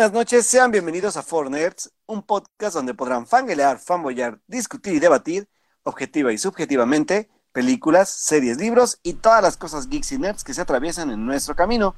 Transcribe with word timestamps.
Buenas 0.00 0.14
noches, 0.14 0.46
sean 0.46 0.70
bienvenidos 0.70 1.18
a 1.18 1.22
Four 1.22 1.50
Nerds, 1.50 1.92
un 2.06 2.22
podcast 2.22 2.74
donde 2.74 2.94
podrán 2.94 3.26
fangelear, 3.26 3.78
fanboyar, 3.78 4.40
discutir 4.46 4.94
y 4.94 4.98
debatir, 4.98 5.46
objetiva 5.82 6.32
y 6.32 6.38
subjetivamente, 6.38 7.28
películas, 7.52 8.08
series, 8.08 8.56
libros 8.56 8.98
y 9.02 9.12
todas 9.12 9.42
las 9.42 9.58
cosas 9.58 9.90
geeks 9.90 10.12
y 10.12 10.18
nerds 10.18 10.42
que 10.42 10.54
se 10.54 10.62
atraviesan 10.62 11.10
en 11.10 11.26
nuestro 11.26 11.54
camino. 11.54 11.94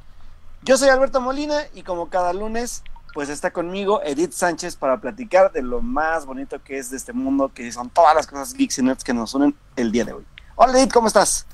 Yo 0.65 0.77
soy 0.77 0.88
Alberto 0.88 1.20
Molina 1.20 1.60
y 1.74 1.84
como 1.84 2.10
cada 2.10 2.33
lunes, 2.33 2.83
pues 3.15 3.29
está 3.29 3.52
conmigo 3.52 4.02
Edith 4.02 4.32
Sánchez 4.32 4.74
para 4.74 5.01
platicar 5.01 5.52
de 5.52 5.62
lo 5.62 5.80
más 5.80 6.27
bonito 6.27 6.60
que 6.60 6.79
es 6.79 6.91
de 6.91 6.96
este 6.96 7.12
mundo, 7.12 7.52
que 7.55 7.71
son 7.71 7.88
todas 7.88 8.16
las 8.16 8.27
cosas 8.27 8.52
geeks 8.55 8.80
y 8.80 8.82
nerds 8.82 9.05
que 9.05 9.15
nos 9.15 9.32
unen 9.34 9.55
el 9.77 9.93
día 9.93 10.05
de 10.05 10.15
hoy. 10.15 10.27
Hola 10.57 10.77
Edith, 10.77 10.93
¿cómo 10.93 11.07
estás? 11.07 11.46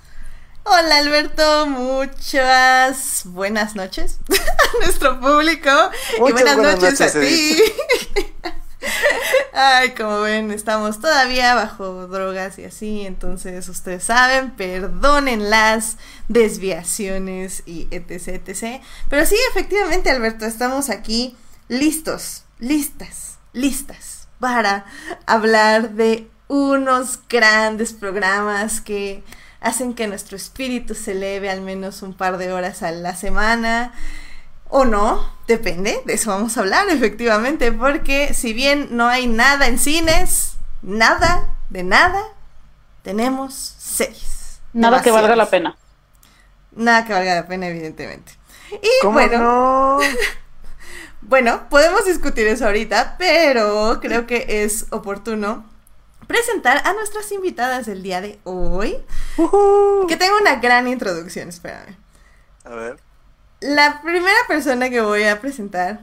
Hola 0.71 0.99
Alberto, 0.99 1.67
muchas 1.67 3.23
buenas 3.25 3.75
noches 3.75 4.19
a 4.31 4.85
nuestro 4.85 5.19
público 5.19 5.71
y 6.19 6.21
buenas, 6.21 6.59
noches, 6.59 7.01
a 7.01 7.21
ti. 7.21 7.57
Ay, 9.55 9.95
como 9.95 10.21
ven, 10.21 10.51
estamos 10.51 11.01
todavía 11.01 11.55
bajo 11.55 12.07
drogas 12.09 12.59
y 12.59 12.65
así, 12.65 13.07
entonces 13.07 13.67
ustedes 13.71 14.05
saben, 14.05 14.51
perdonen 14.51 15.49
las 15.49 15.97
desviaciones 16.29 17.63
y 17.65 17.89
etc, 17.91 18.47
etc. 18.47 18.83
Pero 19.09 19.25
sí, 19.25 19.37
efectivamente, 19.51 20.11
Alberto, 20.11 20.45
estamos 20.45 20.91
aquí 20.91 21.35
listos, 21.69 22.45
listas, 22.59 23.39
listas 23.55 24.29
para 24.39 24.85
hablar 25.25 25.93
de 25.93 26.29
unos 26.47 27.21
grandes 27.27 27.95
programas 27.95 28.83
que 28.83 29.25
hacen 29.61 29.95
que 29.95 30.07
nuestro 30.07 30.37
espíritu 30.37 30.95
se 30.95 31.13
eleve 31.13 31.51
al 31.51 31.61
menos 31.61 32.03
un 32.03 32.15
par 32.15 32.39
de 32.39 32.53
horas 32.53 32.83
a 32.83 32.91
la 32.91 33.15
semana. 33.15 33.93
O 34.71 34.85
no, 34.85 35.33
depende, 35.47 36.03
de 36.05 36.13
eso 36.13 36.31
vamos 36.31 36.57
a 36.57 36.61
hablar 36.61 36.89
efectivamente, 36.91 37.73
porque 37.73 38.35
si 38.35 38.53
bien 38.53 38.89
no 38.91 39.09
hay 39.09 39.27
nada 39.27 39.67
en 39.67 39.79
cines, 39.79 40.57
nada, 40.83 41.49
de 41.71 41.85
nada, 41.85 42.23
tenemos 43.03 43.75
seis. 43.79 44.61
Nada 44.75 45.03
que 45.03 45.11
valga 45.11 45.35
la 45.35 45.49
pena. 45.49 45.77
Nada 46.73 47.07
que 47.07 47.15
valga 47.15 47.35
la 47.35 47.47
pena, 47.47 47.69
evidentemente. 47.69 48.33
Y 48.71 49.07
bueno, 49.07 49.99
bueno, 51.23 51.69
podemos 51.71 52.05
discutir 52.05 52.47
eso 52.47 52.67
ahorita, 52.67 53.17
pero 53.19 53.99
creo 54.03 54.27
que 54.27 54.65
es 54.65 54.87
oportuno 54.91 55.65
presentar 56.29 56.83
a 56.87 56.93
nuestras 56.93 57.33
invitadas 57.33 57.87
del 57.87 58.05
día 58.05 58.21
de 58.21 58.39
hoy. 58.45 58.97
Que 60.07 60.17
tengo 60.17 60.37
una 60.41 60.57
gran 60.57 60.87
introducción, 60.87 61.49
espérame. 61.49 61.97
A 62.65 62.71
ver. 62.71 63.01
La 63.61 64.01
primera 64.03 64.39
persona 64.47 64.89
que 64.89 65.01
voy 65.01 65.25
a 65.25 65.41
presentar 65.41 66.03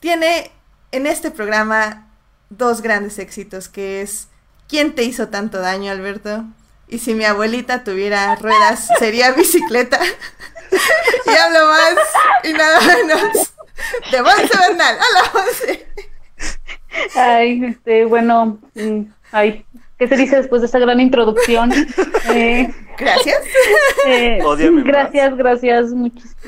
tiene 0.00 0.50
en 0.90 1.06
este 1.06 1.30
programa 1.30 2.08
dos 2.50 2.82
grandes 2.82 3.20
éxitos, 3.20 3.68
que 3.68 4.02
es 4.02 4.28
¿Quién 4.68 4.94
te 4.94 5.02
hizo 5.02 5.28
tanto 5.28 5.60
daño, 5.60 5.90
Alberto? 5.90 6.44
Y 6.88 6.98
si 6.98 7.14
mi 7.14 7.24
abuelita 7.24 7.84
tuviera 7.84 8.36
ruedas, 8.36 8.88
sería 8.98 9.32
bicicleta. 9.32 9.98
y 11.26 11.30
hablo 11.30 11.66
más 11.66 11.94
y 12.44 12.52
nada 12.52 12.80
menos 12.82 13.52
de 14.10 14.22
Monse 14.22 14.58
Bernal. 14.58 14.98
Hola, 14.98 15.30
Monse. 15.32 15.86
Ay, 17.14 17.64
este, 17.64 18.04
bueno, 18.04 18.58
mm, 18.74 19.02
ay, 19.32 19.64
¿qué 19.98 20.08
se 20.08 20.16
dice 20.16 20.36
después 20.36 20.62
de 20.62 20.66
esa 20.66 20.78
gran 20.78 21.00
introducción? 21.00 21.70
Eh, 22.30 22.68
gracias. 22.98 23.38
Eh, 24.06 24.38
gracias, 24.84 25.34
gracias. 25.34 25.94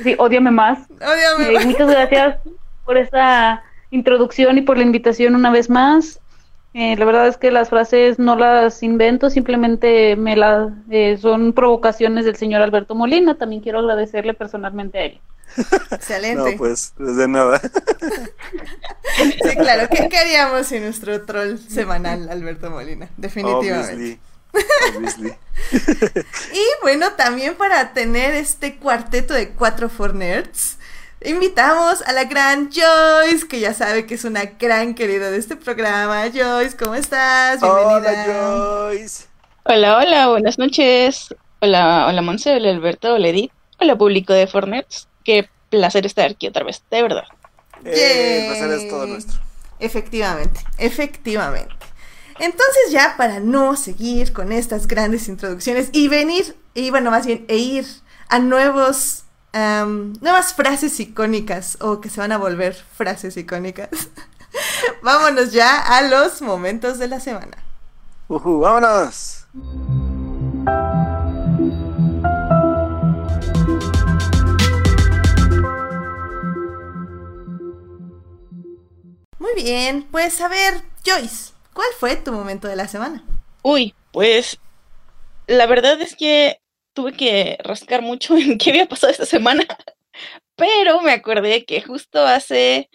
sí, 0.03 0.15
odiame 0.19 0.51
más. 0.51 0.79
Eh, 0.91 1.65
muchas 1.65 1.89
gracias 1.89 2.37
por 2.85 2.99
esta 2.99 3.63
introducción 3.91 4.59
y 4.59 4.63
por 4.63 4.77
la 4.77 4.85
invitación 4.85 5.35
una 5.35 5.51
vez 5.51 5.71
más. 5.71 6.21
Eh, 6.73 6.97
la 6.97 7.05
verdad 7.05 7.27
es 7.27 7.37
que 7.37 7.51
las 7.51 7.69
frases 7.69 8.19
no 8.19 8.37
las 8.37 8.83
invento, 8.85 9.29
simplemente 9.29 10.15
me 10.15 10.37
las 10.37 10.71
eh, 10.89 11.17
son 11.21 11.53
provocaciones 11.53 12.25
del 12.25 12.37
señor 12.37 12.63
Alberto 12.63 12.95
Molina. 12.95 13.35
También 13.37 13.61
quiero 13.61 13.81
agradecerle 13.81 14.35
personalmente 14.35 14.99
a 14.99 15.05
él. 15.05 15.21
Excelente. 15.91 16.53
No, 16.53 16.57
pues, 16.57 16.95
de 16.97 17.29
nada. 17.29 17.61
sí, 19.17 19.57
claro. 19.57 19.89
¿Qué, 19.91 20.17
haríamos 20.17 20.67
sin 20.67 20.85
nuestro 20.85 21.23
troll 21.23 21.59
semanal, 21.59 22.29
Alberto 22.31 22.71
Molina? 22.71 23.09
Definitivamente. 23.17 24.21
y 26.53 26.65
bueno, 26.83 27.13
también 27.13 27.55
para 27.55 27.93
tener 27.93 28.35
este 28.35 28.77
cuarteto 28.77 29.33
de 29.35 29.51
cuatro 29.51 29.89
for 29.89 30.15
nerds, 30.15 30.79
invitamos 31.25 32.03
a 32.03 32.13
la 32.13 32.25
gran 32.25 32.71
Joyce, 32.71 33.47
que 33.47 33.61
ya 33.61 33.75
sabe 33.75 34.07
que 34.07 34.15
es 34.15 34.25
una 34.25 34.45
gran 34.59 34.95
querida 34.95 35.31
de 35.31 35.39
este 35.39 35.57
programa. 35.57 36.25
Joyce, 36.35 36.77
¿cómo 36.77 36.95
estás? 36.95 37.61
Bienvenida. 37.61 37.97
Hola, 37.97 38.25
Joyce. 38.27 39.25
Hola, 39.65 39.99
hola, 39.99 40.29
buenas 40.29 40.59
noches. 40.59 41.35
Hola, 41.61 42.07
hola, 42.09 42.23
Monse, 42.23 42.57
hola, 42.57 42.71
Alberto, 42.71 43.15
hola, 43.15 43.29
Edith. 43.29 43.53
Hola, 43.79 43.97
público 43.97 44.33
de 44.33 44.47
Fornets. 44.47 45.10
Qué 45.25 45.49
placer 45.69 46.07
estar 46.07 46.31
aquí 46.31 46.49
otra 46.49 46.65
vez, 46.65 46.83
de 46.91 47.03
verdad. 47.03 47.25
Eh, 47.85 48.41
el 48.41 48.47
placer 48.49 48.79
es 48.79 48.89
todo 48.89 49.07
nuestro. 49.07 49.41
Efectivamente, 49.79 50.61
efectivamente. 50.79 51.75
Entonces 52.39 52.91
ya 52.91 53.15
para 53.17 53.39
no 53.41 53.77
seguir 53.77 54.33
con 54.33 54.51
estas 54.53 54.87
grandes 54.87 55.29
introducciones 55.29 55.91
y 55.93 56.09
venir, 56.09 56.57
y 56.75 56.91
bueno, 56.91 57.11
más 57.11 57.27
bien, 57.27 57.45
e 57.49 57.57
ir 57.57 57.87
a 58.29 58.39
nuevos, 58.39 59.25
nuevas 59.53 60.55
frases 60.55 60.99
icónicas 61.01 61.77
o 61.81 62.01
que 62.01 62.09
se 62.09 62.21
van 62.21 62.33
a 62.33 62.39
volver 62.39 62.75
frases 62.75 63.37
icónicas, 63.37 63.91
vámonos 65.03 65.53
ya 65.53 65.81
a 65.81 66.03
los 66.03 66.41
momentos 66.41 66.99
de 66.99 67.09
la 67.09 67.21
semana. 67.21 67.59
Uh 68.29 68.61
¡Vámonos! 68.61 69.47
Bien, 79.63 80.07
pues 80.11 80.41
a 80.41 80.49
ver, 80.49 80.83
Joyce, 81.05 81.51
¿Cuál 81.73 81.89
fue 81.99 82.17
tu 82.17 82.33
momento 82.33 82.69
de 82.69 82.77
la 82.77 82.89
semana? 82.89 83.25
Uy, 83.63 83.95
pues 84.13 84.59
la 85.47 85.67
verdad 85.67 86.01
es 86.03 86.17
que 86.17 86.61
tuve 86.95 87.13
que 87.13 87.59
rascar 87.63 88.03
mucho 88.03 88.37
en 88.37 88.59
qué 88.59 88.71
había 88.71 88.87
pasado 88.87 89.13
esta 89.13 89.27
semana, 89.27 89.65
pero 90.57 91.01
me 91.01 91.13
acordé 91.13 91.65
que 91.65 91.83
justo 91.83 92.27
hace 92.27 92.91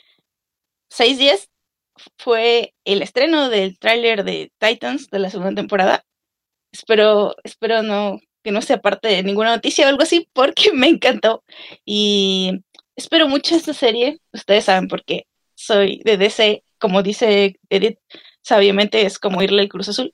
seis 0.89 1.17
días 1.17 1.49
fue 2.19 2.73
el 2.83 3.01
estreno 3.01 3.49
del 3.49 3.79
tráiler 3.79 4.23
de 4.23 4.51
Titans 4.59 5.09
de 5.09 5.19
la 5.19 5.29
segunda 5.29 5.55
temporada. 5.55 6.05
Espero, 6.71 7.35
espero 7.43 7.81
no 7.81 8.19
que 8.43 8.51
no 8.51 8.61
sea 8.61 8.81
parte 8.81 9.07
de 9.07 9.23
ninguna 9.23 9.55
noticia 9.55 9.85
o 9.85 9.89
algo 9.89 10.03
así, 10.03 10.29
porque 10.33 10.71
me 10.73 10.87
encantó. 10.89 11.43
Y 11.85 12.63
espero 12.95 13.27
mucho 13.27 13.55
esta 13.55 13.73
serie. 13.73 14.19
Ustedes 14.33 14.65
saben 14.65 14.87
por 14.87 15.03
qué 15.03 15.25
soy 15.55 16.01
de 16.05 16.17
DC, 16.17 16.63
como 16.79 17.03
dice 17.03 17.59
Edith, 17.69 17.99
sabiamente 18.41 19.05
es 19.05 19.19
como 19.19 19.41
irle 19.41 19.63
al 19.63 19.69
Cruz 19.69 19.89
Azul. 19.89 20.13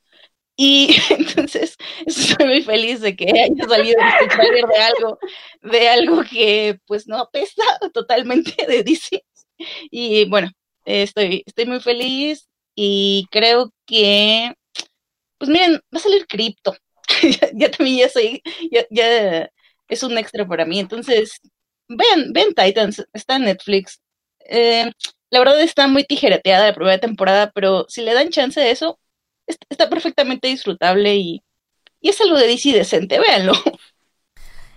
Y 0.56 0.96
entonces 1.09 1.75
estoy 2.06 2.46
muy 2.46 2.62
feliz 2.63 3.02
de 3.02 3.16
que 3.16 3.25
haya 3.25 3.68
salido 3.68 4.00
este 4.00 4.35
trailer 4.35 4.66
de 4.66 4.78
algo, 4.78 5.19
de 5.62 5.90
algo 5.90 6.24
que 6.24 6.79
pues 6.88 7.07
no 7.07 7.29
pesa 7.31 7.63
totalmente 7.93 8.66
de 8.67 8.84
DC. 8.84 9.23
Y 9.91 10.26
bueno, 10.29 10.49
estoy, 10.85 11.44
estoy 11.46 11.66
muy 11.66 11.79
feliz 11.79 12.47
y 12.76 13.26
creo 13.32 13.73
que, 13.85 14.53
pues 15.37 15.49
miren, 15.49 15.73
va 15.94 15.97
a 15.97 15.99
salir 15.99 16.28
cripto. 16.28 16.76
ya, 17.53 17.72
también 17.72 17.97
ya 17.99 18.09
soy, 18.09 18.41
ya, 18.72 18.85
ya 18.90 19.49
es 19.87 20.03
un 20.03 20.17
extra 20.17 20.47
para 20.47 20.66
mí. 20.66 20.79
Entonces, 20.79 21.40
ven, 21.87 22.34
ven 22.34 22.53
Titans, 22.53 23.05
está 23.14 23.35
en 23.35 23.46
Netflix. 23.46 24.02
Eh, 24.46 24.91
la 25.32 25.40
verdad 25.40 25.60
está 25.62 25.88
muy 25.88 26.04
tijereteada 26.04 26.68
la 26.68 26.76
primera 26.76 27.00
temporada, 27.00 27.52
pero 27.52 27.86
si 27.90 28.02
le 28.02 28.14
dan 28.14 28.30
chance 28.30 28.60
de 28.60 28.72
eso, 28.72 29.00
está 29.70 29.90
perfectamente 29.90 30.48
disfrutable 30.48 31.16
y, 31.16 31.44
es 32.02 32.20
algo 32.20 32.38
de 32.38 32.48
DC 32.48 32.74
decente, 32.74 33.20
véanlo. 33.20 33.54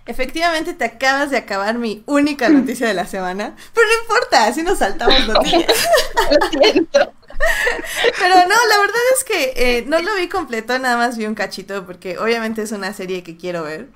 Efectivamente, 0.05 0.75
te 0.75 0.85
acabas 0.85 1.31
de 1.31 1.37
acabar 1.37 1.75
mi 1.77 2.03
única 2.05 2.49
noticia 2.49 2.87
de 2.87 2.93
la 2.93 3.07
semana, 3.07 3.55
pero 3.73 3.87
no 3.87 4.01
importa, 4.03 4.45
así 4.45 4.61
nos 4.61 4.79
saltamos 4.79 5.27
noticias. 5.27 5.87
lo 6.29 6.59
siento. 6.59 7.13
Pero 8.19 8.35
no, 8.35 8.55
la 8.69 8.79
verdad 8.79 9.01
es 9.17 9.23
que 9.23 9.53
eh, 9.55 9.83
no 9.87 9.99
lo 9.99 10.15
vi 10.15 10.29
completo, 10.29 10.77
nada 10.77 10.95
más 10.95 11.17
vi 11.17 11.25
un 11.25 11.35
cachito, 11.35 11.85
porque 11.85 12.17
obviamente 12.19 12.61
es 12.61 12.71
una 12.71 12.93
serie 12.93 13.23
que 13.23 13.35
quiero 13.35 13.63
ver. 13.63 13.89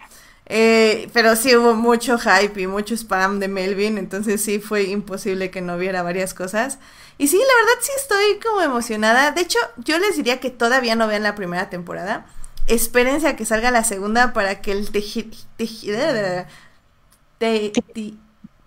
Eh, 0.51 1.09
pero 1.13 1.35
sí 1.35 1.55
hubo 1.55 1.75
mucho 1.75 2.17
hype 2.17 2.59
y 2.59 2.65
mucho 2.65 2.95
spam 2.95 3.39
de 3.39 3.47
Melvin, 3.47 3.99
entonces 3.99 4.41
sí 4.41 4.59
fue 4.59 4.85
imposible 4.85 5.51
que 5.51 5.61
no 5.61 5.77
viera 5.77 6.01
varias 6.01 6.33
cosas. 6.33 6.79
Y 7.19 7.27
sí, 7.27 7.37
la 7.37 7.43
verdad 7.43 7.81
sí 7.81 7.91
estoy 7.97 8.39
como 8.39 8.61
emocionada. 8.61 9.31
De 9.31 9.41
hecho, 9.41 9.59
yo 9.77 9.99
les 9.99 10.15
diría 10.17 10.39
que 10.39 10.49
todavía 10.49 10.95
no 10.95 11.07
vean 11.07 11.23
la 11.23 11.35
primera 11.35 11.69
temporada. 11.69 12.25
Espérense 12.65 13.27
a 13.27 13.35
que 13.35 13.45
salga 13.45 13.71
la 13.71 13.83
segunda 13.83 14.33
para 14.33 14.61
que 14.61 14.71
el 14.71 14.91
teji, 14.91 15.29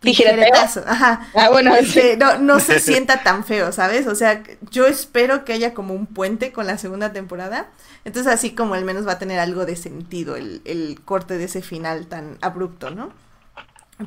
tijeretazo. 0.02 0.84
Ajá. 0.86 1.28
Ah, 1.34 1.48
bueno, 1.50 1.74
este, 1.74 2.16
no, 2.16 2.38
no 2.38 2.60
se 2.60 2.78
sienta 2.80 3.22
tan 3.22 3.44
feo, 3.44 3.72
¿sabes? 3.72 4.06
O 4.06 4.14
sea, 4.14 4.42
yo 4.70 4.86
espero 4.86 5.44
que 5.44 5.54
haya 5.54 5.72
como 5.72 5.94
un 5.94 6.06
puente 6.06 6.52
con 6.52 6.66
la 6.66 6.76
segunda 6.76 7.12
temporada. 7.12 7.70
Entonces 8.04 8.32
así 8.32 8.50
como 8.54 8.74
al 8.74 8.84
menos 8.84 9.06
va 9.06 9.12
a 9.12 9.18
tener 9.18 9.38
algo 9.38 9.64
de 9.64 9.76
sentido 9.76 10.36
el, 10.36 10.60
el 10.64 11.00
corte 11.04 11.38
de 11.38 11.44
ese 11.44 11.62
final 11.62 12.06
tan 12.08 12.36
abrupto, 12.42 12.90
¿no? 12.90 13.12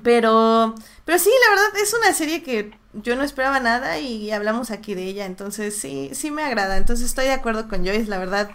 Pero, 0.04 0.76
pero 1.06 1.20
sí, 1.20 1.30
la 1.48 1.56
verdad 1.56 1.82
es 1.82 1.94
una 1.94 2.14
serie 2.14 2.44
que 2.44 2.72
yo 2.94 3.16
no 3.16 3.24
esperaba 3.24 3.60
nada 3.60 4.00
y 4.00 4.32
hablamos 4.32 4.72
aquí 4.72 4.94
de 4.94 5.04
ella, 5.04 5.26
entonces 5.26 5.78
sí, 5.78 6.10
sí 6.14 6.32
me 6.32 6.44
agrada. 6.44 6.78
Entonces 6.78 7.06
estoy 7.06 7.26
de 7.26 7.34
acuerdo 7.34 7.68
con 7.68 7.86
Joyce, 7.86 8.10
la 8.10 8.18
verdad 8.18 8.52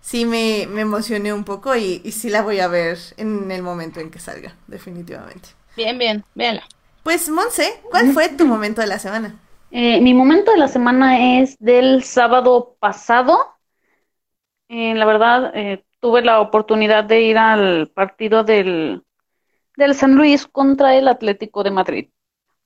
sí 0.00 0.26
me, 0.26 0.66
me 0.68 0.82
emocioné 0.82 1.32
un 1.32 1.44
poco 1.44 1.76
y, 1.76 2.02
y, 2.04 2.12
sí 2.12 2.28
la 2.28 2.42
voy 2.42 2.60
a 2.60 2.68
ver 2.68 2.98
en 3.16 3.50
el 3.50 3.62
momento 3.62 4.00
en 4.00 4.10
que 4.10 4.18
salga, 4.18 4.54
definitivamente. 4.66 5.50
Bien, 5.76 5.96
bien, 5.98 6.24
véanla. 6.34 6.64
Pues 7.02 7.28
Monse, 7.28 7.80
¿cuál 7.90 8.12
fue 8.12 8.28
tu 8.28 8.46
momento 8.46 8.80
de 8.80 8.86
la 8.86 8.98
semana? 8.98 9.38
Eh, 9.70 10.00
mi 10.00 10.14
momento 10.14 10.52
de 10.52 10.58
la 10.58 10.68
semana 10.68 11.40
es 11.40 11.58
del 11.58 12.04
sábado 12.04 12.76
pasado. 12.78 13.38
Eh, 14.68 14.94
la 14.94 15.04
verdad, 15.04 15.52
eh, 15.54 15.84
tuve 16.00 16.22
la 16.22 16.40
oportunidad 16.40 17.04
de 17.04 17.22
ir 17.22 17.38
al 17.38 17.88
partido 17.88 18.44
del 18.44 19.02
del 19.76 19.94
San 19.94 20.14
Luis 20.14 20.46
contra 20.46 20.94
el 20.94 21.08
Atlético 21.08 21.62
de 21.62 21.70
Madrid. 21.70 22.08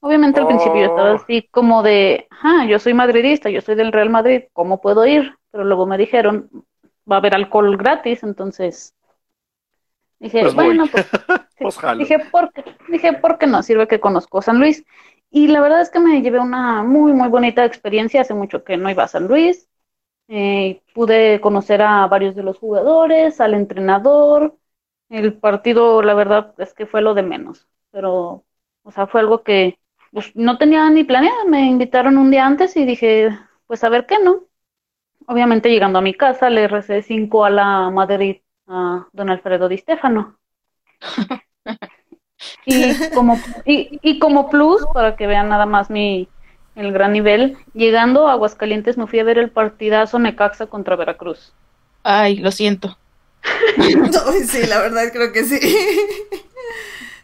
Obviamente 0.00 0.40
al 0.40 0.46
principio 0.46 0.76
yo 0.76 0.86
estaba 0.86 1.12
oh. 1.12 1.16
así 1.16 1.48
como 1.50 1.82
de, 1.82 2.28
ah, 2.42 2.66
yo 2.68 2.78
soy 2.78 2.94
madridista, 2.94 3.50
yo 3.50 3.60
soy 3.60 3.74
del 3.74 3.92
Real 3.92 4.10
Madrid, 4.10 4.44
¿cómo 4.52 4.80
puedo 4.80 5.06
ir? 5.06 5.34
Pero 5.50 5.64
luego 5.64 5.86
me 5.86 5.98
dijeron, 5.98 6.50
va 7.10 7.16
a 7.16 7.18
haber 7.18 7.34
alcohol 7.34 7.76
gratis, 7.76 8.22
entonces 8.22 8.94
dije, 10.18 10.40
pues 10.42 10.54
bueno, 10.54 10.86
pues, 10.90 11.06
pues 11.58 11.98
dije, 11.98 12.18
¿por 12.30 12.52
qué? 12.52 12.64
dije, 12.88 13.12
¿por 13.14 13.38
qué 13.38 13.46
no? 13.46 13.62
Sirve 13.62 13.88
que 13.88 14.00
conozco 14.00 14.42
San 14.42 14.58
Luis. 14.58 14.84
Y 15.30 15.48
la 15.48 15.60
verdad 15.60 15.80
es 15.80 15.90
que 15.90 15.98
me 15.98 16.22
llevé 16.22 16.38
una 16.38 16.82
muy, 16.82 17.12
muy 17.12 17.28
bonita 17.28 17.64
experiencia. 17.64 18.20
Hace 18.20 18.34
mucho 18.34 18.64
que 18.64 18.76
no 18.76 18.90
iba 18.90 19.04
a 19.04 19.08
San 19.08 19.26
Luis. 19.26 19.68
Eh, 20.28 20.82
pude 20.94 21.40
conocer 21.40 21.82
a 21.82 22.06
varios 22.08 22.34
de 22.34 22.42
los 22.42 22.58
jugadores, 22.58 23.40
al 23.40 23.54
entrenador, 23.54 24.56
el 25.08 25.34
partido, 25.38 26.02
la 26.02 26.14
verdad, 26.14 26.54
es 26.58 26.74
que 26.74 26.86
fue 26.86 27.00
lo 27.00 27.14
de 27.14 27.22
menos, 27.22 27.68
pero, 27.92 28.44
o 28.82 28.90
sea, 28.90 29.06
fue 29.06 29.20
algo 29.20 29.42
que 29.44 29.78
pues, 30.12 30.34
no 30.34 30.58
tenía 30.58 30.88
ni 30.90 31.04
planeado. 31.04 31.46
Me 31.46 31.66
invitaron 31.66 32.18
un 32.18 32.30
día 32.30 32.46
antes 32.46 32.76
y 32.76 32.84
dije, 32.84 33.30
pues 33.66 33.84
a 33.84 33.88
ver 33.88 34.06
qué, 34.06 34.18
¿no? 34.22 34.46
Obviamente 35.26 35.70
llegando 35.70 35.98
a 35.98 36.02
mi 36.02 36.14
casa 36.14 36.50
le 36.50 36.68
recé 36.68 37.02
cinco 37.02 37.44
a 37.44 37.50
la 37.50 37.90
Madrid 37.90 38.38
a 38.66 39.06
don 39.12 39.30
Alfredo 39.30 39.68
Di 39.68 39.78
Stefano. 39.78 40.38
y 42.66 43.10
como, 43.14 43.38
y, 43.64 43.98
y 44.02 44.18
como 44.18 44.48
plus, 44.50 44.84
para 44.92 45.16
que 45.16 45.26
vean 45.26 45.48
nada 45.48 45.66
más 45.66 45.90
mi 45.90 46.28
el 46.76 46.92
gran 46.92 47.12
nivel, 47.12 47.56
llegando 47.72 48.28
a 48.28 48.32
Aguascalientes 48.32 48.98
me 48.98 49.06
fui 49.06 49.18
a 49.18 49.24
ver 49.24 49.38
el 49.38 49.50
partidazo 49.50 50.18
Necaxa 50.18 50.66
contra 50.66 50.94
Veracruz. 50.94 51.54
Ay, 52.02 52.36
lo 52.36 52.52
siento. 52.52 52.98
sí, 54.46 54.66
la 54.66 54.80
verdad 54.80 55.04
creo 55.12 55.32
que 55.32 55.44
sí. 55.44 55.58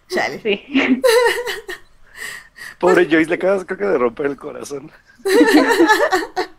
Chale. 0.09 0.41
Sí. 0.41 1.03
Pobre 2.79 3.07
Joyce, 3.09 3.29
le 3.29 3.35
acabas 3.37 3.65
creo 3.65 3.79
que 3.79 3.85
de 3.85 3.99
romper 3.99 4.27
el 4.27 4.37
corazón. 4.37 4.91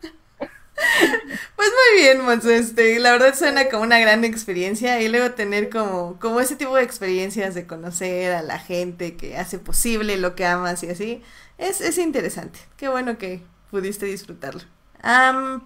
Pues 1.56 1.70
muy 1.70 2.02
bien, 2.02 2.22
Monzo, 2.24 2.50
este, 2.50 3.00
la 3.00 3.12
verdad 3.12 3.36
suena 3.36 3.70
como 3.70 3.84
una 3.84 4.00
gran 4.00 4.24
experiencia 4.24 5.02
y 5.02 5.10
luego 5.10 5.32
tener 5.34 5.70
como, 5.70 6.20
como 6.20 6.40
ese 6.40 6.56
tipo 6.56 6.76
de 6.76 6.84
experiencias 6.84 7.56
de 7.56 7.66
conocer 7.68 8.34
a 8.34 8.42
la 8.42 8.60
gente 8.60 9.16
que 9.16 9.38
hace 9.38 9.60
posible 9.60 10.18
lo 10.18 10.36
que 10.36 10.46
amas 10.46 10.84
y 10.84 10.90
así, 10.90 11.22
es, 11.58 11.82
es 11.82 11.98
interesante. 11.98 12.60
Qué 12.78 12.90
bueno 12.90 13.18
que 13.18 13.42
pudiste 13.72 14.06
disfrutarlo. 14.06 14.62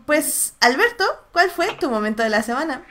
pues, 0.05 0.55
Alberto, 0.61 1.03
¿cuál 1.31 1.49
fue 1.51 1.73
tu 1.79 1.89
momento 1.89 2.23
de 2.23 2.29
la 2.29 2.43
semana? 2.43 2.85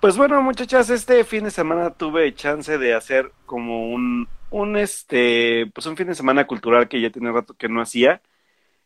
Pues 0.00 0.16
bueno, 0.16 0.40
muchachas, 0.42 0.90
este 0.90 1.24
fin 1.24 1.44
de 1.44 1.50
semana 1.50 1.90
tuve 1.90 2.34
chance 2.34 2.78
de 2.78 2.94
hacer 2.94 3.32
como 3.46 3.90
un, 3.90 4.28
un 4.50 4.76
este, 4.76 5.70
pues 5.74 5.86
un 5.86 5.96
fin 5.96 6.06
de 6.06 6.14
semana 6.14 6.46
cultural 6.46 6.88
que 6.88 7.00
ya 7.00 7.10
tenía 7.10 7.32
rato 7.32 7.54
que 7.56 7.68
no 7.68 7.80
hacía. 7.80 8.22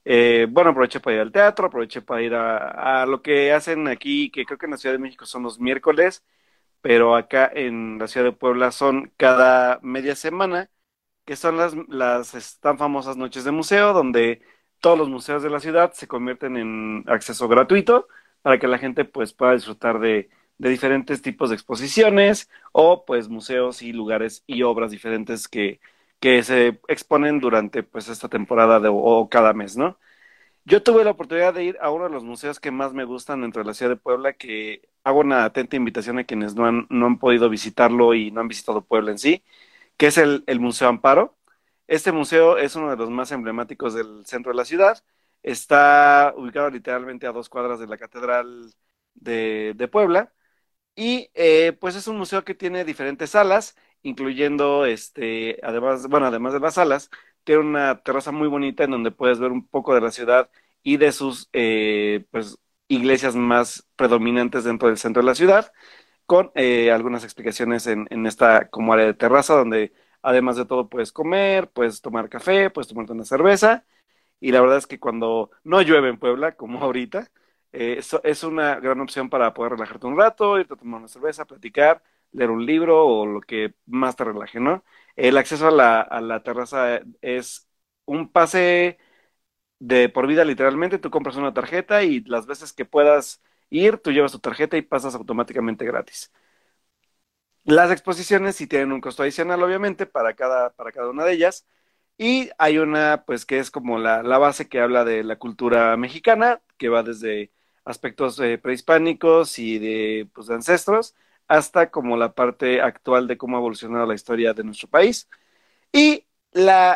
Eh, 0.05 0.47
bueno, 0.51 0.71
aproveché 0.71 1.01
para 1.01 1.17
ir 1.17 1.23
al 1.23 1.33
teatro, 1.33 1.67
aproveché 1.67 2.03
para 2.03 2.23
ir 2.23 2.35
a, 2.35 3.03
a, 3.03 3.07
lo 3.07 3.23
que 3.23 3.53
hacen 3.53 3.87
aquí, 3.89 4.31
que 4.31 4.45
creo 4.45 4.59
que 4.59 4.67
en 4.67 4.73
la 4.73 4.77
Ciudad 4.79 4.95
de 4.95 4.99
México 4.99 5.27
son 5.27 5.45
los 5.45 5.61
miércoles, 5.61 6.25
pero 6.81 7.17
acá 7.17 7.51
en 7.55 7.99
la 7.99 8.09
Ciudad 8.09 8.27
de 8.27 8.33
Puebla 8.33 8.73
son 8.73 9.13
cada 9.17 9.79
media 9.83 10.17
semana, 10.17 10.71
que 11.25 11.37
son 11.37 11.57
las, 11.57 11.75
las 11.89 12.59
tan 12.61 12.79
famosas 12.79 13.17
noches 13.17 13.45
de 13.45 13.53
museo, 13.53 13.93
donde 13.93 14.43
todos 14.81 14.99
los 14.99 15.09
museos 15.09 15.43
de 15.43 15.51
la 15.51 15.61
ciudad 15.61 15.93
se 15.93 16.09
convierten 16.09 16.57
en 16.57 17.05
acceso 17.09 17.49
gratuito 17.49 18.09
para 18.43 18.59
que 18.59 18.69
la 18.69 18.79
gente 18.79 19.05
pues 19.05 19.33
pueda 19.33 19.53
disfrutar 19.55 20.01
de 20.01 20.31
de 20.59 20.69
diferentes 20.71 21.23
tipos 21.23 21.51
de 21.51 21.57
exposiciones 21.57 22.49
o 22.73 23.05
pues 23.05 23.29
museos 23.29 23.83
y 23.83 23.93
lugares 23.93 24.45
y 24.47 24.63
obras 24.63 24.93
diferentes 24.93 25.49
que, 25.49 25.81
que 26.23 26.45
se 26.45 26.81
exponen 26.89 27.41
durante 27.41 27.83
pues 27.83 28.09
esta 28.09 28.29
temporada 28.29 28.81
de, 28.81 28.89
o, 28.93 29.29
cada 29.29 29.55
mes, 29.55 29.77
¿no? 29.77 29.99
Yo 30.65 30.83
tuve 30.85 31.05
la 31.05 31.13
oportunidad 31.13 31.55
de 31.55 31.65
ir 31.65 31.79
a 31.83 31.91
uno 31.91 32.05
de 32.05 32.11
los 32.11 32.25
museos 32.25 32.61
que 32.61 32.71
más 32.73 32.95
me 32.95 33.05
gustan 33.05 33.43
dentro 33.43 33.63
de 33.63 33.69
la 33.69 33.75
ciudad 33.75 33.93
de 33.93 33.97
Puebla, 33.97 34.35
que 34.35 34.89
hago 35.05 35.21
una 35.21 35.45
atenta 35.45 35.77
invitación 35.77 36.19
a 36.21 36.25
quienes 36.25 36.55
no 36.57 36.67
han, 36.67 36.87
no 36.91 37.07
han 37.07 37.19
podido 37.19 37.51
visitarlo 37.51 38.15
y 38.15 38.31
no 38.33 38.41
han 38.43 38.49
visitado 38.49 38.85
Puebla 38.85 39.13
en 39.13 39.19
sí, 39.19 39.45
que 39.97 40.09
es 40.09 40.19
el, 40.19 40.45
el 40.49 40.61
Museo 40.61 40.89
Amparo. 40.89 41.39
Este 41.89 42.13
museo 42.13 42.59
es 42.59 42.77
uno 42.77 42.91
de 42.91 42.97
los 42.97 43.11
más 43.11 43.33
emblemáticos 43.33 43.95
del 43.95 44.25
centro 44.27 44.53
de 44.53 44.57
la 44.59 44.65
ciudad. 44.67 45.05
Está 45.43 46.35
ubicado 46.37 46.71
literalmente 46.71 47.27
a 47.27 47.33
dos 47.33 47.49
cuadras 47.49 47.81
de 47.81 47.89
la 47.89 47.99
Catedral 47.99 48.73
de, 49.15 49.75
de 49.77 49.89
Puebla 49.89 50.33
y 50.95 51.31
eh, 51.35 51.73
pues 51.81 51.97
es 51.97 52.07
un 52.09 52.19
museo 52.19 52.45
que 52.45 52.55
tiene 52.55 52.85
diferentes 52.85 53.31
salas, 53.31 53.77
incluyendo, 54.03 54.87
este, 54.87 55.59
además, 55.63 56.09
bueno, 56.09 56.27
además 56.27 56.53
de 56.53 56.61
las 56.61 56.75
salas, 56.75 57.11
tiene 57.45 57.63
una 57.63 58.03
terraza 58.03 58.33
muy 58.33 58.49
bonita 58.49 58.85
en 58.85 58.93
donde 58.93 59.11
puedes 59.11 59.39
ver 59.39 59.53
un 59.53 59.67
poco 59.67 59.95
de 59.95 60.01
la 60.01 60.11
ciudad 60.11 60.51
y 60.83 60.97
de 60.97 61.13
sus 61.13 61.49
eh, 61.53 62.27
pues, 62.31 62.59
iglesias 62.89 63.37
más 63.37 63.89
predominantes 63.97 64.65
dentro 64.65 64.89
del 64.89 64.99
centro 64.99 65.23
de 65.23 65.27
la 65.27 65.35
ciudad, 65.35 65.73
con 66.27 66.53
eh, 66.55 66.91
algunas 66.93 67.25
explicaciones 67.25 67.87
en, 67.87 68.07
en, 68.11 68.27
esta 68.27 68.69
como 68.71 68.93
área 68.93 69.07
de 69.07 69.15
terraza, 69.15 69.55
donde 69.55 69.93
además 70.23 70.57
de 70.57 70.67
todo 70.67 70.89
puedes 70.89 71.13
comer, 71.13 71.71
puedes 71.71 72.01
tomar 72.01 72.29
café, 72.29 72.71
puedes 72.71 72.89
tomarte 72.89 73.13
una 73.13 73.25
cerveza. 73.25 73.85
Y 74.41 74.53
la 74.53 74.61
verdad 74.61 74.79
es 74.79 74.87
que 74.87 75.01
cuando 75.01 75.51
no 75.65 75.83
llueve 75.83 76.09
en 76.11 76.19
Puebla, 76.19 76.57
como 76.57 76.81
ahorita, 76.83 77.31
eh, 77.73 78.01
es 78.25 78.45
una 78.45 78.81
gran 78.81 79.01
opción 79.01 79.31
para 79.31 79.55
poder 79.55 79.73
relajarte 79.73 80.07
un 80.07 80.17
rato, 80.19 80.59
irte 80.59 80.75
a 80.75 80.77
tomar 80.77 81.01
una 81.01 81.09
cerveza, 81.09 81.45
platicar, 81.47 82.03
leer 82.33 82.51
un 82.51 82.67
libro 82.67 83.07
o 83.07 83.27
lo 83.27 83.41
que 83.41 83.75
más 83.87 84.17
te 84.17 84.25
relaje, 84.25 84.61
¿no? 84.61 84.85
El 85.17 85.37
acceso 85.39 85.69
a 85.69 85.71
la, 85.71 86.01
a 86.01 86.21
la 86.21 86.43
terraza 86.43 87.01
es 87.21 87.69
un 88.07 88.31
pase 88.33 88.99
de 89.79 90.09
por 90.09 90.27
vida 90.27 90.45
literalmente, 90.45 90.99
tú 90.99 91.11
compras 91.11 91.37
una 91.37 91.55
tarjeta 91.55 92.03
y 92.05 92.21
las 92.25 92.47
veces 92.47 92.73
que 92.73 92.85
puedas 92.85 93.43
ir, 93.71 93.99
tú 93.99 94.13
llevas 94.13 94.33
tu 94.33 94.39
tarjeta 94.41 94.77
y 94.77 94.83
pasas 94.83 95.15
automáticamente 95.15 95.85
gratis. 95.85 96.33
Las 97.65 97.91
exposiciones 97.93 98.57
sí 98.57 98.67
tienen 98.67 98.93
un 98.93 99.01
costo 99.01 99.23
adicional, 99.23 99.63
obviamente, 99.63 100.07
para 100.07 100.35
cada, 100.35 100.71
para 100.75 100.91
cada 100.93 101.11
una 101.11 101.25
de 101.25 101.33
ellas. 101.35 101.67
Y 102.19 102.51
hay 102.59 102.79
una, 102.79 103.25
pues, 103.27 103.47
que 103.47 103.59
es 103.59 103.71
como 103.71 103.99
la, 103.99 104.23
la 104.23 104.39
base 104.39 104.69
que 104.69 104.81
habla 104.81 105.05
de 105.05 105.23
la 105.25 105.37
cultura 105.39 105.97
mexicana, 105.97 106.61
que 106.77 106.89
va 106.89 107.03
desde 107.05 107.53
aspectos 107.85 108.39
eh, 108.41 108.59
prehispánicos 108.59 109.59
y 109.61 109.79
de, 109.79 110.29
pues, 110.35 110.49
de 110.49 110.55
ancestros, 110.55 111.15
hasta 111.49 111.91
como 111.91 112.17
la 112.17 112.35
parte 112.35 112.81
actual 112.81 113.27
de 113.29 113.37
cómo 113.39 113.57
ha 113.57 113.61
evolucionado 113.61 114.07
la 114.07 114.15
historia 114.15 114.55
de 114.55 114.65
nuestro 114.65 114.89
país. 114.89 115.29
Y 115.93 116.27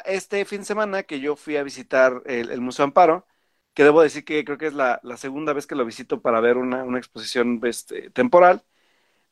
este 0.06 0.44
fin 0.44 0.60
de 0.60 0.66
semana 0.66 1.02
que 1.04 1.20
yo 1.20 1.36
fui 1.36 1.56
a 1.56 1.62
visitar 1.62 2.22
el, 2.26 2.60
Museo 2.60 2.84
Amparo, 2.84 3.26
que 3.74 3.84
debo 3.84 4.02
decir 4.02 4.24
que 4.24 4.44
creo 4.44 4.58
que 4.58 4.66
es 4.68 4.74
la, 4.74 5.00
segunda 5.16 5.52
vez 5.52 5.66
que 5.66 5.74
lo 5.74 5.84
visito 5.84 6.20
para 6.22 6.40
ver 6.40 6.56
una, 6.58 6.84
una 6.84 6.98
exposición 6.98 7.60
este, 7.64 8.10
temporal, 8.10 8.64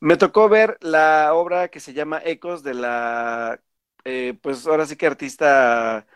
me 0.00 0.16
tocó 0.16 0.48
ver 0.48 0.78
la 0.80 1.34
obra 1.34 1.68
que 1.68 1.80
se 1.80 1.94
llama 1.94 2.20
Ecos 2.24 2.62
de 2.62 2.74
la, 2.74 3.60
eh, 4.04 4.38
pues 4.42 4.66
ahora 4.66 4.86
sí 4.86 4.96
que 4.96 5.06
artista 5.06 6.06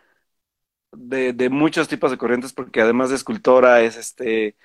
de, 0.92 1.32
de, 1.32 1.48
muchos 1.50 1.88
tipos 1.88 2.10
de 2.10 2.18
corrientes, 2.18 2.52
porque 2.52 2.80
además 2.80 3.10
de 3.10 3.16
escultora 3.16 3.82
es 3.82 3.96
este 3.96 4.56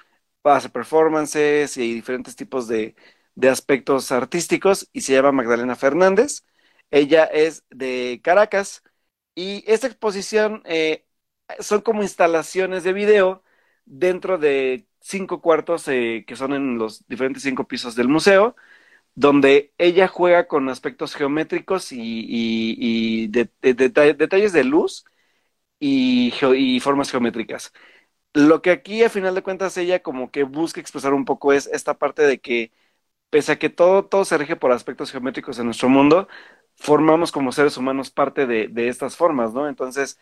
hace 0.43 0.69
performances 0.69 1.77
y 1.77 1.93
diferentes 1.93 2.35
tipos 2.35 2.67
de, 2.67 2.95
de 3.35 3.49
aspectos 3.49 4.11
artísticos 4.11 4.89
y 4.93 5.01
se 5.01 5.13
llama 5.13 5.31
Magdalena 5.31 5.75
Fernández. 5.75 6.43
Ella 6.91 7.25
es 7.25 7.63
de 7.69 8.21
Caracas 8.23 8.83
y 9.35 9.63
esta 9.67 9.87
exposición 9.87 10.61
eh, 10.65 11.05
son 11.59 11.81
como 11.81 12.03
instalaciones 12.03 12.83
de 12.83 12.93
video 12.93 13.43
dentro 13.85 14.37
de 14.37 14.87
cinco 14.99 15.41
cuartos 15.41 15.87
eh, 15.87 16.23
que 16.27 16.35
son 16.35 16.53
en 16.53 16.77
los 16.77 17.07
diferentes 17.07 17.43
cinco 17.43 17.67
pisos 17.67 17.95
del 17.95 18.07
museo, 18.09 18.55
donde 19.15 19.73
ella 19.77 20.07
juega 20.07 20.47
con 20.47 20.69
aspectos 20.69 21.15
geométricos 21.15 21.91
y, 21.91 21.99
y, 22.01 23.27
de, 23.29 23.49
detalles 23.61 24.53
de 24.53 24.63
luz 24.63 25.05
y, 25.79 26.33
y 26.55 26.79
formas 26.79 27.11
geométricas. 27.11 27.73
Lo 28.33 28.61
que 28.61 28.71
aquí 28.71 29.03
a 29.03 29.09
final 29.09 29.35
de 29.35 29.43
cuentas 29.43 29.77
ella 29.77 30.01
como 30.03 30.31
que 30.31 30.43
busca 30.43 30.81
expresar 30.81 31.13
un 31.13 31.25
poco 31.25 31.53
es 31.53 31.67
esta 31.67 31.97
parte 31.97 32.23
de 32.23 32.39
que 32.41 32.71
pese 33.33 33.53
a 33.53 33.59
que 33.59 33.69
todo, 33.71 34.05
todo 34.05 34.25
se 34.25 34.37
rige 34.37 34.55
por 34.57 34.71
aspectos 34.71 35.11
geométricos 35.11 35.57
en 35.57 35.65
nuestro 35.65 35.89
mundo, 35.89 36.27
formamos 36.75 37.31
como 37.31 37.51
seres 37.51 37.77
humanos 37.77 38.11
parte 38.11 38.45
de, 38.45 38.67
de 38.67 38.89
estas 38.89 39.17
formas, 39.17 39.53
¿no? 39.55 39.67
Entonces, 39.67 40.19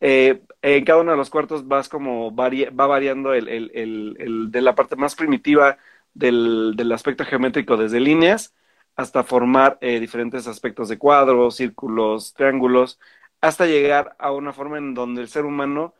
eh, 0.00 0.42
en 0.62 0.84
cada 0.84 1.00
uno 1.00 1.12
de 1.12 1.16
los 1.16 1.30
cuartos 1.30 1.66
vas 1.68 1.88
como 1.88 2.34
va 2.34 2.86
variando 2.86 3.32
el, 3.34 3.48
el, 3.48 3.70
el, 4.18 4.50
de 4.50 4.60
la 4.62 4.74
parte 4.74 4.96
más 4.96 5.14
primitiva 5.16 5.78
del, 6.14 6.74
del, 6.76 6.92
aspecto 6.92 7.24
geométrico 7.24 7.76
desde 7.78 8.00
líneas 8.00 8.54
hasta 8.96 9.24
formar 9.24 9.78
eh, 9.80 10.00
diferentes 10.00 10.46
aspectos 10.46 10.88
de 10.90 10.98
cuadros, 10.98 11.56
círculos, 11.56 12.34
triángulos, 12.34 12.98
hasta 13.40 13.66
llegar 13.66 14.16
a 14.18 14.32
una 14.32 14.52
forma 14.52 14.78
en 14.78 14.94
donde 14.94 15.22
el 15.22 15.28
ser 15.28 15.46
humano 15.46 15.94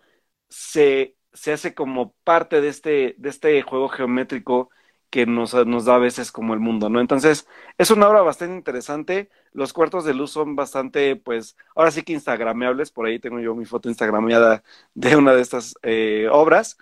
se, 0.48 1.16
se 1.32 1.52
hace 1.54 1.74
como 1.74 2.14
parte 2.24 2.60
de 2.60 2.68
este, 2.68 3.14
de 3.18 3.30
este 3.30 3.62
juego 3.62 3.88
geométrico 3.88 4.70
que 5.10 5.26
nos, 5.26 5.52
da 5.52 5.94
a 5.94 5.98
veces 5.98 6.32
como 6.32 6.54
el 6.54 6.60
mundo, 6.60 6.88
¿no? 6.88 7.00
Entonces, 7.00 7.46
es 7.78 7.90
una 7.90 8.08
obra 8.08 8.22
bastante 8.22 8.54
interesante. 8.56 9.28
Los 9.52 9.72
cuartos 9.72 10.04
de 10.04 10.14
luz 10.14 10.30
son 10.32 10.56
bastante, 10.56 11.16
pues, 11.16 11.56
ahora 11.74 11.90
sí 11.90 12.02
que 12.02 12.12
instagrameables. 12.12 12.90
Por 12.92 13.06
ahí 13.06 13.18
tengo 13.18 13.40
yo 13.40 13.54
mi 13.54 13.64
foto 13.66 13.88
instagrameada 13.88 14.62
de 14.94 15.16
una 15.16 15.34
de 15.34 15.42
estas 15.42 15.74
eh, 15.82 16.28
obras. 16.30 16.78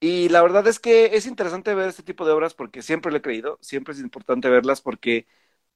Y 0.00 0.28
la 0.28 0.42
verdad 0.42 0.66
es 0.68 0.78
que 0.78 1.16
es 1.16 1.26
interesante 1.26 1.74
ver 1.74 1.88
este 1.88 2.02
tipo 2.04 2.24
de 2.24 2.32
obras 2.32 2.54
porque 2.54 2.82
siempre 2.82 3.10
lo 3.10 3.18
he 3.18 3.22
creído, 3.22 3.58
siempre 3.60 3.94
es 3.94 4.00
importante 4.00 4.48
verlas 4.48 4.80
porque 4.80 5.26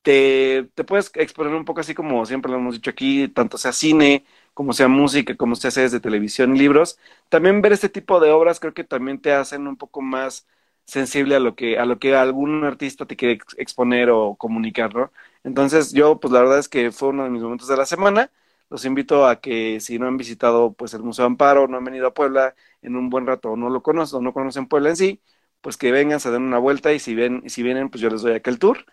te, 0.02 0.64
te 0.74 0.84
puedes 0.84 1.10
exponer 1.16 1.54
un 1.54 1.64
poco 1.64 1.80
así 1.80 1.94
como 1.94 2.26
siempre 2.26 2.50
lo 2.52 2.58
hemos 2.58 2.74
dicho 2.76 2.90
aquí, 2.90 3.28
tanto 3.28 3.58
sea 3.58 3.72
cine, 3.72 4.24
como 4.54 4.72
sea 4.74 4.88
música, 4.88 5.36
como 5.36 5.56
sea 5.56 5.70
series 5.72 5.92
de 5.92 6.00
televisión 6.00 6.54
y 6.56 6.58
libros. 6.60 6.98
También 7.28 7.62
ver 7.62 7.72
este 7.72 7.88
tipo 7.88 8.20
de 8.20 8.30
obras 8.32 8.60
creo 8.60 8.74
que 8.74 8.84
también 8.84 9.20
te 9.20 9.32
hacen 9.32 9.66
un 9.68 9.76
poco 9.76 10.02
más 10.02 10.46
sensible 10.92 11.36
a 11.36 11.40
lo 11.40 11.54
que 11.56 11.78
a 11.78 11.86
lo 11.86 11.98
que 11.98 12.14
algún 12.14 12.64
artista 12.64 13.06
te 13.06 13.16
quiere 13.16 13.40
exponer 13.56 14.10
o 14.10 14.36
comunicar, 14.36 14.94
¿no? 14.94 15.10
Entonces 15.42 15.92
yo 15.92 16.20
pues 16.20 16.32
la 16.32 16.40
verdad 16.40 16.58
es 16.58 16.68
que 16.68 16.92
fue 16.92 17.08
uno 17.08 17.24
de 17.24 17.30
mis 17.30 17.42
momentos 17.42 17.68
de 17.68 17.76
la 17.76 17.86
semana. 17.86 18.30
Los 18.68 18.84
invito 18.84 19.26
a 19.26 19.40
que 19.40 19.80
si 19.80 19.98
no 19.98 20.06
han 20.06 20.16
visitado 20.18 20.72
pues 20.74 20.94
el 20.94 21.02
Museo 21.02 21.24
Amparo, 21.26 21.66
no 21.68 21.78
han 21.78 21.84
venido 21.84 22.06
a 22.08 22.14
Puebla 22.14 22.54
en 22.82 22.96
un 22.96 23.10
buen 23.10 23.26
rato 23.26 23.52
o 23.52 23.56
no 23.56 23.70
lo 23.70 23.82
conocen 23.82 24.18
o 24.18 24.22
no 24.22 24.32
conocen 24.34 24.66
Puebla 24.68 24.90
en 24.90 24.96
sí, 24.96 25.22
pues 25.62 25.76
que 25.76 25.92
vengan, 25.92 26.20
se 26.20 26.30
den 26.30 26.42
una 26.42 26.58
vuelta 26.58 26.92
y 26.92 26.98
si 26.98 27.14
ven 27.14 27.48
si 27.48 27.62
vienen 27.62 27.88
pues 27.90 28.00
yo 28.02 28.10
les 28.10 28.22
doy 28.22 28.34
aquel 28.34 28.58
tour. 28.58 28.84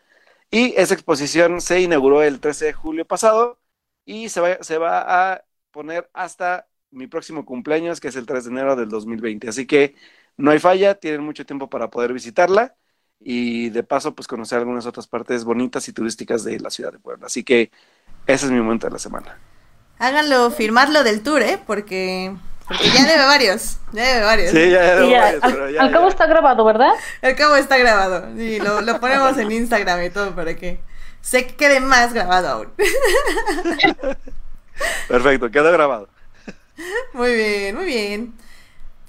Y 0.52 0.74
esa 0.78 0.94
exposición 0.96 1.62
se 1.62 1.82
inauguró 1.82 2.24
el 2.24 2.40
13 2.40 2.66
de 2.66 2.74
julio 2.74 3.06
pasado 3.06 3.60
y 4.06 4.30
se 4.30 4.42
va, 4.42 4.64
se 4.64 4.78
va 4.78 5.34
a 5.34 5.46
poner 5.72 6.10
hasta 6.14 6.68
mi 6.92 7.08
próximo 7.08 7.46
cumpleaños, 7.46 8.00
que 8.00 8.08
es 8.10 8.16
el 8.16 8.26
3 8.26 8.46
de 8.46 8.52
enero 8.52 8.76
del 8.76 8.90
2020. 8.90 9.48
Así 9.50 9.68
que 9.68 9.96
no 10.40 10.52
hay 10.52 10.60
falla, 10.60 10.96
tienen 10.96 11.22
mucho 11.22 11.46
tiempo 11.46 11.70
para 11.70 11.90
poder 11.90 12.14
visitarla 12.14 12.74
y 13.20 13.70
de 13.70 13.84
paso 13.84 14.16
pues 14.16 14.26
conocer 14.28 14.60
algunas 14.60 14.86
otras 14.86 15.06
partes 15.06 15.44
bonitas 15.44 15.88
y 15.90 15.94
turísticas 15.94 16.46
de 16.46 16.60
la 16.60 16.70
ciudad 16.70 16.94
de 16.94 17.00
Puebla. 17.00 17.26
Así 17.26 17.44
que 17.44 17.72
ese 18.26 18.46
es 18.46 18.52
mi 18.52 18.60
momento 18.60 18.88
de 18.88 18.94
la 18.94 19.00
semana. 19.00 19.38
Háganlo, 19.98 20.50
firmarlo 20.50 21.04
del 21.04 21.22
tour, 21.24 21.42
¿eh? 21.42 21.60
Porque, 21.68 22.34
porque 22.66 22.90
ya 22.90 23.06
debe 23.06 23.26
varios, 23.26 23.80
ya 23.92 24.14
debe 24.14 24.26
varios. 24.26 24.52
Sí, 24.52 24.70
ya 24.70 24.96
debe 24.96 25.20
varios, 25.20 25.44
al, 25.78 25.92
cabo 25.92 26.08
está 26.08 26.26
grabado, 26.26 26.64
¿verdad? 26.64 26.94
Al 27.22 27.36
cabo 27.36 27.58
está 27.58 27.78
grabado, 27.78 28.34
y 28.40 28.60
lo, 28.60 28.80
lo 28.80 29.00
ponemos 29.02 29.38
en 29.38 29.52
Instagram 29.52 30.06
y 30.06 30.10
todo 30.10 30.34
para 30.34 30.56
que 30.56 30.80
se 31.20 31.48
quede 31.48 31.82
más 31.82 32.14
grabado 32.14 32.48
aún. 32.48 32.70
Perfecto, 35.10 35.52
queda 35.52 35.70
grabado. 35.70 36.08
Muy 37.12 37.36
bien, 37.36 37.76
muy 37.76 37.86
bien. 37.86 38.34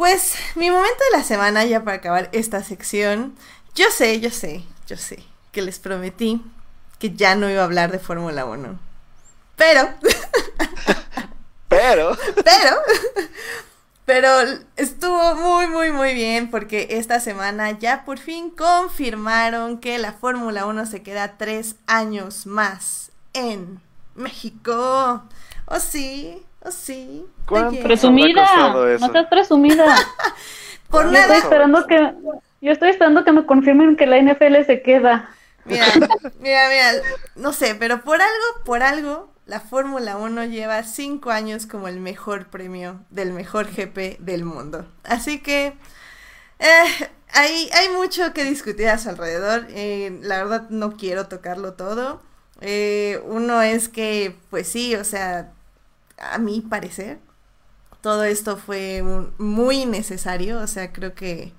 Pues 0.00 0.34
mi 0.54 0.70
momento 0.70 0.96
de 1.10 1.18
la 1.18 1.22
semana, 1.22 1.66
ya 1.66 1.84
para 1.84 1.98
acabar 1.98 2.30
esta 2.32 2.64
sección, 2.64 3.36
yo 3.74 3.90
sé, 3.90 4.18
yo 4.18 4.30
sé, 4.30 4.64
yo 4.86 4.96
sé 4.96 5.22
que 5.52 5.60
les 5.60 5.78
prometí 5.78 6.42
que 6.98 7.14
ya 7.14 7.34
no 7.34 7.50
iba 7.50 7.60
a 7.60 7.64
hablar 7.66 7.92
de 7.92 7.98
Fórmula 7.98 8.46
1. 8.46 8.78
Pero... 9.56 9.90
pero... 11.68 12.16
Pero... 12.42 12.76
Pero 14.06 14.28
estuvo 14.76 15.34
muy, 15.34 15.66
muy, 15.66 15.90
muy 15.90 16.14
bien 16.14 16.50
porque 16.50 16.88
esta 16.92 17.20
semana 17.20 17.78
ya 17.78 18.06
por 18.06 18.18
fin 18.18 18.48
confirmaron 18.48 19.80
que 19.80 19.98
la 19.98 20.14
Fórmula 20.14 20.64
1 20.64 20.86
se 20.86 21.02
queda 21.02 21.36
tres 21.36 21.76
años 21.86 22.46
más 22.46 23.12
en 23.34 23.82
México. 24.14 25.24
¿Oh 25.66 25.78
sí? 25.78 26.42
¿Oh 26.62 26.70
sí? 26.70 27.24
Presumida. 27.82 28.72
No 28.72 29.06
estás 29.06 29.26
presumida. 29.28 29.96
Por 30.90 31.06
yo 31.06 31.12
nada. 31.12 31.36
Estoy 31.36 31.38
esperando 31.38 31.86
que, 31.86 32.14
yo 32.60 32.72
estoy 32.72 32.90
esperando 32.90 33.24
que 33.24 33.32
me 33.32 33.46
confirmen 33.46 33.96
que 33.96 34.06
la 34.06 34.20
NFL 34.20 34.64
se 34.66 34.82
queda. 34.82 35.30
Mira, 35.64 35.86
mira, 36.40 36.68
mira, 36.68 36.92
no 37.36 37.52
sé, 37.52 37.74
pero 37.74 38.02
por 38.02 38.20
algo, 38.20 38.64
por 38.64 38.82
algo, 38.82 39.30
la 39.46 39.60
Fórmula 39.60 40.16
1 40.16 40.44
lleva 40.46 40.82
cinco 40.82 41.30
años 41.30 41.66
como 41.66 41.86
el 41.86 42.00
mejor 42.00 42.46
premio 42.46 43.00
del 43.10 43.32
mejor 43.32 43.66
GP 43.66 44.18
del 44.18 44.44
mundo. 44.44 44.86
Así 45.04 45.40
que 45.40 45.74
eh, 46.58 47.08
hay, 47.32 47.70
hay 47.72 47.88
mucho 47.90 48.32
que 48.32 48.44
discutir 48.44 48.88
a 48.88 48.98
su 48.98 49.08
alrededor. 49.08 49.66
Eh, 49.70 50.18
la 50.22 50.38
verdad 50.38 50.70
no 50.70 50.96
quiero 50.96 51.26
tocarlo 51.26 51.74
todo. 51.74 52.22
Eh, 52.60 53.20
uno 53.24 53.62
es 53.62 53.88
que, 53.88 54.36
pues 54.50 54.68
sí, 54.68 54.94
o 54.94 55.04
sea, 55.04 55.52
a 56.20 56.38
mi 56.38 56.60
parecer, 56.60 57.18
todo 58.00 58.24
esto 58.24 58.56
fue 58.56 59.02
muy 59.38 59.84
necesario, 59.86 60.60
o 60.60 60.66
sea, 60.66 60.92
creo 60.92 61.14
que 61.14 61.52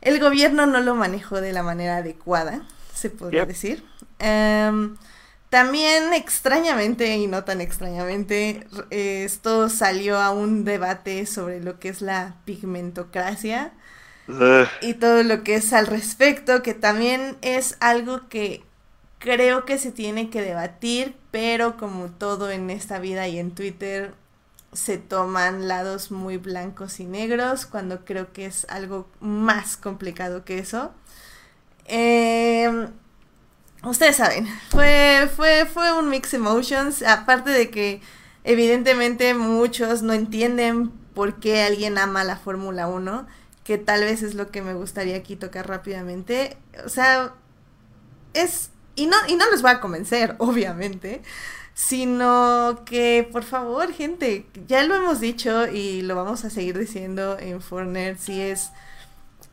el 0.00 0.20
gobierno 0.20 0.66
no 0.66 0.80
lo 0.80 0.94
manejó 0.94 1.40
de 1.40 1.52
la 1.52 1.62
manera 1.62 1.98
adecuada, 1.98 2.62
se 2.94 3.10
podría 3.10 3.46
decir. 3.46 3.84
Em, 4.18 4.96
también 5.50 6.12
extrañamente 6.14 7.16
y 7.16 7.26
no 7.26 7.44
tan 7.44 7.60
extrañamente, 7.60 8.66
esto 8.90 9.68
salió 9.68 10.18
a 10.18 10.30
un 10.30 10.64
debate 10.64 11.26
sobre 11.26 11.60
lo 11.60 11.78
que 11.78 11.88
es 11.88 12.02
la 12.02 12.36
pigmentocracia 12.44 13.72
y 14.82 14.94
todo 14.94 15.22
lo 15.22 15.42
que 15.42 15.54
es 15.54 15.72
al 15.72 15.86
respecto, 15.86 16.62
que 16.62 16.74
también 16.74 17.38
es 17.40 17.76
algo 17.80 18.28
que 18.28 18.62
creo 19.18 19.64
que 19.64 19.78
se 19.78 19.92
tiene 19.92 20.30
que 20.30 20.42
debatir, 20.42 21.16
pero 21.30 21.76
como 21.76 22.10
todo 22.10 22.50
en 22.50 22.70
esta 22.70 22.98
vida 22.98 23.28
y 23.28 23.38
en 23.38 23.52
Twitter, 23.52 24.14
se 24.72 24.98
toman 24.98 25.66
lados 25.66 26.10
muy 26.10 26.36
blancos 26.36 27.00
y 27.00 27.04
negros, 27.04 27.66
cuando 27.66 28.04
creo 28.04 28.32
que 28.32 28.46
es 28.46 28.66
algo 28.68 29.08
más 29.20 29.76
complicado 29.76 30.44
que 30.44 30.58
eso. 30.58 30.92
Em, 31.86 32.90
ustedes 33.82 34.16
saben, 34.16 34.46
fue, 34.70 35.28
fue, 35.34 35.66
fue 35.66 35.92
un 35.98 36.10
mix 36.10 36.34
emotions, 36.34 37.02
aparte 37.02 37.50
de 37.50 37.70
que 37.70 38.00
evidentemente 38.44 39.34
muchos 39.34 40.02
no 40.02 40.12
entienden 40.12 40.90
por 41.14 41.40
qué 41.40 41.62
alguien 41.62 41.98
ama 41.98 42.24
la 42.24 42.36
Fórmula 42.36 42.88
1, 42.88 43.26
que 43.64 43.78
tal 43.78 44.02
vez 44.02 44.22
es 44.22 44.34
lo 44.34 44.50
que 44.50 44.62
me 44.62 44.74
gustaría 44.74 45.16
aquí 45.16 45.34
tocar 45.34 45.66
rápidamente. 45.66 46.56
O 46.84 46.88
sea, 46.88 47.34
es 48.34 48.70
y 48.98 49.06
no, 49.06 49.16
y 49.28 49.36
no 49.36 49.50
les 49.50 49.62
voy 49.62 49.70
a 49.70 49.80
convencer, 49.80 50.34
obviamente, 50.38 51.22
sino 51.74 52.82
que, 52.84 53.28
por 53.30 53.44
favor, 53.44 53.92
gente, 53.92 54.46
ya 54.66 54.82
lo 54.82 54.96
hemos 54.96 55.20
dicho 55.20 55.68
y 55.68 56.02
lo 56.02 56.16
vamos 56.16 56.44
a 56.44 56.50
seguir 56.50 56.76
diciendo 56.76 57.38
en 57.38 57.62
Forner, 57.62 58.18
si 58.18 58.40
es, 58.40 58.72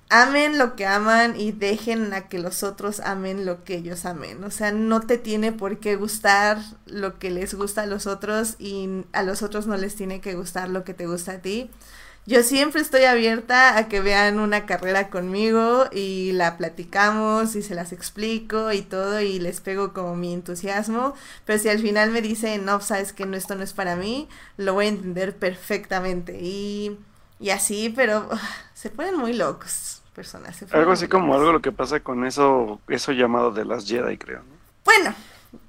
amen 0.09 0.57
lo 0.57 0.75
que 0.75 0.85
aman 0.87 1.39
y 1.39 1.51
dejen 1.51 2.13
a 2.13 2.27
que 2.27 2.39
los 2.39 2.63
otros 2.63 2.99
amen 2.99 3.45
lo 3.45 3.63
que 3.63 3.75
ellos 3.75 4.05
amen. 4.05 4.43
O 4.43 4.51
sea, 4.51 4.71
no 4.71 5.01
te 5.01 5.17
tiene 5.17 5.51
por 5.51 5.79
qué 5.79 5.95
gustar 5.95 6.59
lo 6.87 7.19
que 7.19 7.29
les 7.29 7.53
gusta 7.53 7.83
a 7.83 7.85
los 7.85 8.07
otros 8.07 8.55
y 8.59 9.05
a 9.13 9.23
los 9.23 9.43
otros 9.43 9.67
no 9.67 9.77
les 9.77 9.95
tiene 9.95 10.21
que 10.21 10.35
gustar 10.35 10.69
lo 10.69 10.83
que 10.83 10.93
te 10.95 11.05
gusta 11.07 11.33
a 11.33 11.37
ti. 11.39 11.69
Yo 12.27 12.41
siempre 12.41 12.81
estoy 12.81 13.03
abierta 13.03 13.77
a 13.77 13.87
que 13.87 14.01
vean 14.01 14.39
una 14.39 14.65
carrera 14.65 15.09
conmigo 15.09 15.85
y 15.91 16.31
la 16.31 16.57
platicamos 16.57 17.55
y 17.55 17.61
se 17.61 17.75
las 17.75 17.91
explico 17.91 18.71
y 18.71 18.81
todo 18.81 19.21
y 19.21 19.37
les 19.37 19.61
pego 19.61 19.93
como 19.93 20.15
mi 20.15 20.33
entusiasmo, 20.33 21.13
pero 21.45 21.59
si 21.59 21.69
al 21.69 21.77
final 21.77 22.09
me 22.09 22.23
dicen, 22.23 22.65
no, 22.65 22.81
sabes 22.81 23.13
que 23.13 23.27
no, 23.27 23.37
esto 23.37 23.53
no 23.53 23.63
es 23.63 23.73
para 23.73 23.95
mí, 23.95 24.27
lo 24.57 24.73
voy 24.73 24.87
a 24.87 24.89
entender 24.89 25.35
perfectamente 25.35 26.39
y, 26.41 26.97
y 27.39 27.51
así, 27.51 27.93
pero 27.95 28.27
se 28.73 28.89
ponen 28.89 29.17
muy 29.17 29.33
locos 29.33 30.01
personas. 30.15 30.63
algo 30.71 30.93
así 30.93 31.07
como 31.07 31.35
algo 31.35 31.51
lo 31.51 31.61
que 31.61 31.71
pasa 31.71 31.99
con 31.99 32.25
eso, 32.25 32.79
eso 32.87 33.11
llamado 33.11 33.51
de 33.51 33.65
las 33.65 33.85
Jedi, 33.85 34.17
creo. 34.17 34.41
Bueno, 34.83 35.13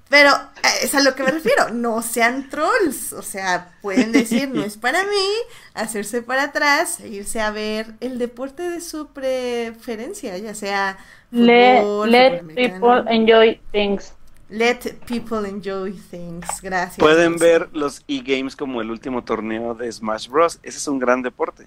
pero 0.08 0.30
eh, 0.30 0.68
es 0.84 0.94
a 0.94 1.02
lo 1.02 1.14
que 1.14 1.22
me 1.22 1.30
refiero, 1.30 1.70
no 1.70 2.02
sean 2.02 2.48
trolls, 2.48 3.12
o 3.12 3.22
sea, 3.22 3.72
pueden 3.82 4.12
decir, 4.12 4.48
no 4.48 4.62
es 4.62 4.76
para 4.78 5.02
mí, 5.02 5.28
hacerse 5.75 6.22
para 6.22 6.44
atrás, 6.44 7.00
e 7.00 7.08
irse 7.08 7.40
a 7.40 7.50
ver 7.50 7.94
el 8.00 8.18
deporte 8.18 8.62
de 8.68 8.80
su 8.80 9.08
preferencia, 9.08 10.36
ya 10.38 10.54
sea 10.54 10.98
fútbol, 11.30 12.10
let, 12.10 12.42
let 12.42 12.54
people 12.54 13.04
enjoy 13.08 13.60
things. 13.72 14.12
Let 14.48 14.78
people 15.08 15.48
enjoy 15.48 15.92
things. 15.92 16.46
Gracias. 16.62 16.98
Pueden 16.98 17.36
ver 17.36 17.68
los 17.72 18.04
e-games 18.06 18.54
como 18.54 18.80
el 18.80 18.92
último 18.92 19.25
torneo 19.25 19.75
de 19.75 19.90
Smash 19.90 20.28
Bros. 20.28 20.60
Ese 20.62 20.78
es 20.78 20.86
un 20.86 21.00
gran 21.00 21.20
deporte. 21.20 21.66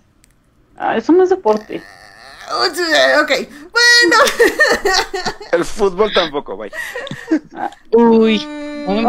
Ah, 0.77 0.95
eso 0.95 1.11
no 1.11 1.23
es 1.23 1.29
deporte. 1.29 1.83
Ok, 3.21 3.31
bueno. 3.71 4.17
El 5.51 5.65
fútbol 5.65 6.11
tampoco, 6.13 6.57
vaya. 6.57 6.75
Uy. 7.91 8.39
Mm, 8.39 9.03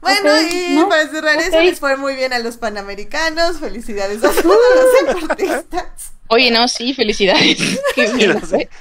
bueno, 0.00 0.30
y 0.50 0.84
para 0.88 1.08
cerrar 1.08 1.38
eso, 1.38 1.60
les 1.60 1.78
fue 1.78 1.96
muy 1.96 2.14
bien 2.14 2.32
a 2.32 2.38
los 2.40 2.56
panamericanos. 2.56 3.58
Felicidades 3.58 4.24
a 4.24 4.30
todos 4.30 4.58
los 4.74 5.16
deportistas. 5.16 6.12
Oye, 6.28 6.50
no, 6.50 6.66
sí, 6.66 6.94
felicidades. 6.94 7.58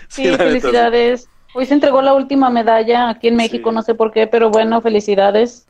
sí, 0.10 0.36
felicidades. 0.36 1.28
Hoy 1.54 1.66
se 1.66 1.74
entregó 1.74 2.02
la 2.02 2.14
última 2.14 2.50
medalla 2.50 3.10
aquí 3.10 3.30
en 3.30 3.38
México, 3.38 3.72
no 3.72 3.82
sé 3.82 3.94
por 3.96 4.12
qué, 4.12 4.28
pero 4.28 4.50
bueno, 4.50 4.82
felicidades. 4.82 5.66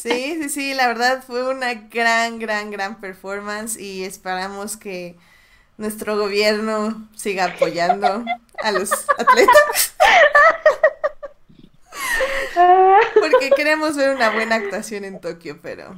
Sí, 0.00 0.36
sí, 0.42 0.48
sí, 0.48 0.74
la 0.74 0.88
verdad 0.88 1.22
fue 1.24 1.48
una 1.48 1.74
gran, 1.74 2.40
gran, 2.40 2.70
gran 2.70 3.00
performance 3.00 3.78
y 3.78 4.02
esperamos 4.02 4.76
que 4.76 5.16
nuestro 5.78 6.18
gobierno 6.18 7.08
siga 7.16 7.46
apoyando 7.46 8.24
a 8.58 8.72
los 8.72 8.90
atletas. 9.16 9.94
Porque 13.14 13.50
queremos 13.56 13.96
ver 13.96 14.14
una 14.14 14.30
buena 14.30 14.56
actuación 14.56 15.04
en 15.04 15.20
Tokio, 15.20 15.60
pero 15.62 15.94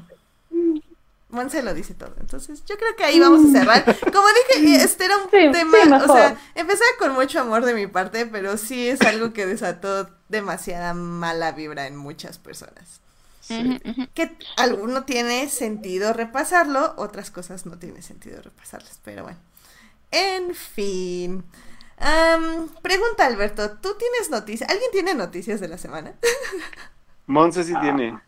Monse 1.30 1.62
lo 1.62 1.75
dice 1.75 1.94
todo. 1.94 2.14
Entonces, 2.20 2.64
yo 2.66 2.76
creo 2.76 2.94
que 2.96 3.04
ahí 3.04 3.18
vamos 3.18 3.49
a 3.49 3.58
cerrar. 3.58 3.84
Como 4.12 4.26
dije, 4.52 4.76
este 4.76 5.06
era 5.06 5.16
un 5.16 5.30
tema, 5.30 6.04
o 6.04 6.12
sea, 6.14 6.37
empecé 6.54 6.84
con 6.99 7.12
mucho 7.14 7.40
amor 7.40 7.64
de 7.64 7.75
mi 7.75 7.87
parte, 7.87 8.26
pero 8.26 8.56
sí 8.56 8.88
es 8.88 9.00
algo 9.00 9.32
que 9.32 9.46
desató 9.46 10.10
demasiada 10.28 10.92
mala 10.92 11.52
vibra 11.52 11.87
en 11.87 11.96
muchas 11.96 12.38
personas. 12.38 13.00
Que 14.14 14.37
alguno 14.56 15.04
tiene 15.04 15.49
sentido 15.49 16.12
repasarlo, 16.12 16.94
otras 16.96 17.30
cosas 17.32 17.66
no 17.66 17.78
tiene 17.78 18.02
sentido 18.02 18.40
repasarlas, 18.42 19.00
pero 19.02 19.25
bueno. 19.25 19.38
En 20.11 20.55
fin. 20.55 21.45
pregunta 22.83 23.26
Alberto, 23.26 23.79
¿tú 23.79 23.95
tienes 23.99 24.31
noticias? 24.31 24.69
¿Alguien 24.71 24.90
tiene 24.93 25.14
noticias 25.14 25.61
de 25.61 25.69
la 25.69 25.79
semana? 25.79 26.14
Monse 27.26 27.64
sí 27.64 27.75
tiene. 27.81 28.19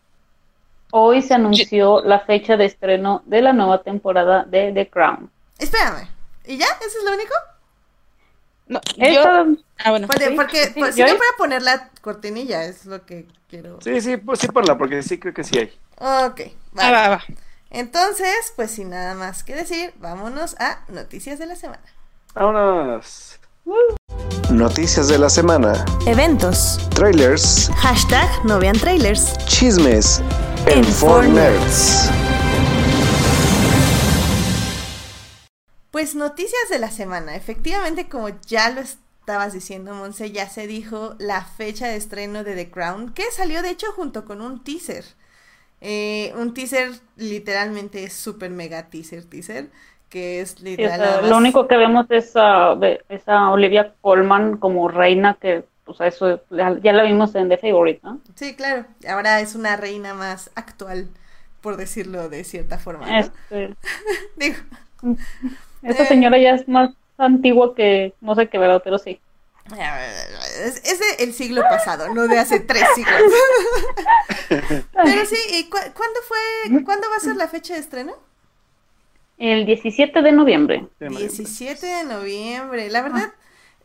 Hoy 0.91 1.21
se 1.21 1.33
anunció 1.33 2.01
la 2.03 2.19
fecha 2.19 2.55
de 2.55 2.65
estreno 2.65 3.23
de 3.25 3.41
la 3.41 3.51
nueva 3.51 3.81
temporada 3.81 4.43
de 4.43 4.71
The 4.73 4.89
Crown. 4.89 5.29
Espérame, 5.57 6.07
¿y 6.45 6.57
ya? 6.57 6.67
¿Eso 6.85 6.99
es 6.99 7.03
lo 7.03 7.13
único? 7.13 7.33
No, 8.67 8.79
yo... 8.97 9.57
Ah, 9.83 9.89
bueno. 9.89 10.07
Porque, 10.07 10.31
porque 10.35 10.71
pues, 10.75 10.95
si 10.95 11.01
no 11.01 11.07
para 11.07 11.37
poner 11.37 11.61
la 11.63 11.89
cortinilla, 12.01 12.63
es 12.63 12.85
lo 12.85 13.05
que 13.05 13.25
quiero. 13.49 13.81
Sí, 13.81 13.99
sí, 14.01 14.17
pues 14.17 14.39
sí 14.39 14.47
ponla, 14.47 14.77
porque 14.77 15.01
sí 15.03 15.19
creo 15.19 15.33
que 15.33 15.43
sí 15.43 15.57
hay. 15.57 15.73
Ok, 15.97 16.41
va, 16.77 16.91
va, 16.91 17.09
va. 17.09 17.23
Entonces, 17.73 18.53
pues 18.55 18.69
sin 18.69 18.91
nada 18.91 19.15
más 19.15 19.43
que 19.43 19.55
decir, 19.55 19.95
vámonos 19.97 20.55
a 20.59 20.85
noticias 20.89 21.39
de 21.39 21.47
la 21.47 21.55
semana. 21.55 21.81
Vámonos. 22.35 23.39
Noticias 24.51 25.07
de 25.07 25.17
la 25.17 25.27
semana. 25.27 25.83
Eventos. 26.05 26.77
Trailers. 26.93 27.71
Hashtag 27.77 28.29
no 28.45 28.59
vean 28.59 28.77
trailers. 28.77 29.35
Chismes. 29.47 30.21
En, 30.67 30.81
Nerds. 31.33 32.11
Pues 35.89 36.13
noticias 36.13 36.69
de 36.69 36.77
la 36.77 36.91
semana. 36.91 37.35
Efectivamente, 37.35 38.07
como 38.07 38.29
ya 38.45 38.69
lo 38.69 38.81
estabas 38.81 39.51
diciendo, 39.51 39.95
Monse, 39.95 40.31
ya 40.31 40.47
se 40.47 40.67
dijo 40.67 41.15
la 41.17 41.43
fecha 41.43 41.87
de 41.87 41.95
estreno 41.95 42.43
de 42.43 42.53
The 42.53 42.69
Crown, 42.69 43.13
que 43.13 43.31
salió 43.31 43.63
de 43.63 43.71
hecho 43.71 43.91
junto 43.93 44.25
con 44.25 44.41
un 44.41 44.63
teaser. 44.63 45.05
Eh, 45.85 46.33
un 46.37 46.53
teaser 46.53 46.91
literalmente 47.17 48.09
súper 48.09 48.49
mega 48.51 48.89
teaser 48.89 49.25
teaser 49.25 49.69
que 50.07 50.39
es 50.39 50.61
literal. 50.61 51.27
Lo 51.29 51.35
único 51.35 51.67
que 51.67 51.75
vemos 51.75 52.05
es 52.09 52.37
a, 52.37 52.77
Olivia 53.51 53.93
Colman 53.99 54.57
como 54.57 54.87
reina 54.87 55.37
que 55.41 55.65
o 55.85 55.93
sea, 55.93 56.07
eso 56.07 56.41
ya 56.49 56.93
la 56.93 57.03
vimos 57.03 57.35
en 57.35 57.49
The 57.49 57.57
Favorite, 57.57 57.99
¿no? 58.03 58.21
Sí, 58.35 58.55
claro. 58.55 58.85
Ahora 59.05 59.41
es 59.41 59.53
una 59.53 59.75
reina 59.75 60.13
más 60.13 60.49
actual, 60.55 61.09
por 61.59 61.75
decirlo 61.75 62.29
de 62.29 62.45
cierta 62.45 62.77
forma. 62.77 63.19
Este... 63.19 63.75
Digo. 64.37 64.55
Esta 65.81 66.05
señora 66.05 66.37
ya 66.37 66.51
es 66.51 66.69
más 66.69 66.91
antigua 67.17 67.75
que 67.75 68.13
no 68.21 68.35
sé 68.35 68.47
qué, 68.47 68.57
¿verdad? 68.57 68.81
Pero 68.81 68.97
sí. 68.97 69.19
Es, 69.71 70.99
de 70.99 71.23
el 71.23 71.33
siglo 71.33 71.61
pasado, 71.61 72.13
no 72.13 72.27
de 72.27 72.37
hace 72.37 72.59
tres 72.59 72.83
siglos. 72.95 73.21
Pero 74.49 75.25
sí, 75.25 75.37
¿y 75.51 75.69
cuándo 75.69 76.19
fue, 76.27 76.83
cuándo 76.83 77.09
va 77.09 77.17
a 77.17 77.19
ser 77.19 77.35
la 77.35 77.47
fecha 77.47 77.73
de 77.73 77.79
estreno? 77.79 78.13
El 79.37 79.65
17 79.65 80.21
de 80.21 80.31
noviembre. 80.31 80.87
17 80.99 81.85
de 81.85 82.03
noviembre. 82.03 82.89
La 82.89 83.01
verdad, 83.01 83.33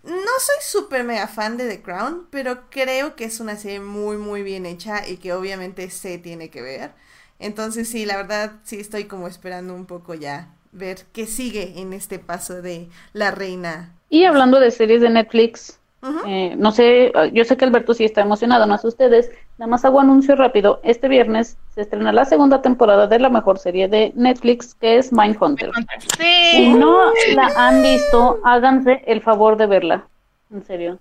no 0.02 0.12
soy 0.12 0.56
súper 0.62 1.04
mega 1.04 1.26
fan 1.26 1.56
de 1.56 1.68
The 1.68 1.82
Crown, 1.82 2.26
pero 2.30 2.68
creo 2.70 3.16
que 3.16 3.24
es 3.24 3.40
una 3.40 3.56
serie 3.56 3.80
muy, 3.80 4.16
muy 4.16 4.42
bien 4.42 4.66
hecha 4.66 5.06
y 5.08 5.16
que 5.16 5.32
obviamente 5.32 5.88
se 5.90 6.18
tiene 6.18 6.50
que 6.50 6.60
ver. 6.60 6.92
Entonces 7.38 7.88
sí, 7.88 8.04
la 8.04 8.16
verdad, 8.16 8.60
sí 8.64 8.80
estoy 8.80 9.04
como 9.04 9.28
esperando 9.28 9.74
un 9.74 9.86
poco 9.86 10.14
ya 10.14 10.54
ver 10.72 10.98
qué 11.12 11.26
sigue 11.26 11.80
en 11.80 11.92
este 11.92 12.18
paso 12.18 12.62
de 12.62 12.88
la 13.12 13.30
reina 13.30 13.94
y 14.10 14.24
hablando 14.24 14.58
de 14.58 14.70
series 14.70 15.00
de 15.02 15.10
Netflix, 15.10 15.78
eh, 16.26 16.54
no 16.56 16.70
sé, 16.72 17.12
yo 17.32 17.44
sé 17.44 17.56
que 17.56 17.64
Alberto 17.64 17.92
sí 17.92 18.04
está 18.04 18.22
emocionado, 18.22 18.66
más 18.66 18.84
ustedes. 18.84 19.30
Nada 19.58 19.68
más 19.68 19.84
hago 19.84 20.00
anuncio 20.00 20.36
rápido. 20.36 20.80
Este 20.82 21.08
viernes 21.08 21.58
se 21.74 21.82
estrena 21.82 22.12
la 22.12 22.24
segunda 22.24 22.62
temporada 22.62 23.06
de 23.06 23.18
la 23.18 23.28
mejor 23.28 23.58
serie 23.58 23.88
de 23.88 24.12
Netflix, 24.14 24.74
que 24.74 24.96
es 24.96 25.12
Mindhunter. 25.12 25.70
Sí. 26.16 26.50
Si 26.52 26.68
no 26.74 27.12
la 27.34 27.52
han 27.56 27.82
visto, 27.82 28.38
háganse 28.44 29.02
el 29.06 29.20
favor 29.20 29.56
de 29.56 29.66
verla. 29.66 30.06
En 30.50 30.64
serio. 30.64 30.98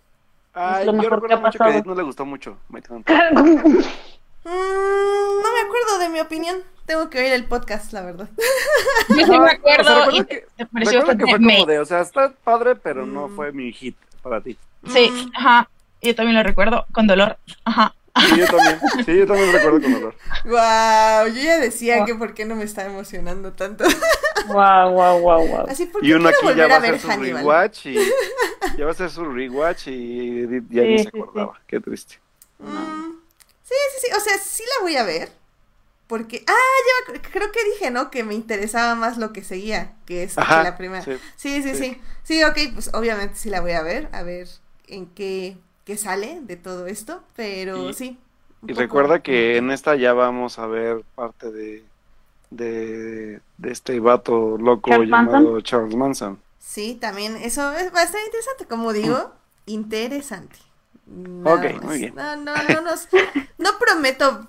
es 0.80 0.86
lo 0.86 0.94
mejor 0.94 1.26
que 1.26 1.34
ha 1.34 1.42
pasado. 1.42 1.72
Que 1.72 1.88
no 1.88 1.96
le 1.96 2.04
gustó 2.04 2.26
mucho 2.26 2.58
Mindhunter. 2.70 3.16
Mm, 4.48 5.42
no 5.44 5.54
me 5.54 5.60
acuerdo 5.60 6.00
de 6.00 6.10
mi 6.10 6.20
opinión. 6.22 6.64
Tengo 6.86 7.10
que 7.10 7.20
oír 7.20 7.34
el 7.34 7.44
podcast, 7.44 7.92
la 7.92 8.02
verdad. 8.02 8.30
Yo 9.10 9.26
sí 9.26 9.40
me 9.40 9.52
acuerdo. 9.52 10.12
y 10.12 10.24
que, 10.24 10.46
me 10.72 10.86
que 10.86 11.02
fue 11.02 11.18
como 11.18 11.66
de, 11.66 11.80
o 11.80 11.86
sea, 11.86 12.00
está 12.00 12.32
padre, 12.32 12.76
pero 12.78 13.06
no 13.06 13.28
mm. 13.28 13.36
fue 13.36 13.52
mi 13.52 13.74
hit 13.74 13.98
para 14.24 14.40
ti. 14.40 14.58
Sí, 14.88 15.10
mm. 15.12 15.32
ajá. 15.36 15.70
Yo 16.02 16.16
también 16.16 16.38
lo 16.38 16.44
recuerdo 16.44 16.86
con 16.94 17.08
dolor. 17.08 17.38
Ajá. 17.66 17.94
Sí, 18.30 18.38
yo 18.38 18.46
también. 18.46 18.80
Sí, 19.06 19.18
yo 19.18 19.28
también 19.28 19.52
lo 19.52 19.58
recuerdo 19.58 19.82
con 19.82 19.92
dolor. 19.92 20.16
Wow, 20.46 21.28
yo 21.36 21.42
ya 21.42 21.60
decía 21.60 22.06
que 22.06 22.16
por 22.16 22.34
qué 22.34 22.46
no 22.46 22.56
me 22.56 22.64
está 22.64 22.86
emocionando 22.86 23.52
tanto. 23.52 23.84
Wow, 24.48 24.92
wow, 24.92 25.20
wow, 25.20 25.48
wow. 25.48 25.66
Así 25.68 25.92
y 26.02 26.14
uno 26.14 26.30
aquí 26.30 26.56
ya 26.56 26.68
va 26.68 26.76
a 26.76 26.78
hacer 26.78 27.00
su 27.00 27.10
rewatch 27.10 27.88
y 27.88 27.96
ya 28.78 28.86
va 28.86 28.92
a 28.92 28.94
hacer 28.94 29.10
su 29.10 29.26
rewatch 29.26 29.88
y 29.88 30.48
ya 30.70 30.84
ni 30.84 31.00
se 31.00 31.10
acordaba. 31.10 31.60
Qué 31.68 31.82
triste. 31.82 32.20
Sí, 33.68 33.76
sí, 33.94 34.08
sí, 34.08 34.14
o 34.16 34.20
sea, 34.20 34.38
sí 34.38 34.64
la 34.78 34.84
voy 34.84 34.96
a 34.96 35.04
ver. 35.04 35.30
Porque, 36.08 36.44
ah, 36.48 37.12
ya 37.14 37.22
creo 37.22 37.52
que 37.52 37.64
dije, 37.74 37.92
¿no? 37.92 38.10
Que 38.10 38.24
me 38.24 38.34
interesaba 38.34 38.96
más 38.96 39.18
lo 39.18 39.34
que 39.34 39.44
seguía, 39.44 39.94
que 40.06 40.24
es 40.24 40.38
la 40.38 40.78
primera. 40.78 41.04
Sí 41.04 41.18
sí, 41.36 41.62
sí, 41.62 41.76
sí, 41.76 42.02
sí. 42.24 42.44
ok, 42.44 42.58
pues 42.74 42.94
obviamente 42.94 43.36
sí 43.36 43.50
la 43.50 43.60
voy 43.60 43.74
a 43.74 43.82
ver, 43.82 44.08
a 44.14 44.24
ver 44.24 44.48
en 44.88 45.08
qué, 45.08 45.58
qué 45.84 45.98
sale 45.98 46.40
de 46.42 46.56
todo 46.56 46.88
esto, 46.88 47.24
pero 47.36 47.92
sí. 47.92 48.18
Y 48.66 48.72
recuerda 48.74 49.22
que 49.22 49.58
en 49.58 49.70
esta 49.70 49.96
ya 49.96 50.14
vamos 50.14 50.60
a 50.60 50.68
ver 50.68 51.04
parte 51.16 51.52
de, 51.52 51.84
de, 52.50 53.42
este 53.64 54.00
vato 54.00 54.58
loco 54.58 55.04
llamado 55.04 55.60
Charles 55.60 55.96
Manson. 55.96 56.40
Sí, 56.58 56.98
también 57.00 57.36
eso 57.36 57.74
es 57.74 57.92
bastante 57.92 58.26
interesante, 58.26 58.66
como 58.66 58.94
digo, 58.94 59.34
interesante 59.66 60.58
ok, 61.44 61.84
muy 61.84 61.98
bien. 62.00 62.16
No, 62.16 62.36
no, 62.36 62.54
no, 62.56 62.92
no 63.58 63.80
prometo 63.80 64.48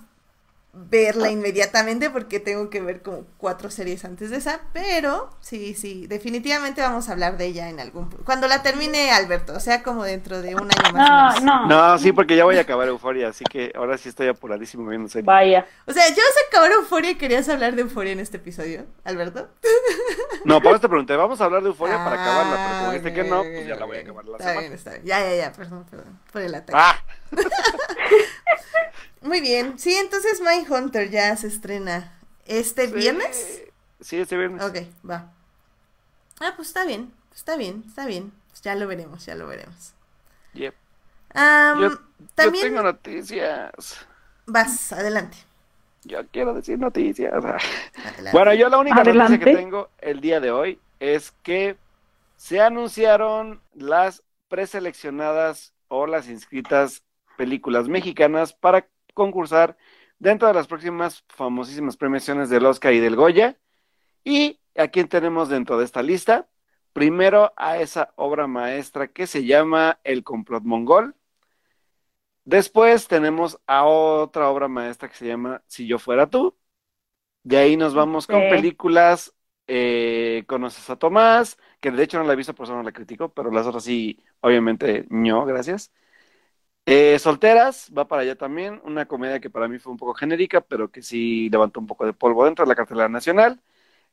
verla 0.72 1.30
inmediatamente 1.30 2.10
porque 2.10 2.40
tengo 2.40 2.70
que 2.70 2.80
ver 2.80 3.02
como 3.02 3.24
cuatro 3.36 3.70
series 3.70 4.04
antes 4.04 4.30
de 4.30 4.36
esa, 4.36 4.60
pero 4.72 5.30
sí, 5.40 5.74
sí, 5.74 6.06
definitivamente 6.06 6.80
vamos 6.80 7.08
a 7.08 7.12
hablar 7.12 7.36
de 7.36 7.46
ella 7.46 7.68
en 7.68 7.80
algún 7.80 8.10
cuando 8.24 8.46
la 8.48 8.62
termine 8.62 9.10
Alberto, 9.10 9.54
o 9.54 9.60
sea, 9.60 9.82
como 9.82 10.04
dentro 10.04 10.40
de 10.42 10.54
un 10.54 10.62
año 10.62 10.92
más. 10.92 11.42
No, 11.42 11.66
no. 11.66 11.66
No, 11.66 11.98
sí, 11.98 12.12
porque 12.12 12.36
ya 12.36 12.44
voy 12.44 12.58
a 12.58 12.62
acabar 12.62 12.88
Euforia, 12.88 13.28
así 13.28 13.44
que 13.44 13.72
ahora 13.74 13.98
sí 13.98 14.08
estoy 14.08 14.28
apuradísimo 14.28 14.88
viendo 14.88 15.08
serie. 15.08 15.26
Vaya. 15.26 15.66
O 15.86 15.92
sea, 15.92 16.06
ya 16.08 16.14
vas 16.14 16.36
a 16.44 16.48
acabar 16.48 16.70
Euforia 16.72 17.10
y 17.12 17.14
querías 17.16 17.48
hablar 17.48 17.74
de 17.74 17.82
Euforia 17.82 18.12
en 18.12 18.20
este 18.20 18.36
episodio, 18.36 18.86
Alberto. 19.04 19.48
No, 20.44 20.62
por 20.62 20.70
eso 20.70 20.80
te 20.80 20.88
pregunté, 20.88 21.16
vamos 21.16 21.40
a 21.40 21.44
hablar 21.44 21.62
de 21.62 21.68
Euforia 21.68 21.96
para 21.96 22.22
acabarla, 22.22 22.56
pero 22.56 22.78
como 22.78 22.92
dijiste 22.92 23.12
que 23.12 23.28
no, 23.28 23.42
pues 23.42 23.66
ya 23.66 23.74
la 23.74 23.84
voy 23.84 23.98
a 23.98 24.00
acabar 24.00 24.24
la 24.24 24.36
está 24.38 24.52
Bien, 24.52 24.72
está 24.72 24.90
bien. 24.92 25.04
Ya, 25.04 25.20
ya, 25.20 25.34
ya, 25.34 25.52
perdón, 25.52 25.84
perdón, 25.90 26.18
por 26.32 26.42
el 26.42 26.54
ataque. 26.54 26.78
Ah. 26.80 26.96
Muy 29.22 29.40
bien. 29.40 29.78
Sí, 29.78 29.94
entonces 29.94 30.40
My 30.40 30.66
Hunter 30.68 31.10
ya 31.10 31.36
se 31.36 31.48
estrena 31.48 32.18
este 32.46 32.86
viernes. 32.86 33.62
Sí, 34.00 34.18
este 34.18 34.36
viernes. 34.36 34.62
Ok, 34.62 34.76
va. 35.08 35.32
Ah, 36.40 36.52
pues 36.56 36.68
está 36.68 36.84
bien, 36.84 37.12
está 37.34 37.56
bien, 37.56 37.84
está 37.86 38.06
bien. 38.06 38.32
Ya 38.62 38.74
lo 38.74 38.86
veremos, 38.86 39.24
ya 39.24 39.34
lo 39.34 39.46
veremos. 39.46 39.94
Yep. 40.54 40.74
También... 41.32 41.92
Yo 42.36 42.60
tengo 42.60 42.82
noticias. 42.82 44.06
Vas, 44.46 44.92
adelante. 44.92 45.36
Yo 46.04 46.26
quiero 46.28 46.54
decir 46.54 46.78
noticias. 46.78 47.32
Bueno, 48.32 48.54
yo 48.54 48.68
la 48.68 48.78
única 48.78 49.04
noticia 49.04 49.38
que 49.38 49.54
tengo 49.54 49.90
el 49.98 50.20
día 50.20 50.40
de 50.40 50.50
hoy 50.50 50.80
es 51.00 51.32
que 51.42 51.76
se 52.36 52.60
anunciaron 52.60 53.60
las 53.74 54.22
preseleccionadas 54.48 55.72
o 55.88 56.06
las 56.06 56.28
inscritas 56.28 57.02
películas 57.38 57.88
mexicanas 57.88 58.52
para 58.52 58.88
concursar 59.14 59.78
dentro 60.18 60.48
de 60.48 60.54
las 60.54 60.66
próximas 60.66 61.24
famosísimas 61.28 61.96
premiaciones 61.96 62.50
del 62.50 62.66
Oscar 62.66 62.92
y 62.92 62.98
del 62.98 63.16
Goya. 63.16 63.56
Y 64.24 64.60
a 64.76 64.88
quién 64.88 65.08
tenemos 65.08 65.48
dentro 65.48 65.78
de 65.78 65.84
esta 65.84 66.02
lista. 66.02 66.48
Primero 66.92 67.52
a 67.56 67.78
esa 67.78 68.12
obra 68.16 68.48
maestra 68.48 69.08
que 69.08 69.26
se 69.28 69.44
llama 69.44 70.00
El 70.02 70.24
complot 70.24 70.64
mongol. 70.64 71.14
Después 72.44 73.06
tenemos 73.06 73.60
a 73.66 73.84
otra 73.84 74.48
obra 74.50 74.68
maestra 74.68 75.08
que 75.08 75.14
se 75.16 75.26
llama 75.26 75.62
Si 75.68 75.86
yo 75.86 75.98
fuera 75.98 76.28
tú. 76.28 76.56
De 77.44 77.56
ahí 77.56 77.76
nos 77.76 77.94
vamos 77.94 78.26
con 78.26 78.40
películas 78.48 79.32
eh, 79.68 80.44
Conoces 80.48 80.88
a 80.90 80.96
Tomás, 80.96 81.58
que 81.80 81.90
de 81.90 82.02
hecho 82.02 82.18
no 82.18 82.24
la 82.24 82.32
he 82.32 82.36
visto, 82.36 82.54
por 82.54 82.64
eso 82.64 82.74
no 82.74 82.82
la 82.82 82.92
critico, 82.92 83.32
pero 83.32 83.50
las 83.52 83.66
otras 83.66 83.84
sí, 83.84 84.24
obviamente, 84.40 85.06
no, 85.10 85.44
gracias. 85.44 85.92
Eh, 86.90 87.18
Solteras, 87.18 87.92
va 87.96 88.08
para 88.08 88.22
allá 88.22 88.34
también, 88.34 88.80
una 88.82 89.04
comedia 89.04 89.40
que 89.40 89.50
para 89.50 89.68
mí 89.68 89.78
fue 89.78 89.92
un 89.92 89.98
poco 89.98 90.14
genérica, 90.14 90.62
pero 90.62 90.90
que 90.90 91.02
sí 91.02 91.50
levantó 91.50 91.80
un 91.80 91.86
poco 91.86 92.06
de 92.06 92.14
polvo 92.14 92.46
dentro 92.46 92.64
de 92.64 92.70
la 92.70 92.76
cartelera 92.76 93.10
nacional. 93.10 93.60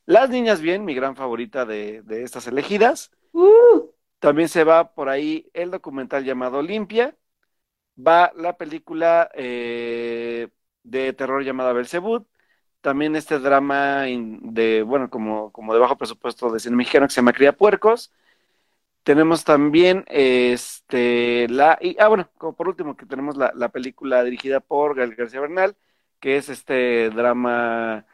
Las 0.04 0.28
Niñas 0.28 0.60
Bien, 0.60 0.84
mi 0.84 0.94
gran 0.94 1.16
favorita 1.16 1.64
de, 1.64 2.04
estas 2.22 2.46
elegidas. 2.48 3.12
Uh. 3.32 3.90
También 4.18 4.50
se 4.50 4.62
va 4.64 4.92
por 4.94 5.08
ahí 5.08 5.48
el 5.54 5.70
documental 5.70 6.24
llamado 6.24 6.60
Limpia. 6.60 7.16
Va 7.98 8.30
la 8.36 8.58
película 8.58 9.30
eh, 9.34 10.48
de 10.82 11.12
terror 11.14 11.44
llamada 11.44 11.72
Belzebud. 11.72 12.24
También 12.82 13.16
este 13.16 13.38
drama 13.38 14.04
de, 14.04 14.82
bueno, 14.82 15.08
como, 15.08 15.50
como 15.50 15.72
de 15.72 15.80
bajo 15.80 15.96
presupuesto 15.96 16.52
de 16.52 16.60
cine 16.60 16.76
mexicano 16.76 17.06
que 17.06 17.14
se 17.14 17.20
llama 17.20 17.32
Cría 17.32 17.56
Puercos. 17.56 18.12
Tenemos 19.06 19.44
también 19.44 20.04
este 20.08 21.46
la 21.48 21.78
y 21.80 21.96
ah 22.00 22.08
bueno, 22.08 22.28
como 22.38 22.56
por 22.56 22.66
último 22.68 22.96
que 22.96 23.06
tenemos 23.06 23.36
la, 23.36 23.52
la 23.54 23.68
película 23.68 24.24
dirigida 24.24 24.58
por 24.60 24.96
Gael 24.96 25.14
García 25.14 25.40
Bernal, 25.40 25.76
que 26.18 26.36
es 26.36 26.48
este 26.48 27.10
drama 27.10 28.04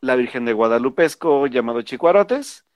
La 0.00 0.16
Virgen 0.16 0.44
de 0.46 0.52
Guadalupesco 0.54 1.46
llamado 1.48 1.82
Chicuarotes. 1.82 2.66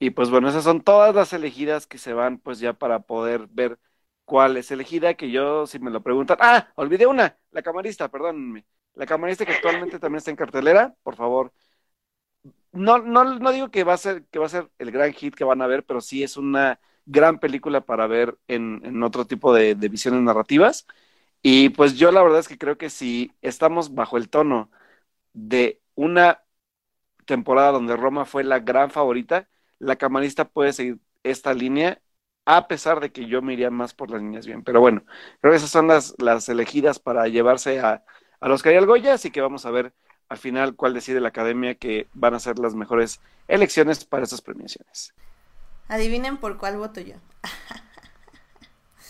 Y 0.00 0.10
pues 0.10 0.30
bueno, 0.30 0.48
esas 0.50 0.64
son 0.64 0.82
todas 0.82 1.14
las 1.14 1.32
elegidas 1.34 1.86
que 1.86 1.98
se 1.98 2.12
van 2.14 2.38
pues 2.38 2.60
ya 2.60 2.74
para 2.74 3.00
poder 3.00 3.48
ver 3.50 3.78
cuál 4.26 4.56
es 4.58 4.70
elegida, 4.72 5.14
que 5.14 5.30
yo 5.30 5.66
si 5.66 5.78
me 5.80 5.90
lo 5.92 6.02
preguntan, 6.02 6.38
ah, 6.40 6.68
olvidé 6.76 7.06
una, 7.06 7.38
la 7.52 7.62
camarista, 7.62 8.08
perdónenme. 8.10 8.66
La 8.94 9.06
camarista 9.06 9.46
que 9.46 9.52
actualmente 9.54 9.98
también 10.00 10.18
está 10.18 10.30
en 10.32 10.36
cartelera, 10.38 10.96
por 11.04 11.16
favor, 11.16 11.52
no, 12.72 12.98
no, 12.98 13.24
no 13.38 13.52
digo 13.52 13.70
que 13.70 13.84
va 13.84 13.94
a 13.94 13.96
ser, 13.96 14.24
que 14.26 14.38
va 14.38 14.46
a 14.46 14.48
ser 14.48 14.70
el 14.78 14.90
gran 14.90 15.12
hit 15.12 15.34
que 15.34 15.44
van 15.44 15.62
a 15.62 15.66
ver, 15.66 15.84
pero 15.84 16.00
sí 16.00 16.22
es 16.22 16.36
una 16.36 16.80
gran 17.08 17.40
película 17.40 17.80
para 17.82 18.06
ver 18.06 18.38
en, 18.48 19.02
otro 19.02 19.26
tipo 19.26 19.52
de, 19.54 19.74
visiones 19.74 20.22
narrativas. 20.22 20.86
Y 21.42 21.70
pues 21.70 21.96
yo 21.96 22.12
la 22.12 22.22
verdad 22.22 22.40
es 22.40 22.48
que 22.48 22.58
creo 22.58 22.78
que 22.78 22.90
si 22.90 23.32
estamos 23.42 23.94
bajo 23.94 24.16
el 24.18 24.28
tono 24.28 24.70
de 25.32 25.82
una 25.94 26.42
temporada 27.26 27.72
donde 27.72 27.96
Roma 27.96 28.24
fue 28.26 28.44
la 28.44 28.60
gran 28.60 28.90
favorita, 28.90 29.48
la 29.78 29.96
camarista 29.96 30.48
puede 30.48 30.72
seguir 30.72 30.98
esta 31.22 31.54
línea, 31.54 32.02
a 32.46 32.68
pesar 32.68 33.00
de 33.00 33.12
que 33.12 33.26
yo 33.26 33.42
me 33.42 33.54
iría 33.54 33.70
más 33.70 33.94
por 33.94 34.10
las 34.10 34.22
niñas 34.22 34.46
bien. 34.46 34.64
Pero 34.64 34.80
bueno, 34.80 35.04
creo 35.40 35.52
que 35.52 35.58
esas 35.58 35.70
son 35.70 35.88
las, 35.88 36.14
las 36.18 36.48
elegidas 36.48 36.98
para 36.98 37.28
llevarse 37.28 37.80
a, 37.80 38.04
a 38.40 38.48
los 38.48 38.62
que 38.62 38.70
hay 38.70 38.76
al 38.76 38.86
Goya, 38.86 39.14
así 39.14 39.30
que 39.30 39.40
vamos 39.40 39.66
a 39.66 39.70
ver 39.70 39.94
al 40.28 40.38
final 40.38 40.76
cuál 40.76 40.94
decide 40.94 41.20
la 41.20 41.28
academia 41.28 41.74
que 41.76 42.08
van 42.14 42.34
a 42.34 42.40
ser 42.40 42.58
las 42.58 42.74
mejores 42.74 43.20
elecciones 43.48 44.04
para 44.04 44.24
esas 44.24 44.42
premiaciones. 44.42 45.14
Adivinen 45.88 46.36
por 46.36 46.58
cuál 46.58 46.76
voto 46.76 47.00
yo. 47.00 47.16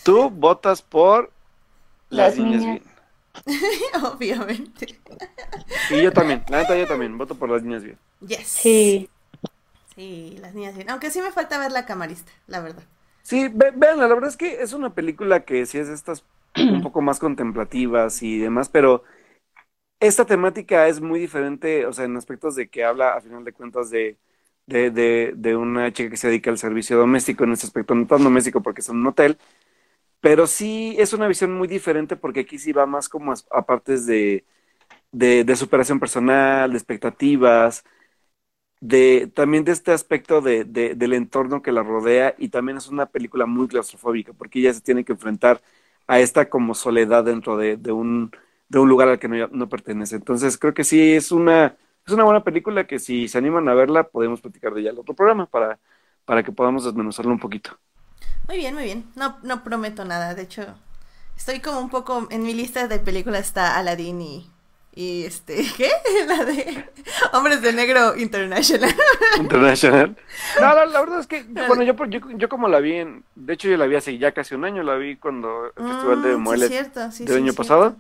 Tú 0.04 0.30
votas 0.30 0.80
por 0.80 1.32
las, 2.08 2.36
niñas, 2.36 2.64
bien. 2.64 2.82
Obviamente. 4.04 4.98
Y 5.90 6.02
yo 6.02 6.12
también, 6.12 6.44
la 6.48 6.58
neta 6.58 6.76
yo 6.76 6.86
también, 6.86 7.18
voto 7.18 7.34
por 7.34 7.50
las 7.50 7.62
niñas 7.62 7.82
bien. 7.82 7.98
Yes. 8.20 8.46
Sí. 8.46 9.10
Sí, 9.94 10.38
las 10.40 10.54
niñas 10.54 10.76
bien. 10.76 10.88
Aunque 10.90 11.10
sí 11.10 11.20
me 11.20 11.32
falta 11.32 11.58
ver 11.58 11.72
la 11.72 11.84
camarista, 11.84 12.32
la 12.46 12.60
verdad. 12.60 12.84
Sí, 13.22 13.48
vean, 13.48 13.98
la 13.98 14.06
verdad 14.06 14.28
es 14.28 14.36
que 14.36 14.62
es 14.62 14.72
una 14.72 14.94
película 14.94 15.44
que 15.44 15.66
sí 15.66 15.76
es 15.78 15.88
de 15.88 15.94
estas 15.94 16.24
un 16.56 16.82
poco 16.82 17.02
más 17.02 17.18
contemplativas 17.18 18.22
y 18.22 18.38
demás, 18.38 18.68
pero 18.68 19.02
esta 20.00 20.24
temática 20.24 20.86
es 20.88 21.00
muy 21.00 21.20
diferente, 21.20 21.84
o 21.84 21.92
sea, 21.92 22.04
en 22.04 22.16
aspectos 22.16 22.54
de 22.54 22.68
que 22.68 22.84
habla, 22.84 23.14
a 23.14 23.20
final 23.20 23.44
de 23.44 23.52
cuentas, 23.52 23.90
de, 23.90 24.16
de, 24.68 24.90
de, 24.90 25.32
de 25.36 25.56
una 25.56 25.92
chica 25.92 26.10
que 26.10 26.16
se 26.18 26.28
dedica 26.28 26.50
al 26.50 26.58
servicio 26.58 26.98
doméstico, 26.98 27.44
en 27.44 27.52
este 27.52 27.66
aspecto 27.66 27.94
no 27.94 28.06
tan 28.06 28.22
doméstico 28.22 28.62
porque 28.62 28.82
es 28.82 28.88
un 28.90 29.06
hotel, 29.06 29.38
pero 30.20 30.46
sí 30.46 30.96
es 30.98 31.12
una 31.12 31.28
visión 31.28 31.54
muy 31.54 31.68
diferente 31.68 32.16
porque 32.16 32.40
aquí 32.40 32.58
sí 32.58 32.72
va 32.72 32.86
más 32.86 33.08
como 33.08 33.32
a, 33.52 33.62
partes 33.66 34.06
de, 34.06 34.44
de, 35.12 35.56
superación 35.56 36.00
personal, 36.00 36.70
de 36.72 36.78
expectativas, 36.78 37.84
de 38.80 39.30
también 39.34 39.64
de 39.64 39.72
este 39.72 39.92
aspecto 39.92 40.40
de, 40.40 40.64
del 40.64 41.12
entorno 41.14 41.62
que 41.62 41.72
la 41.72 41.82
rodea 41.82 42.34
y 42.38 42.48
también 42.50 42.78
es 42.78 42.88
una 42.88 43.06
película 43.06 43.46
muy 43.46 43.68
claustrofóbica 43.68 44.32
porque 44.32 44.60
ella 44.60 44.72
se 44.74 44.80
tiene 44.80 45.04
que 45.04 45.12
enfrentar 45.12 45.62
a 46.06 46.20
esta 46.20 46.48
como 46.48 46.74
soledad 46.74 47.24
dentro 47.24 47.56
de, 47.56 47.76
un 47.92 48.32
de 48.68 48.78
un 48.78 48.88
lugar 48.88 49.08
al 49.08 49.18
que 49.18 49.28
no, 49.28 49.68
pertenece. 49.68 50.16
Entonces 50.16 50.58
creo 50.58 50.74
que 50.74 50.84
sí 50.84 51.12
es 51.14 51.32
una, 51.32 51.76
es 52.08 52.14
una 52.14 52.24
buena 52.24 52.42
película 52.42 52.86
que 52.86 52.98
si 52.98 53.28
se 53.28 53.36
animan 53.36 53.68
a 53.68 53.74
verla 53.74 54.04
podemos 54.04 54.40
platicar 54.40 54.72
de 54.72 54.80
ella 54.80 54.90
en 54.90 54.98
otro 54.98 55.14
programa 55.14 55.46
para, 55.46 55.78
para 56.24 56.42
que 56.42 56.52
podamos 56.52 56.84
desmenuzarlo 56.84 57.30
un 57.30 57.38
poquito. 57.38 57.78
Muy 58.46 58.56
bien, 58.56 58.74
muy 58.74 58.84
bien. 58.84 59.04
No, 59.14 59.36
no 59.42 59.62
prometo 59.62 60.04
nada. 60.06 60.34
De 60.34 60.42
hecho, 60.42 60.64
estoy 61.36 61.60
como 61.60 61.80
un 61.80 61.90
poco 61.90 62.26
en 62.30 62.42
mi 62.42 62.54
lista 62.54 62.88
de 62.88 62.98
películas 62.98 63.42
está 63.42 63.76
Aladdin 63.76 64.20
y 64.22 64.50
y 64.98 65.24
este, 65.24 65.64
¿qué? 65.76 65.88
La 66.26 66.44
de 66.44 66.84
Hombres 67.32 67.62
de 67.62 67.72
Negro 67.72 68.16
International. 68.16 68.92
International. 69.38 70.16
No, 70.60 70.86
la, 70.86 71.00
verdad 71.00 71.20
es 71.20 71.28
que, 71.28 71.44
bueno, 71.68 71.84
yo, 71.84 71.94
yo, 72.36 72.48
como 72.48 72.66
la 72.66 72.80
vi 72.80 72.94
en, 72.94 73.22
de 73.36 73.52
hecho 73.52 73.68
yo 73.68 73.76
la 73.76 73.86
vi 73.86 73.94
hace 73.94 74.18
ya 74.18 74.32
casi 74.32 74.56
un 74.56 74.64
año, 74.64 74.82
la 74.82 74.96
vi 74.96 75.14
cuando 75.14 75.66
el 75.66 75.88
Festival 75.88 76.22
de 76.22 76.36
Morelia 76.36 76.90
del 77.20 77.36
año 77.36 77.52
pasado. 77.52 77.94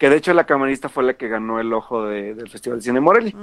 Que 0.00 0.08
de 0.08 0.16
hecho 0.16 0.32
la 0.32 0.46
camarista 0.46 0.88
fue 0.88 1.04
la 1.04 1.12
que 1.12 1.28
ganó 1.28 1.60
el 1.60 1.70
ojo 1.74 2.06
del 2.06 2.48
Festival 2.48 2.78
de 2.78 2.84
Cine 2.84 3.00
Morelia. 3.00 3.34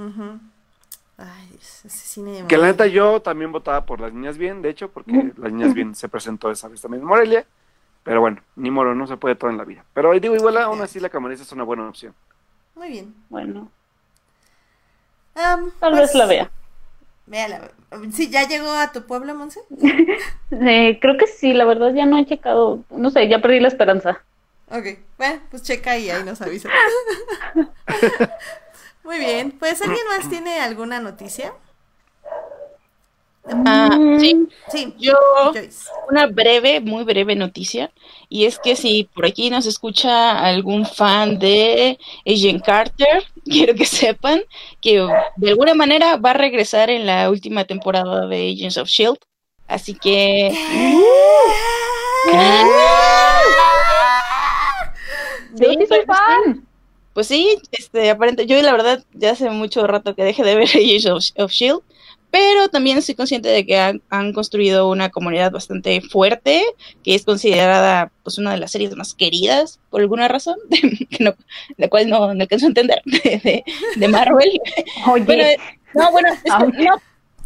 Ay, 1.16 1.48
ese 1.54 1.88
cine 1.88 2.44
Que 2.48 2.58
la 2.58 2.66
neta 2.66 2.88
yo 2.88 3.22
también 3.22 3.52
votaba 3.52 3.86
por 3.86 4.00
Las 4.00 4.12
Niñas 4.12 4.38
Bien, 4.38 4.60
de 4.60 4.70
hecho, 4.70 4.90
porque 4.90 5.32
Las 5.36 5.52
Niñas 5.52 5.72
Bien 5.72 5.94
se 5.94 6.08
presentó 6.08 6.50
esa 6.50 6.66
vez 6.66 6.82
también 6.82 7.02
en 7.02 7.06
Morelia. 7.06 7.46
Pero 8.02 8.20
bueno, 8.20 8.42
ni 8.56 8.72
moro, 8.72 8.96
no 8.96 9.06
se 9.06 9.16
puede 9.16 9.36
todo 9.36 9.50
en 9.50 9.56
la 9.56 9.64
vida. 9.64 9.84
Pero 9.94 10.12
digo, 10.18 10.34
igual 10.34 10.56
aún 10.56 10.80
así 10.80 10.98
la 10.98 11.10
camarista 11.10 11.44
es 11.44 11.52
una 11.52 11.62
buena 11.62 11.88
opción. 11.88 12.12
Muy 12.74 12.88
bien. 12.88 13.14
Bueno. 13.28 13.70
Tal 15.34 15.92
vez 15.92 16.10
pues, 16.10 16.14
la 16.16 16.26
vea. 16.26 16.50
Véala. 17.26 17.70
Sí, 18.12 18.30
¿ya 18.30 18.48
llegó 18.48 18.72
a 18.72 18.90
tu 18.90 19.06
pueblo, 19.06 19.32
Monse? 19.36 19.60
eh, 20.50 20.98
creo 21.00 21.16
que 21.16 21.28
sí, 21.28 21.52
la 21.52 21.64
verdad 21.64 21.94
ya 21.94 22.04
no 22.04 22.18
he 22.18 22.26
checado. 22.26 22.82
No 22.90 23.10
sé, 23.10 23.28
ya 23.28 23.40
perdí 23.40 23.60
la 23.60 23.68
esperanza. 23.68 24.24
Ok, 24.70 24.98
bueno, 25.16 25.40
pues 25.50 25.62
checa 25.62 25.98
y 25.98 26.10
ahí 26.10 26.22
nos 26.24 26.40
avisa. 26.42 26.68
Muy 29.02 29.18
bien, 29.18 29.52
pues 29.52 29.80
¿alguien 29.80 30.06
más 30.06 30.28
tiene 30.28 30.60
alguna 30.60 31.00
noticia? 31.00 31.54
Ah, 33.64 33.98
sí, 34.20 34.46
sí, 34.70 34.94
yo 34.98 35.14
una 36.10 36.26
breve, 36.26 36.80
muy 36.80 37.04
breve 37.04 37.34
noticia 37.34 37.90
y 38.28 38.44
es 38.44 38.58
que 38.58 38.76
si 38.76 39.04
por 39.04 39.24
aquí 39.24 39.48
nos 39.48 39.64
escucha 39.64 40.38
algún 40.38 40.84
fan 40.84 41.38
de 41.38 41.98
Agent 42.26 42.62
Carter, 42.62 43.24
quiero 43.44 43.74
que 43.74 43.86
sepan 43.86 44.42
que 44.82 45.06
de 45.36 45.48
alguna 45.48 45.72
manera 45.72 46.16
va 46.16 46.32
a 46.32 46.34
regresar 46.34 46.90
en 46.90 47.06
la 47.06 47.30
última 47.30 47.64
temporada 47.64 48.26
de 48.26 48.52
Agents 48.52 48.76
of 48.76 48.88
Shield, 48.88 49.18
así 49.66 49.94
que 49.94 50.52
Yo 55.60 55.72
sí 55.72 55.86
soy 55.86 56.04
fan. 56.06 56.66
Pues 57.18 57.26
sí, 57.26 57.58
este, 57.72 58.10
aparente, 58.10 58.46
yo 58.46 58.62
la 58.62 58.70
verdad 58.70 59.04
ya 59.12 59.32
hace 59.32 59.50
mucho 59.50 59.86
rato 59.88 60.14
que 60.14 60.22
dejé 60.22 60.44
de 60.44 60.54
ver 60.54 60.68
Age 60.74 61.10
of, 61.10 61.50
Shield, 61.50 61.80
pero 62.30 62.68
también 62.68 62.98
estoy 62.98 63.16
consciente 63.16 63.48
de 63.48 63.66
que 63.66 63.76
han, 63.76 64.32
construido 64.32 64.88
una 64.88 65.08
comunidad 65.10 65.50
bastante 65.50 66.00
fuerte, 66.00 66.62
que 67.02 67.16
es 67.16 67.24
considerada 67.24 68.12
pues 68.22 68.38
una 68.38 68.52
de 68.52 68.58
las 68.58 68.70
series 68.70 68.94
más 68.94 69.14
queridas 69.14 69.80
por 69.90 70.00
alguna 70.00 70.28
razón, 70.28 70.58
la 71.76 71.88
cual 71.88 72.08
no, 72.08 72.34
no, 72.34 72.42
alcanzo 72.42 72.66
a 72.66 72.68
entender 72.68 73.02
de, 73.04 73.64
de, 73.96 74.08
Marvel. 74.08 74.60
Pero, 75.26 75.44
no, 75.94 76.12
bueno, 76.12 76.28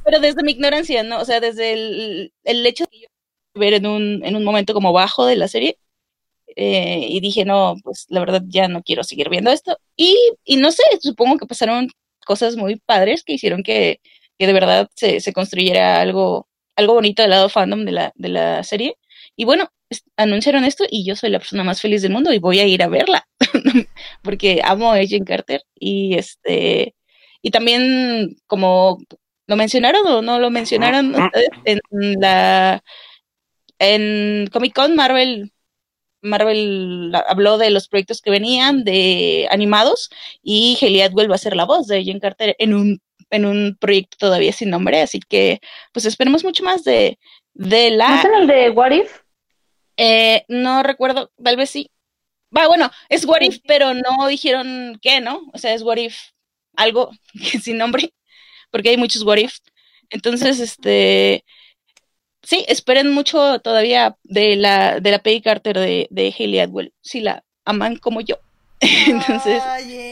pero 0.04 0.20
desde 0.20 0.42
mi 0.42 0.52
ignorancia, 0.52 1.02
¿no? 1.02 1.20
O 1.20 1.24
sea, 1.24 1.40
desde 1.40 1.72
el, 1.72 2.32
el 2.44 2.66
hecho 2.66 2.84
de 2.90 3.00
yo 3.00 3.06
ver 3.54 3.74
en 3.74 3.86
un, 3.86 4.20
en 4.24 4.36
un 4.36 4.44
momento 4.44 4.74
como 4.74 4.92
bajo 4.92 5.24
de 5.24 5.36
la 5.36 5.48
serie, 5.48 5.78
eh, 6.56 7.06
y 7.08 7.20
dije, 7.20 7.44
no, 7.44 7.74
pues 7.82 8.06
la 8.08 8.20
verdad 8.20 8.42
ya 8.46 8.68
no 8.68 8.82
quiero 8.82 9.04
seguir 9.04 9.28
viendo 9.28 9.50
esto. 9.50 9.76
Y, 9.96 10.16
y 10.44 10.56
no 10.56 10.72
sé, 10.72 10.82
supongo 11.00 11.38
que 11.38 11.46
pasaron 11.46 11.88
cosas 12.24 12.56
muy 12.56 12.76
padres 12.76 13.24
que 13.24 13.34
hicieron 13.34 13.62
que, 13.62 14.00
que 14.38 14.46
de 14.46 14.52
verdad 14.52 14.88
se, 14.96 15.20
se, 15.20 15.32
construyera 15.32 16.00
algo, 16.00 16.48
algo 16.76 16.94
bonito 16.94 17.22
del 17.22 17.30
lado 17.30 17.48
fandom 17.48 17.84
de 17.84 17.92
la, 17.92 18.12
de 18.14 18.28
la 18.28 18.62
serie. 18.64 18.96
Y 19.36 19.44
bueno, 19.44 19.70
anunciaron 20.16 20.64
esto 20.64 20.84
y 20.88 21.04
yo 21.04 21.16
soy 21.16 21.30
la 21.30 21.38
persona 21.38 21.64
más 21.64 21.80
feliz 21.80 22.02
del 22.02 22.12
mundo 22.12 22.32
y 22.32 22.38
voy 22.38 22.60
a 22.60 22.66
ir 22.66 22.82
a 22.82 22.88
verla 22.88 23.26
porque 24.22 24.60
amo 24.64 24.92
a 24.92 24.96
Agent 24.96 25.26
Carter 25.26 25.62
y 25.78 26.14
este 26.16 26.94
y 27.42 27.50
también 27.50 28.36
como 28.46 28.98
lo 29.46 29.56
mencionaron 29.56 30.06
o 30.06 30.22
no 30.22 30.38
lo 30.38 30.50
mencionaron 30.50 31.14
en 31.64 31.80
la 32.20 32.82
en 33.78 34.46
Comic 34.52 34.74
Con 34.74 34.94
Marvel 34.94 35.51
Marvel 36.22 37.12
habló 37.28 37.58
de 37.58 37.70
los 37.70 37.88
proyectos 37.88 38.22
que 38.22 38.30
venían 38.30 38.84
de 38.84 39.48
animados 39.50 40.10
y 40.42 40.78
Haley 40.80 41.02
Atwell 41.02 41.30
va 41.30 41.34
a 41.34 41.38
ser 41.38 41.56
la 41.56 41.64
voz 41.64 41.86
de 41.86 41.98
Agent 41.98 42.22
Carter 42.22 42.56
en 42.58 42.74
un 42.74 43.00
en 43.30 43.46
un 43.46 43.76
proyecto 43.80 44.18
todavía 44.18 44.52
sin 44.52 44.70
nombre, 44.70 45.00
así 45.00 45.18
que 45.18 45.60
pues 45.92 46.04
esperemos 46.04 46.44
mucho 46.44 46.62
más 46.62 46.84
de, 46.84 47.18
de 47.54 47.90
la... 47.90 48.08
¿No 48.08 48.16
es 48.16 48.40
el 48.40 48.46
de 48.46 48.70
What 48.70 48.90
If? 48.92 49.20
Eh, 49.96 50.44
no 50.48 50.82
recuerdo, 50.82 51.32
tal 51.42 51.56
vez 51.56 51.70
sí. 51.70 51.90
Va, 52.54 52.68
bueno, 52.68 52.90
es 53.08 53.24
What 53.24 53.40
If, 53.40 53.60
pero 53.66 53.94
no 53.94 54.26
dijeron 54.28 54.98
qué, 55.00 55.20
¿no? 55.20 55.40
O 55.54 55.58
sea, 55.58 55.72
es 55.72 55.82
What 55.82 55.96
If 55.96 56.16
algo 56.76 57.10
sin 57.62 57.78
nombre, 57.78 58.12
porque 58.70 58.90
hay 58.90 58.96
muchos 58.98 59.22
What 59.22 59.38
If. 59.38 59.58
Entonces, 60.10 60.60
este, 60.60 61.44
sí, 62.42 62.64
esperen 62.68 63.10
mucho 63.10 63.58
todavía 63.60 64.16
de 64.24 64.56
la, 64.56 65.00
de 65.00 65.10
la 65.10 65.18
Peggy 65.18 65.40
Carter 65.40 65.78
de, 65.78 66.06
de 66.10 66.34
Haley 66.36 66.60
Atwell, 66.60 66.92
si 67.00 67.20
la 67.20 67.44
aman 67.64 67.96
como 67.96 68.20
yo. 68.20 68.36
Entonces. 68.80 69.62
Oye. 69.78 70.11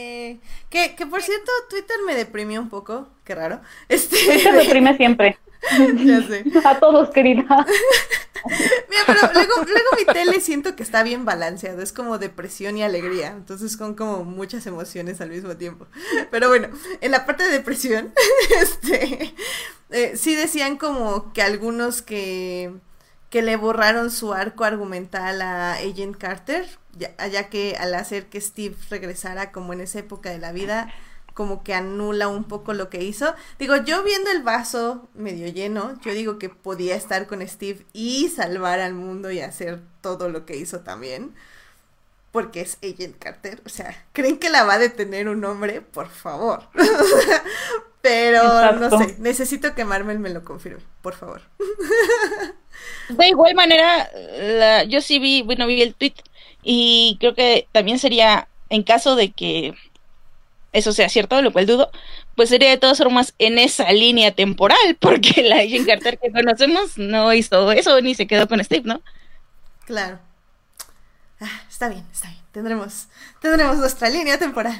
Que, 0.71 0.95
que 0.95 1.05
por 1.05 1.21
cierto, 1.21 1.51
Twitter 1.69 1.97
me 2.07 2.15
deprimió 2.15 2.61
un 2.61 2.69
poco. 2.69 3.09
Qué 3.23 3.35
raro. 3.35 3.61
Este. 3.89 4.17
Twitter 4.17 4.53
deprime 4.53 4.97
siempre. 4.97 5.37
ya 6.03 6.25
sé. 6.25 6.45
A 6.65 6.79
todos, 6.79 7.09
querida. 7.09 7.43
Mira, 8.89 9.03
pero 9.05 9.19
luego, 9.33 9.53
luego 9.67 9.89
mi 9.99 10.05
tele 10.11 10.39
siento 10.39 10.75
que 10.75 10.81
está 10.81 11.03
bien 11.03 11.25
balanceado. 11.25 11.83
Es 11.83 11.93
como 11.93 12.17
depresión 12.17 12.77
y 12.77 12.83
alegría. 12.83 13.27
Entonces 13.27 13.73
son 13.73 13.93
como 13.93 14.23
muchas 14.23 14.65
emociones 14.65 15.21
al 15.21 15.29
mismo 15.29 15.57
tiempo. 15.57 15.87
Pero 16.31 16.47
bueno, 16.47 16.69
en 17.01 17.11
la 17.11 17.25
parte 17.25 17.43
de 17.43 17.51
depresión, 17.51 18.13
este. 18.61 19.35
Eh, 19.91 20.13
sí 20.15 20.35
decían 20.35 20.77
como 20.77 21.33
que 21.33 21.41
algunos 21.41 22.01
que 22.01 22.71
que 23.31 23.41
le 23.41 23.55
borraron 23.55 24.11
su 24.11 24.33
arco 24.33 24.65
argumental 24.65 25.41
a 25.41 25.75
Agent 25.75 26.17
Carter, 26.17 26.67
ya, 26.97 27.15
ya, 27.27 27.49
que 27.49 27.77
al 27.79 27.95
hacer 27.95 28.25
que 28.27 28.41
Steve 28.41 28.75
regresara 28.89 29.53
como 29.53 29.71
en 29.71 29.79
esa 29.79 29.99
época 29.99 30.29
de 30.29 30.37
la 30.37 30.51
vida, 30.51 30.93
como 31.33 31.63
que 31.63 31.73
anula 31.73 32.27
un 32.27 32.43
poco 32.43 32.73
lo 32.73 32.89
que 32.89 33.01
hizo. 33.01 33.33
Digo, 33.57 33.77
yo 33.77 34.03
viendo 34.03 34.29
el 34.31 34.43
vaso 34.43 35.07
medio 35.13 35.47
lleno, 35.47 35.97
yo 36.01 36.13
digo 36.13 36.37
que 36.39 36.49
podía 36.49 36.97
estar 36.97 37.25
con 37.25 37.47
Steve 37.47 37.85
y 37.93 38.27
salvar 38.27 38.81
al 38.81 38.93
mundo 38.93 39.31
y 39.31 39.39
hacer 39.39 39.79
todo 40.01 40.27
lo 40.27 40.45
que 40.45 40.57
hizo 40.57 40.81
también. 40.81 41.33
Porque 42.33 42.59
es 42.59 42.77
Agent 42.83 43.17
Carter. 43.17 43.61
O 43.65 43.69
sea, 43.69 44.05
¿creen 44.11 44.39
que 44.39 44.49
la 44.49 44.65
va 44.65 44.73
a 44.73 44.79
detener 44.79 45.29
un 45.29 45.43
hombre? 45.45 45.79
Por 45.79 46.09
favor. 46.09 46.63
Pero 48.01 48.73
no 48.73 48.97
sé, 48.97 49.15
necesito 49.19 49.73
que 49.73 49.85
Marvel 49.85 50.19
me 50.19 50.31
lo 50.31 50.43
confirme, 50.43 50.81
por 51.01 51.13
favor. 51.13 51.41
De 53.17 53.27
igual 53.27 53.55
manera, 53.55 54.09
la, 54.39 54.83
yo 54.83 55.01
sí 55.01 55.19
vi, 55.19 55.41
bueno, 55.41 55.67
vi 55.67 55.81
el 55.81 55.95
tweet 55.95 56.13
y 56.63 57.17
creo 57.19 57.33
que 57.33 57.67
también 57.71 57.99
sería, 57.99 58.47
en 58.69 58.83
caso 58.83 59.15
de 59.15 59.31
que 59.31 59.73
eso 60.73 60.93
sea 60.93 61.09
cierto, 61.09 61.41
lo 61.41 61.51
cual 61.51 61.65
dudo, 61.65 61.91
pues 62.35 62.49
sería 62.49 62.69
de 62.69 62.77
todas 62.77 62.97
formas 62.97 63.33
en 63.39 63.57
esa 63.57 63.91
línea 63.91 64.31
temporal, 64.31 64.77
porque 64.99 65.43
la 65.43 65.57
Agent 65.57 65.87
Carter 65.87 66.17
que 66.17 66.31
conocemos 66.31 66.97
no 66.97 67.33
hizo 67.33 67.71
eso 67.71 67.99
ni 68.01 68.15
se 68.15 68.27
quedó 68.27 68.47
con 68.47 68.63
Steve, 68.63 68.83
¿no? 68.85 69.01
Claro. 69.85 70.19
Ah, 71.39 71.61
está 71.69 71.89
bien, 71.89 72.05
está 72.11 72.29
bien. 72.29 72.41
Tendremos, 72.51 73.07
tendremos 73.41 73.77
nuestra 73.77 74.09
línea 74.09 74.37
temporal. 74.37 74.75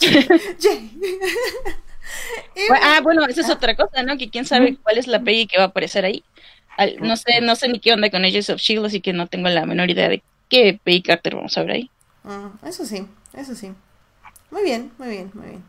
ah, 2.82 3.00
bueno, 3.02 3.24
esa 3.26 3.42
es 3.42 3.50
otra 3.50 3.76
cosa, 3.76 4.02
¿no? 4.02 4.16
Que 4.16 4.30
quién 4.30 4.46
sabe 4.46 4.76
cuál 4.82 4.98
es 4.98 5.06
la 5.06 5.20
Peggy 5.20 5.46
que 5.46 5.58
va 5.58 5.64
a 5.64 5.66
aparecer 5.68 6.04
ahí. 6.04 6.24
No 7.00 7.16
sé, 7.16 7.40
no 7.42 7.56
sé 7.56 7.68
ni 7.68 7.80
qué 7.80 7.92
onda 7.92 8.10
con 8.10 8.24
Agents 8.24 8.50
of 8.50 8.60
Shield, 8.60 8.86
así 8.86 9.00
que 9.00 9.12
no 9.12 9.28
tengo 9.28 9.48
la 9.48 9.66
menor 9.66 9.90
idea 9.90 10.08
de 10.08 10.22
qué 10.48 10.80
Peggy 10.82 11.02
Carter 11.02 11.36
vamos 11.36 11.56
a 11.58 11.62
ver 11.62 11.72
ahí. 11.72 11.90
Ah, 12.24 12.52
eso 12.64 12.84
sí, 12.84 13.06
eso 13.34 13.54
sí. 13.54 13.72
Muy 14.50 14.62
bien, 14.64 14.92
muy 14.98 15.08
bien, 15.08 15.30
muy 15.34 15.48
bien. 15.48 15.64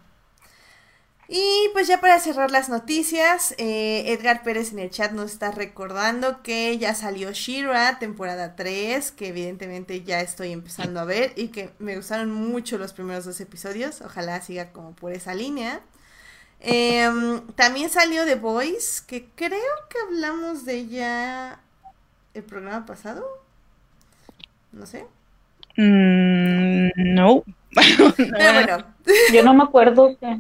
Y 1.34 1.70
pues 1.72 1.88
ya 1.88 2.02
para 2.02 2.20
cerrar 2.20 2.52
las 2.52 2.68
noticias, 2.68 3.56
eh, 3.58 4.04
Edgar 4.12 4.44
Pérez 4.44 4.74
en 4.74 4.80
el 4.80 4.90
chat 4.90 5.14
nos 5.14 5.32
está 5.32 5.52
recordando 5.52 6.44
que 6.44 6.78
ya 6.78 6.94
salió 6.94 7.32
Shira, 7.32 8.00
temporada 8.00 8.58
3, 8.58 9.12
que 9.12 9.30
evidentemente 9.30 10.04
ya 10.04 10.20
estoy 10.20 10.52
empezando 10.52 11.00
a 11.00 11.06
ver 11.06 11.32
y 11.38 11.48
que 11.48 11.72
me 11.80 11.96
gustaron 11.96 12.32
mucho 12.32 12.78
los 12.78 12.92
primeros 12.92 13.24
dos 13.24 13.40
episodios. 13.40 14.02
Ojalá 14.02 14.42
siga 14.42 14.74
como 14.74 14.94
por 14.94 15.14
esa 15.14 15.34
línea. 15.34 15.82
Em, 16.64 17.42
también 17.56 17.90
salió 17.90 18.24
The 18.24 18.36
Voice, 18.36 19.02
que 19.08 19.30
creo 19.36 19.74
que 19.90 19.98
hablamos 20.08 20.64
de 20.64 20.76
ella 20.76 21.60
el 22.36 22.44
programa 22.44 22.86
pasado. 22.86 23.26
No 24.72 24.86
sé. 24.86 25.08
Mm, 25.76 26.90
no. 27.16 27.44
Pero 28.16 28.54
bueno. 28.54 28.86
Yo 29.34 29.44
no 29.44 29.56
me 29.56 29.64
acuerdo. 29.64 30.16
Que... 30.20 30.40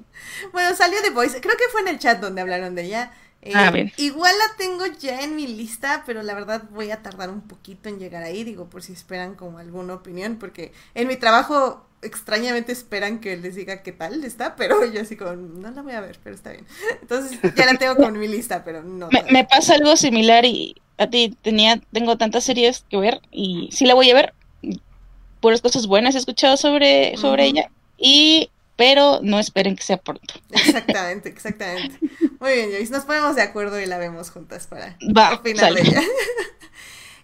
Bueno, 0.52 0.76
salió 0.76 1.02
The 1.02 1.10
Voice. 1.10 1.42
Creo 1.42 1.58
que 1.58 1.70
fue 1.72 1.82
en 1.82 1.88
el 1.88 2.00
chat 2.00 2.20
donde 2.20 2.42
hablaron 2.42 2.76
de 2.76 2.84
ella. 2.84 3.12
Eh. 3.42 3.92
Igual 3.98 4.34
la 4.38 4.56
tengo 4.58 4.86
ya 5.00 5.22
en 5.22 5.36
mi 5.36 5.48
lista, 5.48 6.04
pero 6.06 6.22
la 6.22 6.34
verdad 6.34 6.64
voy 6.72 6.92
a 6.92 7.02
tardar 7.02 7.30
un 7.30 7.42
poquito 7.42 7.90
en 7.90 7.98
llegar 8.00 8.24
ahí, 8.24 8.44
digo, 8.44 8.70
por 8.70 8.84
si 8.84 8.94
esperan 8.94 9.36
como 9.36 9.58
alguna 9.58 9.96
opinión, 9.96 10.38
porque 10.38 10.72
en 10.94 11.08
mi 11.08 11.16
trabajo 11.16 11.88
extrañamente 12.04 12.72
esperan 12.72 13.20
que 13.20 13.38
les 13.38 13.56
diga 13.56 13.82
qué 13.84 13.92
tal 13.92 14.24
está, 14.24 14.56
pero 14.56 14.86
yo 14.94 15.02
así 15.02 15.16
como, 15.16 15.34
no 15.34 15.72
la 15.72 15.82
voy 15.82 15.94
a 15.94 16.02
ver, 16.02 16.20
pero 16.24 16.36
está 16.36 16.52
bien. 16.52 16.66
Entonces 17.02 17.40
ya 17.56 17.66
la 17.66 17.78
tengo 17.78 17.96
con 17.96 18.18
mi 18.20 18.28
lista, 18.28 18.64
pero 18.64 18.84
no. 18.84 19.10
Me, 19.12 19.24
me, 19.32 19.44
pasa 19.44 19.76
algo 19.76 19.98
similar 19.98 20.46
y 20.46 20.76
a 20.98 21.08
ti 21.08 21.36
tenía, 21.42 21.82
tengo 21.92 22.18
tantas 22.18 22.44
series 22.44 22.86
que 22.90 22.98
ver 22.98 23.22
y 23.32 23.70
sí 23.72 23.86
la 23.86 23.96
voy 23.96 24.12
a 24.12 24.16
ver, 24.16 24.34
puras 25.40 25.62
cosas 25.62 25.88
buenas 25.88 26.14
he 26.14 26.20
escuchado 26.20 26.58
sobre, 26.58 27.18
sobre 27.18 27.46
ella, 27.46 27.72
y 27.98 28.52
pero 28.82 29.20
no 29.22 29.38
esperen 29.38 29.76
que 29.76 29.84
sea 29.84 29.98
pronto. 29.98 30.34
Exactamente, 30.50 31.30
exactamente. 31.30 32.00
Muy 32.40 32.54
bien, 32.54 32.72
Joyce, 32.72 32.92
nos 32.92 33.06
ponemos 33.06 33.36
de 33.36 33.44
acuerdo 33.44 33.80
y 33.80 33.86
la 33.86 34.00
vemos 34.00 34.32
juntas 34.32 34.66
para 34.66 34.98
Va, 35.16 35.36
opinar 35.36 35.72
de 35.76 35.82
ella. 35.82 36.02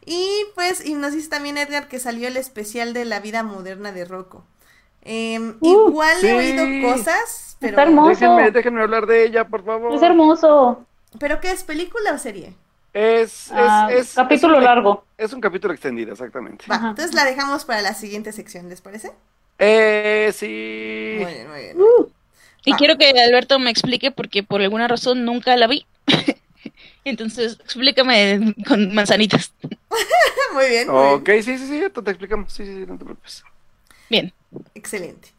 y 0.05 0.29
pues, 0.53 0.85
y 0.85 0.93
nos 0.93 1.13
dice 1.13 1.29
también 1.29 1.57
Edgar 1.57 1.87
que 1.87 1.97
salió 1.97 2.27
el 2.27 2.37
especial 2.37 2.93
de 2.93 3.05
la 3.05 3.21
vida 3.21 3.41
moderna 3.41 3.91
de 3.91 4.05
Rocco. 4.05 4.45
Em, 5.01 5.57
uh, 5.59 5.89
igual 5.89 6.23
he 6.23 6.35
oído 6.35 6.93
cosas, 6.93 7.57
pero... 7.59 7.71
Está 7.71 7.83
hermoso. 7.83 8.09
Déjenme, 8.09 8.51
déjenme 8.51 8.81
hablar 8.83 9.07
de 9.07 9.25
ella, 9.25 9.47
por 9.47 9.65
favor. 9.65 9.95
Es 9.95 10.03
hermoso. 10.03 10.85
¿Pero 11.17 11.41
qué 11.41 11.49
es, 11.49 11.63
película 11.63 12.11
o 12.13 12.19
serie? 12.19 12.53
Es, 12.93 13.51
ah, 13.51 13.89
es, 13.91 14.13
capítulo 14.13 14.59
largo. 14.59 15.05
Es 15.17 15.33
un 15.33 15.41
capítulo 15.41 15.73
extendido, 15.73 16.11
exactamente. 16.11 16.65
Va, 16.69 16.75
entonces 16.75 17.15
la 17.15 17.25
dejamos 17.25 17.65
para 17.65 17.81
la 17.81 17.95
siguiente 17.95 18.31
sección, 18.31 18.69
¿les 18.69 18.81
parece? 18.81 19.11
Eh, 19.59 20.31
sí. 20.33 21.17
Muy 21.19 21.33
bien, 21.33 21.49
muy 21.49 21.59
bien. 21.61 21.81
Uh. 21.81 22.09
y 22.65 22.73
quiero 22.73 22.97
que 22.97 23.09
Alberto 23.09 23.59
me 23.59 23.71
explique 23.71 24.11
porque 24.11 24.43
por 24.43 24.61
alguna 24.61 24.87
razón 24.87 25.25
nunca 25.25 25.55
la 25.57 25.67
vi. 25.67 25.85
Entonces, 27.05 27.57
explícame 27.63 28.55
con 28.67 28.93
manzanitas. 28.93 29.53
muy 30.53 30.69
bien. 30.69 30.89
Muy 30.89 31.13
ok, 31.13 31.27
bien. 31.27 31.43
sí, 31.43 31.57
sí, 31.57 31.67
sí, 31.67 31.81
te 31.89 32.11
explicamos. 32.11 32.53
Sí, 32.53 32.65
sí, 32.65 32.73
sí, 32.73 32.85
no 32.85 32.97
te 32.97 33.05
preocupes. 33.05 33.43
Bien. 34.09 34.33
Excelente. 34.75 35.29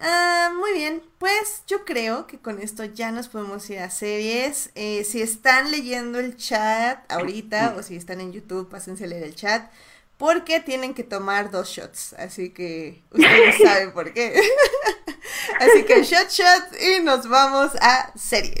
Ah, 0.00 0.52
muy 0.58 0.72
bien, 0.74 1.02
pues 1.18 1.62
yo 1.66 1.84
creo 1.84 2.26
que 2.26 2.38
con 2.38 2.60
esto 2.60 2.84
ya 2.84 3.10
nos 3.12 3.28
podemos 3.28 3.68
ir 3.70 3.78
a 3.78 3.90
series. 3.90 4.70
Eh, 4.74 5.04
si 5.04 5.22
están 5.22 5.70
leyendo 5.70 6.18
el 6.18 6.36
chat 6.36 7.10
ahorita 7.10 7.74
o 7.78 7.82
si 7.82 7.96
están 7.96 8.20
en 8.20 8.32
YouTube, 8.32 8.68
pásense 8.68 9.04
a 9.04 9.06
leer 9.06 9.22
el 9.22 9.34
chat. 9.34 9.70
Porque 10.16 10.60
tienen 10.60 10.94
que 10.94 11.02
tomar 11.02 11.50
dos 11.50 11.68
shots. 11.68 12.14
Así 12.14 12.50
que 12.50 13.02
ustedes 13.10 13.56
saben 13.62 13.92
por 13.92 14.12
qué. 14.12 14.40
así 15.60 15.82
que 15.84 16.02
shot, 16.02 16.28
shot 16.30 16.80
y 16.80 17.02
nos 17.02 17.28
vamos 17.28 17.72
a 17.80 18.12
series. 18.16 18.54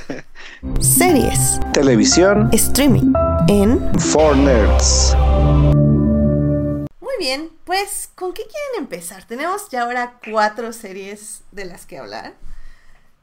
series. 0.80 1.60
Televisión. 1.72 2.50
Streaming. 2.52 3.12
En. 3.48 3.98
For 3.98 4.36
Nerds. 4.36 5.16
Muy 7.00 7.14
bien, 7.18 7.50
pues, 7.64 8.10
¿con 8.14 8.34
qué 8.34 8.42
quieren 8.42 8.84
empezar? 8.84 9.24
Tenemos 9.26 9.68
ya 9.70 9.82
ahora 9.82 10.18
cuatro 10.30 10.72
series 10.72 11.40
de 11.52 11.64
las 11.64 11.86
que 11.86 11.98
hablar. 11.98 12.34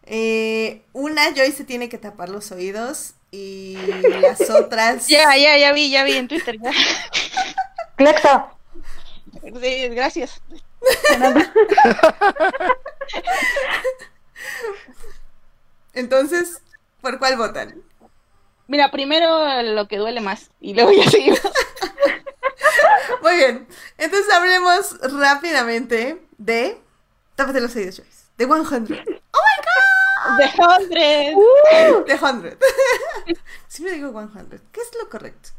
Eh, 0.03 0.86
una, 0.93 1.34
Joy 1.36 1.51
se 1.51 1.65
tiene 1.65 1.88
que 1.88 1.99
tapar 1.99 2.29
los 2.29 2.51
oídos 2.51 3.13
y 3.31 3.77
las 4.21 4.49
otras... 4.49 5.07
Ya, 5.09 5.35
ya, 5.37 5.57
ya 5.57 5.71
vi, 5.73 5.89
ya 5.89 6.03
vi 6.03 6.13
en 6.13 6.27
Twitter. 6.27 6.57
Ya. 6.61 6.71
Clecta. 7.95 8.53
Sí, 9.61 9.87
gracias. 9.89 10.41
Entonces, 15.93 16.61
¿por 17.01 17.19
cuál 17.19 17.37
votan? 17.37 17.83
Mira, 18.67 18.91
primero 18.91 19.61
lo 19.63 19.87
que 19.87 19.97
duele 19.97 20.21
más 20.21 20.51
y 20.61 20.73
luego 20.73 20.91
ya 20.91 21.09
seguimos. 21.09 21.41
Muy 23.23 23.35
bien. 23.35 23.67
Entonces 23.97 24.31
hablemos 24.31 24.95
rápidamente 25.01 26.21
de. 26.37 26.79
Tápate 27.35 27.61
los 27.61 27.75
oídos, 27.75 27.97
Joyce. 27.97 28.25
De 28.37 28.45
100. 28.45 28.53
¡Oh 28.53 28.85
my 28.87 29.58
De 30.37 30.47
100. 30.47 31.35
Uh, 31.35 32.05
de 32.05 32.17
100. 32.17 32.57
me 33.83 33.91
digo 33.91 34.11
100. 34.11 34.49
¿Qué 34.71 34.81
es 34.81 34.91
lo 35.01 35.09
correcto? 35.09 35.49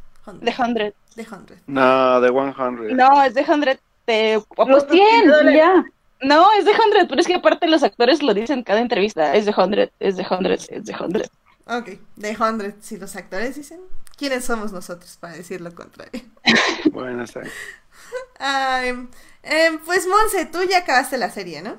De 0.40 0.52
100. 0.52 0.74
De 0.74 1.24
100. 1.24 1.62
No, 1.66 2.20
de 2.20 2.28
100. 2.28 2.96
No, 2.96 3.22
es 3.22 3.34
de 3.34 3.44
100. 3.44 3.80
Te 4.04 4.42
los 4.66 4.86
100, 4.86 5.52
ya. 5.52 5.84
No, 6.22 6.52
es 6.52 6.64
de 6.64 6.74
100, 6.74 7.08
pero 7.08 7.20
es 7.20 7.26
que 7.26 7.36
aparte 7.36 7.66
los 7.66 7.82
actores 7.82 8.22
lo 8.22 8.34
dicen 8.34 8.58
en 8.58 8.64
cada 8.64 8.80
entrevista. 8.80 9.34
Es 9.34 9.46
de 9.46 9.52
100, 9.52 9.90
es 10.00 10.16
de 10.16 10.24
100, 10.24 10.46
es 10.46 10.84
de 10.84 10.94
100. 10.94 11.22
Ok, 11.66 11.88
de 12.16 12.36
100, 12.36 12.76
si 12.80 12.96
los 12.98 13.16
actores 13.16 13.56
dicen, 13.56 13.80
¿quiénes 14.16 14.44
somos 14.44 14.72
nosotros 14.72 15.16
para 15.18 15.34
decir 15.34 15.60
lo 15.60 15.74
contrario? 15.74 16.22
bueno, 16.92 17.26
sí. 17.26 17.40
eh, 18.40 19.78
pues 19.84 20.06
Monse, 20.06 20.46
tú 20.46 20.58
ya 20.68 20.78
acabaste 20.78 21.16
la 21.16 21.30
serie, 21.30 21.62
¿no? 21.62 21.76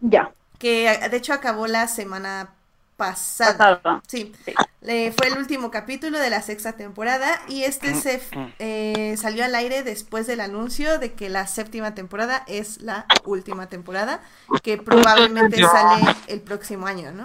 Ya. 0.00 0.32
Que 0.58 1.08
de 1.10 1.16
hecho 1.16 1.32
acabó 1.32 1.66
la 1.66 1.88
semana 1.88 2.50
pasada. 2.96 4.02
Sí. 4.06 4.32
fue 4.80 5.28
el 5.28 5.38
último 5.38 5.70
capítulo 5.70 6.18
de 6.18 6.30
la 6.30 6.42
sexta 6.42 6.72
temporada 6.72 7.40
y 7.48 7.64
este 7.64 7.94
se 7.94 8.20
eh, 8.58 9.16
salió 9.18 9.44
al 9.44 9.54
aire 9.54 9.82
después 9.82 10.26
del 10.26 10.40
anuncio 10.40 10.98
de 10.98 11.12
que 11.12 11.28
la 11.28 11.46
séptima 11.46 11.94
temporada 11.94 12.42
es 12.46 12.80
la 12.80 13.06
última 13.24 13.68
temporada, 13.68 14.20
que 14.62 14.78
probablemente 14.78 15.62
sale 15.62 16.16
el 16.26 16.40
próximo 16.40 16.86
año, 16.86 17.12
¿no? 17.12 17.24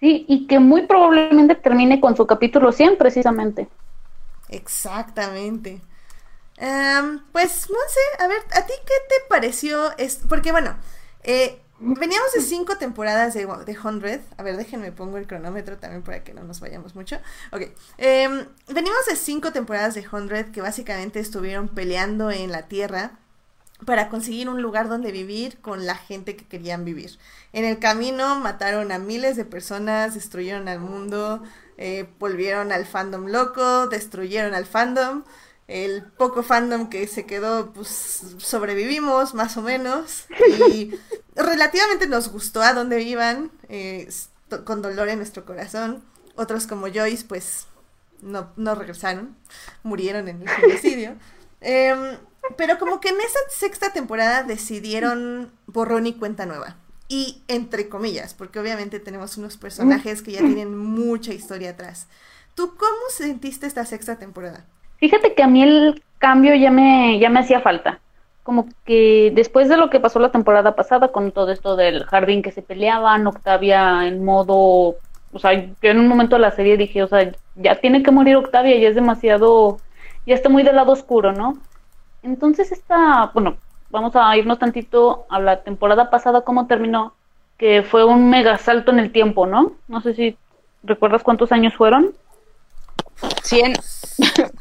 Sí, 0.00 0.24
y 0.28 0.46
que 0.46 0.58
muy 0.58 0.86
probablemente 0.86 1.54
termine 1.56 2.00
con 2.00 2.16
su 2.16 2.26
capítulo 2.26 2.72
100 2.72 2.96
precisamente. 2.96 3.68
Exactamente. 4.48 5.82
Em, 6.56 7.20
pues, 7.32 7.68
no 7.68 7.78
sé, 7.88 8.24
a 8.24 8.26
ver, 8.26 8.38
¿a 8.54 8.66
ti 8.66 8.72
qué 8.86 8.94
te 9.08 9.14
pareció? 9.28 9.96
Es, 9.98 10.20
porque 10.28 10.52
bueno, 10.52 10.74
eh, 11.22 11.59
veníamos 11.80 12.32
de 12.32 12.40
cinco 12.42 12.76
temporadas 12.76 13.34
de, 13.34 13.46
de 13.46 13.74
100. 13.74 14.22
A 14.36 14.42
ver, 14.42 14.56
déjenme 14.56 14.92
pongo 14.92 15.16
el 15.16 15.26
cronómetro 15.26 15.78
también 15.78 16.02
para 16.02 16.22
que 16.22 16.34
no 16.34 16.44
nos 16.44 16.60
vayamos 16.60 16.94
mucho. 16.94 17.16
Ok, 17.52 17.62
eh, 17.98 18.46
venimos 18.68 19.06
de 19.08 19.16
cinco 19.16 19.52
temporadas 19.52 19.94
de 19.94 20.02
100 20.02 20.52
que 20.52 20.60
básicamente 20.60 21.20
estuvieron 21.20 21.68
peleando 21.68 22.30
en 22.30 22.52
la 22.52 22.68
Tierra 22.68 23.12
para 23.84 24.08
conseguir 24.08 24.48
un 24.48 24.60
lugar 24.60 24.88
donde 24.88 25.10
vivir 25.10 25.58
con 25.60 25.86
la 25.86 25.96
gente 25.96 26.36
que 26.36 26.46
querían 26.46 26.84
vivir. 26.84 27.18
En 27.52 27.64
el 27.64 27.78
camino 27.78 28.38
mataron 28.38 28.92
a 28.92 28.98
miles 28.98 29.36
de 29.36 29.44
personas, 29.44 30.14
destruyeron 30.14 30.68
al 30.68 30.80
mundo, 30.80 31.42
eh, 31.78 32.06
volvieron 32.18 32.72
al 32.72 32.84
fandom 32.84 33.26
loco, 33.26 33.86
destruyeron 33.86 34.54
al 34.54 34.66
fandom. 34.66 35.24
El 35.70 36.02
poco 36.02 36.42
fandom 36.42 36.90
que 36.90 37.06
se 37.06 37.26
quedó, 37.26 37.72
pues 37.72 38.22
sobrevivimos 38.38 39.34
más 39.34 39.56
o 39.56 39.62
menos. 39.62 40.26
Y 40.72 40.98
relativamente 41.36 42.08
nos 42.08 42.28
gustó 42.28 42.60
a 42.60 42.72
dónde 42.74 43.02
iban, 43.02 43.52
eh, 43.68 44.08
con 44.64 44.82
dolor 44.82 45.08
en 45.08 45.18
nuestro 45.18 45.44
corazón. 45.44 46.02
Otros 46.34 46.66
como 46.66 46.88
Joyce, 46.92 47.24
pues 47.24 47.66
no, 48.20 48.50
no 48.56 48.74
regresaron, 48.74 49.36
murieron 49.84 50.26
en 50.26 50.42
el 50.42 50.48
suicidio. 50.60 51.14
Em, 51.60 52.18
pero 52.56 52.76
como 52.80 53.00
que 53.00 53.10
en 53.10 53.20
esa 53.20 53.38
sexta 53.48 53.92
temporada 53.92 54.42
decidieron 54.42 55.52
borrón 55.66 56.08
y 56.08 56.14
cuenta 56.14 56.46
nueva. 56.46 56.78
Y 57.06 57.44
entre 57.46 57.88
comillas, 57.88 58.34
porque 58.34 58.58
obviamente 58.58 58.98
tenemos 58.98 59.36
unos 59.36 59.56
personajes 59.56 60.20
que 60.20 60.32
ya 60.32 60.40
tienen 60.40 60.76
mucha 60.76 61.32
historia 61.32 61.70
atrás. 61.70 62.08
¿Tú 62.56 62.76
cómo 62.76 62.98
sentiste 63.16 63.68
esta 63.68 63.84
sexta 63.86 64.18
temporada? 64.18 64.66
Fíjate 65.00 65.34
que 65.34 65.42
a 65.42 65.48
mí 65.48 65.62
el 65.62 66.02
cambio 66.18 66.54
ya 66.54 66.70
me, 66.70 67.18
ya 67.18 67.30
me 67.30 67.40
hacía 67.40 67.60
falta. 67.60 67.98
Como 68.42 68.66
que 68.84 69.32
después 69.34 69.68
de 69.68 69.76
lo 69.76 69.90
que 69.90 70.00
pasó 70.00 70.18
la 70.18 70.30
temporada 70.30 70.74
pasada 70.74 71.08
con 71.08 71.32
todo 71.32 71.50
esto 71.50 71.74
del 71.76 72.04
jardín 72.04 72.42
que 72.42 72.52
se 72.52 72.62
peleaban, 72.62 73.26
Octavia 73.26 74.06
en 74.06 74.24
modo, 74.24 74.96
o 75.32 75.38
sea, 75.38 75.52
yo 75.54 75.72
en 75.82 75.98
un 75.98 76.08
momento 76.08 76.36
de 76.36 76.42
la 76.42 76.50
serie 76.50 76.76
dije, 76.76 77.02
o 77.02 77.08
sea, 77.08 77.32
ya 77.56 77.74
tiene 77.76 78.02
que 78.02 78.10
morir 78.10 78.36
Octavia, 78.36 78.76
ya 78.78 78.88
es 78.88 78.94
demasiado, 78.94 79.78
ya 80.26 80.34
está 80.34 80.48
muy 80.48 80.62
del 80.62 80.76
lado 80.76 80.92
oscuro, 80.92 81.32
¿no? 81.32 81.54
Entonces 82.22 82.70
esta, 82.72 83.30
bueno, 83.32 83.56
vamos 83.90 84.14
a 84.16 84.36
irnos 84.36 84.58
tantito 84.58 85.26
a 85.30 85.40
la 85.40 85.62
temporada 85.62 86.10
pasada, 86.10 86.42
cómo 86.42 86.66
terminó, 86.66 87.14
que 87.56 87.82
fue 87.82 88.04
un 88.04 88.30
mega 88.30 88.58
salto 88.58 88.90
en 88.90 88.98
el 88.98 89.12
tiempo, 89.12 89.46
¿no? 89.46 89.72
No 89.88 90.00
sé 90.00 90.14
si 90.14 90.36
recuerdas 90.82 91.22
cuántos 91.22 91.52
años 91.52 91.74
fueron. 91.74 92.12
100. 93.42 93.74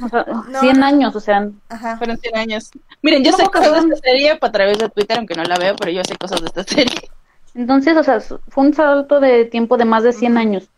O 0.01 0.07
sea, 0.07 0.25
100 0.61 0.83
años, 0.83 1.13
o 1.17 1.19
sea. 1.19 1.49
Ajá. 1.67 1.97
Fueron 1.97 2.17
100 2.17 2.37
años. 2.37 2.71
Miren, 3.01 3.25
yo 3.25 3.33
sé 3.33 3.45
cosas 3.47 3.73
de 3.73 3.93
esta 3.93 4.07
serie 4.09 4.39
a 4.39 4.51
través 4.51 4.77
de 4.77 4.87
Twitter, 4.87 5.17
aunque 5.17 5.35
no 5.35 5.43
la 5.43 5.57
veo, 5.57 5.75
pero 5.75 5.91
yo 5.91 6.01
sé 6.05 6.15
cosas 6.15 6.39
de 6.39 6.47
esta 6.47 6.63
serie. 6.63 7.09
Entonces, 7.55 7.97
o 7.97 8.03
sea, 8.03 8.21
fue 8.21 8.63
un 8.63 8.73
salto 8.73 9.19
de 9.19 9.43
tiempo 9.43 9.75
de 9.75 9.83
más 9.83 10.03
de 10.03 10.13
100 10.13 10.37
años. 10.37 10.69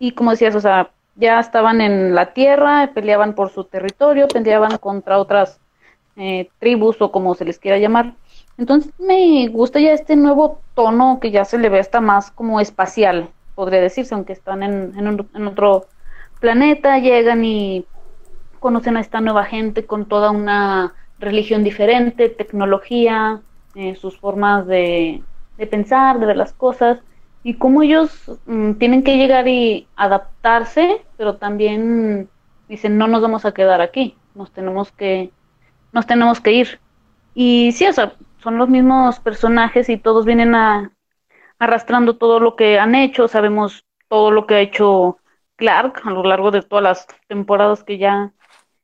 Y 0.00 0.12
como 0.12 0.32
decías, 0.32 0.56
o 0.56 0.60
sea, 0.60 0.90
ya 1.16 1.38
estaban 1.38 1.80
en 1.80 2.14
la 2.14 2.32
Tierra, 2.32 2.90
peleaban 2.92 3.34
por 3.34 3.50
su 3.50 3.64
territorio, 3.64 4.26
peleaban 4.26 4.78
contra 4.78 5.18
otras 5.18 5.60
eh, 6.16 6.48
tribus 6.58 7.00
o 7.00 7.10
como 7.12 7.34
se 7.34 7.44
les 7.44 7.58
quiera 7.58 7.78
llamar. 7.78 8.14
Entonces 8.56 8.92
me 8.98 9.48
gusta 9.48 9.80
ya 9.80 9.92
este 9.92 10.16
nuevo 10.16 10.60
tono 10.74 11.18
que 11.20 11.30
ya 11.30 11.44
se 11.44 11.58
le 11.58 11.68
ve 11.68 11.80
hasta 11.80 12.00
más 12.00 12.30
como 12.30 12.60
espacial, 12.60 13.30
podría 13.54 13.80
decirse, 13.80 14.14
aunque 14.14 14.32
están 14.32 14.62
en, 14.62 14.94
en, 14.96 15.46
otro 15.46 15.86
planeta, 16.44 16.98
llegan 16.98 17.42
y 17.42 17.86
conocen 18.60 18.98
a 18.98 19.00
esta 19.00 19.22
nueva 19.22 19.46
gente 19.46 19.86
con 19.86 20.04
toda 20.04 20.30
una 20.30 20.92
religión 21.18 21.64
diferente, 21.64 22.28
tecnología, 22.28 23.40
eh, 23.74 23.96
sus 23.96 24.18
formas 24.18 24.66
de, 24.66 25.22
pensar, 25.70 26.20
de 26.20 26.26
ver 26.26 26.36
las 26.36 26.52
cosas, 26.52 26.98
y 27.42 27.54
cómo 27.54 27.82
ellos 27.82 28.30
mm, 28.44 28.72
tienen 28.74 29.02
que 29.02 29.16
llegar 29.16 29.48
y 29.48 29.88
adaptarse, 29.96 31.00
pero 31.16 31.36
también 31.36 32.28
dicen, 32.68 32.98
no 32.98 33.06
nos 33.06 33.22
vamos 33.22 33.46
a 33.46 33.52
quedar 33.52 33.80
aquí, 33.80 34.14
nos 34.34 34.52
tenemos 34.52 34.92
que 34.92 35.30
nos 35.92 36.06
tenemos 36.06 36.42
que 36.42 36.52
ir. 36.52 36.78
Y 37.34 37.72
sí, 37.72 37.86
o 37.86 37.92
sea, 37.94 38.16
son 38.42 38.58
los 38.58 38.68
mismos 38.68 39.18
personajes 39.18 39.88
y 39.88 39.96
todos 39.96 40.26
vienen 40.26 40.54
a, 40.54 40.92
arrastrando 41.58 42.18
todo 42.18 42.38
lo 42.38 42.54
que 42.54 42.78
han 42.78 42.94
hecho, 42.94 43.28
sabemos 43.28 43.86
todo 44.08 44.30
lo 44.30 44.46
que 44.46 44.56
ha 44.56 44.60
hecho 44.60 45.16
Clark 45.56 46.02
a 46.04 46.10
lo 46.10 46.22
largo 46.24 46.50
de 46.50 46.62
todas 46.62 46.82
las 46.82 47.06
temporadas 47.28 47.84
que 47.84 47.98
ya, 47.98 48.32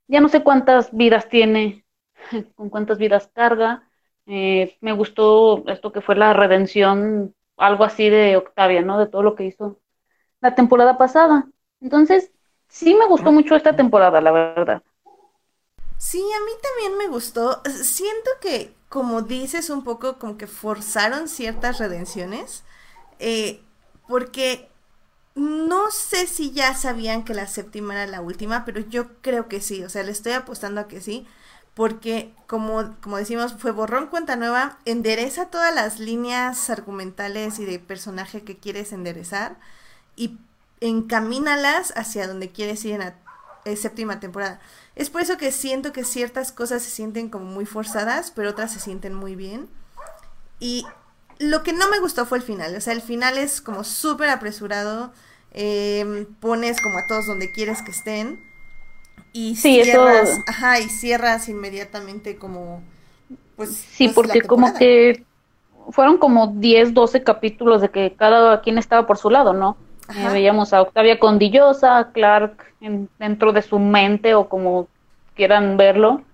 ya 0.09 0.21
no 0.21 0.29
sé 0.29 0.43
cuántas 0.43 0.95
vidas 0.95 1.29
tiene, 1.29 1.85
con 2.57 2.71
cuántas 2.71 2.99
vidas 2.99 3.31
carga. 3.35 3.89
Eh, 4.27 4.77
me 4.81 4.93
gustó 4.93 5.65
esto 5.67 5.93
que 5.93 6.01
fue 6.01 6.17
la 6.17 6.33
redención, 6.33 7.35
algo 7.57 7.85
así 7.85 8.09
de 8.09 8.37
Octavia, 8.37 8.83
¿no? 8.83 8.99
De 8.99 9.07
todo 9.07 9.23
lo 9.23 9.35
que 9.35 9.45
hizo 9.45 9.81
la 10.41 10.55
temporada 10.55 10.99
pasada. 10.99 11.49
Entonces, 11.81 12.33
sí 12.69 12.95
me 12.95 13.07
gustó 13.07 13.33
mucho 13.33 13.57
esta 13.57 13.75
temporada, 13.77 14.21
la 14.21 14.31
verdad. 14.33 14.83
Sí, 15.99 16.19
a 16.19 16.45
mí 16.45 16.53
también 16.63 16.99
me 16.99 17.09
gustó. 17.09 17.63
Siento 17.67 18.31
que, 18.41 18.75
como 18.89 19.23
dices, 19.23 19.71
un 19.71 19.85
poco 19.85 20.19
como 20.19 20.39
que 20.39 20.47
forzaron 20.47 21.29
ciertas 21.29 21.79
redenciones. 21.79 22.65
Eh, 23.19 23.63
porque 24.09 24.70
no 25.35 25.91
sé 25.91 26.27
si 26.27 26.53
ya 26.53 26.75
sabían 26.75 27.25
que 27.25 27.35
la 27.35 27.47
séptima 27.47 27.95
era 27.95 28.07
la 28.07 28.21
última, 28.21 28.65
pero 28.65 28.81
yo 28.81 29.09
creo 29.23 29.49
que 29.49 29.61
sí. 29.61 29.83
O 29.85 29.89
sea, 29.89 30.03
le 30.03 30.13
estoy 30.13 30.33
apostando 30.33 30.81
a 30.81 30.89
que 30.89 31.01
sí. 31.01 31.27
Porque, 31.75 32.35
como, 32.47 32.97
como 33.01 33.17
decimos, 33.17 33.55
fue 33.59 33.71
borrón 33.71 34.09
cuenta 34.09 34.37
nueva, 34.37 34.79
endereza 34.85 35.47
todas 35.47 35.75
las 35.75 36.01
líneas 36.01 36.69
argumentales 36.69 37.59
y 37.59 37.65
de 37.65 37.79
personaje 37.79 38.43
que 38.43 38.59
quieres 38.59 38.93
enderezar 38.93 39.57
y 40.17 40.39
encamínalas 40.81 41.93
hacia 41.97 42.27
donde 42.27 42.51
quieres 42.51 42.85
ir 42.85 42.95
en 42.95 43.01
la 43.01 43.15
eh, 43.65 43.77
séptima 43.77 44.21
temporada. 44.21 44.61
Es 44.97 45.11
por 45.11 45.23
eso 45.23 45.37
que 45.37 45.53
siento 45.53 45.93
que 45.93 46.05
ciertas 46.05 46.53
cosas 46.53 46.83
se 46.83 46.91
sienten 46.91 47.31
como 47.31 47.47
muy 47.47 47.67
forzadas, 47.67 48.33
pero 48.33 48.51
otras 48.51 48.73
se 48.73 48.81
sienten 48.81 49.15
muy 49.15 49.37
bien. 49.37 49.69
Y 50.59 50.87
lo 51.41 51.65
que 51.65 51.73
no 51.75 51.91
me 51.91 52.01
gustó 52.01 52.27
fue 52.27 52.39
el 52.39 52.45
final. 52.45 52.77
O 52.77 52.83
sea, 52.83 52.93
el 52.95 53.03
final 53.03 53.39
es 53.39 53.63
como 53.63 53.85
súper 53.85 54.31
apresurado. 54.31 55.13
Em, 55.53 56.27
pones 56.41 56.81
como 56.81 56.99
a 56.99 57.07
todos 57.09 57.27
donde 57.27 57.53
quieres 57.53 57.83
que 57.83 57.93
estén. 57.93 58.41
Y 59.33 59.57
cierras, 59.57 60.43
ajá, 60.47 60.81
y 60.81 60.91
cierras 60.91 61.49
inmediatamente 61.49 62.39
como 62.39 62.83
pues. 63.57 63.71
Sí, 63.91 64.09
pues, 64.09 64.15
porque 64.15 64.43
como 64.43 64.75
que 64.75 65.27
fueron 65.91 66.19
como 66.19 66.49
10, 66.49 66.95
12 66.95 67.23
capítulos 67.25 67.83
de 67.83 67.91
que 67.91 68.15
cada 68.17 68.63
quien 68.63 68.79
estaba 68.79 69.07
por 69.07 69.19
su 69.19 69.31
lado, 69.31 69.53
¿no? 69.55 69.79
Eh, 70.15 70.29
veíamos 70.31 70.73
a 70.73 70.83
Octavia 70.83 71.19
Condillosa, 71.21 72.11
Clark 72.13 72.75
en, 72.81 73.11
dentro 73.19 73.53
de 73.53 73.63
su 73.63 73.79
mente 73.79 74.35
o 74.35 74.49
como 74.49 74.89
quieran 75.35 75.77
verlo, 75.77 76.25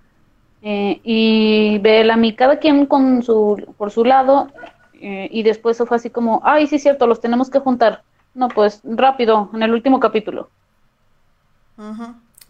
Eh, 0.62 1.00
y 1.04 1.78
Bellamy, 1.78 2.34
cada 2.36 2.59
quien 2.59 2.86
con 2.86 3.22
su, 3.22 3.74
por 3.78 3.90
su 3.92 4.04
lado, 4.04 4.52
eh, 5.01 5.28
y 5.30 5.42
después 5.42 5.78
fue 5.78 5.97
así 5.97 6.11
como, 6.11 6.40
ay, 6.44 6.66
sí 6.66 6.78
cierto, 6.78 7.07
los 7.07 7.20
tenemos 7.20 7.51
que 7.51 7.61
juntar. 7.61 8.03
No, 8.34 8.49
pues 8.49 8.80
rápido, 8.84 9.51
en 9.55 9.62
el 9.62 9.72
último 9.72 10.01
capítulo. 10.01 10.51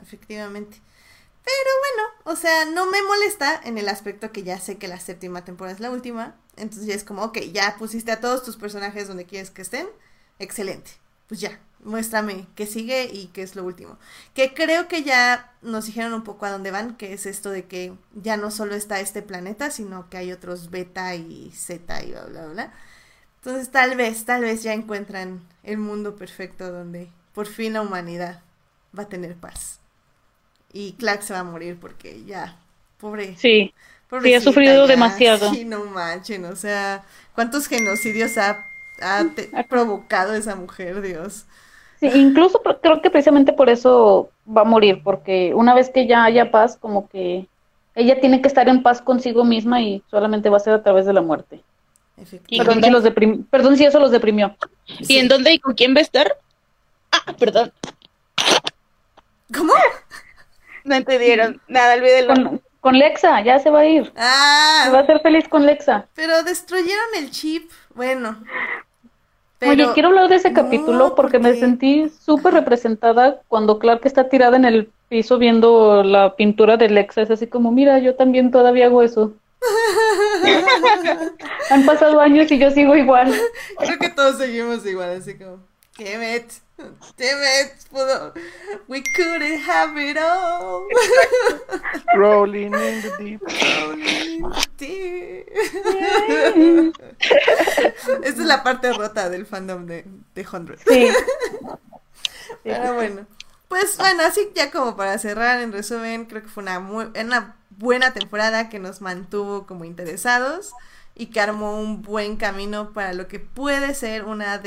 efectivamente. 0.02 0.78
Pero 1.44 1.70
bueno, 1.80 2.08
o 2.24 2.36
sea, 2.36 2.64
no 2.64 2.86
me 2.86 3.02
molesta 3.02 3.60
en 3.64 3.78
el 3.78 3.88
aspecto 3.88 4.32
que 4.32 4.42
ya 4.42 4.58
sé 4.58 4.78
que 4.78 4.88
la 4.88 4.98
séptima 4.98 5.44
temporada 5.44 5.74
es 5.74 5.80
la 5.80 5.92
última. 5.92 6.34
Entonces 6.56 6.86
ya 6.88 6.94
es 6.94 7.04
como, 7.04 7.22
ok, 7.22 7.38
ya 7.52 7.76
pusiste 7.78 8.10
a 8.10 8.20
todos 8.20 8.42
tus 8.42 8.56
personajes 8.56 9.06
donde 9.06 9.26
quieres 9.26 9.50
que 9.50 9.62
estén. 9.62 9.86
Excelente. 10.40 10.90
Pues 11.28 11.40
ya, 11.40 11.60
muéstrame 11.86 12.46
qué 12.54 12.66
sigue 12.66 13.08
y 13.12 13.28
qué 13.28 13.42
es 13.42 13.56
lo 13.56 13.64
último. 13.64 13.98
Que 14.34 14.52
creo 14.52 14.88
que 14.88 15.02
ya 15.02 15.54
nos 15.62 15.86
dijeron 15.86 16.12
un 16.12 16.24
poco 16.24 16.44
a 16.46 16.50
dónde 16.50 16.70
van, 16.70 16.96
que 16.96 17.14
es 17.14 17.24
esto 17.26 17.50
de 17.50 17.64
que 17.64 17.94
ya 18.14 18.36
no 18.36 18.50
solo 18.50 18.74
está 18.74 19.00
este 19.00 19.22
planeta, 19.22 19.70
sino 19.70 20.10
que 20.10 20.18
hay 20.18 20.32
otros 20.32 20.70
beta 20.70 21.14
y 21.14 21.50
zeta 21.54 22.02
y 22.04 22.10
bla, 22.10 22.26
bla, 22.26 22.46
bla. 22.46 22.72
Entonces 23.36 23.70
tal 23.70 23.96
vez, 23.96 24.24
tal 24.24 24.42
vez 24.42 24.62
ya 24.62 24.74
encuentran 24.74 25.40
el 25.62 25.78
mundo 25.78 26.16
perfecto 26.16 26.70
donde 26.70 27.08
por 27.32 27.46
fin 27.46 27.72
la 27.72 27.82
humanidad 27.82 28.42
va 28.96 29.04
a 29.04 29.08
tener 29.08 29.36
paz 29.36 29.80
y 30.76 30.92
Clark 30.92 31.22
se 31.22 31.32
va 31.32 31.40
a 31.40 31.44
morir 31.44 31.78
porque 31.80 32.22
ya, 32.24 32.58
pobre. 32.98 33.34
Sí, 33.38 33.72
sí 34.22 34.34
ha 34.34 34.40
sufrido 34.40 34.86
demasiado. 34.86 35.52
Sí, 35.54 35.64
no 35.64 35.84
manchen, 35.86 36.44
o 36.44 36.54
sea, 36.54 37.02
¿cuántos 37.34 37.66
genocidios 37.66 38.36
ha, 38.36 38.66
ha, 39.00 39.24
provocado 39.70 40.34
esa 40.34 40.54
mujer, 40.54 41.00
Dios? 41.00 41.46
Sí, 42.00 42.10
incluso 42.14 42.60
creo 42.82 43.00
que 43.00 43.10
precisamente 43.10 43.52
por 43.52 43.70
eso 43.70 44.30
va 44.46 44.62
a 44.62 44.64
morir, 44.64 45.00
porque 45.02 45.52
una 45.54 45.74
vez 45.74 45.90
que 45.90 46.06
ya 46.06 46.24
haya 46.24 46.50
paz, 46.50 46.76
como 46.76 47.08
que 47.08 47.46
ella 47.94 48.20
tiene 48.20 48.42
que 48.42 48.48
estar 48.48 48.68
en 48.68 48.82
paz 48.82 49.00
consigo 49.00 49.44
misma 49.44 49.80
y 49.80 50.02
solamente 50.10 50.50
va 50.50 50.58
a 50.58 50.60
ser 50.60 50.74
a 50.74 50.82
través 50.82 51.06
de 51.06 51.14
la 51.14 51.22
muerte. 51.22 51.62
Perdón 52.56 52.82
si, 52.82 52.90
los 52.90 53.04
perdón 53.50 53.76
si 53.76 53.84
eso 53.84 53.98
los 53.98 54.10
deprimió. 54.10 54.56
¿Y 54.86 55.18
en 55.18 55.28
dónde 55.28 55.52
y 55.52 55.58
con 55.58 55.74
quién 55.74 55.94
va 55.94 55.98
a 55.98 56.02
estar? 56.02 56.36
Ah, 57.10 57.32
perdón. 57.38 57.72
¿Cómo? 59.54 59.72
No 60.84 60.94
entendieron. 60.94 61.60
Nada, 61.68 61.94
olvídelo. 61.94 62.34
Con, 62.34 62.62
con 62.80 62.98
Lexa, 62.98 63.42
ya 63.42 63.58
se 63.58 63.70
va 63.70 63.80
a 63.80 63.86
ir. 63.86 64.12
Ah. 64.16 64.90
va 64.94 65.00
a 65.00 65.06
ser 65.06 65.20
feliz 65.20 65.48
con 65.48 65.66
Lexa. 65.66 66.06
Pero 66.14 66.42
destruyeron 66.42 67.06
el 67.18 67.30
chip. 67.30 67.70
Bueno. 67.94 68.42
Oye, 69.68 69.86
quiero 69.94 70.08
hablar 70.08 70.28
de 70.28 70.36
ese 70.36 70.52
capítulo 70.52 71.14
porque, 71.14 71.38
me 71.38 71.54
sentí 71.54 72.08
súper 72.08 72.54
representada 72.54 73.40
cuando 73.48 73.78
Clark 73.78 74.00
está 74.04 74.28
tirada 74.28 74.56
en 74.56 74.64
el 74.64 74.90
piso 75.08 75.38
viendo 75.38 76.02
la 76.02 76.36
pintura 76.36 76.76
de 76.76 76.88
Lexa. 76.88 77.22
Es 77.22 77.30
así 77.30 77.46
como, 77.46 77.72
mira, 77.72 77.98
yo 77.98 78.14
también 78.14 78.50
todavía 78.50 78.86
hago 78.86 79.02
eso. 79.02 79.32
Han 81.70 81.84
pasado 81.84 82.20
años 82.20 82.50
y 82.52 82.58
yo 82.58 82.70
sigo 82.70 82.96
igual. 82.96 83.32
Creo 83.78 83.98
que 83.98 84.10
todos 84.10 84.38
seguimos 84.38 84.84
igual, 84.86 85.10
así 85.10 85.36
como, 85.36 85.58
qué 85.96 86.36
it. 86.36 86.52
Damn 86.78 86.90
it, 87.18 87.86
we 88.86 89.02
couldn't 89.14 89.60
have 89.60 89.96
it 89.96 90.18
all. 90.18 90.86
Rolling 92.14 92.74
in 92.74 93.02
the 93.02 93.12
deep. 93.18 93.40
Rolling 93.40 94.06
in 94.06 94.42
the 94.42 94.68
deep. 94.76 95.46
Esta 98.22 98.42
es 98.42 98.46
la 98.46 98.62
parte 98.62 98.92
rota 98.92 99.30
del 99.30 99.46
fandom 99.46 99.86
de, 99.86 100.04
de 100.34 100.46
Hundred. 100.52 100.78
Sí. 100.86 101.08
Pero 102.62 102.94
bueno. 102.94 103.26
Pues 103.68 103.96
bueno, 103.96 104.22
así 104.24 104.52
ya 104.54 104.70
como 104.70 104.96
para 104.96 105.18
cerrar, 105.18 105.60
en 105.60 105.72
resumen, 105.72 106.26
creo 106.26 106.42
que 106.42 106.48
fue 106.48 106.62
una, 106.62 106.78
muy, 106.78 107.06
una 107.18 107.56
buena 107.70 108.12
temporada 108.12 108.68
que 108.68 108.78
nos 108.78 109.00
mantuvo 109.00 109.66
como 109.66 109.84
interesados 109.84 110.72
y 111.18 111.26
que 111.26 111.40
armó 111.40 111.80
un 111.80 112.02
buen 112.02 112.36
camino 112.36 112.92
para 112.92 113.14
lo 113.14 113.26
que 113.26 113.40
puede 113.40 113.94
ser 113.94 114.24
una 114.24 114.62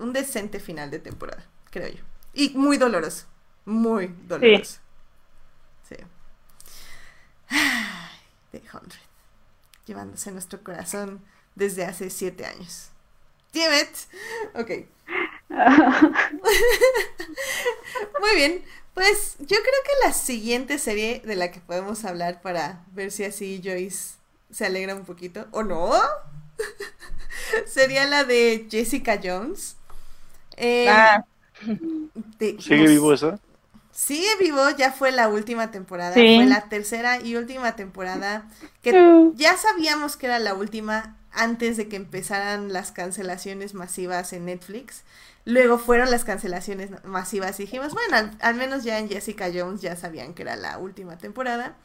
un 0.00 0.12
decente 0.12 0.58
final 0.58 0.90
de 0.90 0.98
temporada, 0.98 1.46
creo 1.70 1.88
yo. 1.88 2.02
Y 2.34 2.50
muy 2.50 2.76
doloroso, 2.76 3.26
muy 3.64 4.12
doloroso. 4.26 4.80
Sí. 5.88 5.94
The 8.50 8.60
Hundred, 8.72 8.98
llevándose 9.86 10.32
nuestro 10.32 10.64
corazón 10.64 11.24
desde 11.54 11.84
hace 11.84 12.10
siete 12.10 12.44
años. 12.44 12.90
Damn 13.54 13.74
it. 13.74 13.96
Ok. 14.54 14.70
muy 18.20 18.34
bien, 18.34 18.64
pues 18.92 19.36
yo 19.38 19.46
creo 19.46 19.82
que 19.84 19.92
la 20.04 20.12
siguiente 20.12 20.78
serie 20.78 21.22
de 21.24 21.36
la 21.36 21.52
que 21.52 21.60
podemos 21.60 22.04
hablar 22.04 22.42
para 22.42 22.84
ver 22.92 23.12
si 23.12 23.22
así 23.24 23.62
Joyce 23.64 24.15
se 24.50 24.66
alegra 24.66 24.94
un 24.94 25.04
poquito, 25.04 25.46
¿o 25.50 25.62
no? 25.62 25.92
Sería 27.66 28.06
la 28.06 28.24
de 28.24 28.66
Jessica 28.70 29.20
Jones. 29.22 29.76
Eh, 30.56 30.88
ah. 30.88 31.24
¿Sigue 32.38 32.86
vivo 32.86 33.12
eso? 33.12 33.38
Sigue 33.92 34.28
vivo, 34.38 34.62
ya 34.76 34.92
fue 34.92 35.10
la 35.10 35.28
última 35.28 35.70
temporada, 35.70 36.12
fue 36.12 36.44
la 36.44 36.68
tercera 36.68 37.18
y 37.18 37.34
última 37.34 37.76
temporada, 37.76 38.46
que 38.82 38.92
mm. 38.92 39.36
ya 39.36 39.56
sabíamos 39.56 40.18
que 40.18 40.26
era 40.26 40.38
la 40.38 40.52
última 40.52 41.16
antes 41.32 41.78
de 41.78 41.88
que 41.88 41.96
empezaran 41.96 42.74
las 42.74 42.92
cancelaciones 42.92 43.72
masivas 43.72 44.34
en 44.34 44.46
Netflix. 44.46 45.02
Luego 45.46 45.78
fueron 45.78 46.10
las 46.10 46.24
cancelaciones 46.24 46.90
masivas 47.04 47.58
y 47.60 47.62
dijimos, 47.62 47.94
bueno, 47.94 48.32
al 48.40 48.54
menos 48.56 48.84
ya 48.84 48.98
en 48.98 49.08
Jessica 49.08 49.48
Jones 49.54 49.80
ya 49.80 49.96
sabían 49.96 50.34
que 50.34 50.42
era 50.42 50.56
la 50.56 50.76
última 50.76 51.16
temporada. 51.16 51.76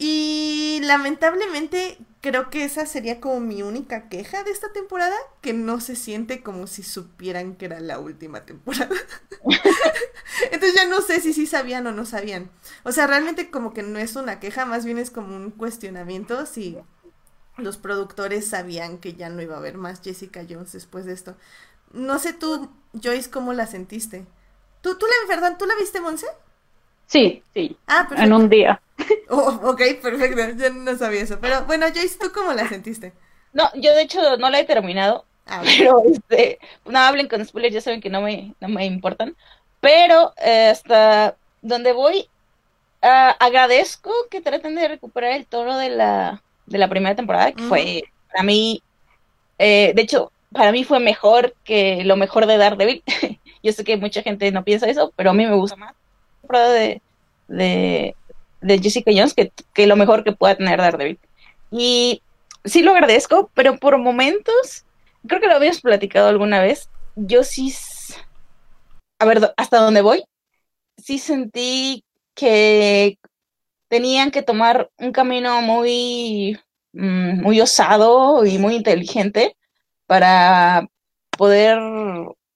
Y 0.00 0.80
lamentablemente 0.84 1.98
creo 2.20 2.50
que 2.50 2.64
esa 2.64 2.86
sería 2.86 3.20
como 3.20 3.40
mi 3.40 3.62
única 3.62 4.08
queja 4.08 4.44
de 4.44 4.52
esta 4.52 4.72
temporada, 4.72 5.16
que 5.40 5.52
no 5.52 5.80
se 5.80 5.96
siente 5.96 6.42
como 6.42 6.68
si 6.68 6.84
supieran 6.84 7.56
que 7.56 7.66
era 7.66 7.80
la 7.80 7.98
última 7.98 8.44
temporada. 8.46 8.94
Entonces 10.52 10.74
ya 10.74 10.86
no 10.86 11.00
sé 11.00 11.20
si 11.20 11.32
sí 11.32 11.46
sabían 11.46 11.86
o 11.88 11.92
no 11.92 12.06
sabían. 12.06 12.50
O 12.84 12.92
sea, 12.92 13.08
realmente 13.08 13.50
como 13.50 13.74
que 13.74 13.82
no 13.82 13.98
es 13.98 14.14
una 14.16 14.38
queja, 14.40 14.64
más 14.66 14.84
bien 14.84 14.98
es 14.98 15.10
como 15.10 15.34
un 15.36 15.50
cuestionamiento 15.50 16.46
si 16.46 16.78
los 17.56 17.76
productores 17.76 18.46
sabían 18.46 18.98
que 18.98 19.14
ya 19.14 19.30
no 19.30 19.42
iba 19.42 19.56
a 19.56 19.58
haber 19.58 19.78
más 19.78 20.00
Jessica 20.02 20.46
Jones 20.48 20.72
después 20.72 21.06
de 21.06 21.12
esto. 21.12 21.36
No 21.92 22.20
sé 22.20 22.32
tú, 22.32 22.70
Joyce, 23.02 23.30
cómo 23.30 23.52
la 23.52 23.66
sentiste. 23.66 24.26
¿Tú, 24.80 24.96
tú 24.96 25.06
la, 25.28 25.58
tú 25.58 25.66
la 25.66 25.74
viste, 25.76 26.00
Monse? 26.00 26.26
Sí, 27.08 27.42
sí. 27.54 27.76
Ah, 27.86 28.06
En 28.16 28.32
un 28.32 28.48
día. 28.48 28.80
Oh, 29.30 29.60
ok, 29.62 29.80
perfecto. 30.02 30.40
Yo 30.56 30.70
no 30.72 30.96
sabía 30.96 31.20
eso. 31.22 31.38
Pero 31.40 31.64
bueno, 31.66 31.86
Joyce, 31.94 32.18
¿tú 32.18 32.32
cómo 32.32 32.52
la 32.52 32.68
sentiste? 32.68 33.12
No, 33.52 33.70
yo 33.74 33.94
de 33.94 34.02
hecho 34.02 34.36
no 34.38 34.50
la 34.50 34.60
he 34.60 34.64
terminado. 34.64 35.24
Ah, 35.46 35.62
pero 35.64 36.02
este, 36.04 36.58
no 36.84 36.98
hablen 36.98 37.28
con 37.28 37.44
spoilers, 37.44 37.74
ya 37.74 37.80
saben 37.80 38.00
que 38.00 38.10
no 38.10 38.20
me, 38.20 38.54
no 38.60 38.68
me 38.68 38.84
importan. 38.86 39.36
Pero 39.80 40.34
eh, 40.42 40.68
hasta 40.68 41.36
donde 41.62 41.92
voy, 41.92 42.28
ah, 43.02 43.36
agradezco 43.38 44.12
que 44.30 44.40
traten 44.40 44.74
de 44.74 44.88
recuperar 44.88 45.32
el 45.32 45.46
tono 45.46 45.78
de 45.78 45.90
la, 45.90 46.42
de 46.66 46.78
la 46.78 46.88
primera 46.88 47.16
temporada, 47.16 47.52
que 47.52 47.62
fue 47.62 48.02
para 48.30 48.42
mí, 48.42 48.82
eh, 49.58 49.92
de 49.94 50.02
hecho, 50.02 50.32
para 50.52 50.72
mí 50.72 50.84
fue 50.84 51.00
mejor 51.00 51.54
que 51.64 52.04
lo 52.04 52.16
mejor 52.16 52.46
de 52.46 52.58
Daredevil. 52.58 53.02
yo 53.62 53.72
sé 53.72 53.84
que 53.84 53.96
mucha 53.96 54.22
gente 54.22 54.50
no 54.52 54.64
piensa 54.64 54.88
eso, 54.88 55.12
pero 55.16 55.30
a 55.30 55.34
mí 55.34 55.46
me 55.46 55.54
gusta 55.54 55.76
más 55.76 55.94
de, 56.56 57.02
de, 57.48 58.16
de 58.60 58.78
Jessica 58.78 59.10
Jones 59.14 59.34
que, 59.34 59.52
que, 59.74 59.86
lo 59.86 59.96
mejor 59.96 60.24
que 60.24 60.32
pueda 60.32 60.56
tener 60.56 60.78
Daredevil. 60.78 61.18
Y 61.70 62.22
sí 62.64 62.82
lo 62.82 62.92
agradezco, 62.92 63.50
pero 63.54 63.78
por 63.78 63.98
momentos, 63.98 64.84
creo 65.26 65.40
que 65.40 65.48
lo 65.48 65.56
habíamos 65.56 65.80
platicado 65.80 66.28
alguna 66.28 66.60
vez, 66.60 66.88
yo 67.16 67.42
sí, 67.44 67.74
a 69.18 69.24
ver, 69.24 69.52
hasta 69.56 69.78
dónde 69.78 70.00
voy, 70.00 70.24
sí 70.96 71.18
sentí 71.18 72.04
que 72.34 73.18
tenían 73.88 74.30
que 74.30 74.42
tomar 74.42 74.90
un 74.98 75.12
camino 75.12 75.60
muy, 75.62 76.58
mm, 76.92 77.42
muy 77.42 77.60
osado 77.60 78.44
y 78.44 78.58
muy 78.58 78.76
inteligente 78.76 79.56
para 80.06 80.86
poder 81.30 81.78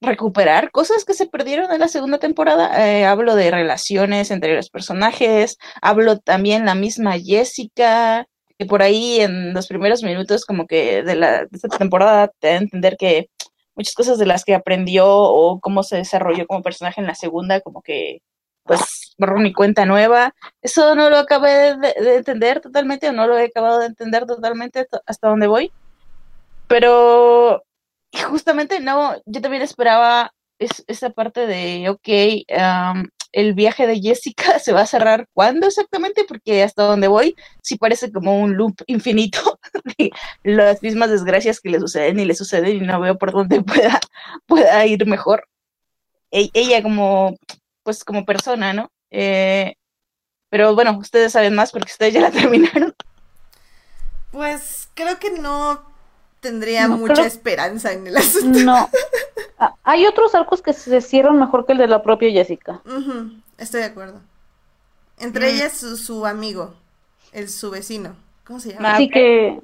recuperar 0.03 0.71
cosas 0.71 1.05
que 1.05 1.15
se 1.15 1.27
perdieron 1.27 1.73
en 1.73 1.81
la 1.81 1.89
segunda 1.89 2.19
temporada. 2.19 2.89
Eh, 2.89 3.05
hablo 3.05 3.35
de 3.35 3.51
relaciones 3.51 4.31
entre 4.31 4.55
los 4.55 4.69
personajes, 4.69 5.59
hablo 5.81 6.19
también 6.19 6.67
la 6.67 6.75
misma 6.75 7.19
Jessica, 7.19 8.27
que 8.59 8.67
por 8.67 8.83
ahí 8.83 9.21
en 9.21 9.55
los 9.55 9.69
primeros 9.69 10.03
minutos 10.03 10.45
como 10.45 10.67
que 10.67 11.03
de, 11.03 11.15
la, 11.15 11.43
de 11.43 11.49
esta 11.53 11.69
temporada 11.69 12.29
te 12.41 12.49
da 12.49 12.55
a 12.55 12.59
entender 12.59 12.97
que 12.99 13.31
muchas 13.75 13.95
cosas 13.95 14.19
de 14.19 14.27
las 14.27 14.45
que 14.45 14.55
aprendió 14.55 15.07
o 15.09 15.61
cómo 15.61 15.83
se 15.83 15.97
desarrolló 15.97 16.47
como 16.47 16.63
personaje 16.63 17.01
en 17.01 17.07
la 17.07 17.15
segunda, 17.15 17.61
como 17.61 17.83
que 17.83 18.19
pues 18.65 19.15
borró 19.19 19.39
mi 19.39 19.53
cuenta 19.53 19.87
nueva. 19.87 20.35
Eso 20.61 20.95
no 20.95 21.11
lo 21.11 21.19
acabé 21.19 21.77
de, 21.77 21.95
de, 22.03 22.17
entender 22.17 22.61
totalmente 22.61 23.09
o 23.09 23.13
no 23.13 23.27
lo 23.27 23.39
he 23.39 23.47
acabado 23.47 23.81
de 23.81 23.87
entender 23.87 24.27
totalmente 24.27 24.87
hasta 25.07 25.29
donde 25.29 25.47
voy. 25.47 25.73
Pero 26.69 27.65
justamente 28.29 28.81
no, 28.81 29.17
yo 29.27 29.41
también 29.41 29.63
esperaba 29.63 30.33
esa 30.59 31.11
parte 31.11 31.47
de, 31.47 31.89
ok, 31.89 32.09
el 33.33 33.55
viaje 33.55 33.87
de 33.87 34.01
Jessica 34.01 34.59
se 34.59 34.73
va 34.73 34.83
a 34.83 34.87
cerrar 34.87 35.27
cuándo 35.33 35.67
exactamente, 35.67 36.25
porque 36.27 36.63
hasta 36.63 36.85
donde 36.85 37.09
voy 37.09 37.35
sí 37.63 37.77
parece 37.77 38.13
como 38.13 38.39
un 38.39 38.57
loop 38.57 38.75
infinito 38.87 39.59
de 39.99 40.11
las 40.45 40.83
mismas 40.83 41.11
desgracias 41.11 41.61
que 41.61 41.71
le 41.71 41.81
suceden 41.81 42.21
y 42.21 42.25
le 42.25 42.35
suceden 42.35 42.77
y 42.77 42.81
no 42.81 43.01
veo 43.01 43.19
por 43.19 43.33
dónde 43.33 43.63
pueda, 43.63 44.01
pueda 44.47 44.87
ir 44.87 45.07
mejor. 45.07 45.49
E, 46.31 46.51
ella 46.55 46.83
como, 46.83 47.37
pues 47.83 48.05
como 48.05 48.25
persona, 48.25 48.73
¿no? 48.73 48.91
Eh, 49.11 49.75
pero 50.49 50.75
bueno, 50.75 50.99
ustedes 50.99 51.33
saben 51.33 51.55
más 51.55 51.73
porque 51.73 51.93
ustedes 51.93 52.15
ya 52.15 52.21
la 52.21 52.31
terminaron. 52.31 52.95
Pues 54.31 54.89
creo 54.95 55.19
que 55.19 55.31
no 55.31 55.92
tendría 56.43 56.89
mucha 56.89 57.25
esperanza 57.25 57.93
en 57.93 58.07
el 58.07 58.17
asunto. 58.19 58.59
No. 58.59 58.91
Ah, 59.65 59.77
hay 59.85 60.07
otros 60.07 60.35
arcos 60.35 60.61
que 60.61 60.73
se 60.73 61.01
cierran 61.01 61.39
mejor 61.39 61.65
que 61.65 61.71
el 61.71 61.79
de 61.79 61.87
la 61.87 62.03
propia 62.03 62.33
Jessica. 62.33 62.83
Estoy 63.59 63.83
de 63.83 63.87
acuerdo. 63.87 64.21
Entre 65.21 65.47
mm. 65.47 65.55
ellas 65.55 65.73
su, 65.75 66.27
amigo, 66.27 66.75
el 67.31 67.49
su 67.49 67.71
vecino. 67.71 68.17
¿Cómo 68.45 68.59
se 68.59 68.73
llama? 68.73 68.95
Así 68.95 69.09
que. 69.09 69.61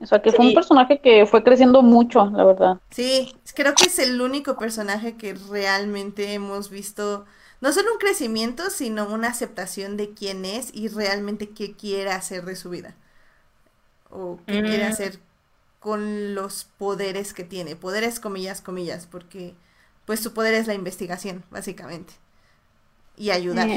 O 0.00 0.06
sea, 0.06 0.22
que 0.22 0.30
fue 0.30 0.46
un 0.46 0.54
personaje 0.54 1.00
que 1.00 1.26
fue 1.26 1.42
creciendo 1.42 1.82
mucho, 1.82 2.30
la 2.32 2.44
verdad. 2.44 2.78
Sí, 2.90 3.34
creo 3.56 3.74
que 3.74 3.86
es 3.86 3.98
el 3.98 4.20
único 4.20 4.56
personaje 4.56 5.16
que 5.16 5.34
realmente 5.34 6.32
hemos 6.32 6.70
visto, 6.70 7.24
no 7.60 7.72
solo 7.72 7.92
un 7.92 7.98
crecimiento, 7.98 8.70
sino 8.70 9.08
una 9.08 9.30
aceptación 9.30 9.96
de 9.96 10.10
quién 10.10 10.44
es 10.44 10.70
y 10.72 10.86
realmente 10.86 11.48
qué 11.48 11.72
quiere 11.72 12.12
hacer 12.12 12.44
de 12.44 12.54
su 12.54 12.70
vida. 12.70 12.94
O 14.12 14.38
qué 14.46 14.62
quiere 14.62 14.84
mm. 14.84 14.92
hacer 14.92 15.18
con 15.80 16.34
los 16.34 16.64
poderes 16.78 17.34
que 17.34 17.42
tiene. 17.42 17.74
Poderes, 17.74 18.20
comillas, 18.20 18.60
comillas, 18.60 19.08
porque 19.10 19.54
pues 20.04 20.20
su 20.20 20.32
poder 20.32 20.54
es 20.54 20.66
la 20.66 20.74
investigación, 20.74 21.42
básicamente. 21.50 22.12
Y 23.16 23.30
ayudar. 23.30 23.68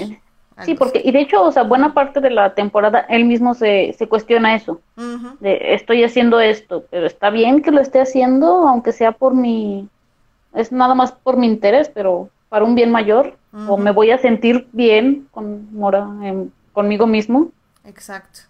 Sí, 0.65 0.75
porque, 0.75 1.01
y 1.03 1.11
de 1.11 1.21
hecho, 1.21 1.41
o 1.41 1.51
sea, 1.51 1.63
buena 1.63 1.93
parte 1.93 2.19
de 2.19 2.29
la 2.29 2.53
temporada 2.53 2.99
él 3.09 3.25
mismo 3.25 3.55
se, 3.55 3.95
se 3.97 4.07
cuestiona 4.07 4.55
eso. 4.55 4.81
de, 5.39 5.73
estoy 5.73 6.03
haciendo 6.03 6.39
esto, 6.39 6.85
pero 6.91 7.07
está 7.07 7.31
bien 7.31 7.61
que 7.61 7.71
lo 7.71 7.81
esté 7.81 7.99
haciendo, 7.99 8.67
aunque 8.67 8.91
sea 8.91 9.13
por 9.13 9.33
mi, 9.33 9.87
es 10.53 10.71
nada 10.71 10.93
más 10.93 11.11
por 11.11 11.37
mi 11.37 11.47
interés, 11.47 11.89
pero 11.89 12.29
para 12.49 12.65
un 12.65 12.75
bien 12.75 12.91
mayor, 12.91 13.35
o 13.67 13.77
me 13.77 13.91
voy 13.91 14.11
a 14.11 14.19
sentir 14.19 14.67
bien 14.73 15.27
con 15.31 15.73
Mora, 15.73 16.07
conmigo 16.71 17.07
mismo. 17.07 17.49
Exacto. 17.83 18.41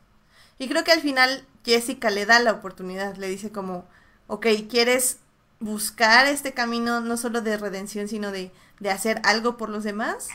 Y 0.60 0.68
creo 0.68 0.84
que 0.84 0.92
al 0.92 1.00
final 1.00 1.44
Jessica 1.64 2.10
le 2.10 2.26
da 2.26 2.40
la 2.40 2.52
oportunidad, 2.52 3.16
le 3.16 3.28
dice 3.28 3.52
como, 3.52 3.86
ok, 4.28 4.48
¿quieres 4.70 5.18
buscar 5.60 6.28
este 6.28 6.54
camino 6.54 7.02
no 7.02 7.18
solo 7.18 7.42
de 7.42 7.58
redención, 7.58 8.08
sino 8.08 8.32
de, 8.32 8.52
de 8.80 8.90
hacer 8.90 9.22
algo 9.24 9.58
por 9.58 9.70
los 9.70 9.84
demás? 9.84 10.28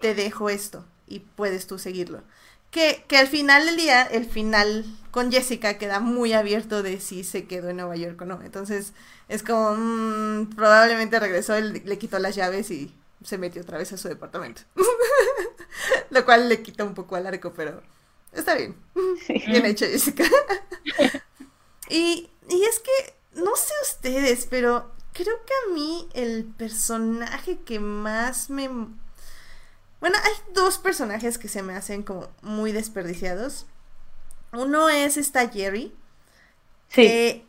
Te 0.00 0.14
dejo 0.14 0.50
esto 0.50 0.84
y 1.06 1.20
puedes 1.20 1.66
tú 1.66 1.78
seguirlo. 1.78 2.22
Que, 2.70 3.04
que 3.06 3.18
al 3.18 3.28
final 3.28 3.66
del 3.66 3.76
día, 3.76 4.02
el 4.02 4.24
final 4.24 4.84
con 5.12 5.30
Jessica 5.30 5.78
queda 5.78 6.00
muy 6.00 6.32
abierto 6.32 6.82
de 6.82 7.00
si 7.00 7.22
se 7.22 7.46
quedó 7.46 7.68
en 7.68 7.76
Nueva 7.76 7.94
York 7.94 8.20
o 8.20 8.24
no. 8.24 8.42
Entonces 8.42 8.94
es 9.28 9.42
como, 9.44 9.76
mm, 9.76 10.50
probablemente 10.56 11.20
regresó, 11.20 11.54
él 11.54 11.82
le 11.84 11.98
quitó 11.98 12.18
las 12.18 12.34
llaves 12.34 12.70
y 12.70 12.92
se 13.22 13.38
metió 13.38 13.62
otra 13.62 13.78
vez 13.78 13.92
a 13.92 13.96
su 13.96 14.08
departamento. 14.08 14.62
Lo 16.10 16.24
cual 16.24 16.48
le 16.48 16.62
quita 16.62 16.84
un 16.84 16.94
poco 16.94 17.16
al 17.16 17.26
arco, 17.26 17.52
pero 17.54 17.82
Está 18.34 18.54
bien. 18.56 18.76
Bien 19.46 19.64
hecho, 19.66 19.86
Jessica. 19.86 20.24
y, 21.88 22.30
y 22.48 22.62
es 22.64 22.80
que, 22.80 23.14
no 23.40 23.54
sé 23.56 23.72
ustedes, 23.82 24.46
pero 24.50 24.92
creo 25.12 25.36
que 25.44 25.52
a 25.52 25.74
mí 25.74 26.08
el 26.14 26.44
personaje 26.44 27.60
que 27.60 27.78
más 27.80 28.50
me... 28.50 28.68
Bueno, 28.68 30.18
hay 30.22 30.32
dos 30.52 30.78
personajes 30.78 31.38
que 31.38 31.48
se 31.48 31.62
me 31.62 31.74
hacen 31.74 32.02
como 32.02 32.28
muy 32.42 32.72
desperdiciados. 32.72 33.66
Uno 34.52 34.88
es 34.88 35.16
esta 35.16 35.48
Jerry. 35.48 35.94
Sí 36.88 37.02
que 37.02 37.46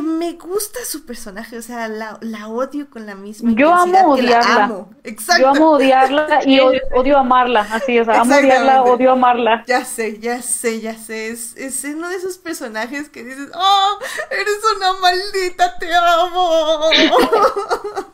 me 0.00 0.34
gusta 0.34 0.78
su 0.84 1.04
personaje, 1.04 1.58
o 1.58 1.62
sea, 1.62 1.88
la, 1.88 2.48
odio 2.48 2.88
con 2.88 3.06
la 3.06 3.16
misma 3.16 3.50
Yo 3.56 3.74
amo 3.74 4.12
odiarla. 4.12 4.86
Exacto. 5.02 5.42
Yo 5.42 5.48
amo 5.48 5.70
odiarla 5.72 6.42
y 6.46 6.60
odio, 6.94 7.18
amarla, 7.18 7.66
así, 7.72 7.98
o 7.98 8.04
sea, 8.04 8.20
amo 8.20 8.36
odiarla, 8.36 8.84
odio 8.84 9.10
amarla. 9.10 9.64
Ya 9.66 9.84
sé, 9.84 10.20
ya 10.20 10.42
sé, 10.42 10.80
ya 10.80 10.96
sé, 10.96 11.30
es, 11.30 11.56
es 11.56 11.82
uno 11.82 12.08
de 12.08 12.14
esos 12.14 12.38
personajes 12.38 13.08
que 13.08 13.24
dices, 13.24 13.50
oh, 13.52 13.98
eres 14.30 14.60
una 14.76 14.92
maldita, 15.00 15.76
te 15.78 15.92
amo. 15.92 16.82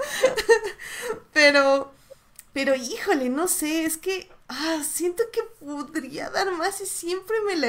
pero, 1.34 1.92
pero 2.54 2.74
híjole, 2.74 3.28
no 3.28 3.48
sé, 3.48 3.84
es 3.84 3.98
que, 3.98 4.30
ah, 4.48 4.78
siento 4.82 5.24
que 5.30 5.42
podría 5.62 6.30
dar 6.30 6.52
más 6.52 6.80
y 6.80 6.86
siempre 6.86 7.36
me 7.42 7.56
la 7.56 7.68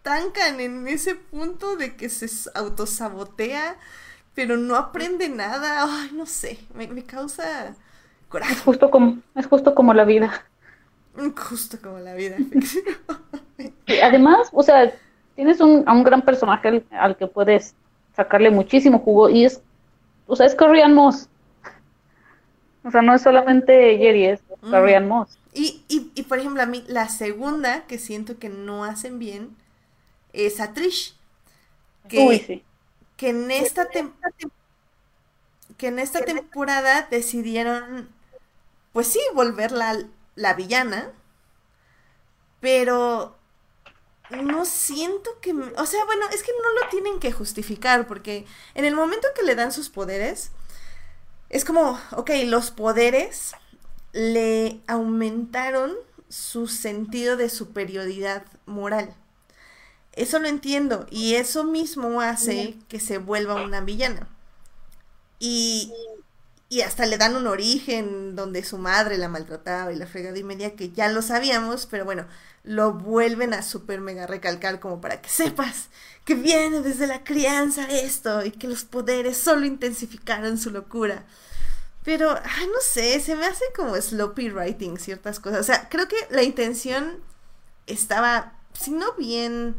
estancan 0.00 0.60
en 0.60 0.88
ese 0.88 1.14
punto 1.14 1.76
de 1.76 1.94
que 1.94 2.08
se 2.08 2.50
autosabotea, 2.54 3.76
pero 4.34 4.56
no 4.56 4.76
aprende 4.76 5.28
nada. 5.28 5.84
Ay, 5.84 6.10
no 6.14 6.24
sé, 6.24 6.58
me, 6.74 7.04
causa 7.04 7.74
coraje. 8.30 8.54
Es 8.54 8.62
justo 8.62 8.90
como, 8.90 9.18
es 9.34 9.46
justo 9.46 9.74
como 9.74 9.92
la 9.92 10.04
vida. 10.04 10.46
Justo 11.36 11.76
como 11.82 11.98
la 11.98 12.14
vida, 12.14 12.36
además, 14.02 14.48
o 14.52 14.62
sea, 14.62 14.90
tienes 15.34 15.60
un, 15.60 15.82
a 15.86 15.92
un 15.92 16.04
gran 16.04 16.22
personaje 16.22 16.82
al, 16.92 17.16
que 17.16 17.26
puedes 17.26 17.74
sacarle 18.16 18.50
muchísimo 18.50 19.00
jugo 19.00 19.28
y 19.28 19.44
es, 19.44 19.60
o 20.26 20.36
sea, 20.36 20.46
es 20.46 20.54
Carrion 20.54 20.94
Moss. 20.94 21.28
O 22.84 22.90
sea, 22.90 23.02
no 23.02 23.14
es 23.14 23.20
solamente 23.20 23.98
Jerry, 23.98 24.26
es 24.26 24.40
Carrion 24.70 25.08
Moss. 25.08 25.36
Y, 25.52 25.82
y, 25.88 26.10
y, 26.14 26.22
por 26.22 26.38
ejemplo, 26.38 26.62
a 26.62 26.66
mí, 26.66 26.84
la 26.86 27.08
segunda 27.08 27.82
que 27.86 27.98
siento 27.98 28.38
que 28.38 28.48
no 28.48 28.84
hacen 28.84 29.18
bien 29.18 29.56
es 30.32 30.60
a 30.60 30.72
Trish. 30.74 31.16
Que, 32.08 32.64
que 33.16 33.30
en 33.30 33.50
esta 33.50 33.88
que 35.76 35.88
en 35.88 35.98
esta 35.98 36.24
temporada 36.24 37.08
decidieron, 37.10 38.08
pues 38.92 39.08
sí, 39.08 39.20
volverla 39.34 40.06
la 40.36 40.54
villana, 40.54 41.12
pero 42.60 43.36
no 44.30 44.64
siento 44.64 45.40
que, 45.40 45.52
o 45.52 45.86
sea, 45.86 46.04
bueno, 46.04 46.26
es 46.32 46.42
que 46.42 46.52
no 46.52 46.80
lo 46.82 46.88
tienen 46.90 47.18
que 47.20 47.32
justificar, 47.32 48.06
porque 48.06 48.46
en 48.74 48.84
el 48.84 48.94
momento 48.94 49.28
que 49.34 49.42
le 49.42 49.54
dan 49.56 49.72
sus 49.72 49.90
poderes, 49.90 50.52
es 51.48 51.64
como, 51.64 51.98
ok, 52.12 52.30
los 52.46 52.70
poderes 52.70 53.52
le 54.12 54.80
aumentaron 54.86 55.96
su 56.28 56.68
sentido 56.68 57.36
de 57.36 57.48
superioridad 57.50 58.44
moral. 58.66 59.14
Eso 60.14 60.38
lo 60.38 60.48
entiendo 60.48 61.06
y 61.10 61.34
eso 61.36 61.64
mismo 61.64 62.20
hace 62.20 62.76
que 62.88 63.00
se 63.00 63.18
vuelva 63.18 63.62
una 63.62 63.80
villana. 63.80 64.28
Y, 65.38 65.92
y 66.68 66.82
hasta 66.82 67.06
le 67.06 67.18
dan 67.18 67.36
un 67.36 67.46
origen 67.46 68.36
donde 68.36 68.64
su 68.64 68.78
madre 68.78 69.18
la 69.18 69.28
maltrataba 69.28 69.92
y 69.92 69.96
la 69.96 70.06
fregada 70.06 70.38
y 70.38 70.44
media 70.44 70.76
que 70.76 70.90
ya 70.90 71.08
lo 71.08 71.22
sabíamos, 71.22 71.86
pero 71.86 72.04
bueno, 72.04 72.26
lo 72.64 72.92
vuelven 72.92 73.54
a 73.54 73.62
super 73.62 74.00
mega 74.00 74.26
recalcar 74.26 74.80
como 74.80 75.00
para 75.00 75.22
que 75.22 75.30
sepas 75.30 75.88
que 76.24 76.34
viene 76.34 76.80
desde 76.80 77.06
la 77.06 77.24
crianza 77.24 77.88
esto 77.90 78.44
y 78.44 78.50
que 78.52 78.68
los 78.68 78.84
poderes 78.84 79.36
solo 79.38 79.66
intensificaron 79.66 80.58
su 80.58 80.70
locura. 80.70 81.24
Pero, 82.04 82.30
ay, 82.30 82.66
no 82.68 82.80
sé, 82.80 83.20
se 83.20 83.36
me 83.36 83.46
hace 83.46 83.64
como 83.76 83.94
sloppy 83.96 84.50
writing 84.50 84.98
ciertas 84.98 85.40
cosas. 85.40 85.60
O 85.60 85.64
sea, 85.64 85.88
creo 85.88 86.08
que 86.08 86.16
la 86.30 86.42
intención 86.42 87.20
estaba, 87.86 88.54
si 88.74 88.90
no 88.92 89.12
bien 89.14 89.76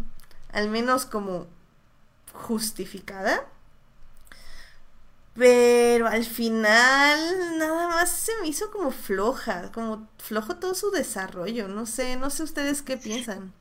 al 0.54 0.70
menos 0.70 1.06
como 1.06 1.48
justificada. 2.34 3.46
Pero 5.34 6.08
al 6.08 6.26
final 6.26 7.58
nada 7.58 7.88
más 7.88 8.12
se 8.12 8.34
me 8.42 8.48
hizo 8.50 8.70
como 8.70 8.92
floja, 8.92 9.72
como 9.72 10.08
flojo 10.18 10.58
todo 10.58 10.76
su 10.76 10.92
desarrollo. 10.92 11.68
No 11.70 11.86
sé, 11.86 12.18
no 12.18 12.30
sé 12.30 12.44
ustedes 12.44 12.82
qué 12.82 12.98
piensan. 12.98 13.54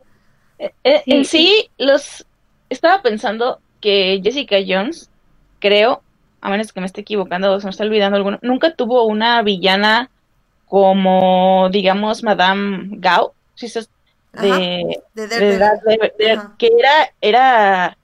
Eh, 0.59 0.73
eh, 0.83 1.03
en 1.07 1.25
sí, 1.25 1.71
los 1.79 2.27
estaba 2.69 3.03
pensando 3.03 3.61
que 3.81 4.21
Jessica 4.23 4.57
Jones, 4.67 5.11
creo, 5.61 6.03
a 6.41 6.51
menos 6.51 6.73
que 6.73 6.81
me 6.81 6.87
esté 6.87 7.03
equivocando 7.03 7.53
o 7.53 7.61
se 7.61 7.67
me 7.67 7.71
está 7.71 7.85
olvidando 7.85 8.17
alguno, 8.17 8.39
nunca 8.43 8.75
tuvo 8.75 9.05
una 9.05 9.43
villana 9.43 10.11
como, 10.67 11.69
digamos, 11.71 12.23
Madame 12.23 12.89
Gao. 12.93 13.35
Si 13.55 13.69
se, 13.69 13.87
de, 14.33 15.01
de, 15.15 16.41
que 16.59 16.71
era, 16.79 17.13
era, 17.21 17.99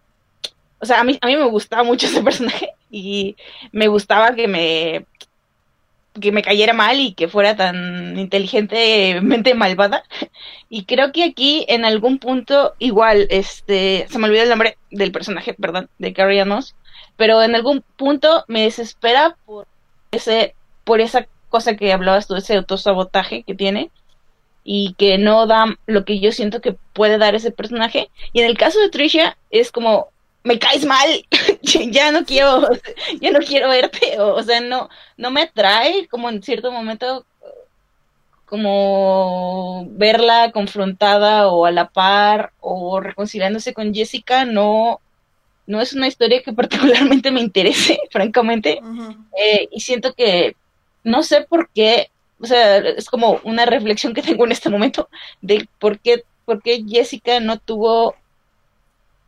o 0.80 0.86
sea, 0.86 1.00
a 1.00 1.04
mí, 1.04 1.18
a 1.20 1.26
mí 1.26 1.36
me 1.36 1.48
gustaba 1.48 1.82
mucho 1.82 2.06
ese 2.06 2.22
personaje 2.24 2.70
y 2.90 3.36
me 3.72 3.88
gustaba 3.88 4.34
que 4.34 4.48
me, 4.48 5.06
que 6.20 6.32
me 6.32 6.42
cayera 6.42 6.72
mal 6.72 6.98
y 7.00 7.14
que 7.14 7.28
fuera 7.28 7.56
tan 7.56 8.18
inteligentemente 8.18 9.54
malvada. 9.54 10.04
Y 10.68 10.84
creo 10.84 11.12
que 11.12 11.24
aquí 11.24 11.64
en 11.68 11.84
algún 11.84 12.18
punto 12.18 12.74
igual, 12.78 13.26
este, 13.30 14.06
se 14.08 14.18
me 14.18 14.26
olvidó 14.26 14.42
el 14.42 14.48
nombre 14.48 14.78
del 14.90 15.12
personaje, 15.12 15.54
perdón, 15.54 15.88
de 15.98 16.12
Carrie 16.12 16.44
Moss, 16.44 16.74
pero 17.16 17.42
en 17.42 17.54
algún 17.54 17.82
punto 17.96 18.44
me 18.48 18.62
desespera 18.62 19.36
por 19.46 19.66
ese, 20.10 20.54
por 20.84 21.00
esa 21.00 21.26
cosa 21.48 21.76
que 21.76 21.92
hablabas 21.92 22.26
tú, 22.26 22.34
ese 22.36 22.56
autosabotaje 22.56 23.42
que 23.42 23.54
tiene 23.54 23.90
y 24.68 24.94
que 24.98 25.16
no 25.16 25.46
da 25.46 25.78
lo 25.86 26.04
que 26.04 26.18
yo 26.18 26.32
siento 26.32 26.60
que 26.60 26.76
puede 26.92 27.18
dar 27.18 27.36
ese 27.36 27.52
personaje. 27.52 28.10
Y 28.32 28.40
en 28.40 28.46
el 28.46 28.58
caso 28.58 28.80
de 28.80 28.90
Trisha 28.90 29.38
es 29.48 29.70
como, 29.70 30.08
me 30.42 30.58
caes 30.58 30.84
mal, 30.84 31.24
ya 31.62 32.10
no 32.10 32.24
quiero, 32.24 32.68
ya 33.20 33.30
no 33.30 33.38
quiero 33.38 33.68
verte, 33.68 34.18
o, 34.18 34.42
sea, 34.42 34.60
no, 34.60 34.88
no 35.16 35.30
me 35.30 35.42
atrae 35.42 36.08
como 36.08 36.28
en 36.28 36.42
cierto 36.42 36.72
momento 36.72 37.24
como 38.44 39.86
verla 39.90 40.50
confrontada 40.50 41.48
o 41.48 41.64
a 41.64 41.70
la 41.70 41.88
par 41.88 42.52
o 42.58 42.98
reconciliándose 42.98 43.72
con 43.72 43.94
Jessica, 43.94 44.44
no, 44.44 45.00
no 45.68 45.80
es 45.80 45.92
una 45.92 46.08
historia 46.08 46.42
que 46.42 46.52
particularmente 46.52 47.30
me 47.30 47.40
interese, 47.40 48.00
francamente. 48.10 48.80
Eh, 49.38 49.68
y 49.70 49.78
siento 49.78 50.12
que 50.12 50.56
no 51.04 51.22
sé 51.22 51.42
por 51.42 51.70
qué, 51.72 52.10
o 52.40 52.46
sea, 52.46 52.78
es 52.78 53.08
como 53.08 53.40
una 53.44 53.66
reflexión 53.66 54.14
que 54.14 54.22
tengo 54.22 54.44
en 54.44 54.52
este 54.52 54.70
momento 54.70 55.08
de 55.40 55.68
por 55.78 55.98
qué, 55.98 56.24
por 56.44 56.62
qué 56.62 56.84
Jessica 56.86 57.40
no 57.40 57.58
tuvo 57.58 58.14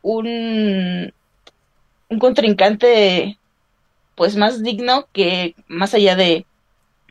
un, 0.01 1.13
un 2.09 2.19
contrincante 2.19 3.37
pues 4.15 4.35
más 4.35 4.61
digno 4.61 5.07
que 5.13 5.55
más 5.67 5.93
allá 5.93 6.15
de, 6.15 6.45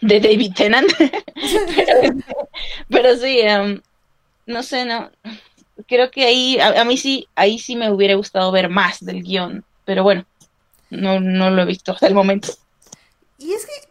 de 0.01 0.21
David 0.21 0.53
Tennant. 0.55 0.91
pero, 2.89 3.17
sí, 3.17 3.41
em, 3.41 3.81
no 4.47 4.63
sé, 4.63 4.85
no 4.85 5.11
creo 5.87 6.11
que 6.11 6.25
ahí, 6.25 6.59
a, 6.61 6.85
mí 6.85 6.97
sí, 6.97 7.29
ahí 7.35 7.59
sí 7.59 7.77
me 7.77 7.91
hubiera 7.91 8.15
gustado 8.15 8.51
ver 8.51 8.69
más 8.69 9.05
del 9.05 9.23
guion, 9.23 9.65
pero 9.85 10.03
bueno, 10.03 10.27
no, 10.91 11.21
no 11.21 11.51
lo 11.51 11.63
he 11.63 11.67
visto 11.67 11.93
hasta 11.93 12.07
el 12.07 12.15
momento. 12.15 12.49
Y 13.39 13.53
es 13.53 13.65
que 13.65 13.88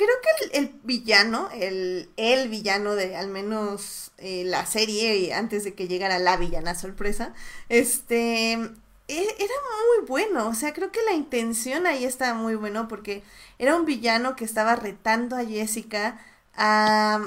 creo 0.00 0.16
que 0.50 0.58
el, 0.58 0.80
villano, 0.82 1.50
el, 1.52 2.08
el, 2.16 2.48
villano 2.48 2.94
de 2.94 3.16
al 3.16 3.28
menos 3.28 4.12
eh, 4.16 4.44
la 4.46 4.64
serie, 4.64 5.34
antes 5.34 5.62
de 5.64 5.74
que 5.74 5.88
llegara 5.88 6.18
la 6.18 6.38
villana 6.38 6.74
sorpresa, 6.74 7.34
este, 7.68 8.52
e, 8.52 8.64
era 9.08 9.54
muy 9.98 10.06
bueno, 10.08 10.48
o 10.48 10.54
sea, 10.54 10.72
creo 10.72 10.90
que 10.90 11.02
la 11.02 11.12
intención 11.12 11.86
ahí 11.86 12.04
estaba 12.04 12.32
muy 12.34 12.54
bueno 12.54 12.88
porque 12.88 13.22
era 13.58 13.76
un 13.76 13.84
villano 13.84 14.36
que 14.36 14.44
estaba 14.46 14.74
retando 14.74 15.36
a 15.36 15.44
Jessica 15.44 16.18
a, 16.54 17.20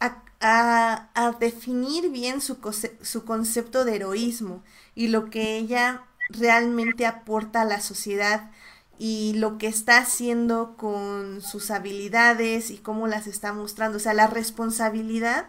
a, 0.00 1.08
a 1.14 1.32
definir 1.38 2.10
bien 2.10 2.40
su, 2.40 2.58
su 3.02 3.24
concepto 3.24 3.84
de 3.84 3.96
heroísmo 3.96 4.64
y 4.96 5.08
lo 5.08 5.30
que 5.30 5.56
ella 5.56 6.04
realmente 6.30 7.06
aporta 7.06 7.62
a 7.62 7.64
la 7.64 7.80
sociedad 7.80 8.50
y 8.98 9.34
lo 9.34 9.58
que 9.58 9.68
está 9.68 9.98
haciendo 9.98 10.76
con 10.76 11.40
sus 11.40 11.70
habilidades 11.70 12.70
y 12.70 12.78
cómo 12.78 13.06
las 13.06 13.26
está 13.26 13.52
mostrando, 13.52 13.98
o 13.98 14.00
sea, 14.00 14.14
la 14.14 14.26
responsabilidad 14.26 15.48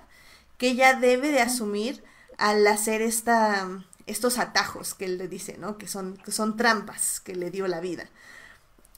que 0.57 0.69
ella 0.69 0.93
debe 0.93 1.31
de 1.31 1.41
asumir 1.41 2.03
al 2.37 2.65
hacer 2.67 3.01
esta, 3.01 3.67
estos 4.05 4.37
atajos 4.37 4.93
que 4.93 5.05
él 5.05 5.17
le 5.17 5.27
dice, 5.27 5.57
¿no? 5.57 5.77
Que 5.77 5.87
son, 5.87 6.17
que 6.17 6.31
son 6.31 6.57
trampas 6.57 7.19
que 7.19 7.35
le 7.35 7.51
dio 7.51 7.67
la 7.67 7.79
vida. 7.79 8.09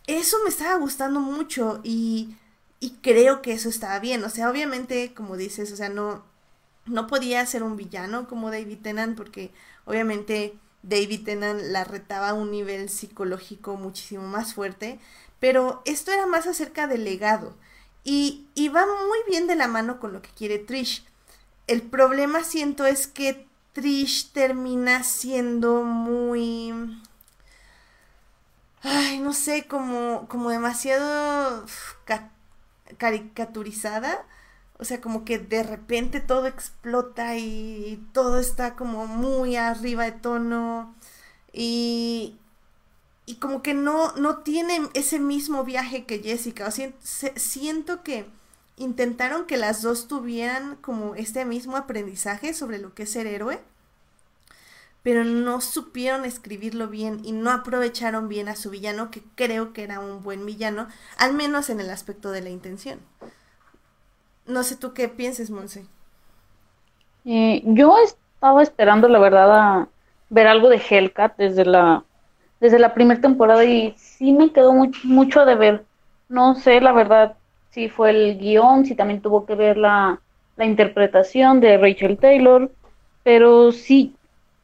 Eso 0.07 0.37
me 0.43 0.49
estaba 0.49 0.75
gustando 0.75 1.19
mucho 1.19 1.79
y 1.83 2.35
y 2.81 2.97
creo 3.01 3.41
que 3.41 3.53
eso 3.53 3.69
estaba 3.69 3.99
bien. 3.99 4.23
O 4.25 4.29
sea, 4.29 4.49
obviamente, 4.49 5.13
como 5.13 5.37
dices, 5.37 5.71
o 5.71 5.77
sea, 5.77 5.89
no, 5.89 6.25
no 6.85 7.07
podía 7.07 7.45
ser 7.45 7.63
un 7.63 7.77
villano 7.77 8.27
como 8.27 8.51
David 8.51 8.79
Tennant 8.81 9.15
porque 9.15 9.51
obviamente 9.85 10.55
David 10.84 11.25
Tennant 11.25 11.61
la 11.61 11.84
retaba 11.84 12.29
a 12.29 12.34
un 12.34 12.51
nivel 12.51 12.89
psicológico 12.89 13.75
muchísimo 13.75 14.23
más 14.27 14.53
fuerte, 14.53 14.99
pero 15.39 15.82
esto 15.86 16.11
era 16.11 16.25
más 16.25 16.47
acerca 16.47 16.88
del 16.88 17.03
legado 17.03 17.55
y, 18.03 18.47
y 18.55 18.69
va 18.69 18.86
muy 18.86 19.19
bien 19.27 19.47
de 19.47 19.55
la 19.55 19.67
mano 19.67 19.99
con 19.99 20.13
lo 20.13 20.21
que 20.21 20.29
quiere 20.29 20.59
Trish. 20.59 21.05
El 21.67 21.82
problema 21.84 22.43
siento 22.43 22.86
es 22.86 23.07
que 23.07 23.47
Trish 23.73 24.32
termina 24.32 25.03
siendo 25.03 25.84
muy... 25.84 26.73
Ay, 28.84 29.19
no 29.19 29.34
sé, 29.34 29.67
como, 29.67 30.27
como 30.27 30.49
demasiado 30.49 31.65
caricaturizada. 32.97 34.25
O 34.82 34.86
sea, 34.86 34.99
como 34.99 35.25
que 35.25 35.39
de 35.39 35.63
repente 35.63 36.19
todo 36.19 36.47
explota 36.47 37.38
y 37.38 38.05
todo 38.13 38.39
está 38.39 38.75
como 38.75 39.07
muy 39.07 39.55
arriba 39.55 40.05
de 40.05 40.11
tono. 40.13 40.95
Y, 41.53 42.38
y 43.25 43.36
como 43.36 43.61
que 43.63 43.73
no, 43.73 44.13
no 44.17 44.39
tiene 44.39 44.89
ese 44.93 45.19
mismo 45.19 45.63
viaje 45.63 46.05
que 46.05 46.19
Jessica. 46.19 46.67
O 46.67 46.71
sea, 46.71 46.91
siento 47.36 48.03
que 48.03 48.25
intentaron 48.77 49.45
que 49.45 49.57
las 49.57 49.82
dos 49.82 50.07
tuvieran 50.07 50.75
como 50.77 51.15
este 51.15 51.45
mismo 51.45 51.77
aprendizaje 51.77 52.53
sobre 52.53 52.79
lo 52.79 52.93
que 52.95 53.03
es 53.03 53.11
ser 53.11 53.27
héroe 53.27 53.61
pero 55.03 55.23
no 55.23 55.61
supieron 55.61 56.25
escribirlo 56.25 56.88
bien 56.88 57.21
y 57.23 57.32
no 57.32 57.49
aprovecharon 57.51 58.27
bien 58.27 58.47
a 58.47 58.55
su 58.55 58.69
villano, 58.69 59.09
que 59.09 59.23
creo 59.36 59.73
que 59.73 59.84
era 59.84 59.99
un 59.99 60.21
buen 60.21 60.45
villano, 60.45 60.88
al 61.17 61.34
menos 61.34 61.69
en 61.69 61.79
el 61.79 61.89
aspecto 61.89 62.32
de 62.32 62.41
la 62.41 62.49
intención. 62.49 62.99
No 64.45 64.63
sé 64.63 64.75
tú 64.75 64.93
qué 64.93 65.07
pienses, 65.07 65.49
Monse. 65.49 65.85
Eh, 67.25 67.61
yo 67.65 67.95
estaba 67.99 68.63
esperando, 68.63 69.07
la 69.07 69.19
verdad, 69.19 69.51
a 69.51 69.89
ver 70.29 70.47
algo 70.47 70.69
de 70.69 70.81
Hellcat 70.89 71.37
desde 71.37 71.65
la 71.65 72.03
desde 72.61 72.79
la 72.79 72.93
primera 72.93 73.19
temporada 73.19 73.65
y 73.65 73.93
sí 73.97 74.31
me 74.31 74.51
quedó 74.51 74.71
mucho 75.03 75.45
de 75.45 75.55
ver. 75.55 75.83
No 76.29 76.55
sé, 76.55 76.79
la 76.79 76.93
verdad, 76.93 77.35
si 77.71 77.89
fue 77.89 78.11
el 78.11 78.37
guion, 78.37 78.85
si 78.85 78.95
también 78.95 79.21
tuvo 79.21 79.45
que 79.45 79.55
ver 79.55 79.77
la, 79.77 80.21
la 80.55 80.65
interpretación 80.65 81.59
de 81.59 81.77
Rachel 81.79 82.19
Taylor, 82.19 82.71
pero 83.23 83.71
sí, 83.71 84.15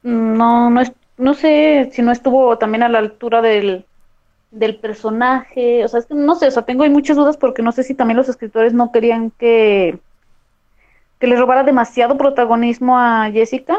no, 0.03 0.69
no, 0.69 0.81
es, 0.81 0.93
no 1.17 1.33
sé 1.33 1.89
si 1.91 2.03
no 2.03 2.11
estuvo 2.11 2.57
también 2.59 2.83
a 2.83 2.89
la 2.89 2.99
altura 2.99 3.41
del, 3.41 3.86
del 4.51 4.77
personaje, 4.77 5.83
o 5.83 5.87
sea, 5.87 5.99
es 5.99 6.05
que 6.05 6.13
no 6.13 6.35
sé, 6.35 6.47
o 6.47 6.51
sea, 6.51 6.63
tengo 6.63 6.83
ahí 6.83 6.89
muchas 6.89 7.17
dudas 7.17 7.37
porque 7.37 7.61
no 7.61 7.71
sé 7.71 7.83
si 7.83 7.93
también 7.93 8.17
los 8.17 8.29
escritores 8.29 8.73
no 8.73 8.91
querían 8.91 9.31
que, 9.31 9.99
que 11.19 11.27
le 11.27 11.35
robara 11.35 11.63
demasiado 11.63 12.17
protagonismo 12.17 12.97
a 12.97 13.29
Jessica. 13.31 13.77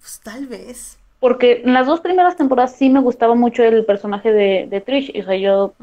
Pues 0.00 0.20
tal 0.22 0.46
vez. 0.46 0.98
Porque 1.20 1.62
en 1.64 1.74
las 1.74 1.86
dos 1.86 2.00
primeras 2.00 2.36
temporadas 2.36 2.76
sí 2.76 2.88
me 2.88 3.00
gustaba 3.00 3.34
mucho 3.34 3.62
el 3.62 3.84
personaje 3.84 4.32
de, 4.32 4.66
de 4.70 4.80
Trish, 4.80 5.12
o 5.20 5.24
sea, 5.24 5.36
yo 5.36 5.74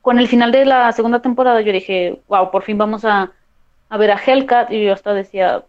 con 0.00 0.18
el 0.18 0.28
final 0.28 0.50
de 0.50 0.64
la 0.64 0.90
segunda 0.92 1.20
temporada 1.20 1.60
yo 1.60 1.72
dije, 1.72 2.20
wow, 2.28 2.50
por 2.50 2.62
fin 2.62 2.78
vamos 2.78 3.04
a, 3.04 3.30
a 3.88 3.96
ver 3.96 4.10
a 4.10 4.20
Hellcat 4.24 4.70
y 4.72 4.84
yo 4.84 4.92
hasta 4.92 5.14
decía, 5.14 5.64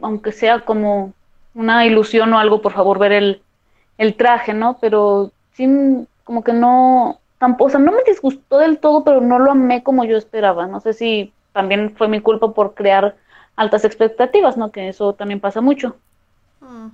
aunque 0.00 0.32
sea 0.32 0.60
como 0.60 1.12
una 1.54 1.86
ilusión 1.86 2.32
o 2.32 2.38
algo, 2.38 2.60
por 2.60 2.72
favor, 2.72 2.98
ver 2.98 3.12
el, 3.12 3.42
el 3.98 4.14
traje, 4.16 4.54
¿no? 4.54 4.78
Pero 4.80 5.32
sí, 5.56 6.06
como 6.24 6.44
que 6.44 6.52
no, 6.52 7.20
tampoco, 7.38 7.68
o 7.68 7.70
sea, 7.70 7.80
no 7.80 7.92
me 7.92 8.02
disgustó 8.04 8.58
del 8.58 8.78
todo, 8.78 9.04
pero 9.04 9.20
no 9.20 9.38
lo 9.38 9.52
amé 9.52 9.82
como 9.82 10.04
yo 10.04 10.16
esperaba. 10.16 10.66
No 10.66 10.80
sé 10.80 10.92
si 10.92 11.32
también 11.52 11.94
fue 11.96 12.08
mi 12.08 12.20
culpa 12.20 12.52
por 12.52 12.74
crear 12.74 13.16
altas 13.56 13.84
expectativas, 13.84 14.56
¿no? 14.56 14.70
Que 14.70 14.88
eso 14.88 15.14
también 15.14 15.40
pasa 15.40 15.60
mucho. 15.60 15.96
Mm. 16.60 16.88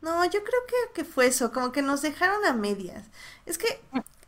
No, 0.00 0.24
yo 0.24 0.40
creo 0.44 0.60
que, 0.68 0.94
que, 0.94 1.04
fue 1.04 1.26
eso, 1.26 1.52
como 1.52 1.72
que 1.72 1.82
nos 1.82 2.02
dejaron 2.02 2.44
a 2.46 2.52
medias. 2.52 3.04
Es 3.46 3.58
que, 3.58 3.66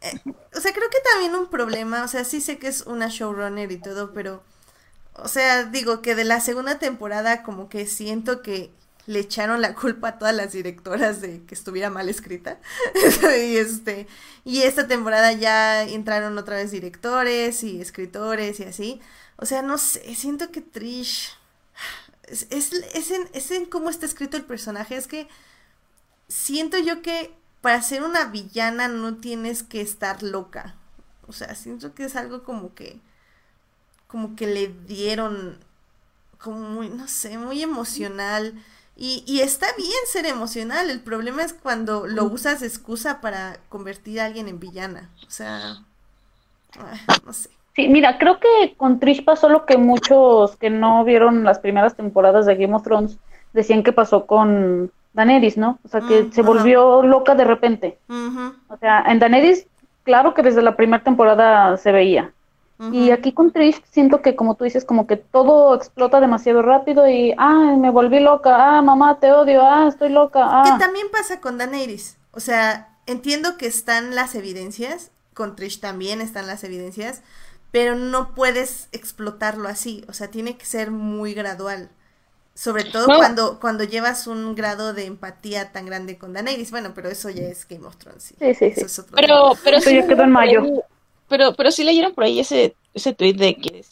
eh, 0.00 0.20
o 0.54 0.60
sea, 0.60 0.72
creo 0.72 0.90
que 0.90 0.98
también 1.12 1.34
un 1.34 1.46
problema, 1.46 2.02
o 2.04 2.08
sea, 2.08 2.24
sí 2.24 2.40
sé 2.40 2.58
que 2.58 2.66
es 2.66 2.82
una 2.86 3.08
showrunner 3.08 3.70
y 3.70 3.80
todo, 3.80 4.12
pero, 4.12 4.42
o 5.14 5.28
sea, 5.28 5.64
digo 5.64 6.02
que 6.02 6.16
de 6.16 6.24
la 6.24 6.40
segunda 6.40 6.78
temporada 6.78 7.44
como 7.44 7.68
que 7.68 7.86
siento 7.86 8.42
que 8.42 8.72
le 9.10 9.18
echaron 9.18 9.60
la 9.60 9.74
culpa 9.74 10.08
a 10.08 10.18
todas 10.18 10.34
las 10.34 10.52
directoras 10.52 11.20
de 11.20 11.42
que 11.44 11.54
estuviera 11.54 11.90
mal 11.90 12.08
escrita. 12.08 12.60
y 13.22 13.56
este, 13.56 14.06
y 14.44 14.62
esta 14.62 14.86
temporada 14.86 15.32
ya 15.32 15.82
entraron 15.82 16.38
otra 16.38 16.56
vez 16.56 16.70
directores 16.70 17.64
y 17.64 17.80
escritores 17.80 18.60
y 18.60 18.64
así. 18.64 19.00
O 19.36 19.46
sea, 19.46 19.62
no 19.62 19.78
sé, 19.78 20.14
siento 20.14 20.52
que 20.52 20.60
Trish 20.60 21.36
es, 22.28 22.46
es, 22.50 23.10
en, 23.10 23.28
es 23.32 23.50
en 23.50 23.66
cómo 23.66 23.90
está 23.90 24.06
escrito 24.06 24.36
el 24.36 24.44
personaje, 24.44 24.96
es 24.96 25.08
que 25.08 25.26
siento 26.28 26.78
yo 26.78 27.02
que 27.02 27.34
para 27.62 27.82
ser 27.82 28.04
una 28.04 28.26
villana 28.26 28.86
no 28.86 29.16
tienes 29.16 29.64
que 29.64 29.80
estar 29.80 30.22
loca. 30.22 30.76
O 31.26 31.32
sea, 31.32 31.56
siento 31.56 31.94
que 31.94 32.04
es 32.04 32.14
algo 32.14 32.44
como 32.44 32.74
que 32.76 33.00
como 34.06 34.36
que 34.36 34.46
le 34.46 34.68
dieron 34.68 35.58
como 36.38 36.60
muy, 36.60 36.88
no 36.88 37.08
sé, 37.08 37.38
muy 37.38 37.62
emocional. 37.62 38.54
Y, 39.02 39.24
y 39.26 39.40
está 39.40 39.66
bien 39.78 39.90
ser 40.12 40.26
emocional, 40.26 40.90
el 40.90 41.00
problema 41.00 41.42
es 41.42 41.54
cuando 41.54 42.06
lo 42.06 42.24
usas 42.24 42.60
de 42.60 42.66
excusa 42.66 43.22
para 43.22 43.56
convertir 43.70 44.20
a 44.20 44.26
alguien 44.26 44.46
en 44.46 44.60
villana. 44.60 45.08
O 45.26 45.30
sea, 45.30 45.78
no 47.24 47.32
sé. 47.32 47.48
Sí, 47.74 47.88
mira, 47.88 48.18
creo 48.18 48.38
que 48.38 48.74
con 48.76 49.00
Trish 49.00 49.24
pasó 49.24 49.48
lo 49.48 49.64
que 49.64 49.78
muchos 49.78 50.54
que 50.56 50.68
no 50.68 51.02
vieron 51.04 51.44
las 51.44 51.60
primeras 51.60 51.96
temporadas 51.96 52.44
de 52.44 52.56
Game 52.56 52.74
of 52.74 52.82
Thrones 52.82 53.16
decían 53.54 53.82
que 53.82 53.92
pasó 53.92 54.26
con 54.26 54.92
Daenerys, 55.14 55.56
¿no? 55.56 55.78
O 55.82 55.88
sea, 55.88 56.02
que 56.02 56.24
mm, 56.24 56.32
se 56.32 56.42
volvió 56.42 57.02
loca 57.02 57.34
de 57.34 57.44
repente. 57.44 57.98
O 58.68 58.76
sea, 58.76 59.02
en 59.06 59.18
Daenerys, 59.18 59.66
claro 60.02 60.34
que 60.34 60.42
desde 60.42 60.60
la 60.60 60.76
primera 60.76 61.02
temporada 61.02 61.78
se 61.78 61.90
veía. 61.90 62.32
Y 62.92 63.10
aquí 63.10 63.32
con 63.32 63.52
Trish 63.52 63.82
siento 63.90 64.22
que, 64.22 64.34
como 64.36 64.54
tú 64.54 64.64
dices, 64.64 64.86
como 64.86 65.06
que 65.06 65.16
todo 65.16 65.74
explota 65.74 66.18
demasiado 66.18 66.62
rápido 66.62 67.06
y, 67.08 67.34
ah, 67.36 67.76
me 67.78 67.90
volví 67.90 68.20
loca, 68.20 68.56
ah, 68.56 68.80
mamá, 68.80 69.20
te 69.20 69.32
odio, 69.32 69.62
ah, 69.62 69.86
estoy 69.88 70.08
loca, 70.08 70.40
ah. 70.42 70.62
Que 70.64 70.78
también 70.82 71.08
pasa 71.12 71.40
con 71.40 71.58
Daenerys. 71.58 72.16
O 72.32 72.40
sea, 72.40 72.96
entiendo 73.06 73.58
que 73.58 73.66
están 73.66 74.14
las 74.14 74.34
evidencias, 74.34 75.10
con 75.34 75.56
Trish 75.56 75.80
también 75.80 76.22
están 76.22 76.46
las 76.46 76.64
evidencias, 76.64 77.22
pero 77.70 77.96
no 77.96 78.34
puedes 78.34 78.88
explotarlo 78.92 79.68
así. 79.68 80.04
O 80.08 80.12
sea, 80.12 80.28
tiene 80.28 80.56
que 80.56 80.64
ser 80.64 80.90
muy 80.90 81.34
gradual. 81.34 81.90
Sobre 82.54 82.84
todo 82.84 83.06
cuando, 83.06 83.60
cuando 83.60 83.84
llevas 83.84 84.26
un 84.26 84.54
grado 84.54 84.92
de 84.92 85.06
empatía 85.06 85.72
tan 85.72 85.86
grande 85.86 86.18
con 86.18 86.32
Daenerys. 86.32 86.70
Bueno, 86.70 86.92
pero 86.94 87.08
eso 87.08 87.30
ya 87.30 87.44
es 87.44 87.66
Game 87.66 87.86
of 87.86 87.96
Thrones. 87.96 88.34
Sí, 88.38 88.54
sí, 88.54 88.72
sí. 88.74 89.02
pero, 89.14 89.52
pero 89.64 89.80
sí, 89.80 90.02
quedó 90.06 90.24
en 90.24 90.30
mayo. 90.30 90.62
Pero, 91.30 91.54
pero 91.54 91.70
sí 91.70 91.84
leyeron 91.84 92.12
por 92.12 92.24
ahí 92.24 92.40
ese, 92.40 92.74
ese 92.92 93.14
tweet 93.14 93.34
de 93.34 93.54
que 93.56 93.84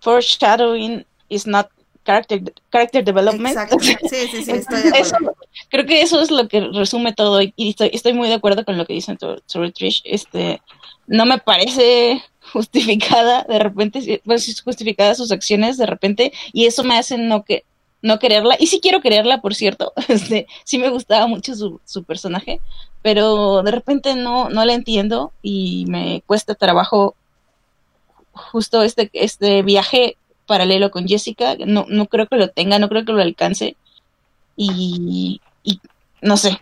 foreshadowing 0.00 1.06
is 1.30 1.46
not 1.46 1.70
character, 2.04 2.42
character 2.70 3.02
development. 3.04 3.56
Exacto. 3.56 3.78
Sí, 3.80 4.28
sí, 4.30 4.44
sí, 4.44 4.50
estoy 4.50 4.82
de 4.82 4.98
acuerdo. 4.98 5.36
creo 5.70 5.86
que 5.86 6.02
eso 6.02 6.20
es 6.20 6.30
lo 6.30 6.48
que 6.48 6.60
resume 6.72 7.12
todo 7.12 7.40
y 7.40 7.52
estoy, 7.56 7.90
estoy 7.92 8.12
muy 8.12 8.28
de 8.28 8.34
acuerdo 8.34 8.64
con 8.64 8.76
lo 8.76 8.84
que 8.84 8.94
dicen 8.94 9.18
sobre 9.46 9.72
Trish. 9.72 10.02
Este, 10.04 10.60
no 11.06 11.24
me 11.26 11.38
parece 11.38 12.22
justificada 12.52 13.44
de 13.48 13.58
repente, 13.58 14.20
pues 14.24 14.60
justificada 14.62 15.14
sus 15.14 15.32
acciones 15.32 15.76
de 15.76 15.86
repente 15.86 16.32
y 16.52 16.66
eso 16.66 16.82
me 16.84 16.98
hace 16.98 17.16
no 17.16 17.44
que 17.44 17.64
no 18.02 18.18
quererla 18.18 18.56
y 18.58 18.66
sí 18.66 18.80
quiero 18.80 19.02
quererla 19.02 19.42
por 19.42 19.54
cierto 19.54 19.92
este 20.08 20.46
sí 20.64 20.78
me 20.78 20.88
gustaba 20.88 21.26
mucho 21.26 21.54
su, 21.54 21.80
su 21.84 22.02
personaje 22.04 22.58
pero 23.02 23.62
de 23.62 23.70
repente 23.70 24.14
no 24.14 24.48
no 24.50 24.64
la 24.64 24.74
entiendo 24.74 25.32
y 25.42 25.84
me 25.88 26.22
cuesta 26.26 26.54
trabajo 26.54 27.14
justo 28.32 28.82
este 28.82 29.10
este 29.12 29.62
viaje 29.62 30.16
paralelo 30.46 30.90
con 30.90 31.06
Jessica. 31.06 31.56
No 31.66 31.86
no 31.88 32.06
creo 32.06 32.26
que 32.26 32.36
lo 32.36 32.48
tenga 32.48 32.78
no 32.78 32.88
creo 32.88 33.04
que 33.04 33.12
lo 33.12 33.22
alcance. 33.22 33.76
Y, 34.56 35.40
y 35.62 35.80
no 36.20 36.36
sé 36.36 36.60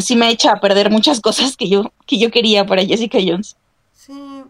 sí 0.00 0.16
me 0.16 0.30
echa 0.30 0.52
a 0.52 0.60
perder 0.60 0.90
muchas 0.90 1.20
cosas 1.28 1.56
que 1.56 1.68
yo 1.68 1.92
que 2.06 2.18
yo 2.18 2.30
quería 2.30 2.66
para 2.66 2.84
Jessica 2.84 3.18
Jones. 3.24 3.56
Sí 3.92 4.44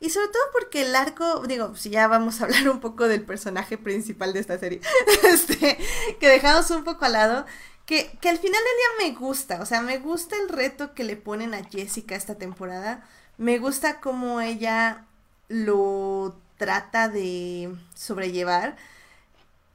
y 0.00 0.10
sobre 0.10 0.28
todo 0.28 0.42
porque 0.52 0.82
el 0.82 0.94
arco, 0.94 1.42
digo, 1.48 1.74
si 1.74 1.90
ya 1.90 2.06
vamos 2.06 2.40
a 2.40 2.44
hablar 2.44 2.68
un 2.68 2.78
poco 2.78 3.08
del 3.08 3.22
personaje 3.22 3.76
principal 3.76 4.32
de 4.32 4.40
esta 4.40 4.56
serie, 4.58 4.80
este, 5.24 5.76
que 6.20 6.28
dejamos 6.28 6.70
un 6.70 6.84
poco 6.84 7.04
al 7.04 7.12
lado, 7.12 7.46
que, 7.88 8.12
que 8.22 8.30
al 8.30 8.38
final 8.38 8.60
del 8.62 9.08
día 9.08 9.12
me 9.14 9.18
gusta, 9.18 9.62
o 9.62 9.66
sea, 9.66 9.82
me 9.82 9.98
gusta 9.98 10.36
el 10.36 10.50
reto 10.50 10.94
que 10.94 11.04
le 11.04 11.16
ponen 11.16 11.54
a 11.54 11.64
Jessica 11.64 12.16
esta 12.16 12.36
temporada, 12.36 13.04
me 13.38 13.58
gusta 13.58 14.00
cómo 14.00 14.40
ella 14.42 15.06
lo 15.48 16.38
trata 16.58 17.08
de 17.10 17.74
sobrellevar. 17.96 18.76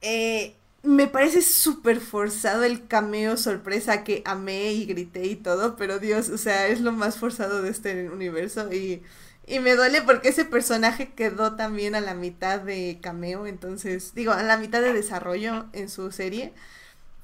Eh, 0.01 0.55
me 0.83 1.07
parece 1.07 1.41
súper 1.41 2.01
forzado 2.01 2.63
el 2.63 2.87
cameo 2.87 3.37
sorpresa 3.37 4.03
que 4.03 4.21
amé 4.25 4.73
y 4.73 4.85
grité 4.85 5.25
y 5.27 5.35
todo, 5.37 5.75
pero 5.77 5.99
Dios, 5.99 6.29
o 6.29 6.37
sea, 6.37 6.67
es 6.67 6.81
lo 6.81 6.91
más 6.91 7.17
forzado 7.17 7.61
de 7.61 7.69
este 7.69 8.09
universo 8.09 8.71
y 8.73 9.03
y 9.45 9.59
me 9.59 9.75
duele 9.75 10.01
porque 10.01 10.29
ese 10.29 10.45
personaje 10.45 11.11
quedó 11.13 11.55
también 11.57 11.95
a 11.95 12.01
la 12.01 12.13
mitad 12.13 12.61
de 12.61 12.99
cameo, 13.01 13.45
entonces, 13.45 14.13
digo, 14.15 14.31
a 14.31 14.41
la 14.43 14.55
mitad 14.57 14.81
de 14.81 14.93
desarrollo 14.93 15.65
en 15.73 15.89
su 15.89 16.13
serie. 16.13 16.53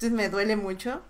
Entonces 0.00 0.16
me 0.16 0.30
duele 0.30 0.56
mucho. 0.56 1.02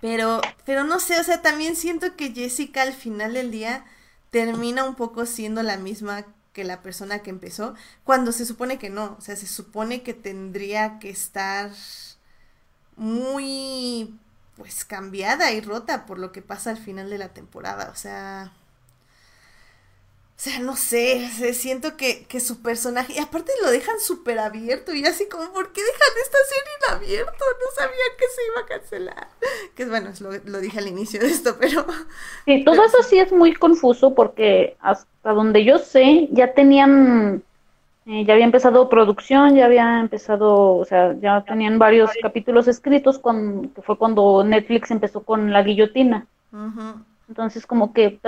Pero, 0.00 0.40
pero 0.64 0.84
no 0.84 1.00
sé, 1.00 1.18
o 1.18 1.24
sea, 1.24 1.42
también 1.42 1.74
siento 1.74 2.14
que 2.14 2.32
Jessica 2.32 2.82
al 2.82 2.92
final 2.92 3.34
del 3.34 3.50
día 3.50 3.84
termina 4.30 4.84
un 4.84 4.94
poco 4.94 5.26
siendo 5.26 5.64
la 5.64 5.76
misma 5.76 6.24
que 6.52 6.62
la 6.62 6.82
persona 6.82 7.18
que 7.18 7.30
empezó, 7.30 7.74
cuando 8.04 8.30
se 8.30 8.46
supone 8.46 8.78
que 8.78 8.90
no, 8.90 9.16
o 9.18 9.20
sea, 9.20 9.34
se 9.34 9.48
supone 9.48 10.04
que 10.04 10.14
tendría 10.14 11.00
que 11.00 11.10
estar 11.10 11.72
muy, 12.94 14.16
pues, 14.56 14.84
cambiada 14.84 15.50
y 15.50 15.60
rota 15.60 16.06
por 16.06 16.20
lo 16.20 16.30
que 16.30 16.42
pasa 16.42 16.70
al 16.70 16.78
final 16.78 17.10
de 17.10 17.18
la 17.18 17.30
temporada, 17.30 17.90
o 17.92 17.96
sea, 17.96 18.52
o 20.36 20.38
sea, 20.38 20.60
no 20.60 20.76
sé, 20.76 21.30
siento 21.54 21.96
que, 21.96 22.26
que, 22.26 22.40
su 22.40 22.60
personaje, 22.60 23.14
y 23.14 23.18
aparte 23.20 23.52
lo 23.62 23.70
dejan 23.70 23.98
súper 23.98 24.38
abierto, 24.38 24.92
y 24.92 25.02
así 25.06 25.26
como, 25.30 25.50
¿por 25.50 25.72
qué 25.72 25.80
dejan 25.80 26.08
esta 26.22 26.38
serie 26.50 26.72
en 26.76 26.94
abierto? 26.94 27.44
No 27.58 27.74
sabía 27.74 28.04
que 28.18 28.24
se 28.26 28.42
iba 28.52 28.60
a 28.60 28.66
cancelar. 28.66 29.28
Que 29.74 29.86
bueno, 29.86 30.10
lo, 30.20 30.32
lo 30.44 30.60
dije 30.60 30.78
al 30.78 30.88
inicio 30.88 31.20
de 31.20 31.28
esto, 31.28 31.56
pero... 31.58 31.86
Sí, 32.44 32.64
todo 32.64 32.84
eso 32.84 33.02
sí 33.02 33.18
es 33.18 33.32
muy 33.32 33.54
confuso 33.54 34.14
porque 34.14 34.76
hasta 34.80 35.32
donde 35.32 35.64
yo 35.64 35.78
sé, 35.78 36.28
ya 36.30 36.52
tenían, 36.52 37.42
eh, 38.04 38.26
ya 38.26 38.34
había 38.34 38.44
empezado 38.44 38.90
producción, 38.90 39.54
ya 39.54 39.64
había 39.64 40.00
empezado, 40.00 40.74
o 40.74 40.84
sea, 40.84 41.14
ya 41.18 41.44
tenían 41.44 41.78
varios 41.78 42.10
capítulos 42.20 42.68
escritos, 42.68 43.18
cuando, 43.18 43.72
que 43.74 43.80
fue 43.80 43.96
cuando 43.96 44.44
Netflix 44.44 44.90
empezó 44.90 45.22
con 45.22 45.50
la 45.50 45.62
guillotina. 45.62 46.26
Entonces, 47.26 47.66
como 47.66 47.94
que 47.94 48.20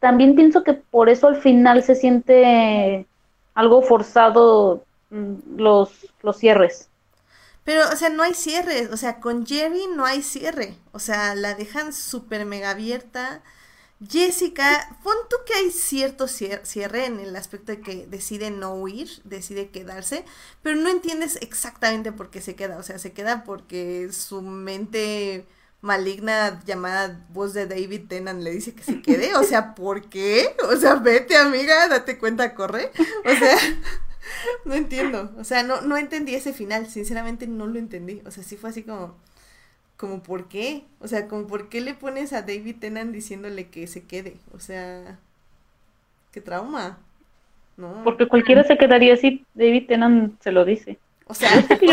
también 0.00 0.34
pienso 0.34 0.64
que 0.64 0.74
por 0.74 1.08
eso 1.08 1.28
al 1.28 1.40
final 1.42 1.82
se 1.82 1.94
siente 1.94 3.06
algo 3.54 3.82
forzado 3.82 4.84
mm, 5.10 5.56
los, 5.56 6.06
los 6.22 6.36
cierres. 6.38 6.88
Pero, 7.64 7.82
o 7.92 7.96
sea, 7.96 8.10
no 8.10 8.22
hay 8.22 8.34
cierre. 8.34 8.88
O 8.92 8.96
sea, 8.96 9.20
con 9.20 9.46
Jerry 9.46 9.86
no 9.94 10.04
hay 10.04 10.22
cierre. 10.22 10.76
O 10.92 10.98
sea, 11.00 11.34
la 11.34 11.54
dejan 11.54 11.92
súper 11.92 12.46
mega 12.46 12.70
abierta. 12.70 13.42
Jessica, 14.08 14.98
pon 15.02 15.16
tú 15.30 15.36
que 15.46 15.54
hay 15.54 15.70
cierto 15.70 16.28
cierre 16.28 17.06
en 17.06 17.18
el 17.20 17.34
aspecto 17.34 17.72
de 17.72 17.80
que 17.80 18.06
decide 18.06 18.50
no 18.50 18.74
huir, 18.74 19.08
decide 19.24 19.70
quedarse, 19.70 20.24
pero 20.62 20.76
no 20.76 20.90
entiendes 20.90 21.36
exactamente 21.40 22.12
por 22.12 22.30
qué 22.30 22.42
se 22.42 22.54
queda. 22.56 22.78
O 22.78 22.82
sea, 22.82 22.98
se 22.98 23.12
queda 23.12 23.44
porque 23.44 24.10
su 24.12 24.42
mente 24.42 25.46
maligna 25.80 26.60
llamada 26.64 27.24
voz 27.30 27.54
de 27.54 27.66
David 27.66 28.08
Tennant 28.08 28.42
le 28.42 28.50
dice 28.50 28.74
que 28.74 28.82
se 28.82 29.02
quede. 29.02 29.34
O 29.36 29.42
sea, 29.42 29.74
¿por 29.74 30.08
qué? 30.08 30.54
O 30.70 30.76
sea, 30.76 30.96
vete 30.96 31.36
amiga, 31.36 31.88
date 31.88 32.18
cuenta, 32.18 32.54
corre. 32.54 32.90
O 33.24 33.30
sea, 33.30 33.56
no 34.64 34.74
entiendo. 34.74 35.32
O 35.38 35.44
sea, 35.44 35.62
no, 35.62 35.80
no 35.82 35.96
entendí 35.96 36.34
ese 36.34 36.52
final. 36.52 36.86
Sinceramente 36.86 37.46
no 37.46 37.66
lo 37.66 37.78
entendí. 37.78 38.22
O 38.26 38.30
sea, 38.30 38.42
sí 38.42 38.56
fue 38.56 38.70
así 38.70 38.82
como, 38.82 39.16
como 39.96 40.22
¿por 40.22 40.48
qué? 40.48 40.84
O 41.00 41.08
sea, 41.08 41.28
como 41.28 41.46
¿por 41.46 41.68
qué 41.68 41.80
le 41.80 41.94
pones 41.94 42.32
a 42.32 42.42
David 42.42 42.76
Tennant 42.80 43.12
diciéndole 43.12 43.68
que 43.68 43.86
se 43.86 44.04
quede? 44.04 44.36
O 44.52 44.58
sea, 44.58 45.18
qué 46.32 46.40
trauma. 46.40 46.98
No. 47.76 48.02
Porque 48.04 48.26
cualquiera 48.26 48.64
se 48.64 48.78
quedaría 48.78 49.14
así, 49.14 49.44
David 49.54 49.86
Tennant 49.86 50.40
se 50.42 50.50
lo 50.50 50.64
dice. 50.64 50.98
O 51.28 51.34
sea, 51.34 51.54
yo 51.56 51.62
sé 51.62 51.78
que, 51.78 51.86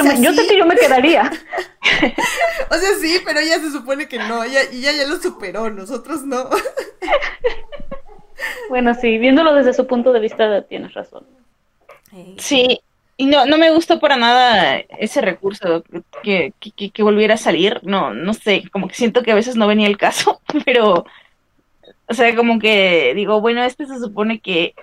yo, 0.58 0.66
me, 0.66 0.76
quedaría. 0.76 1.24
o 2.70 2.76
sea, 2.76 2.90
sí, 3.02 3.20
pero 3.26 3.40
ella 3.40 3.60
se 3.60 3.72
supone 3.72 4.08
que 4.08 4.20
no, 4.20 4.44
ella, 4.44 4.62
ella 4.72 4.92
ya 4.92 5.08
lo 5.08 5.18
superó, 5.18 5.72
nosotros 5.72 6.24
no. 6.24 6.50
bueno, 8.70 8.94
sí, 8.94 9.18
viéndolo 9.18 9.56
desde 9.56 9.74
su 9.74 9.88
punto 9.88 10.14
de 10.14 10.20
vista 10.20 10.62
tienes 10.64 10.94
razón. 10.94 11.26
Sí, 12.38 12.80
y 13.18 13.26
no, 13.26 13.48
no 13.48 13.58
me 13.58 13.72
gustó 13.72 14.00
para 14.00 14.18
nada 14.18 14.78
ese 15.00 15.22
recurso 15.22 15.84
que, 16.22 16.54
que, 16.60 16.92
que, 16.92 17.04
volviera 17.04 17.34
a 17.34 17.38
salir. 17.38 17.80
No, 17.84 18.14
no 18.14 18.34
sé, 18.36 18.70
como 18.72 18.88
que 18.88 18.94
siento 18.94 19.24
que 19.24 19.32
a 19.32 19.36
veces 19.36 19.56
no 19.56 19.66
venía 19.66 19.88
el 19.88 19.98
caso, 19.98 20.42
pero, 20.66 21.06
o 22.08 22.14
sea, 22.14 22.36
como 22.36 22.60
que 22.60 23.14
digo, 23.16 23.42
bueno, 23.42 23.64
este 23.64 23.88
se 23.88 23.98
supone 24.00 24.40
que 24.40 24.76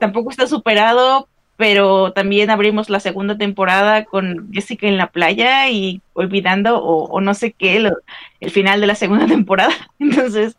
tampoco 0.00 0.30
está 0.30 0.48
superado, 0.48 1.28
pero 1.56 2.12
también 2.12 2.50
abrimos 2.50 2.90
la 2.90 3.00
segunda 3.00 3.38
temporada 3.38 4.04
con 4.04 4.52
Jessica 4.52 4.86
en 4.86 4.96
la 4.96 5.10
playa 5.10 5.68
y 5.68 6.02
olvidando 6.14 6.82
o, 6.82 7.20
no 7.20 7.34
sé 7.34 7.52
qué 7.52 7.92
el 8.40 8.50
final 8.50 8.80
de 8.80 8.86
la 8.86 8.94
segunda 8.94 9.26
temporada. 9.28 9.74
Entonces 9.98 10.56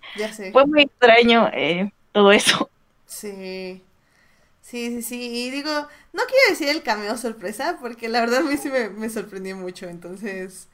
fue 0.52 0.66
muy 0.66 0.84
extraño 0.84 1.50
eh, 1.54 1.91
todo 2.12 2.32
eso. 2.32 2.70
Sí. 3.06 3.82
Sí, 4.62 4.89
sí, 4.89 5.02
sí. 5.04 5.22
Y 5.22 5.52
digo, 5.52 5.70
no 5.70 6.24
quiero 6.24 6.50
decir 6.50 6.70
el 6.70 6.82
cameo 6.82 7.16
sorpresa, 7.18 7.78
porque 7.80 8.10
la 8.10 8.22
verdad 8.22 8.39
a 8.39 8.44
mí 8.44 8.58
sí 8.58 8.72
me, 8.72 9.10
sorprendió 9.10 9.56
mucho. 9.58 9.88
Entonces, 9.88 10.68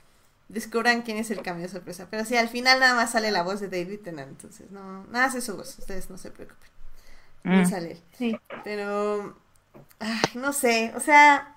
descubran 0.47 1.01
quién 1.01 1.17
es 1.17 1.31
el 1.31 1.41
cameo 1.41 1.67
sorpresa. 1.67 2.07
Pero 2.09 2.23
sí, 2.23 2.37
al 2.37 2.47
final 2.49 2.79
nada 2.79 2.95
más 2.95 3.11
sale 3.11 3.31
la 3.31 3.43
voz 3.43 3.59
de 3.59 3.67
David 3.67 3.99
Tennant. 4.01 4.29
Entonces, 4.29 4.71
no, 4.71 5.05
nada 5.07 5.25
hace 5.25 5.41
su 5.41 5.57
voz. 5.57 5.77
Ustedes 5.79 6.09
no 6.09 6.17
se 6.17 6.31
preocupen. 6.31 6.69
No 7.43 7.61
mm. 7.61 7.65
sale. 7.65 7.97
Sí. 8.17 8.37
Pero 8.63 9.35
Ay, 9.99 10.21
no 10.35 10.53
sé, 10.53 10.93
o 10.95 10.99
sea, 10.99 11.55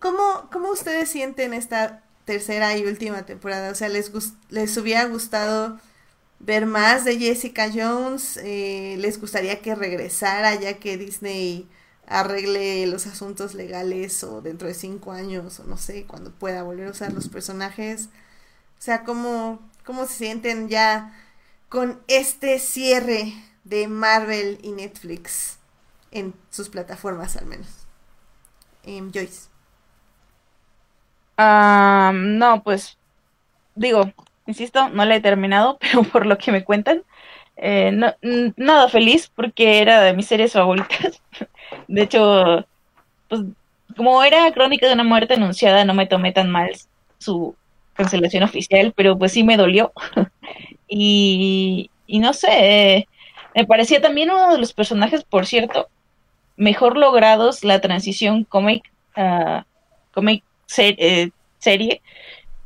¿cómo, 0.00 0.48
¿cómo 0.52 0.70
ustedes 0.70 1.08
sienten 1.10 1.54
esta 1.54 2.02
tercera 2.24 2.76
y 2.76 2.84
última 2.84 3.24
temporada? 3.26 3.70
O 3.70 3.74
sea, 3.74 3.88
¿les, 3.88 4.12
les 4.50 4.76
hubiera 4.76 5.04
gustado 5.06 5.80
ver 6.40 6.66
más 6.66 7.04
de 7.04 7.18
Jessica 7.18 7.70
Jones? 7.74 8.38
Eh, 8.44 8.96
¿Les 9.00 9.20
gustaría 9.20 9.62
que 9.62 9.74
regresara 9.76 10.54
ya 10.56 10.78
que 10.78 10.98
Disney 10.98 11.68
arregle 12.06 12.86
los 12.88 13.06
asuntos 13.06 13.54
legales 13.54 14.24
o 14.24 14.42
dentro 14.42 14.68
de 14.68 14.74
cinco 14.74 15.12
años 15.12 15.60
o 15.60 15.64
no 15.64 15.78
sé, 15.78 16.04
cuando 16.06 16.32
pueda 16.32 16.62
volver 16.64 16.88
a 16.88 16.92
usar 16.92 17.12
los 17.12 17.28
personajes? 17.28 18.08
O 18.78 18.82
sea, 18.82 19.04
¿cómo, 19.04 19.60
cómo 19.84 20.06
se 20.06 20.14
sienten 20.14 20.68
ya 20.70 21.14
con 21.70 22.00
este 22.08 22.58
cierre 22.60 23.34
de 23.64 23.88
Marvel 23.88 24.58
y 24.62 24.72
Netflix? 24.72 25.57
En 26.10 26.34
sus 26.50 26.68
plataformas 26.68 27.36
al 27.36 27.46
menos. 27.46 27.86
Em, 28.84 29.10
Joyce. 29.12 29.48
no, 31.38 32.62
pues 32.62 32.98
digo, 33.74 34.12
insisto, 34.46 34.88
no 34.90 35.04
la 35.04 35.16
he 35.16 35.20
terminado, 35.20 35.78
pero 35.80 36.02
por 36.04 36.26
lo 36.26 36.38
que 36.38 36.52
me 36.52 36.64
cuentan, 36.64 37.02
eh, 37.56 37.90
no, 37.92 38.14
nada 38.56 38.88
feliz 38.88 39.30
porque 39.34 39.80
era 39.80 40.02
de 40.02 40.12
mis 40.12 40.26
series 40.26 40.52
favoritas. 40.52 41.22
De 41.88 42.02
hecho, 42.02 42.66
pues 43.28 43.42
como 43.96 44.22
era 44.22 44.50
crónica 44.52 44.86
de 44.86 44.94
una 44.94 45.04
muerte 45.04 45.34
anunciada, 45.34 45.84
no 45.84 45.94
me 45.94 46.06
tomé 46.06 46.32
tan 46.32 46.50
mal 46.50 46.70
su 47.18 47.56
cancelación 47.94 48.44
oficial, 48.44 48.92
pero 48.96 49.18
pues 49.18 49.32
sí 49.32 49.42
me 49.42 49.56
dolió. 49.56 49.92
y, 50.88 51.90
y 52.06 52.18
no 52.20 52.32
sé, 52.32 53.08
me 53.54 53.66
parecía 53.66 54.00
también 54.00 54.30
uno 54.30 54.52
de 54.52 54.58
los 54.58 54.72
personajes, 54.72 55.24
por 55.24 55.46
cierto, 55.46 55.88
mejor 56.58 56.98
logrados 56.98 57.64
la 57.64 57.80
transición 57.80 58.44
cómic, 58.44 58.92
uh, 59.16 59.62
cómic 60.12 60.44
eh, 60.76 61.30
serie 61.58 62.02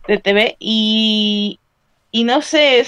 de 0.09 0.18
TV 0.18 0.57
y, 0.59 1.61
y 2.11 2.24
no 2.24 2.43
sé, 2.43 2.84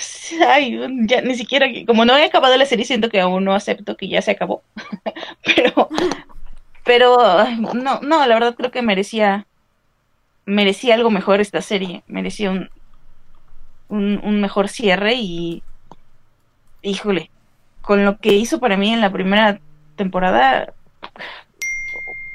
ay, 0.48 0.80
ya 1.06 1.20
ni 1.20 1.36
siquiera, 1.36 1.66
como 1.86 2.04
no 2.04 2.16
he 2.16 2.24
acabado 2.24 2.56
la 2.56 2.66
serie, 2.66 2.84
siento 2.84 3.10
que 3.10 3.20
aún 3.20 3.44
no 3.44 3.54
acepto 3.54 3.96
que 3.96 4.08
ya 4.08 4.22
se 4.22 4.32
acabó. 4.32 4.62
pero, 5.44 5.88
pero, 6.84 7.16
no, 7.74 8.00
no, 8.00 8.26
la 8.26 8.34
verdad 8.34 8.56
creo 8.56 8.70
que 8.70 8.82
merecía, 8.82 9.46
merecía 10.46 10.94
algo 10.94 11.10
mejor 11.10 11.40
esta 11.40 11.60
serie, 11.60 12.02
merecía 12.06 12.50
un, 12.50 12.70
un 13.88 14.40
mejor 14.40 14.68
cierre 14.68 15.14
y, 15.14 15.62
híjole, 16.82 17.30
con 17.82 18.06
lo 18.06 18.18
que 18.18 18.32
hizo 18.32 18.58
para 18.58 18.78
mí 18.78 18.92
en 18.92 19.02
la 19.02 19.12
primera 19.12 19.60
temporada, 19.96 20.72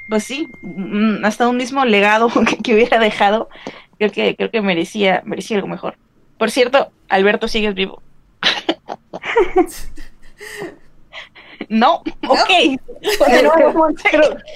pues 0.10 0.24
sí, 0.24 0.50
mm, 0.62 1.24
hasta 1.24 1.48
un 1.48 1.58
mismo 1.58 1.86
legado 1.86 2.30
que, 2.64 2.74
hubiera 2.74 3.00
dejado, 3.00 3.50
creo 3.98 4.12
que, 4.12 4.36
creo 4.36 4.52
que 4.52 4.62
merecía, 4.62 5.22
merecía 5.26 5.58
algo 5.58 5.68
mejor. 5.68 5.96
Por 6.38 6.52
cierto, 6.52 6.92
Alberto, 7.10 7.48
¿sigues 7.48 7.76
vivo? 7.76 8.02
no, 11.70 12.02
ok. 12.28 12.80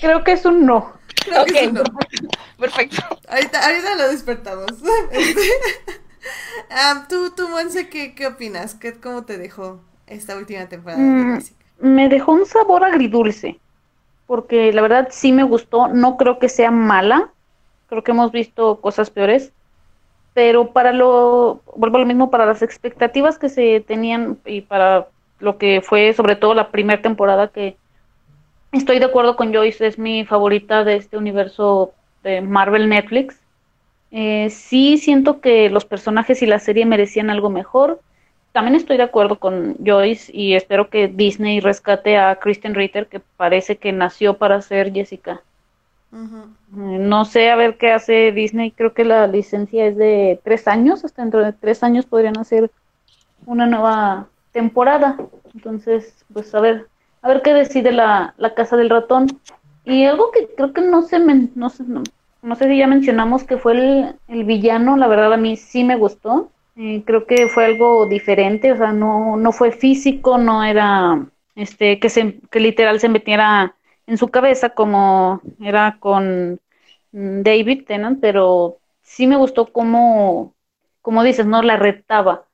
Creo, 0.02 0.24
que 0.24 0.32
es 0.32 0.46
un 0.46 0.66
no. 0.66 0.78
ok, 0.78 1.78
perfecto. 2.60 3.04
Ahorita, 3.28 3.66
ahorita 3.66 3.96
lo 3.96 4.10
despertamos. 4.10 4.72
Ah, 6.70 7.06
tú, 7.10 7.32
tú, 7.36 7.50
Monse, 7.50 7.90
¿qué, 7.90 8.16
¿qué 8.16 8.28
opinas? 8.28 8.76
¿Qué, 8.76 8.94
¿Cómo 8.94 9.26
te 9.26 9.38
dejó 9.38 9.82
esta 10.08 10.38
última 10.38 10.68
temporada 10.68 11.02
mm, 11.02 11.40
Me 11.80 12.10
dejó 12.10 12.32
un 12.32 12.46
sabor 12.46 12.84
agridulce, 12.84 13.60
porque 14.34 14.74
la 14.74 14.82
verdad 14.82 15.10
sí 15.12 15.32
me 15.32 15.44
gustó, 15.44 15.90
no 15.90 16.18
creo 16.18 16.40
que 16.40 16.50
sea 16.50 16.72
mala, 16.72 17.30
creo 17.86 18.04
que 18.04 18.10
hemos 18.10 18.32
visto 18.32 18.82
cosas 18.82 19.12
peores, 19.12 19.54
pero 20.34 20.74
para 20.74 20.92
lo, 20.92 21.62
vuelvo 21.76 21.98
a 21.98 22.00
lo 22.00 22.08
mismo, 22.08 22.32
para 22.32 22.48
las 22.48 22.64
expectativas 22.64 23.38
que 23.38 23.48
se 23.48 23.82
tenían 23.82 24.40
y 24.44 24.62
para 24.62 25.06
lo 25.38 25.60
que 25.60 25.82
fue 25.84 26.14
sobre 26.14 26.36
todo 26.36 26.56
la 26.56 26.72
primera 26.72 27.00
temporada 27.00 27.50
que 27.50 27.78
estoy 28.72 28.98
de 28.98 29.06
acuerdo 29.06 29.36
con 29.36 29.54
Joyce, 29.54 29.86
es 29.86 30.00
mi 30.00 30.26
favorita 30.26 30.84
de 30.84 30.96
este 30.96 31.16
universo 31.16 31.94
de 32.24 32.42
Marvel 32.42 32.90
Netflix. 32.90 33.40
Eh, 34.10 34.50
sí 34.50 34.98
siento 34.98 35.42
que 35.42 35.70
los 35.70 35.86
personajes 35.86 36.42
y 36.42 36.48
la 36.48 36.58
serie 36.58 36.88
merecían 36.88 37.30
algo 37.30 37.52
mejor. 37.52 38.02
También 38.54 38.76
estoy 38.76 38.98
de 38.98 39.04
acuerdo 39.04 39.40
con 39.40 39.76
Joyce 39.84 40.32
y 40.32 40.54
espero 40.54 40.90
que 40.90 41.08
Disney 41.08 41.60
rescate 41.60 42.18
a 42.18 42.36
Kristen 42.36 42.76
Ritter, 42.76 43.08
que 43.08 43.20
parece 43.20 43.78
que 43.78 43.92
nació 43.92 44.38
para 44.38 44.62
ser 44.62 44.94
Jessica. 44.94 45.42
No 46.70 47.26
sé 47.26 47.50
a 47.50 47.56
ver 47.56 47.78
qué 47.78 47.92
hace 47.92 48.32
Disney. 48.32 48.70
Creo 48.70 48.94
que 48.94 49.04
la 49.04 49.26
licencia 49.26 49.88
es 49.88 49.98
de 49.98 50.40
tres 50.44 50.68
años. 50.68 51.04
Hasta 51.04 51.24
dentro 51.24 51.44
de 51.44 51.54
tres 51.54 51.82
años 51.82 52.06
podrían 52.06 52.38
hacer 52.38 52.70
una 53.48 53.66
nueva 53.66 54.28
temporada. 54.52 55.18
Entonces, 55.56 56.24
pues 56.32 56.54
a 56.54 56.62
ver, 56.62 56.88
a 57.24 57.30
ver 57.30 57.42
qué 57.42 57.56
decide 57.56 57.92
la, 57.92 58.36
la 58.38 58.54
casa 58.54 58.78
del 58.78 58.92
ratón. 58.92 59.28
Y 59.86 60.06
algo 60.06 60.30
que 60.30 60.48
creo 60.56 60.72
que 60.72 60.82
no 60.82 61.02
sé, 61.02 61.20
no 61.20 61.70
sé, 61.72 61.84
no, 61.84 62.56
sé 62.56 62.68
si 62.68 62.78
ya 62.78 62.86
mencionamos 62.86 63.44
que 63.44 63.58
fue 63.58 63.74
el, 63.74 64.16
el, 64.28 64.44
villano. 64.44 64.96
La 64.96 65.08
verdad 65.08 65.34
a 65.34 65.38
mí 65.38 65.58
sí 65.58 65.84
me 65.84 65.96
gustó. 65.96 66.52
Eh, 66.76 67.04
creo 67.06 67.26
que 67.28 67.48
fue 67.50 67.66
algo 67.66 68.08
diferente. 68.08 68.72
O 68.72 68.78
sea, 68.78 68.92
no, 68.94 69.38
no 69.38 69.52
fue 69.52 69.72
físico, 69.72 70.38
no 70.38 70.64
era 70.64 71.28
este 71.56 72.00
que 72.00 72.10
se 72.10 72.40
que 72.52 72.60
literal 72.60 73.00
se 73.00 73.10
metiera 73.10 73.76
en 74.08 74.18
su 74.18 74.30
cabeza 74.30 74.70
como 74.72 75.42
era 75.62 75.98
con 76.00 76.60
mm, 77.12 77.42
David 77.44 77.86
Tennant, 77.88 78.20
pero 78.22 78.80
sí 79.02 79.28
me 79.28 79.38
gustó 79.38 79.72
como, 79.72 80.56
como 81.02 81.24
dices, 81.24 81.46
¿no? 81.46 81.62
La 81.62 81.78
retaba. 81.78 82.46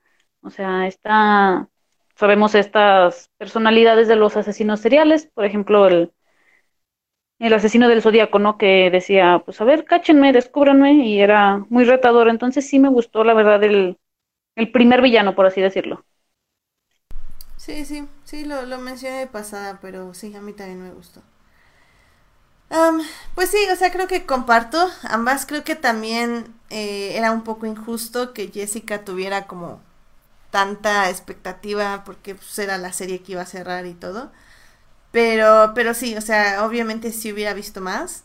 O 0.42 0.50
sea, 0.50 0.86
está, 0.86 1.68
sabemos 2.16 2.54
estas 2.54 3.30
personalidades 3.38 4.08
de 4.08 4.16
los 4.16 4.36
asesinos 4.36 4.80
seriales, 4.80 5.26
por 5.34 5.44
ejemplo, 5.44 5.86
el, 5.88 6.12
el 7.40 7.52
asesino 7.54 7.88
del 7.88 8.02
zodíaco, 8.02 8.38
¿no? 8.38 8.56
Que 8.58 8.90
decía, 8.90 9.42
pues 9.44 9.60
a 9.60 9.64
ver, 9.64 9.84
cáchenme, 9.84 10.32
descúbranme, 10.32 10.92
y 11.06 11.20
era 11.20 11.58
muy 11.70 11.84
retador. 11.84 12.28
Entonces 12.28 12.68
sí 12.68 12.78
me 12.78 12.88
gustó, 12.88 13.24
la 13.24 13.34
verdad, 13.34 13.62
el, 13.64 13.98
el 14.54 14.70
primer 14.70 15.02
villano, 15.02 15.34
por 15.34 15.46
así 15.46 15.60
decirlo. 15.60 16.04
Sí, 17.56 17.84
sí, 17.84 18.08
sí, 18.24 18.44
lo, 18.44 18.62
lo 18.66 18.78
mencioné 18.78 19.18
de 19.20 19.26
pasada, 19.28 19.78
pero 19.80 20.14
sí, 20.14 20.34
a 20.34 20.40
mí 20.40 20.52
también 20.52 20.82
me 20.82 20.90
gustó 20.92 21.22
pues 23.34 23.50
sí, 23.50 23.58
o 23.72 23.76
sea, 23.76 23.90
creo 23.92 24.06
que 24.08 24.26
comparto 24.26 24.90
ambas. 25.02 25.46
Creo 25.46 25.64
que 25.64 25.74
también 25.76 26.54
eh, 26.70 27.12
era 27.16 27.32
un 27.32 27.42
poco 27.44 27.66
injusto 27.66 28.32
que 28.32 28.48
Jessica 28.48 29.04
tuviera 29.04 29.46
como 29.46 29.80
tanta 30.50 31.10
expectativa 31.10 32.04
porque 32.04 32.34
pues, 32.36 32.58
era 32.58 32.78
la 32.78 32.92
serie 32.92 33.22
que 33.22 33.32
iba 33.32 33.42
a 33.42 33.46
cerrar 33.46 33.86
y 33.86 33.94
todo. 33.94 34.32
Pero, 35.12 35.72
pero 35.74 35.94
sí, 35.94 36.16
o 36.16 36.22
sea, 36.22 36.64
obviamente 36.66 37.12
sí 37.12 37.32
hubiera 37.32 37.54
visto 37.54 37.80
más, 37.82 38.24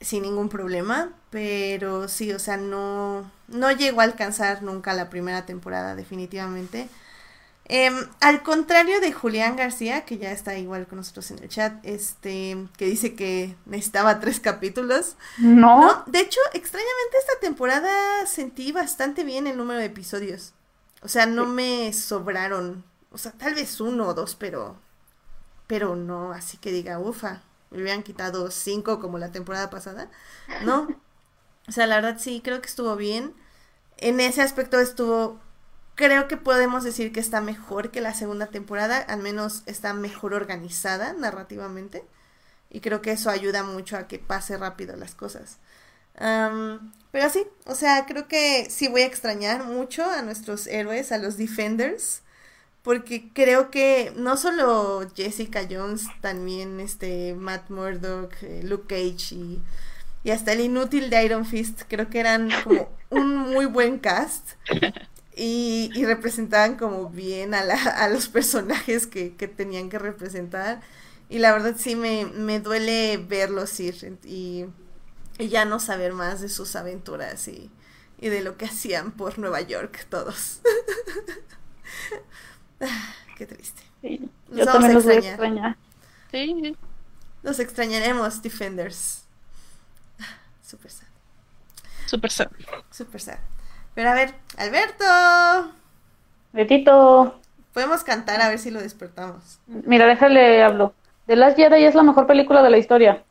sin 0.00 0.22
ningún 0.22 0.48
problema. 0.48 1.10
Pero 1.30 2.08
sí, 2.08 2.32
o 2.32 2.38
sea, 2.38 2.56
no, 2.56 3.30
no 3.48 3.72
llegó 3.72 4.00
a 4.00 4.04
alcanzar 4.04 4.62
nunca 4.62 4.94
la 4.94 5.10
primera 5.10 5.46
temporada, 5.46 5.94
definitivamente. 5.94 6.88
Em, 7.66 7.94
al 8.20 8.42
contrario 8.42 9.00
de 9.00 9.12
Julián 9.12 9.56
García, 9.56 10.04
que 10.04 10.18
ya 10.18 10.32
está 10.32 10.56
igual 10.58 10.86
con 10.86 10.98
nosotros 10.98 11.30
en 11.30 11.42
el 11.42 11.48
chat, 11.48 11.84
este, 11.84 12.58
que 12.76 12.84
dice 12.84 13.14
que 13.14 13.56
necesitaba 13.64 14.20
tres 14.20 14.38
capítulos. 14.38 15.16
No. 15.38 16.04
De 16.06 16.20
hecho, 16.20 16.40
extrañamente 16.52 17.16
esta 17.18 17.40
temporada 17.40 18.26
sentí 18.26 18.70
bastante 18.70 19.24
bien 19.24 19.46
el 19.46 19.56
número 19.56 19.80
de 19.80 19.86
episodios. 19.86 20.52
O 21.02 21.08
sea, 21.08 21.24
no 21.26 21.46
me 21.46 21.92
sobraron. 21.92 22.84
O 23.10 23.18
sea, 23.18 23.32
tal 23.32 23.54
vez 23.54 23.80
uno 23.80 24.08
o 24.08 24.14
dos, 24.14 24.34
pero. 24.34 24.76
Pero 25.66 25.96
no, 25.96 26.32
así 26.32 26.58
que 26.58 26.70
diga, 26.70 26.98
ufa, 26.98 27.42
me 27.74 27.82
hubieran 27.82 28.02
quitado 28.02 28.50
cinco 28.50 29.00
como 29.00 29.18
la 29.18 29.32
temporada 29.32 29.70
pasada. 29.70 30.10
No. 30.64 30.88
O 31.68 31.72
sea, 31.72 31.86
la 31.86 31.96
verdad 31.96 32.18
sí, 32.18 32.40
creo 32.44 32.60
que 32.60 32.68
estuvo 32.68 32.96
bien. 32.96 33.34
En 33.96 34.20
ese 34.20 34.42
aspecto 34.42 34.80
estuvo 34.80 35.40
creo 35.94 36.28
que 36.28 36.36
podemos 36.36 36.84
decir 36.84 37.12
que 37.12 37.20
está 37.20 37.40
mejor 37.40 37.90
que 37.90 38.00
la 38.00 38.14
segunda 38.14 38.46
temporada, 38.46 38.98
al 38.98 39.20
menos 39.20 39.62
está 39.66 39.94
mejor 39.94 40.34
organizada 40.34 41.12
narrativamente. 41.12 42.04
Y 42.70 42.80
creo 42.80 43.00
que 43.02 43.12
eso 43.12 43.30
ayuda 43.30 43.62
mucho 43.62 43.96
a 43.96 44.08
que 44.08 44.18
pase 44.18 44.56
rápido 44.56 44.96
las 44.96 45.14
cosas. 45.14 45.58
pero 46.16 47.30
sí, 47.30 47.46
o 47.66 47.74
sea, 47.74 48.06
creo 48.06 48.28
que 48.28 48.68
sí 48.70 48.88
voy 48.88 49.02
a 49.02 49.06
extrañar 49.06 49.64
mucho 49.64 50.04
a 50.04 50.22
nuestros 50.22 50.66
héroes, 50.66 51.12
a 51.12 51.18
los 51.18 51.36
Defenders. 51.36 52.22
Porque 52.84 53.30
creo 53.32 53.70
que 53.70 54.12
no 54.14 54.36
solo 54.36 55.10
Jessica 55.16 55.66
Jones, 55.68 56.06
también 56.20 56.80
este 56.80 57.34
Matt 57.34 57.70
Murdock, 57.70 58.34
eh, 58.42 58.60
Luke 58.62 58.88
Cage 58.88 59.34
y, 59.34 60.30
hasta 60.30 60.52
el 60.52 60.60
inútil 60.60 61.08
de 61.08 61.24
Iron 61.24 61.46
Fist, 61.46 61.82
creo 61.88 62.10
que 62.10 62.20
eran 62.20 62.50
como 62.62 62.90
un 63.08 63.38
muy 63.38 63.64
buen 63.64 63.98
cast. 63.98 64.50
Y, 65.34 65.90
representaban 66.04 66.76
como 66.76 67.08
bien 67.08 67.54
a, 67.54 67.64
la, 67.64 67.74
a 67.74 68.08
los 68.10 68.28
personajes 68.28 69.06
que, 69.06 69.30
tenían 69.30 69.88
que 69.88 69.98
representar. 69.98 70.82
Y 71.30 71.38
la 71.38 71.52
verdad 71.52 71.76
sí 71.78 71.96
me, 71.96 72.26
me 72.26 72.60
duele 72.60 73.16
verlos 73.16 73.80
ir 73.80 74.18
y, 74.24 74.66
ya 75.38 75.64
no 75.64 75.80
saber 75.80 76.12
más 76.12 76.42
de 76.42 76.50
sus 76.50 76.76
aventuras 76.76 77.48
y 77.48 77.70
de 78.20 78.42
lo 78.42 78.58
que 78.58 78.66
hacían 78.66 79.10
por 79.10 79.38
Nueva 79.38 79.62
York 79.62 80.06
todos. 80.10 80.60
Qué 83.36 83.46
triste. 83.46 83.82
yo 84.02 84.64
también 84.66 84.94
los 84.94 85.04
voy 85.04 85.14
a 85.14 85.18
extrañar. 85.18 85.76
Sí. 86.30 86.76
Los 87.42 87.58
extrañaremos, 87.60 88.42
Defenders. 88.42 89.24
Super 90.62 90.90
sad. 90.90 91.06
Super 92.06 92.30
sad. 92.30 92.48
Super 92.90 93.20
sad. 93.20 93.38
Pero 93.94 94.10
a 94.10 94.14
ver, 94.14 94.34
Alberto. 94.56 95.72
Betito. 96.52 97.40
Podemos 97.72 98.04
cantar 98.04 98.40
a 98.40 98.48
ver 98.48 98.58
si 98.58 98.70
lo 98.70 98.80
despertamos. 98.80 99.58
Mira, 99.66 100.06
déjale 100.06 100.62
hablo. 100.62 100.94
The 101.26 101.36
Last 101.36 101.56
Jedi 101.56 101.84
es 101.84 101.94
la 101.94 102.02
mejor 102.02 102.26
película 102.26 102.62
de 102.62 102.70
la 102.70 102.78
historia. 102.78 103.24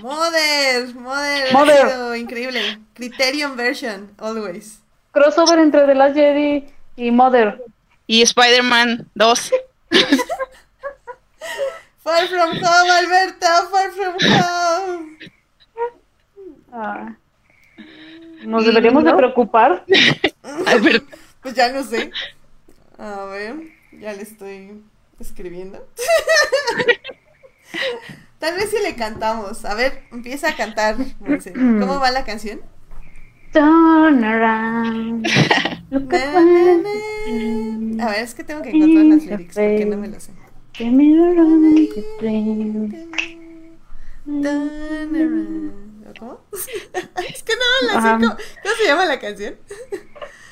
Mother, 0.00 0.94
Mother, 0.94 1.52
Mother. 1.52 2.16
increíble. 2.16 2.80
Criterion 2.94 3.56
version, 3.56 4.10
always. 4.18 4.80
Crossover 5.12 5.58
entre 5.58 5.86
The 5.86 5.94
Last 5.94 6.14
Jedi 6.16 6.66
y 6.96 7.10
Mother. 7.10 7.62
Y 8.10 8.22
Spider-Man 8.22 9.08
2. 9.14 9.52
far 12.02 12.26
from 12.26 12.56
home, 12.56 12.90
Alberta, 12.90 13.68
far 13.70 13.92
from 13.92 14.16
home. 14.20 15.16
Ah. 16.72 17.14
Nos 18.42 18.66
deberíamos 18.66 19.04
de 19.04 19.14
preocupar. 19.14 19.84
Alberta. 20.66 21.16
Pues 21.40 21.54
ya 21.54 21.70
no 21.70 21.84
sé. 21.84 22.10
A 22.98 23.26
ver, 23.26 23.54
ya 23.92 24.12
le 24.12 24.22
estoy 24.22 24.82
escribiendo. 25.20 25.78
Tal 28.40 28.56
vez 28.56 28.70
si 28.70 28.82
le 28.82 28.96
cantamos. 28.96 29.64
A 29.64 29.74
ver, 29.74 30.02
empieza 30.10 30.48
a 30.48 30.56
cantar. 30.56 30.96
¿Cómo 31.54 32.00
va 32.00 32.10
la 32.10 32.24
canción? 32.24 32.60
Turn 33.52 34.24
around. 34.24 35.26
a 38.00 38.06
ver, 38.06 38.22
es 38.22 38.34
que 38.34 38.44
tengo 38.44 38.62
que 38.62 38.70
encontrar 38.70 39.04
las 39.06 39.24
lyrics 39.24 39.54
porque 39.54 39.86
no 39.86 39.96
me 39.96 40.08
lo 40.08 40.20
sé. 40.20 40.32
¿Cómo? 46.18 46.40
es 46.52 47.42
que 47.42 47.52
no 47.54 47.92
la 47.92 48.02
sé. 48.02 48.08
¿Cómo, 48.08 48.36
¿Cómo 48.62 48.74
se 48.78 48.86
llama 48.86 49.04
la 49.06 49.18
canción? 49.18 49.56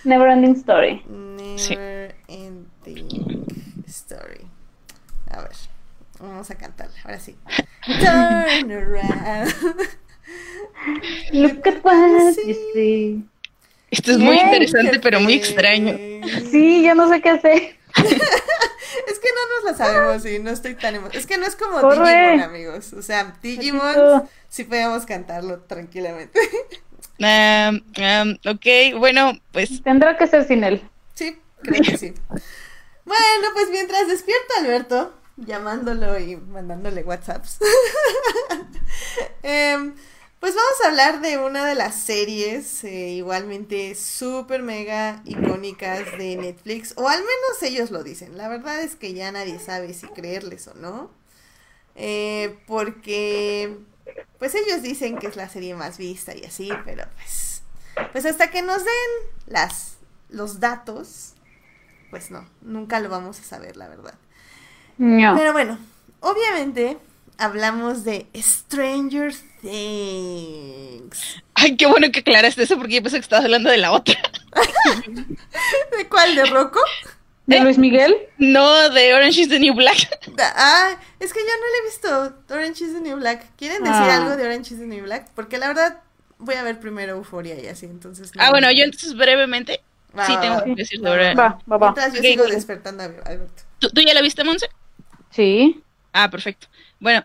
Never 0.05 0.29
Ending 0.29 0.57
Story. 0.57 1.03
Never 1.07 2.15
Ending 2.29 3.47
Story. 3.87 4.47
A 5.31 5.43
ver, 5.43 5.53
vamos 6.19 6.51
a 6.51 6.55
cantarla. 6.57 6.97
Ahora 7.05 7.21
sí. 7.21 7.37
Turn 7.87 8.73
around. 8.73 9.55
Look 11.33 11.67
at 11.67 11.85
what 11.85 12.37
you 12.47 12.55
see. 12.75 13.25
Esto 13.91 14.13
es 14.13 14.19
muy 14.19 14.39
interesante, 14.39 15.01
pero 15.01 15.21
muy 15.21 15.35
extraño. 15.35 15.97
Sí, 16.51 16.83
yo 16.83 16.95
no 16.95 17.09
sé 17.09 17.21
qué 17.21 17.31
hacer. 17.31 17.77
es 17.97 19.19
que 19.19 19.29
no 19.35 19.55
nos 19.55 19.65
la 19.65 19.75
sabemos 19.75 20.27
y 20.27 20.39
no 20.39 20.51
estoy 20.51 20.75
tan 20.75 20.95
emocionada. 20.95 21.19
Es 21.19 21.27
que 21.27 21.39
no 21.39 21.47
es 21.47 21.57
como 21.57 21.79
Digimon, 21.79 22.41
amigos. 22.41 22.93
O 22.93 23.03
sea, 23.03 23.35
Digimon 23.43 24.29
sí 24.49 24.65
podemos 24.65 25.07
cantarlo 25.07 25.61
tranquilamente. 25.61 26.39
Um, 27.21 27.83
um, 27.99 28.39
ok, 28.47 28.97
bueno, 28.97 29.33
pues. 29.51 29.83
Tendrá 29.83 30.17
que 30.17 30.29
ser 30.29 30.47
sin 30.47 30.63
él. 30.63 30.89
Sí, 31.15 31.37
creo 31.63 31.83
que 31.83 31.99
sí. 31.99 32.15
bueno, 32.29 33.49
pues 33.55 33.71
mientras 33.73 34.07
despierta 34.07 34.55
Alberto, 34.61 35.13
llamándolo 35.37 36.17
y 36.19 36.37
mandándole 36.37 37.03
WhatsApps. 37.03 37.59
Em, 39.43 39.95
pues 40.41 40.55
vamos 40.55 40.81
a 40.85 40.89
hablar 40.89 41.21
de 41.21 41.39
una 41.39 41.67
de 41.67 41.75
las 41.75 42.01
series 42.01 42.85
eh, 42.85 43.11
igualmente 43.11 43.95
súper 43.97 44.63
mega 44.63 45.21
icónicas 45.25 46.17
de 46.17 46.37
Netflix, 46.37 46.95
o 46.97 47.09
al 47.09 47.19
menos 47.19 47.63
ellos 47.63 47.91
lo 47.91 48.05
dicen. 48.05 48.37
La 48.37 48.49
verdad 48.49 48.81
es 48.81 48.95
que 48.95 49.15
ya 49.15 49.33
nadie 49.33 49.59
sabe 49.59 49.93
si 49.95 50.07
creerles 50.07 50.69
o 50.69 50.75
no. 50.75 51.11
Eh, 51.97 52.57
porque, 52.69 53.79
pues 54.39 54.55
ellos 54.55 54.83
dicen 54.83 55.19
que 55.19 55.27
es 55.27 55.35
la 55.35 55.49
serie 55.49 55.75
más 55.75 55.99
vista 55.99 56.37
y 56.37 56.45
así, 56.45 56.71
pero 56.85 57.05
pues, 57.17 57.63
pues 58.13 58.25
hasta 58.25 58.51
que 58.53 58.63
nos 58.63 58.85
den 58.85 59.33
las, 59.47 59.97
los 60.29 60.61
datos, 60.61 61.35
pues 62.11 62.31
no, 62.31 62.49
nunca 62.61 63.01
lo 63.01 63.09
vamos 63.09 63.41
a 63.41 63.43
saber, 63.43 63.77
la 63.77 63.89
verdad. 63.89 64.15
Pero 64.97 65.53
bueno, 65.53 65.79
obviamente 66.21 66.99
hablamos 67.39 68.05
de 68.05 68.27
Stranger 68.35 69.33
Things. 69.63 71.43
Ay, 71.55 71.77
qué 71.77 71.87
bueno 71.87 72.11
que 72.13 72.21
aclaraste 72.21 72.65
eso 72.65 72.77
porque 72.77 72.97
yo 72.97 73.03
pensé 73.03 73.17
que 73.17 73.23
estabas 73.23 73.45
hablando 73.45 73.71
de 73.71 73.79
la 73.79 73.93
otra. 73.93 74.17
¿De 75.97 76.09
cuál? 76.09 76.35
¿De 76.35 76.45
Rocco? 76.47 76.81
¿De 77.47 77.61
Luis 77.61 77.79
Miguel? 77.79 78.15
No, 78.37 78.91
de 78.91 79.15
Orange 79.15 79.41
is 79.41 79.49
the 79.49 79.59
New 79.59 79.75
Black. 79.75 79.97
Ah, 80.39 80.99
es 81.19 81.33
que 81.33 81.41
yo 81.41 81.47
no 81.47 81.67
le 81.67 81.79
he 81.79 81.85
visto 81.85 82.55
Orange 82.55 82.85
is 82.85 82.93
the 82.93 83.01
New 83.01 83.17
Black. 83.17 83.47
¿Quieren 83.57 83.83
decir 83.83 83.97
ah. 83.97 84.17
algo 84.17 84.37
de 84.37 84.45
Orange 84.45 84.75
is 84.75 84.81
the 84.81 84.87
New 84.87 85.05
Black? 85.05 85.31
Porque 85.35 85.57
la 85.57 85.69
verdad 85.69 86.01
voy 86.39 86.57
a 86.57 86.63
ver 86.63 86.79
primero 86.79 87.17
Euforia 87.17 87.59
y 87.59 87.67
así, 87.67 87.87
entonces... 87.87 88.33
ah, 88.39 88.51
bueno, 88.51 88.71
yo 88.71 88.85
entonces 88.85 89.17
brevemente 89.17 89.81
sí 90.27 90.35
tengo 90.41 90.63
que 90.63 90.75
decir 90.75 91.01
sobre... 91.01 91.35
Va, 91.35 91.59
va, 91.71 91.79
va. 91.79 91.93
Mientras 91.93 92.15
yo 92.15 92.21
sigo 92.21 92.45
despertando 92.47 93.03
a 93.03 93.07
Alberto. 93.07 93.63
¿Tú, 93.79 93.89
¿Tú 93.91 94.01
ya 94.03 94.13
la 94.13 94.21
viste, 94.21 94.45
Monse? 94.45 94.69
Sí. 95.31 95.83
Ah, 96.13 96.31
perfecto. 96.31 96.69
Bueno, 97.01 97.25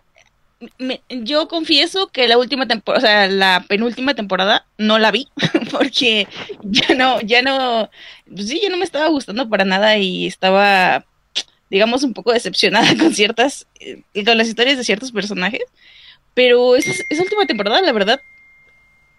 yo 1.10 1.48
confieso 1.48 2.08
que 2.08 2.28
la 2.28 2.38
última 2.38 2.68
temporada, 2.68 3.00
o 3.00 3.02
sea, 3.02 3.28
la 3.28 3.66
penúltima 3.68 4.14
temporada 4.14 4.66
no 4.78 5.00
la 5.00 5.12
vi 5.12 5.28
porque 5.72 6.28
ya 6.64 6.96
no, 6.96 7.22
ya 7.22 7.42
no, 7.42 7.90
pues 8.34 8.48
sí, 8.48 8.60
ya 8.62 8.70
no 8.70 8.78
me 8.78 8.86
estaba 8.86 9.08
gustando 9.08 9.50
para 9.50 9.66
nada 9.66 9.98
y 9.98 10.28
estaba, 10.28 11.06
digamos, 11.70 12.04
un 12.04 12.14
poco 12.14 12.34
decepcionada 12.34 12.96
con 13.00 13.14
ciertas, 13.14 13.68
eh, 13.80 14.04
con 14.26 14.38
las 14.38 14.48
historias 14.48 14.78
de 14.78 14.84
ciertos 14.84 15.12
personajes. 15.12 15.64
Pero 16.34 16.76
esa, 16.76 16.92
esa 17.10 17.24
última 17.24 17.46
temporada, 17.46 17.82
la 17.82 17.92
verdad, 17.92 18.20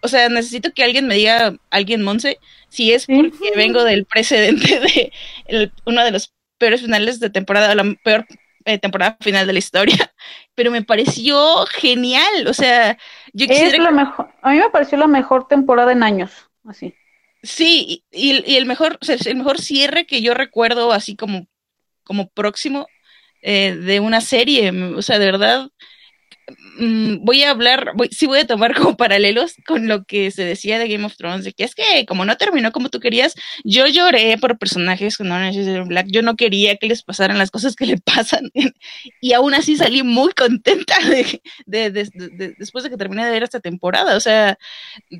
o 0.01 0.07
sea, 0.07 0.29
necesito 0.29 0.71
que 0.73 0.83
alguien 0.83 1.07
me 1.07 1.15
diga, 1.15 1.57
alguien 1.71 2.03
Monse, 2.03 2.39
si 2.69 2.93
es 2.93 3.07
porque 3.07 3.51
vengo 3.55 3.83
del 3.83 4.05
precedente 4.05 4.79
de 5.49 5.71
uno 5.85 6.03
de 6.03 6.11
los 6.11 6.33
peores 6.57 6.81
finales 6.81 7.19
de 7.19 7.29
temporada, 7.29 7.73
la 7.75 7.95
peor 8.03 8.25
eh, 8.65 8.77
temporada 8.79 9.17
final 9.21 9.47
de 9.47 9.53
la 9.53 9.59
historia, 9.59 10.13
pero 10.55 10.71
me 10.71 10.83
pareció 10.83 11.65
genial, 11.67 12.47
o 12.47 12.53
sea, 12.53 12.97
yo 13.33 13.47
quisiera... 13.47 13.77
Es 13.77 13.83
lo 13.83 13.91
mejor, 13.91 14.29
a 14.41 14.51
mí 14.51 14.57
me 14.57 14.69
pareció 14.69 14.97
la 14.97 15.07
mejor 15.07 15.47
temporada 15.47 15.91
en 15.91 16.03
años, 16.03 16.31
así. 16.67 16.93
Sí, 17.43 18.03
y, 18.11 18.55
el 18.55 18.65
mejor, 18.65 18.97
el 19.01 19.35
mejor 19.35 19.59
cierre 19.61 20.07
que 20.07 20.21
yo 20.21 20.33
recuerdo 20.33 20.91
así 20.91 21.15
como, 21.15 21.47
como 22.03 22.27
próximo 22.29 22.87
eh, 23.43 23.75
de 23.75 23.99
una 23.99 24.19
serie, 24.19 24.71
o 24.71 25.01
sea, 25.03 25.19
de 25.19 25.25
verdad, 25.27 25.69
Mm, 26.77 27.23
voy 27.25 27.41
a 27.43 27.51
hablar, 27.51 27.93
voy, 27.95 28.09
sí 28.11 28.27
voy 28.27 28.39
a 28.39 28.47
tomar 28.47 28.75
como 28.75 28.97
paralelos 28.97 29.55
con 29.65 29.87
lo 29.87 30.03
que 30.03 30.29
se 30.29 30.43
decía 30.43 30.77
de 30.77 30.87
Game 30.87 31.05
of 31.05 31.15
Thrones, 31.15 31.43
de 31.43 31.53
que 31.53 31.63
es 31.63 31.73
que 31.73 32.05
como 32.05 32.25
no 32.25 32.37
terminó 32.37 32.71
como 32.71 32.89
tú 32.89 32.99
querías, 32.99 33.33
yo 33.63 33.87
lloré 33.87 34.37
por 34.37 34.57
personajes 34.57 35.17
con 35.17 35.31
Orange 35.31 35.81
Black, 35.81 36.07
yo 36.09 36.21
no 36.21 36.35
quería 36.35 36.77
que 36.77 36.87
les 36.87 37.01
pasaran 37.01 37.37
las 37.37 37.49
cosas 37.49 37.75
que 37.75 37.85
le 37.85 37.97
pasan 38.05 38.51
y 39.21 39.33
aún 39.33 39.53
así 39.53 39.75
salí 39.75 40.03
muy 40.03 40.33
contenta 40.33 40.95
de, 41.65 42.53
después 42.57 42.83
de 42.83 42.89
que 42.89 42.97
terminé 42.97 43.25
de 43.25 43.31
ver 43.31 43.43
esta 43.43 43.59
temporada, 43.59 44.15
o 44.15 44.19
sea, 44.19 44.57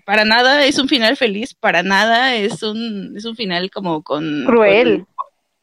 para 0.05 0.25
nada 0.25 0.65
es 0.65 0.77
un 0.77 0.87
final 0.87 1.17
feliz, 1.17 1.53
para 1.55 1.81
nada 1.81 2.35
es 2.35 2.61
un, 2.61 3.13
es 3.17 3.25
un 3.25 3.35
final 3.35 3.71
como 3.71 4.03
con... 4.03 4.45
Cruel. 4.45 5.05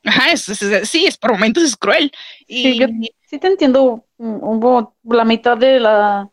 ajá, 0.05 0.37
sí, 0.37 1.07
es 1.07 1.17
por 1.17 1.33
momentos 1.33 1.63
es 1.63 1.77
cruel. 1.77 2.11
Y, 2.49 2.81
sí 2.81 3.13
te 3.39 3.47
entiendo, 3.47 4.05
hubo 4.18 4.97
la 5.05 5.24
mitad 5.24 5.57
de 5.57 5.80
la, 5.80 6.30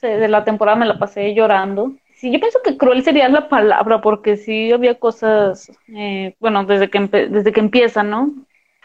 de 0.00 0.28
la 0.28 0.44
temporada 0.44 0.76
me 0.76 0.86
la 0.86 0.98
pasé 0.98 1.34
llorando. 1.34 1.92
Sí, 2.14 2.32
yo 2.32 2.40
pienso 2.40 2.60
que 2.64 2.76
cruel 2.78 3.02
sería 3.02 3.28
la 3.28 3.48
palabra, 3.48 4.00
porque 4.00 4.36
sí 4.36 4.72
había 4.72 4.98
cosas, 4.98 5.70
eh, 5.88 6.34
bueno, 6.40 6.64
desde 6.64 6.88
que, 6.88 7.00
desde 7.00 7.52
que 7.52 7.60
empiezan, 7.60 8.10
¿no? 8.10 8.32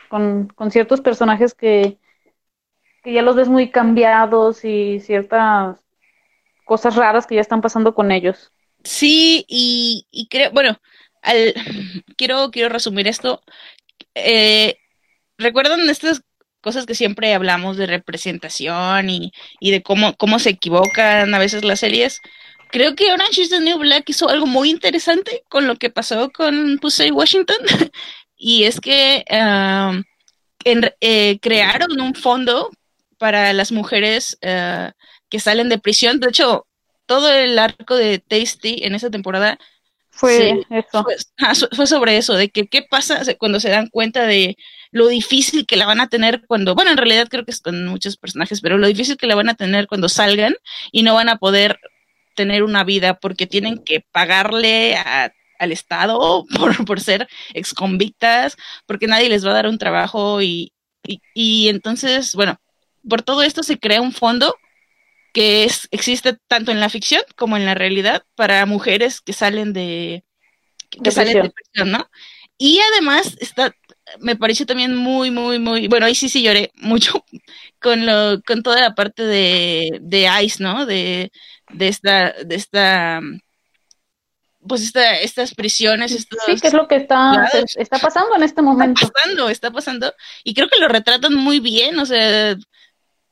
Con, 0.09 0.47
con 0.47 0.71
ciertos 0.71 0.99
personajes 0.99 1.53
que, 1.53 1.97
que 3.03 3.13
ya 3.13 3.21
los 3.21 3.35
ves 3.35 3.47
muy 3.47 3.69
cambiados 3.71 4.63
y 4.65 4.99
ciertas 4.99 5.83
cosas 6.65 6.95
raras 6.95 7.27
que 7.27 7.35
ya 7.35 7.41
están 7.41 7.61
pasando 7.61 7.95
con 7.95 8.11
ellos. 8.11 8.51
Sí, 8.83 9.45
y, 9.47 10.07
y 10.11 10.27
creo, 10.27 10.51
bueno, 10.51 10.77
al, 11.21 11.53
quiero, 12.17 12.51
quiero 12.51 12.69
resumir 12.69 13.07
esto. 13.07 13.41
Eh, 14.15 14.77
¿Recuerdan 15.37 15.89
estas 15.89 16.23
cosas 16.61 16.85
que 16.85 16.95
siempre 16.95 17.33
hablamos 17.33 17.77
de 17.77 17.87
representación 17.87 19.09
y, 19.09 19.31
de 19.59 19.81
cómo, 19.81 20.15
cómo 20.15 20.39
se 20.39 20.51
equivocan 20.51 21.33
a 21.33 21.39
veces 21.39 21.63
las 21.63 21.79
series. 21.79 22.21
Creo 22.69 22.95
que 22.95 23.11
Orange 23.11 23.41
is 23.41 23.49
the 23.49 23.59
New 23.59 23.79
Black 23.79 24.09
hizo 24.09 24.29
algo 24.29 24.45
muy 24.45 24.69
interesante 24.69 25.43
con 25.49 25.67
lo 25.67 25.75
que 25.75 25.89
pasó 25.89 26.31
con 26.31 26.77
Pussy 26.79 27.11
Washington. 27.11 27.57
y 28.37 28.63
es 28.63 28.79
que 28.79 29.25
eh, 30.65 31.39
crearon 31.41 31.99
un 31.99 32.15
fondo 32.15 32.69
para 33.17 33.53
las 33.53 33.71
mujeres 33.71 34.37
uh, 34.41 34.91
que 35.29 35.39
salen 35.39 35.69
de 35.69 35.77
prisión. 35.77 36.19
De 36.19 36.29
hecho, 36.29 36.65
todo 37.05 37.31
el 37.31 37.59
arco 37.59 37.95
de 37.95 38.19
Tasty 38.19 38.79
en 38.83 38.95
esa 38.95 39.09
temporada 39.09 39.59
fue 40.09 40.63
eso. 40.69 41.05
Fue, 41.75 41.87
sobre 41.87 42.17
eso, 42.17 42.35
de 42.35 42.49
que 42.49 42.67
qué 42.67 42.83
pasa 42.83 43.21
cuando 43.37 43.59
se 43.59 43.69
dan 43.69 43.87
cuenta 43.87 44.25
de 44.25 44.55
lo 44.91 45.07
difícil 45.07 45.65
que 45.65 45.77
la 45.77 45.85
van 45.85 46.01
a 46.01 46.07
tener 46.07 46.45
cuando, 46.45 46.75
bueno, 46.75 46.91
en 46.91 46.97
realidad 46.97 47.27
creo 47.29 47.45
que 47.45 47.51
es 47.51 47.61
con 47.61 47.85
muchos 47.87 48.17
personajes, 48.17 48.61
pero 48.61 48.77
lo 48.77 48.87
difícil 48.87 49.17
que 49.17 49.27
la 49.27 49.35
van 49.35 49.49
a 49.49 49.55
tener 49.55 49.87
cuando 49.87 50.09
salgan 50.09 50.55
y 50.91 51.03
no 51.03 51.15
van 51.15 51.29
a 51.29 51.37
poder 51.37 51.79
tener 52.35 52.63
una 52.63 52.83
vida 52.83 53.19
porque 53.19 53.47
tienen 53.47 53.83
que 53.83 54.05
pagarle 54.11 54.95
al 54.95 55.71
Estado 55.71 56.45
por, 56.57 56.85
por 56.85 56.99
ser 56.99 57.27
exconvictas, 57.53 58.57
porque 58.85 59.07
nadie 59.07 59.29
les 59.29 59.45
va 59.45 59.51
a 59.51 59.55
dar 59.55 59.67
un 59.67 59.77
trabajo 59.77 60.41
y, 60.41 60.73
y, 61.07 61.21
y 61.33 61.69
entonces, 61.69 62.35
bueno, 62.35 62.59
por 63.07 63.21
todo 63.21 63.43
esto 63.43 63.63
se 63.63 63.79
crea 63.79 64.01
un 64.01 64.11
fondo 64.11 64.55
que 65.33 65.63
es, 65.63 65.87
existe 65.91 66.37
tanto 66.47 66.71
en 66.71 66.79
la 66.79 66.89
ficción 66.89 67.23
como 67.35 67.57
en 67.57 67.65
la 67.65 67.73
realidad 67.73 68.23
para 68.35 68.65
mujeres 68.65 69.21
que 69.21 69.33
salen 69.33 69.73
de, 69.73 70.25
que 70.89 71.11
salen 71.11 71.41
de 71.41 71.49
prisión, 71.51 71.91
¿no? 71.91 72.09
Y 72.57 72.79
además 72.91 73.37
está, 73.39 73.73
me 74.19 74.35
pareció 74.35 74.65
también 74.65 74.95
muy, 74.95 75.31
muy, 75.31 75.59
muy, 75.59 75.87
bueno, 75.87 76.05
ahí 76.05 76.15
sí 76.15 76.29
sí 76.29 76.43
lloré 76.43 76.71
mucho 76.75 77.23
con 77.79 78.05
lo, 78.05 78.41
con 78.43 78.63
toda 78.63 78.81
la 78.81 78.95
parte 78.95 79.23
de, 79.23 79.99
de 80.01 80.29
Ice, 80.43 80.61
¿no? 80.61 80.85
De, 80.85 81.31
de 81.73 81.87
esta, 81.87 82.33
de 82.43 82.55
esta, 82.55 83.21
pues 84.67 84.83
esta, 84.83 85.17
estas 85.17 85.53
prisiones. 85.53 86.11
sí, 86.45 86.55
que 86.59 86.67
es 86.67 86.73
lo 86.73 86.87
que 86.87 86.97
está, 86.97 87.49
está 87.77 87.97
pasando 87.99 88.35
en 88.35 88.43
este 88.43 88.61
momento. 88.61 89.01
Está 89.01 89.13
pasando, 89.13 89.49
está 89.49 89.71
pasando. 89.71 90.13
Y 90.43 90.53
creo 90.53 90.67
que 90.69 90.79
lo 90.79 90.87
retratan 90.87 91.33
muy 91.33 91.59
bien, 91.59 91.97
o 91.99 92.05
sea, 92.05 92.55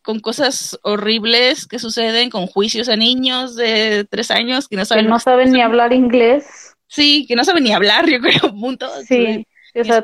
con 0.02 0.20
cosas 0.20 0.80
horribles 0.82 1.68
que 1.68 1.80
suceden, 1.80 2.30
con 2.30 2.48
juicios 2.48 2.90
a 2.90 2.96
niños 2.96 3.56
de 3.56 4.06
tres 4.10 4.32
años 4.32 4.68
que 4.68 4.76
no 4.76 4.86
saben, 4.86 5.06
que 5.06 5.10
no 5.10 5.20
saben 5.20 5.52
ni 5.52 5.62
hablar 5.62 5.94
inglés. 5.94 6.76
Sí, 6.88 7.26
que 7.28 7.36
no 7.36 7.44
saben 7.44 7.64
ni 7.64 7.74
hablar, 7.74 8.06
yo 8.10 8.20
creo, 8.20 8.52
punto. 8.60 8.90
Sí, 9.06 9.46
o 9.76 9.84
sea, 9.84 10.04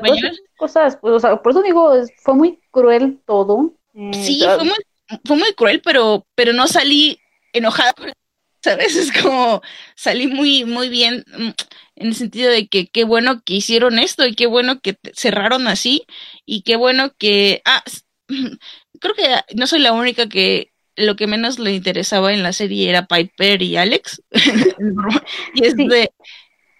cosas, 0.56 0.98
pues, 1.00 1.14
o 1.14 1.20
sea, 1.20 1.42
por 1.42 1.52
eso 1.52 1.62
digo, 1.62 1.92
fue 2.22 2.34
muy 2.34 2.60
cruel 2.70 3.20
todo. 3.26 3.74
Eh, 3.94 4.10
sí, 4.12 4.42
fue 4.42 4.64
muy, 4.64 4.76
fue 5.24 5.36
muy 5.36 5.52
cruel, 5.54 5.80
pero, 5.82 6.26
pero 6.34 6.52
no 6.52 6.66
salí 6.66 7.18
enojada, 7.52 7.94
¿sabes? 8.62 8.96
Es 8.96 9.12
como 9.22 9.62
salí 9.94 10.26
muy, 10.26 10.64
muy 10.64 10.88
bien 10.88 11.24
mm, 11.36 11.50
en 11.96 12.06
el 12.08 12.14
sentido 12.14 12.50
de 12.50 12.68
que 12.68 12.86
qué 12.88 13.04
bueno 13.04 13.42
que 13.44 13.54
hicieron 13.54 13.98
esto 13.98 14.26
y 14.26 14.34
qué 14.34 14.46
bueno 14.46 14.80
que 14.80 14.98
cerraron 15.14 15.66
así 15.66 16.06
y 16.44 16.62
qué 16.62 16.76
bueno 16.76 17.12
que, 17.18 17.62
ah, 17.64 17.82
creo 19.00 19.14
que 19.14 19.54
no 19.54 19.66
soy 19.66 19.80
la 19.80 19.92
única 19.92 20.28
que 20.28 20.72
lo 20.96 21.14
que 21.14 21.26
menos 21.26 21.58
le 21.58 21.74
interesaba 21.74 22.32
en 22.32 22.42
la 22.42 22.52
serie 22.52 22.88
era 22.88 23.06
Piper 23.06 23.62
y 23.62 23.76
Alex. 23.76 24.22
y 25.54 25.64
es 25.64 25.76
de, 25.76 26.10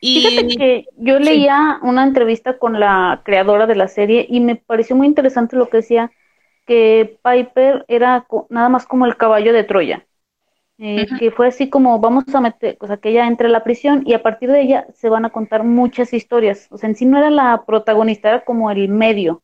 Fíjate 0.00 0.56
que 0.56 0.86
yo 0.96 1.18
leía 1.18 1.78
una 1.82 2.04
entrevista 2.04 2.58
con 2.58 2.78
la 2.78 3.22
creadora 3.24 3.66
de 3.66 3.76
la 3.76 3.88
serie 3.88 4.26
y 4.28 4.40
me 4.40 4.56
pareció 4.56 4.96
muy 4.96 5.06
interesante 5.06 5.56
lo 5.56 5.68
que 5.68 5.78
decía 5.78 6.10
que 6.66 7.18
Piper 7.22 7.84
era 7.88 8.26
nada 8.50 8.68
más 8.68 8.86
como 8.86 9.06
el 9.06 9.16
caballo 9.16 9.52
de 9.52 9.64
Troya. 9.64 10.06
Eh, 10.78 11.06
que 11.18 11.30
fue 11.30 11.46
así 11.46 11.70
como 11.70 11.98
vamos 12.00 12.24
a 12.34 12.40
meter, 12.42 12.76
o 12.80 12.86
sea, 12.86 12.98
que 12.98 13.08
ella 13.08 13.26
entre 13.26 13.46
a 13.46 13.50
la 13.50 13.64
prisión 13.64 14.02
y 14.04 14.12
a 14.12 14.22
partir 14.22 14.50
de 14.52 14.60
ella 14.60 14.86
se 14.92 15.08
van 15.08 15.24
a 15.24 15.30
contar 15.30 15.64
muchas 15.64 16.12
historias. 16.12 16.68
O 16.70 16.76
sea, 16.76 16.88
en 16.90 16.96
sí 16.96 17.06
no 17.06 17.16
era 17.16 17.30
la 17.30 17.64
protagonista, 17.66 18.28
era 18.28 18.44
como 18.44 18.70
el 18.70 18.88
medio 18.88 19.42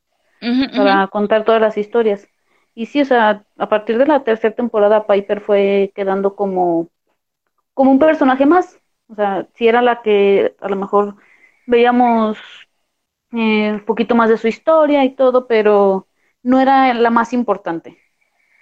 para 0.74 1.06
contar 1.08 1.44
todas 1.44 1.60
las 1.60 1.78
historias. 1.78 2.28
Y 2.74 2.86
sí, 2.86 3.00
o 3.00 3.04
sea, 3.04 3.44
a 3.56 3.68
partir 3.68 3.98
de 3.98 4.06
la 4.06 4.24
tercera 4.24 4.54
temporada 4.54 5.06
Piper 5.06 5.40
fue 5.40 5.92
quedando 5.94 6.36
como, 6.36 6.88
como 7.74 7.92
un 7.92 7.98
personaje 7.98 8.46
más. 8.46 8.78
O 9.12 9.14
sea, 9.14 9.46
sí 9.54 9.68
era 9.68 9.82
la 9.82 10.00
que 10.00 10.56
a 10.60 10.68
lo 10.68 10.76
mejor 10.76 11.16
veíamos 11.66 12.38
eh, 13.32 13.72
un 13.72 13.84
poquito 13.84 14.14
más 14.14 14.30
de 14.30 14.38
su 14.38 14.48
historia 14.48 15.04
y 15.04 15.14
todo, 15.14 15.46
pero 15.46 16.08
no 16.42 16.60
era 16.60 16.94
la 16.94 17.10
más 17.10 17.34
importante. 17.34 17.98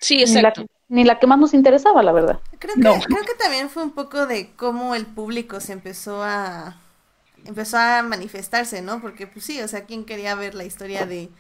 Sí, 0.01 0.21
exacto. 0.21 0.67
Ni 0.89 1.05
la, 1.05 1.21
que 1.21 1.29
más 1.29 1.39
nos 1.39 1.55
interesaba, 1.55 2.03
la 2.03 2.11
verdad. 2.11 2.41
Creo 2.59 2.75
que, 2.75 2.81
creo 2.81 3.23
que 3.23 3.35
también 3.39 3.71
fue 3.71 3.85
un 3.85 3.93
poco 3.93 4.27
de 4.27 4.51
cómo 4.57 4.97
el 4.97 5.07
público 5.07 5.61
se 5.61 5.73
empezó 5.73 6.25
a 6.25 6.77
empezó 7.45 7.79
a 7.79 8.03
manifestarse, 8.03 8.83
¿no? 8.83 9.01
Porque 9.01 9.29
pues 9.29 9.45
sí, 9.45 9.61
o 9.61 9.69
sea, 9.69 9.85
¿quién 9.85 10.05
quería 10.05 10.35
ver 10.35 10.57
la 10.57 10.65
historia 10.65 11.07
de 11.07 11.31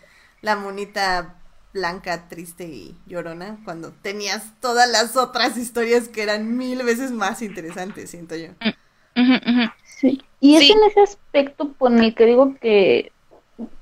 la 0.40 0.54
monita 0.54 1.40
blanca, 1.72 2.28
triste 2.28 2.64
y 2.64 2.96
llorona, 3.06 3.58
cuando 3.64 3.92
tenías 3.92 4.42
todas 4.60 4.90
las 4.90 5.16
otras 5.16 5.56
historias 5.56 6.08
que 6.08 6.22
eran 6.22 6.56
mil 6.56 6.82
veces 6.82 7.12
más 7.12 7.42
interesantes, 7.42 8.10
siento 8.10 8.36
yo. 8.36 8.48
Sí. 9.84 10.22
Y 10.40 10.56
es 10.56 10.70
en 10.70 10.82
ese 10.84 11.00
aspecto 11.00 11.72
por 11.72 11.92
el 11.92 12.14
que 12.14 12.26
digo 12.26 12.54
que 12.60 13.12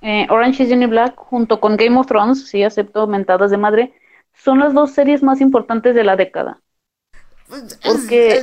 eh, 0.03 0.26
Orange 0.30 0.64
is 0.64 0.68
the 0.68 0.76
New 0.76 0.89
Black 0.89 1.14
junto 1.16 1.61
con 1.61 1.76
Game 1.76 1.99
of 1.99 2.07
Thrones, 2.07 2.49
sí 2.49 2.62
acepto 2.64 3.07
mentadas 3.07 3.51
de 3.51 3.57
madre, 3.57 3.93
son 4.34 4.59
las 4.59 4.74
dos 4.74 4.93
series 4.93 5.22
más 5.22 5.41
importantes 5.41 5.95
de 5.95 6.05
la 6.05 6.16
década. 6.16 6.61
Porque 7.82 8.43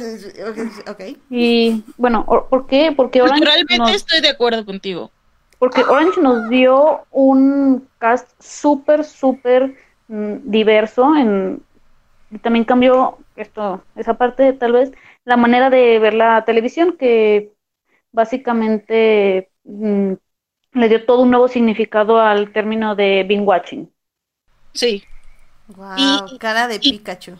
okay. 0.90 1.18
y 1.30 1.84
bueno, 1.98 2.26
¿por 2.26 2.66
qué? 2.66 2.92
Porque 2.96 3.22
Orange 3.22 3.46
realmente 3.46 3.92
estoy 3.94 4.20
de 4.22 4.30
acuerdo 4.30 4.66
contigo. 4.66 5.12
Porque 5.60 5.84
Orange 5.84 6.22
nos 6.22 6.50
dio 6.50 7.06
un 7.12 7.88
cast 8.00 8.30
súper, 8.42 9.04
súper 9.04 9.76
mm, 10.08 10.38
diverso. 10.46 11.16
En, 11.16 11.62
también 12.42 12.66
cambió 12.66 13.20
esto, 13.36 13.84
esa 13.96 14.16
parte, 14.16 14.54
tal 14.54 14.74
vez, 14.74 14.92
la 15.26 15.38
manera 15.38 15.70
de 15.70 16.00
ver 16.00 16.14
la 16.14 16.46
televisión, 16.46 16.98
que 16.98 17.52
básicamente 18.12 19.52
mm, 19.64 20.14
le 20.74 20.90
dio 20.90 21.06
todo 21.06 21.22
un 21.22 21.32
nuevo 21.32 21.48
significado 21.48 22.20
al 22.20 22.52
término 22.54 22.96
de 22.96 23.24
binge 23.28 23.46
watching. 23.46 23.92
Sí. 24.74 25.04
Wow, 25.68 26.38
cara 26.40 26.68
de 26.68 26.80
Pikachu. 26.80 27.38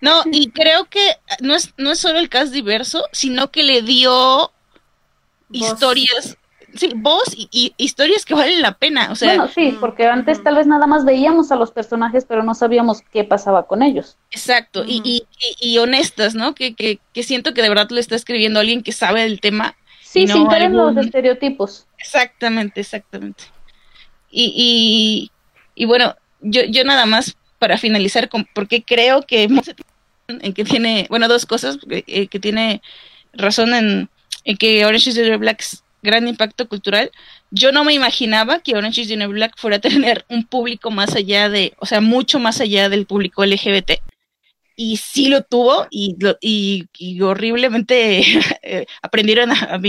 No, 0.00 0.22
y 0.30 0.50
creo 0.50 0.84
que 0.84 1.16
no 1.40 1.54
es, 1.54 1.74
no 1.76 1.90
es 1.90 1.98
solo 1.98 2.20
el 2.20 2.28
cast 2.28 2.52
diverso, 2.52 3.04
sino 3.12 3.50
que 3.50 3.64
le 3.64 3.82
dio 3.82 4.52
historias 5.50 6.38
sí, 6.74 6.92
voz 6.94 7.24
y, 7.36 7.74
historias 7.76 8.24
que 8.24 8.34
valen 8.34 8.62
la 8.62 8.72
pena. 8.72 9.10
O 9.10 9.14
sea, 9.14 9.28
bueno, 9.28 9.48
sí, 9.48 9.76
porque 9.80 10.06
antes 10.06 10.42
tal 10.42 10.56
vez 10.56 10.66
nada 10.66 10.86
más 10.86 11.04
veíamos 11.04 11.52
a 11.52 11.56
los 11.56 11.70
personajes, 11.70 12.24
pero 12.24 12.42
no 12.42 12.54
sabíamos 12.54 13.02
qué 13.12 13.24
pasaba 13.24 13.66
con 13.66 13.82
ellos. 13.82 14.16
Exacto, 14.30 14.84
y, 14.86 15.24
y, 15.60 15.78
honestas, 15.78 16.34
¿no? 16.34 16.54
Que, 16.54 16.74
que, 16.74 16.98
que, 17.12 17.22
siento 17.22 17.54
que 17.54 17.62
de 17.62 17.68
verdad 17.68 17.88
lo 17.90 17.98
está 17.98 18.16
escribiendo 18.16 18.60
alguien 18.60 18.82
que 18.82 18.92
sabe 18.92 19.22
del 19.22 19.40
tema. 19.40 19.76
Sí, 20.02 20.26
sin 20.26 20.46
caer 20.46 20.62
en 20.62 20.76
los 20.76 20.96
estereotipos. 20.96 21.86
Exactamente, 21.98 22.80
exactamente. 22.80 23.44
Y, 24.30 25.30
y, 25.74 25.84
bueno, 25.84 26.16
yo, 26.40 26.62
yo 26.64 26.84
nada 26.84 27.06
más 27.06 27.36
para 27.58 27.78
finalizar, 27.78 28.28
con, 28.28 28.46
porque 28.54 28.82
creo 28.82 29.22
que 29.22 29.48
en 30.28 30.52
que 30.52 30.64
tiene, 30.64 31.06
bueno, 31.08 31.28
dos 31.28 31.46
cosas, 31.46 31.78
eh, 31.88 32.26
que 32.26 32.40
tiene 32.40 32.82
razón 33.32 33.74
en, 33.74 34.08
en 34.44 34.56
que 34.56 34.84
Orange 34.84 35.10
is 35.10 35.16
the 35.16 35.36
Black 35.36 35.62
gran 36.02 36.28
impacto 36.28 36.68
cultural. 36.68 37.10
Yo 37.50 37.72
no 37.72 37.84
me 37.84 37.94
imaginaba 37.94 38.60
que 38.60 38.76
Orange 38.76 39.02
is 39.02 39.08
the 39.08 39.16
New 39.16 39.30
Black 39.30 39.54
fuera 39.56 39.76
a 39.76 39.80
tener 39.80 40.24
un 40.28 40.44
público 40.44 40.90
más 40.90 41.14
allá 41.14 41.48
de, 41.48 41.74
o 41.78 41.86
sea, 41.86 42.00
mucho 42.00 42.38
más 42.38 42.60
allá 42.60 42.88
del 42.88 43.06
público 43.06 43.44
LGBT. 43.44 43.92
Y 44.74 44.96
sí 44.96 45.28
lo 45.28 45.42
tuvo 45.42 45.86
y, 45.90 46.16
y, 46.40 47.20
horriblemente 47.20 48.22
eh, 48.62 48.86
aprendieron 49.02 49.52
a, 49.52 49.74
a 49.74 49.80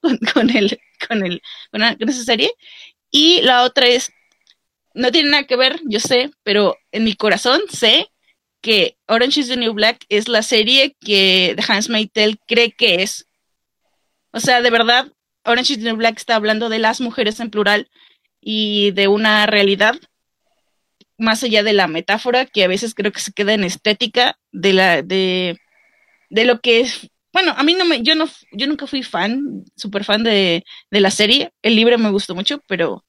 con, 0.00 0.18
con, 0.18 0.50
el, 0.50 0.80
con, 1.08 1.24
el, 1.24 1.40
con, 1.70 1.82
esa 1.82 2.24
serie. 2.24 2.52
Y 3.10 3.42
la 3.42 3.62
otra 3.62 3.86
es, 3.86 4.12
no 4.92 5.10
tiene 5.12 5.30
nada 5.30 5.44
que 5.44 5.56
ver, 5.56 5.80
yo 5.84 6.00
sé, 6.00 6.30
pero 6.42 6.76
en 6.92 7.04
mi 7.04 7.14
corazón 7.14 7.60
sé 7.70 8.08
que 8.60 8.96
Orange 9.06 9.40
is 9.40 9.48
the 9.48 9.56
New 9.56 9.72
Black 9.72 10.04
es 10.08 10.26
la 10.26 10.42
serie 10.42 10.96
que 11.00 11.54
Hans 11.68 11.88
Meitel 11.88 12.38
cree 12.46 12.72
que 12.72 13.02
es. 13.02 13.26
O 14.32 14.40
sea, 14.40 14.62
de 14.62 14.70
verdad, 14.70 15.12
Orange 15.44 15.74
is 15.74 15.82
the 15.82 15.92
Black 15.92 16.16
está 16.18 16.36
hablando 16.36 16.68
de 16.68 16.78
las 16.78 17.00
mujeres 17.00 17.40
en 17.40 17.50
plural 17.50 17.90
y 18.40 18.90
de 18.92 19.08
una 19.08 19.46
realidad 19.46 19.96
más 21.18 21.42
allá 21.42 21.62
de 21.62 21.72
la 21.72 21.86
metáfora 21.86 22.46
que 22.46 22.64
a 22.64 22.68
veces 22.68 22.94
creo 22.94 23.12
que 23.12 23.20
se 23.20 23.32
queda 23.32 23.54
en 23.54 23.64
estética 23.64 24.38
de 24.52 24.72
la 24.72 25.02
de, 25.02 25.58
de 26.30 26.44
lo 26.44 26.60
que 26.60 26.80
es 26.80 27.08
bueno 27.32 27.54
a 27.56 27.62
mí 27.62 27.74
no 27.74 27.84
me 27.84 28.02
yo 28.02 28.14
no 28.14 28.28
yo 28.52 28.66
nunca 28.66 28.86
fui 28.86 29.02
fan 29.02 29.64
súper 29.76 30.04
fan 30.04 30.24
de, 30.24 30.64
de 30.90 31.00
la 31.00 31.10
serie 31.10 31.52
el 31.62 31.76
libro 31.76 31.98
me 31.98 32.10
gustó 32.10 32.34
mucho 32.34 32.60
pero 32.66 33.04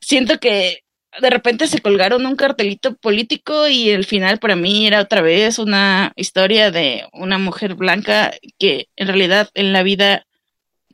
siento 0.00 0.38
que 0.38 0.80
de 1.20 1.30
repente 1.30 1.66
se 1.66 1.80
colgaron 1.80 2.26
un 2.26 2.36
cartelito 2.36 2.96
político 2.96 3.68
y 3.68 3.90
el 3.90 4.04
final 4.04 4.38
para 4.38 4.56
mí 4.56 4.86
era 4.86 5.00
otra 5.00 5.20
vez 5.22 5.58
una 5.58 6.12
historia 6.16 6.70
de 6.70 7.06
una 7.12 7.38
mujer 7.38 7.74
blanca 7.74 8.32
que 8.58 8.88
en 8.96 9.08
realidad 9.08 9.48
en 9.54 9.72
la 9.72 9.82
vida 9.82 10.26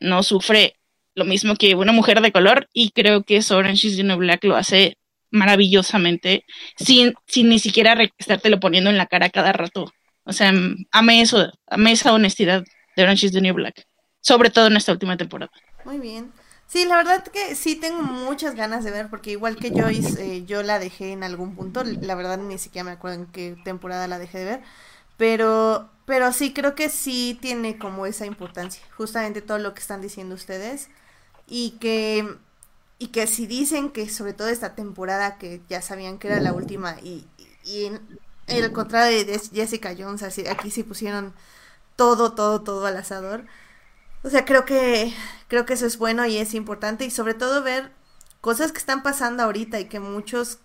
no 0.01 0.23
sufre 0.23 0.77
lo 1.15 1.25
mismo 1.25 1.55
que 1.57 1.75
una 1.75 1.93
mujer 1.93 2.21
de 2.21 2.33
color 2.33 2.69
y 2.73 2.91
creo 2.91 3.23
que 3.23 3.41
Orange 3.51 3.89
is 3.89 3.97
the 3.97 4.03
New 4.03 4.17
Black 4.17 4.45
lo 4.45 4.57
hace 4.57 4.99
maravillosamente 5.31 6.45
sin, 6.77 7.15
sin 7.27 7.49
ni 7.49 7.59
siquiera 7.59 7.97
estártelo 8.19 8.61
poniendo 8.61 8.91
en 8.91 8.97
la 8.97 9.07
cara 9.07 9.31
cada 9.31 9.53
rato. 9.53 9.93
O 10.25 10.33
sea, 10.33 10.53
amé 10.91 11.21
eso, 11.21 11.53
amé 11.67 11.93
esa 11.93 12.13
honestidad 12.13 12.65
de 12.97 13.03
Orange 13.03 13.27
is 13.27 13.33
the 13.33 13.41
New 13.41 13.55
Black, 13.55 13.87
sobre 14.21 14.51
todo 14.51 14.69
en 14.69 14.77
esta 14.77 14.93
última 14.93 15.17
temporada. 15.17 15.53
Muy 15.85 15.99
bien. 15.99 16.33
Sí, 16.67 16.87
la 16.87 16.97
verdad 16.97 17.23
que 17.25 17.55
sí 17.55 17.77
tengo 17.77 18.03
muchas 18.03 18.55
ganas 18.55 18.85
de 18.85 18.91
ver, 18.91 19.11
porque 19.11 19.33
igual 19.33 19.57
que 19.57 19.71
Joyce, 19.71 20.37
eh, 20.37 20.45
yo 20.47 20.63
la 20.63 20.79
dejé 20.79 21.13
en 21.13 21.23
algún 21.23 21.55
punto, 21.55 21.85
la 21.85 22.15
verdad 22.15 22.39
ni 22.39 22.59
siquiera 22.59 22.85
me 22.85 22.93
acuerdo 22.93 23.17
en 23.21 23.27
qué 23.27 23.57
temporada 23.65 24.09
la 24.09 24.19
dejé 24.19 24.39
de 24.39 24.45
ver, 24.45 24.63
pero 25.17 25.91
pero 26.07 26.33
sí, 26.33 26.53
creo 26.53 26.75
que 26.75 26.89
sí 26.91 27.39
tiene 27.41 27.79
como 27.79 28.07
esa 28.07 28.27
importancia, 28.27 28.83
justamente 28.97 29.43
todo 29.43 29.59
lo 29.59 29.75
que 29.75 29.81
están 29.81 30.01
diciendo 30.03 30.35
ustedes. 30.35 30.89
Y 31.47 31.73
que, 31.81 32.37
y 32.99 33.09
que 33.09 33.27
si 33.27 33.47
dicen 33.47 33.91
que 33.91 34.09
sobre 34.09 34.33
todo 34.35 34.49
esta 34.49 34.75
temporada, 34.75 35.39
que 35.39 35.63
ya 35.69 35.83
sabían 35.83 36.19
que 36.19 36.29
era 36.29 36.41
la 36.41 36.53
última, 36.53 36.97
y, 37.03 37.27
y 37.65 37.87
en, 37.87 38.01
el 38.47 38.73
contrario 38.73 39.25
de 39.25 39.39
Jessica 39.39 39.95
Jones, 39.99 40.23
así, 40.23 40.47
aquí 40.47 40.71
sí 40.71 40.83
pusieron 40.83 41.35
todo, 41.97 42.35
todo, 42.35 42.63
todo 42.63 42.87
al 42.87 42.97
asador. 42.97 43.47
O 44.23 44.31
sea, 44.31 44.45
creo 44.45 44.65
que, 44.65 45.13
creo 45.49 45.67
que 45.67 45.75
eso 45.75 45.87
es 45.87 45.99
bueno 45.99 46.27
y 46.27 46.39
es 46.39 46.55
importante 46.55 47.05
y 47.05 47.11
sobre 47.11 47.35
todo 47.35 47.63
ver 47.63 47.93
cosas 48.41 48.73
que 48.73 48.79
están 48.79 49.03
pasando 49.03 49.43
ahorita 49.43 49.81
y 49.81 49.87
que 49.87 50.01
muchos 50.01 50.59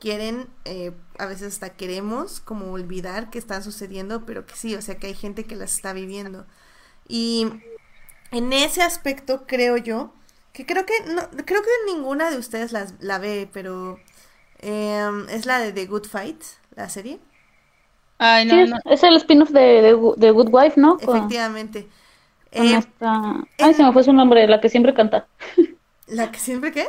quieren, 0.00 0.48
eh, 0.64 0.92
a 1.22 1.26
veces 1.26 1.54
hasta 1.54 1.70
queremos 1.70 2.40
como 2.40 2.72
olvidar 2.72 3.30
que 3.30 3.38
están 3.38 3.62
sucediendo, 3.62 4.26
pero 4.26 4.44
que 4.44 4.56
sí, 4.56 4.74
o 4.74 4.82
sea, 4.82 4.96
que 4.96 5.06
hay 5.06 5.14
gente 5.14 5.44
que 5.44 5.54
las 5.54 5.76
está 5.76 5.92
viviendo. 5.92 6.46
Y 7.06 7.46
en 8.32 8.52
ese 8.52 8.82
aspecto 8.82 9.44
creo 9.46 9.76
yo, 9.76 10.12
que 10.52 10.66
creo 10.66 10.84
que, 10.84 10.94
no, 11.14 11.22
creo 11.44 11.62
que 11.62 11.92
ninguna 11.92 12.30
de 12.30 12.38
ustedes 12.38 12.72
las, 12.72 12.94
la 13.00 13.18
ve, 13.18 13.48
pero 13.52 14.00
em, 14.58 15.28
es 15.28 15.46
la 15.46 15.60
de 15.60 15.72
The 15.72 15.86
Good 15.86 16.06
Fight, 16.06 16.42
la 16.74 16.88
serie. 16.88 17.20
Ay, 18.18 18.44
no, 18.44 18.78
Es 18.90 19.02
el 19.04 19.16
spin-off 19.16 19.50
de, 19.50 19.96
de, 20.16 20.30
Good 20.30 20.48
Wife, 20.50 20.80
¿no? 20.80 20.96
Efectivamente. 21.00 21.88
Eh, 22.50 22.80
Ay, 23.58 23.74
se 23.74 23.84
me 23.84 23.92
fue 23.92 24.02
su 24.02 24.12
nombre, 24.12 24.46
la 24.48 24.60
que 24.60 24.68
siempre 24.68 24.92
canta. 24.92 25.26
¿La 26.08 26.32
que 26.32 26.38
siempre 26.38 26.72
qué? 26.72 26.86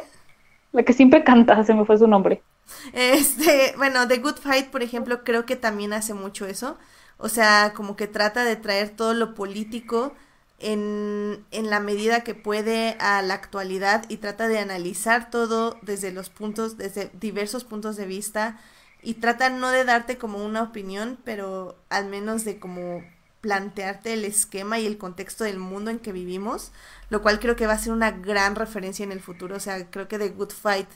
La 0.72 0.84
que 0.84 0.94
siempre 0.94 1.24
canta, 1.24 1.64
se 1.64 1.74
me 1.74 1.86
fue 1.86 1.98
su 1.98 2.08
nombre. 2.08 2.42
Este, 2.94 3.74
bueno, 3.78 4.08
The 4.08 4.18
Good 4.20 4.38
Fight, 4.38 4.70
por 4.70 4.84
ejemplo, 4.84 5.24
creo 5.24 5.46
que 5.46 5.56
también 5.56 5.94
hace 5.94 6.14
mucho 6.14 6.46
eso. 6.46 6.78
O 7.18 7.30
sea, 7.30 7.74
como 7.76 7.96
que 7.96 8.08
trata 8.08 8.44
de 8.44 8.56
traer 8.56 8.90
todo 8.96 9.14
lo 9.14 9.34
político 9.36 10.14
en, 10.60 11.46
en 11.52 11.70
la 11.70 11.80
medida 11.80 12.24
que 12.24 12.36
puede 12.36 12.96
a 13.00 13.22
la 13.22 13.34
actualidad 13.36 14.06
y 14.10 14.18
trata 14.18 14.48
de 14.48 14.60
analizar 14.60 15.30
todo 15.30 15.78
desde 15.82 16.12
los 16.12 16.30
puntos, 16.30 16.78
desde 16.78 17.12
diversos 17.14 17.64
puntos 17.64 17.96
de 17.96 18.06
vista 18.06 18.60
y 19.02 19.16
trata 19.16 19.50
no 19.50 19.70
de 19.70 19.84
darte 19.84 20.18
como 20.18 20.44
una 20.44 20.64
opinión, 20.64 21.20
pero 21.26 21.78
al 21.90 22.06
menos 22.08 22.46
de 22.46 22.60
como 22.60 23.04
plantearte 23.44 24.14
el 24.14 24.24
esquema 24.24 24.80
y 24.80 24.86
el 24.86 24.98
contexto 24.98 25.44
del 25.44 25.60
mundo 25.60 25.92
en 25.92 26.00
que 26.00 26.14
vivimos, 26.14 26.72
lo 27.10 27.22
cual 27.22 27.42
creo 27.42 27.58
que 27.58 27.68
va 27.68 27.74
a 27.74 27.78
ser 27.78 27.92
una 27.92 28.12
gran 28.12 28.56
referencia 28.56 29.04
en 29.04 29.12
el 29.12 29.20
futuro. 29.20 29.58
O 29.58 29.60
sea, 29.60 29.86
creo 29.92 30.08
que 30.08 30.18
The 30.18 30.30
Good 30.30 30.52
Fight 30.52 30.88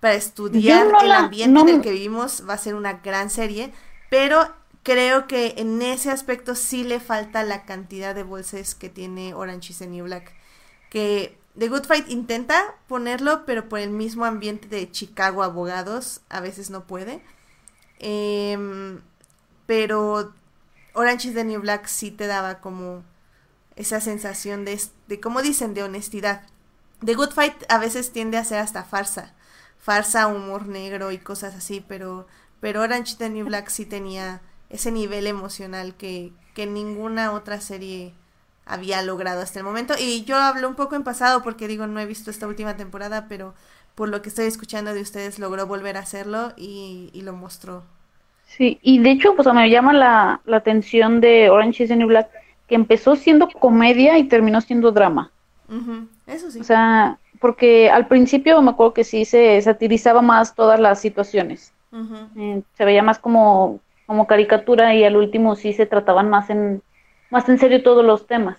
para 0.00 0.14
estudiar 0.14 0.88
el 1.04 1.12
ambiente 1.12 1.60
en 1.60 1.68
el 1.68 1.80
que 1.82 1.92
vivimos 1.92 2.42
va 2.48 2.54
a 2.54 2.58
ser 2.58 2.74
una 2.74 2.94
gran 2.94 3.30
serie, 3.30 3.72
pero 4.10 4.52
creo 4.82 5.28
que 5.28 5.54
en 5.56 5.80
ese 5.82 6.10
aspecto 6.10 6.56
sí 6.56 6.82
le 6.82 6.98
falta 6.98 7.44
la 7.44 7.64
cantidad 7.64 8.12
de 8.12 8.24
voces 8.24 8.74
que 8.74 8.88
tiene 8.88 9.32
Orange 9.32 9.70
is 9.70 9.78
the 9.78 9.86
New 9.86 10.04
Black. 10.04 10.32
Que 10.90 11.38
The 11.56 11.68
Good 11.68 11.84
Fight 11.84 12.10
intenta 12.10 12.74
ponerlo, 12.88 13.46
pero 13.46 13.68
por 13.68 13.78
el 13.78 13.90
mismo 13.90 14.24
ambiente 14.24 14.66
de 14.66 14.90
Chicago 14.90 15.44
Abogados 15.44 16.22
a 16.28 16.40
veces 16.40 16.70
no 16.70 16.88
puede. 16.88 17.22
Em, 18.00 19.00
pero 19.66 20.34
Orange 20.94 21.28
is 21.28 21.34
the 21.34 21.44
New 21.44 21.60
Black 21.60 21.86
sí 21.86 22.10
te 22.10 22.26
daba 22.26 22.60
como 22.60 23.02
esa 23.76 24.00
sensación 24.00 24.64
de, 24.64 24.80
de, 25.08 25.20
como 25.20 25.42
dicen, 25.42 25.74
de 25.74 25.82
honestidad. 25.82 26.46
The 27.04 27.14
Good 27.14 27.32
Fight 27.32 27.64
a 27.68 27.78
veces 27.78 28.12
tiende 28.12 28.38
a 28.38 28.44
ser 28.44 28.60
hasta 28.60 28.84
farsa, 28.84 29.34
farsa, 29.78 30.28
humor 30.28 30.66
negro 30.68 31.10
y 31.10 31.18
cosas 31.18 31.54
así, 31.54 31.84
pero, 31.86 32.26
pero 32.60 32.82
Orange 32.82 33.12
is 33.12 33.18
the 33.18 33.28
New 33.28 33.46
Black 33.46 33.68
sí 33.68 33.84
tenía 33.84 34.40
ese 34.70 34.92
nivel 34.92 35.26
emocional 35.26 35.96
que, 35.96 36.32
que 36.54 36.66
ninguna 36.66 37.32
otra 37.32 37.60
serie 37.60 38.14
había 38.64 39.02
logrado 39.02 39.42
hasta 39.42 39.58
el 39.58 39.64
momento. 39.64 39.94
Y 39.98 40.24
yo 40.24 40.36
hablo 40.36 40.68
un 40.68 40.76
poco 40.76 40.94
en 40.94 41.02
pasado 41.02 41.42
porque 41.42 41.68
digo, 41.68 41.86
no 41.88 42.00
he 42.00 42.06
visto 42.06 42.30
esta 42.30 42.46
última 42.46 42.76
temporada, 42.76 43.26
pero 43.28 43.54
por 43.96 44.08
lo 44.08 44.22
que 44.22 44.28
estoy 44.28 44.46
escuchando 44.46 44.94
de 44.94 45.02
ustedes 45.02 45.40
logró 45.40 45.66
volver 45.66 45.96
a 45.96 46.00
hacerlo 46.00 46.52
y, 46.56 47.10
y 47.12 47.22
lo 47.22 47.32
mostró 47.32 47.84
Sí, 48.56 48.78
y 48.82 49.00
de 49.00 49.10
hecho, 49.10 49.34
pues 49.34 49.52
me 49.52 49.68
llama 49.68 49.92
la, 49.92 50.40
la 50.44 50.58
atención 50.58 51.20
de 51.20 51.50
Orange 51.50 51.82
is 51.82 51.88
the 51.88 51.96
New 51.96 52.06
Black, 52.06 52.28
que 52.68 52.76
empezó 52.76 53.16
siendo 53.16 53.48
comedia 53.48 54.16
y 54.16 54.24
terminó 54.24 54.60
siendo 54.60 54.92
drama. 54.92 55.32
Eso 56.26 56.50
sí. 56.52 56.60
O 56.60 56.64
sea, 56.64 57.18
porque 57.40 57.90
al 57.90 58.06
principio 58.06 58.62
me 58.62 58.70
acuerdo 58.70 58.94
que 58.94 59.02
sí 59.02 59.24
se 59.24 59.60
satirizaba 59.60 60.22
más 60.22 60.54
todas 60.54 60.78
las 60.78 61.00
situaciones. 61.00 61.72
Eh, 62.36 62.62
se 62.76 62.84
veía 62.84 63.02
más 63.02 63.18
como, 63.18 63.80
como 64.06 64.26
caricatura 64.26 64.94
y 64.94 65.04
al 65.04 65.16
último 65.16 65.56
sí 65.56 65.72
se 65.72 65.86
trataban 65.86 66.30
más 66.30 66.48
en, 66.48 66.80
más 67.30 67.48
en 67.48 67.58
serio 67.58 67.82
todos 67.82 68.04
los 68.04 68.26
temas. 68.26 68.58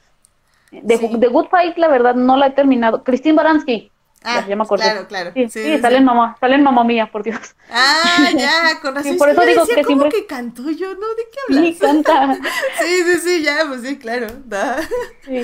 De, 0.71 0.97
de 0.97 1.27
Good 1.27 1.47
Fight, 1.47 1.77
la 1.77 1.87
verdad, 1.87 2.15
no 2.15 2.35
la 2.35 2.47
he 2.47 2.51
terminado. 2.51 3.03
Christine 3.03 3.35
Baranski, 3.35 3.91
Ah, 4.25 4.45
ya, 4.47 4.55
me 4.55 4.63
acordé. 4.63 4.83
Claro, 4.83 5.07
claro. 5.07 5.31
Sí, 5.33 5.49
sí, 5.49 5.77
salen 5.79 6.03
mamá, 6.03 6.35
salen 6.39 6.63
mamá 6.63 6.83
mía, 6.83 7.09
por 7.11 7.23
Dios. 7.23 7.55
Ah, 7.71 8.29
ya, 8.35 8.79
con 8.81 8.95
razón. 8.95 9.17
por 9.17 9.29
eso 9.29 9.41
digo 9.41 9.65
que 9.67 9.83
siempre 9.83 10.09
que 10.09 10.25
cantó 10.25 10.69
yo, 10.71 10.95
¿no? 10.95 11.07
¿De 11.15 11.23
qué 11.31 11.39
hablas? 11.47 11.65
Sí, 11.65 11.75
canta. 11.79 12.35
sí, 12.79 13.03
sí, 13.05 13.19
sí, 13.19 13.43
ya, 13.43 13.59
pues 13.67 13.81
sí, 13.81 13.97
claro. 13.97 14.27
Da. 14.45 14.77
Sí. 15.23 15.43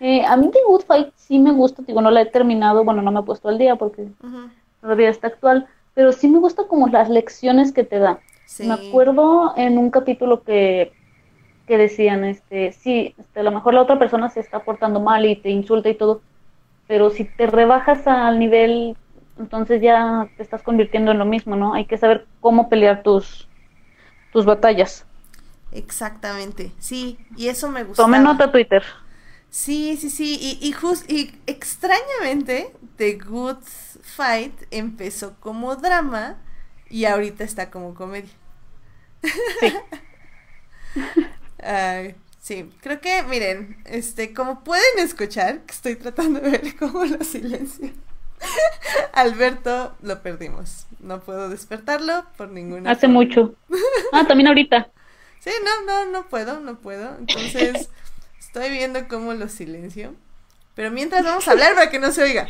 Eh, 0.00 0.24
a 0.26 0.36
mí 0.36 0.50
The 0.50 0.58
Good 0.66 0.82
Fight 0.82 1.12
sí 1.16 1.38
me 1.38 1.52
gusta, 1.52 1.82
digo, 1.86 2.00
no 2.00 2.10
la 2.10 2.22
he 2.22 2.26
terminado, 2.26 2.84
bueno, 2.84 3.02
no 3.02 3.12
me 3.12 3.20
he 3.20 3.22
puesto 3.22 3.48
al 3.48 3.58
día 3.58 3.76
porque 3.76 4.08
todavía 4.80 5.08
está 5.08 5.28
actual, 5.28 5.68
pero 5.94 6.12
sí 6.12 6.28
me 6.28 6.40
gusta 6.40 6.64
como 6.66 6.88
las 6.88 7.08
lecciones 7.08 7.72
que 7.72 7.84
te 7.84 7.98
da. 7.98 8.18
Me 8.58 8.74
acuerdo 8.74 9.54
en 9.56 9.78
un 9.78 9.90
capítulo 9.90 10.42
que, 10.42 10.92
que 11.66 11.78
decían, 11.78 12.24
este, 12.24 12.72
sí, 12.72 13.14
este, 13.16 13.40
a 13.40 13.42
lo 13.44 13.52
mejor 13.52 13.74
la 13.74 13.82
otra 13.82 13.98
persona 13.98 14.28
se 14.28 14.40
está 14.40 14.60
portando 14.64 15.00
mal 15.00 15.24
y 15.24 15.36
te 15.36 15.50
insulta 15.50 15.88
y 15.88 15.94
todo, 15.94 16.20
pero 16.86 17.10
si 17.10 17.24
te 17.24 17.46
rebajas 17.46 18.06
al 18.06 18.38
nivel, 18.38 18.96
entonces 19.38 19.82
ya 19.82 20.28
te 20.36 20.42
estás 20.42 20.62
convirtiendo 20.62 21.12
en 21.12 21.18
lo 21.18 21.24
mismo, 21.24 21.56
¿no? 21.56 21.74
Hay 21.74 21.86
que 21.86 21.98
saber 21.98 22.26
cómo 22.40 22.68
pelear 22.68 23.02
tus, 23.02 23.48
tus 24.32 24.44
batallas. 24.44 25.06
Exactamente, 25.72 26.72
sí, 26.78 27.18
y 27.36 27.48
eso 27.48 27.70
me 27.70 27.84
gusta. 27.84 28.02
Tome 28.02 28.18
nota 28.18 28.50
Twitter. 28.52 28.82
Sí, 29.50 29.96
sí, 30.00 30.10
sí, 30.10 30.38
y, 30.40 30.66
y, 30.66 30.72
just, 30.72 31.10
y 31.10 31.34
extrañamente 31.46 32.74
The 32.96 33.18
Good 33.18 33.62
Fight 34.02 34.54
empezó 34.70 35.34
como 35.40 35.76
drama 35.76 36.38
y 36.88 37.04
ahorita 37.04 37.44
está 37.44 37.70
como 37.70 37.94
comedia. 37.94 38.30
Sí. 39.60 39.82
Ay, 41.62 42.14
Sí, 42.42 42.68
creo 42.80 43.00
que, 43.00 43.22
miren, 43.22 43.76
este, 43.84 44.34
como 44.34 44.64
pueden 44.64 44.98
escuchar, 44.98 45.60
que 45.60 45.72
estoy 45.72 45.94
tratando 45.94 46.40
de 46.40 46.50
ver 46.50 46.76
cómo 46.76 47.04
lo 47.04 47.22
silencio. 47.22 47.90
Alberto 49.12 49.94
lo 50.02 50.22
perdimos. 50.22 50.86
No 50.98 51.20
puedo 51.20 51.48
despertarlo 51.48 52.26
por 52.36 52.48
ninguna. 52.48 52.90
Hace 52.90 53.06
mucho. 53.06 53.54
Ah, 54.12 54.26
también 54.26 54.48
ahorita. 54.48 54.90
Sí, 55.38 55.50
no, 55.64 55.84
no, 55.84 56.08
no 56.08 56.28
puedo, 56.28 56.60
no 56.60 56.78
puedo. 56.78 57.16
Entonces, 57.18 57.90
estoy 58.38 58.70
viendo 58.70 59.08
cómo 59.08 59.34
lo 59.34 59.48
silencio. 59.48 60.14
Pero 60.76 60.92
mientras 60.92 61.24
vamos 61.24 61.48
a 61.48 61.50
hablar 61.50 61.74
para 61.74 61.90
que 61.90 61.98
no 61.98 62.12
se 62.12 62.22
oiga. 62.22 62.46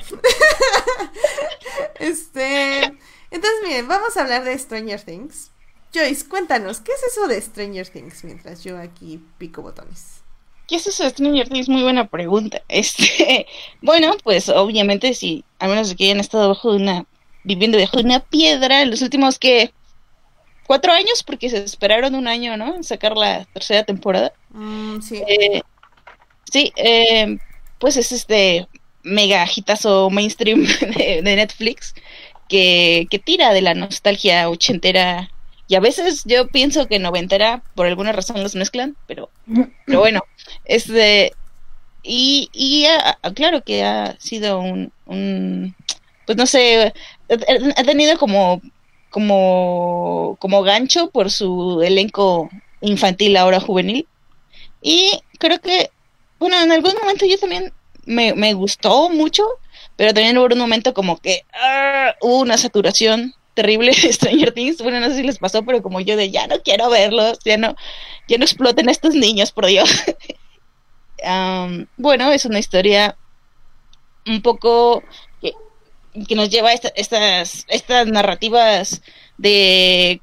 este, 1.99 2.83
entonces 3.31 3.61
miren, 3.65 3.89
vamos 3.89 4.15
a 4.15 4.21
hablar 4.21 4.45
de 4.45 4.59
Stranger 4.59 5.01
Things. 5.01 5.52
Joyce, 5.95 6.27
cuéntanos, 6.27 6.81
¿qué 6.81 6.93
es 6.93 7.13
eso 7.13 7.29
de 7.29 7.41
Stranger 7.41 7.89
Things 7.89 8.25
mientras 8.25 8.65
yo 8.65 8.79
aquí 8.79 9.21
pico 9.39 9.63
botones? 9.63 10.23
¿Qué 10.67 10.77
es 10.77 10.87
eso 10.87 11.05
de 11.05 11.11
Stranger 11.11 11.49
Things? 11.49 11.69
Muy 11.69 11.83
buena 11.83 12.09
pregunta. 12.09 12.63
Este, 12.69 13.47
bueno, 13.83 14.17
pues 14.25 14.49
obviamente 14.49 15.13
si, 15.15 15.45
al 15.59 15.71
menos 15.71 15.91
de 15.91 15.97
que 15.97 16.05
hayan 16.05 16.21
estado 16.21 16.49
bajo 16.49 16.73
de 16.73 16.79
una, 16.79 17.05
viviendo 17.45 17.77
debajo 17.77 17.99
de 17.99 18.05
una 18.05 18.21
piedra 18.21 18.83
en 18.83 18.91
los 18.91 19.03
últimos 19.03 19.39
que 19.39 19.73
cuatro 20.67 20.93
años, 20.93 21.23
porque 21.23 21.51
se 21.51 21.59
esperaron 21.59 22.15
un 22.15 22.27
año, 22.27 22.57
¿no? 22.57 22.75
En 22.75 22.85
sacar 22.85 23.17
la 23.17 23.45
tercera 23.47 23.85
temporada. 23.85 24.33
Mm, 24.51 25.01
sí. 25.03 25.23
Eh, 25.29 25.63
sí, 26.51 26.73
eh, 26.77 27.37
pues 27.79 27.99
es 27.99 28.13
este 28.13 28.67
mega 29.03 29.47
hitazo 29.55 30.09
mainstream 30.09 30.65
de, 30.97 31.21
Netflix 31.23 31.95
que, 32.49 33.07
que 33.11 33.19
tira 33.19 33.53
de 33.53 33.61
la 33.61 33.75
nostalgia 33.75 34.49
ochentera 34.49 35.29
y 35.73 35.75
a 35.75 35.81
veces 35.81 36.25
yo 36.27 36.49
pienso 36.49 36.87
que 36.87 36.99
noventera, 36.99 37.63
por 37.75 37.87
alguna 37.87 38.13
razón 38.13 38.43
los 38.43 38.55
mezclan, 38.55 38.95
pero, 39.07 39.31
pero 39.87 40.01
bueno, 40.01 40.21
este, 40.67 41.33
y, 42.03 42.51
y 42.53 42.85
claro 43.35 43.65
que 43.65 43.83
ha 43.83 44.15
sido 44.21 44.61
un, 44.61 44.93
un, 45.07 45.75
pues 46.27 46.37
no 46.37 46.45
sé, 46.45 46.93
ha 47.31 47.85
tenido 47.85 48.19
como, 48.19 48.61
como, 49.09 50.37
como 50.41 50.63
gancho 50.63 51.09
por 51.09 51.31
su 51.31 51.81
elenco 51.83 52.51
infantil, 52.83 53.39
ahora 53.39 53.59
juvenil. 53.59 54.07
Y 54.83 55.23
creo 55.39 55.59
que, 55.59 55.91
bueno, 56.39 56.61
en 56.61 56.71
algún 56.71 56.93
momento 57.01 57.25
yo 57.25 57.39
también 57.39 57.73
me, 58.05 58.35
me 58.35 58.53
gustó 58.53 59.09
mucho, 59.09 59.43
pero 59.97 60.13
también 60.13 60.37
hubo 60.37 60.49
un 60.53 60.59
momento 60.59 60.93
como 60.93 61.17
que 61.17 61.47
ah, 61.55 62.15
hubo 62.21 62.41
una 62.41 62.59
saturación 62.59 63.35
terrible 63.55 63.93
Stranger 63.93 64.53
Things. 64.53 64.79
Bueno, 64.83 65.01
no 65.01 65.09
sé 65.09 65.17
si 65.17 65.23
les 65.23 65.39
pasó, 65.39 65.63
pero 65.65 65.83
como 65.83 66.01
yo 66.01 66.17
de 66.17 66.31
ya 66.31 66.47
no 66.47 66.61
quiero 66.63 66.91
verlos, 66.91 67.39
ya 67.45 67.57
no, 67.57 67.75
ya 68.29 68.39
no 68.39 68.45
exploten 68.45 68.89
estos 68.89 69.15
niños, 69.15 69.53
por 69.53 69.67
Dios. 69.67 69.91
bueno, 71.97 72.33
es 72.33 72.45
una 72.45 72.59
historia 72.59 73.17
un 74.27 74.43
poco 74.43 75.03
que, 75.41 75.53
que 76.27 76.35
nos 76.35 76.51
lleva 76.51 76.71
a 76.71 76.73
estas, 76.73 77.67
estas 77.69 78.07
narrativas 78.07 79.03
de, 79.39 80.21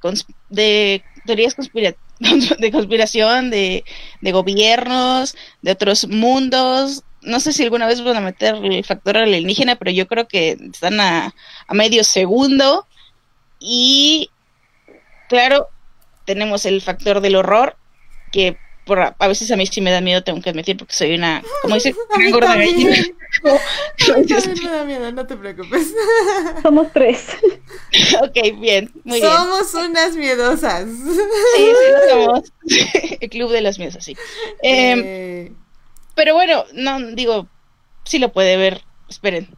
de 0.49 1.03
teorías 1.25 1.55
de 2.59 2.71
conspiración, 2.71 3.49
de, 3.49 3.83
de 4.21 4.31
gobiernos, 4.31 5.35
de 5.61 5.71
otros 5.71 6.07
mundos, 6.07 7.03
no 7.21 7.39
sé 7.39 7.53
si 7.53 7.63
alguna 7.63 7.87
vez 7.87 8.01
van 8.03 8.17
a 8.17 8.21
meter 8.21 8.55
el 8.55 8.83
factor 8.85 9.17
alienígena, 9.17 9.75
pero 9.75 9.91
yo 9.91 10.07
creo 10.07 10.27
que 10.27 10.57
están 10.71 10.99
a, 10.99 11.33
a 11.67 11.73
medio 11.73 12.03
segundo. 12.03 12.87
Y 13.59 14.29
claro, 15.27 15.67
tenemos 16.25 16.65
el 16.65 16.81
factor 16.81 17.21
del 17.21 17.35
horror, 17.35 17.75
que 18.31 18.57
por, 18.85 18.99
a 18.99 19.27
veces 19.27 19.51
a 19.51 19.55
mí 19.55 19.67
sí 19.67 19.81
me 19.81 19.91
da 19.91 20.01
miedo, 20.01 20.23
tengo 20.23 20.41
que 20.41 20.49
admitir, 20.49 20.75
porque 20.77 20.93
soy 20.93 21.13
una, 21.13 21.43
como 21.61 21.75
dice, 21.75 21.93
una 22.15 22.29
gorda 22.31 22.55
gallina. 22.55 22.95
a 22.95 24.17
mí 24.17 24.25
también 24.27 24.63
me 24.63 24.69
da 24.69 24.83
miedo, 24.83 25.11
no 25.11 25.27
te 25.27 25.35
preocupes. 25.35 25.93
Somos 26.63 26.91
tres. 26.91 27.27
ok, 28.21 28.59
bien, 28.59 28.91
muy 29.03 29.21
somos 29.21 29.73
unas 29.75 30.15
miedosas. 30.15 30.87
Sí, 30.89 31.17
sí, 31.57 32.09
somos 32.09 32.51
el 33.21 33.29
club 33.29 33.51
de 33.51 33.61
las 33.61 33.77
miedosas, 33.77 34.03
sí. 34.03 34.17
Em, 34.63 35.01
eh... 35.05 35.51
Pero 36.15 36.33
bueno, 36.33 36.65
no, 36.73 36.99
digo, 37.11 37.47
sí 38.03 38.17
lo 38.19 38.31
puede 38.33 38.57
ver, 38.57 38.81
esperen, 39.07 39.55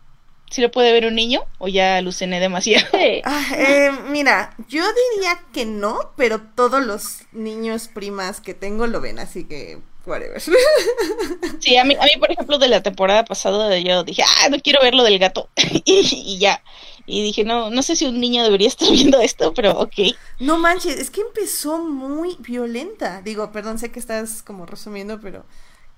¿sí 0.52 0.62
lo 0.62 0.70
puede 0.70 0.92
ver 0.92 1.06
un 1.06 1.16
niño 1.16 1.46
o 1.58 1.68
ya 1.68 1.98
aluciné 1.98 2.40
demasiado? 2.40 2.86
Ah, 3.24 3.46
eh, 3.58 3.92
mira, 4.10 4.56
yo 4.68 4.84
diría 5.16 5.40
que 5.54 5.66
no, 5.66 6.12
pero 6.18 6.42
todos 6.56 6.86
los 6.86 7.22
niños 7.32 7.88
primas 7.88 8.42
que 8.42 8.54
tengo 8.54 8.88
lo 8.88 9.00
ven, 9.02 9.20
así 9.20 9.46
que 9.46 9.80
whatever. 10.06 10.42
Sí, 11.60 11.78
a 11.78 11.84
mí, 11.84 11.96
a 11.96 12.04
mí 12.04 12.12
por 12.20 12.32
ejemplo, 12.32 12.58
de 12.58 12.68
la 12.68 12.82
temporada 12.82 13.24
pasada 13.24 13.78
yo 13.80 14.04
dije, 14.04 14.24
ah, 14.24 14.50
no 14.50 14.60
quiero 14.60 14.82
ver 14.82 14.96
lo 14.96 15.04
del 15.04 15.20
gato 15.20 15.50
y, 15.56 16.38
ya. 16.40 16.64
Y 17.06 17.24
dije, 17.24 17.44
no, 17.44 17.70
no 17.70 17.82
sé 17.84 17.96
si 17.96 18.06
un 18.06 18.20
niño 18.20 18.44
debería 18.44 18.68
estar 18.68 18.90
viendo 18.92 19.22
esto, 19.22 19.54
pero 19.54 19.72
ok. 19.80 20.16
No 20.40 20.58
manches, 20.58 20.98
es 20.98 21.10
que 21.10 21.22
empezó 21.22 21.80
muy 21.80 22.36
violenta. 22.40 23.22
Digo, 23.22 23.52
perdón, 23.52 23.80
sé 23.80 23.92
que 23.92 24.00
estás 24.00 24.44
como 24.44 24.66
resumiendo, 24.66 25.20
pero 25.20 25.46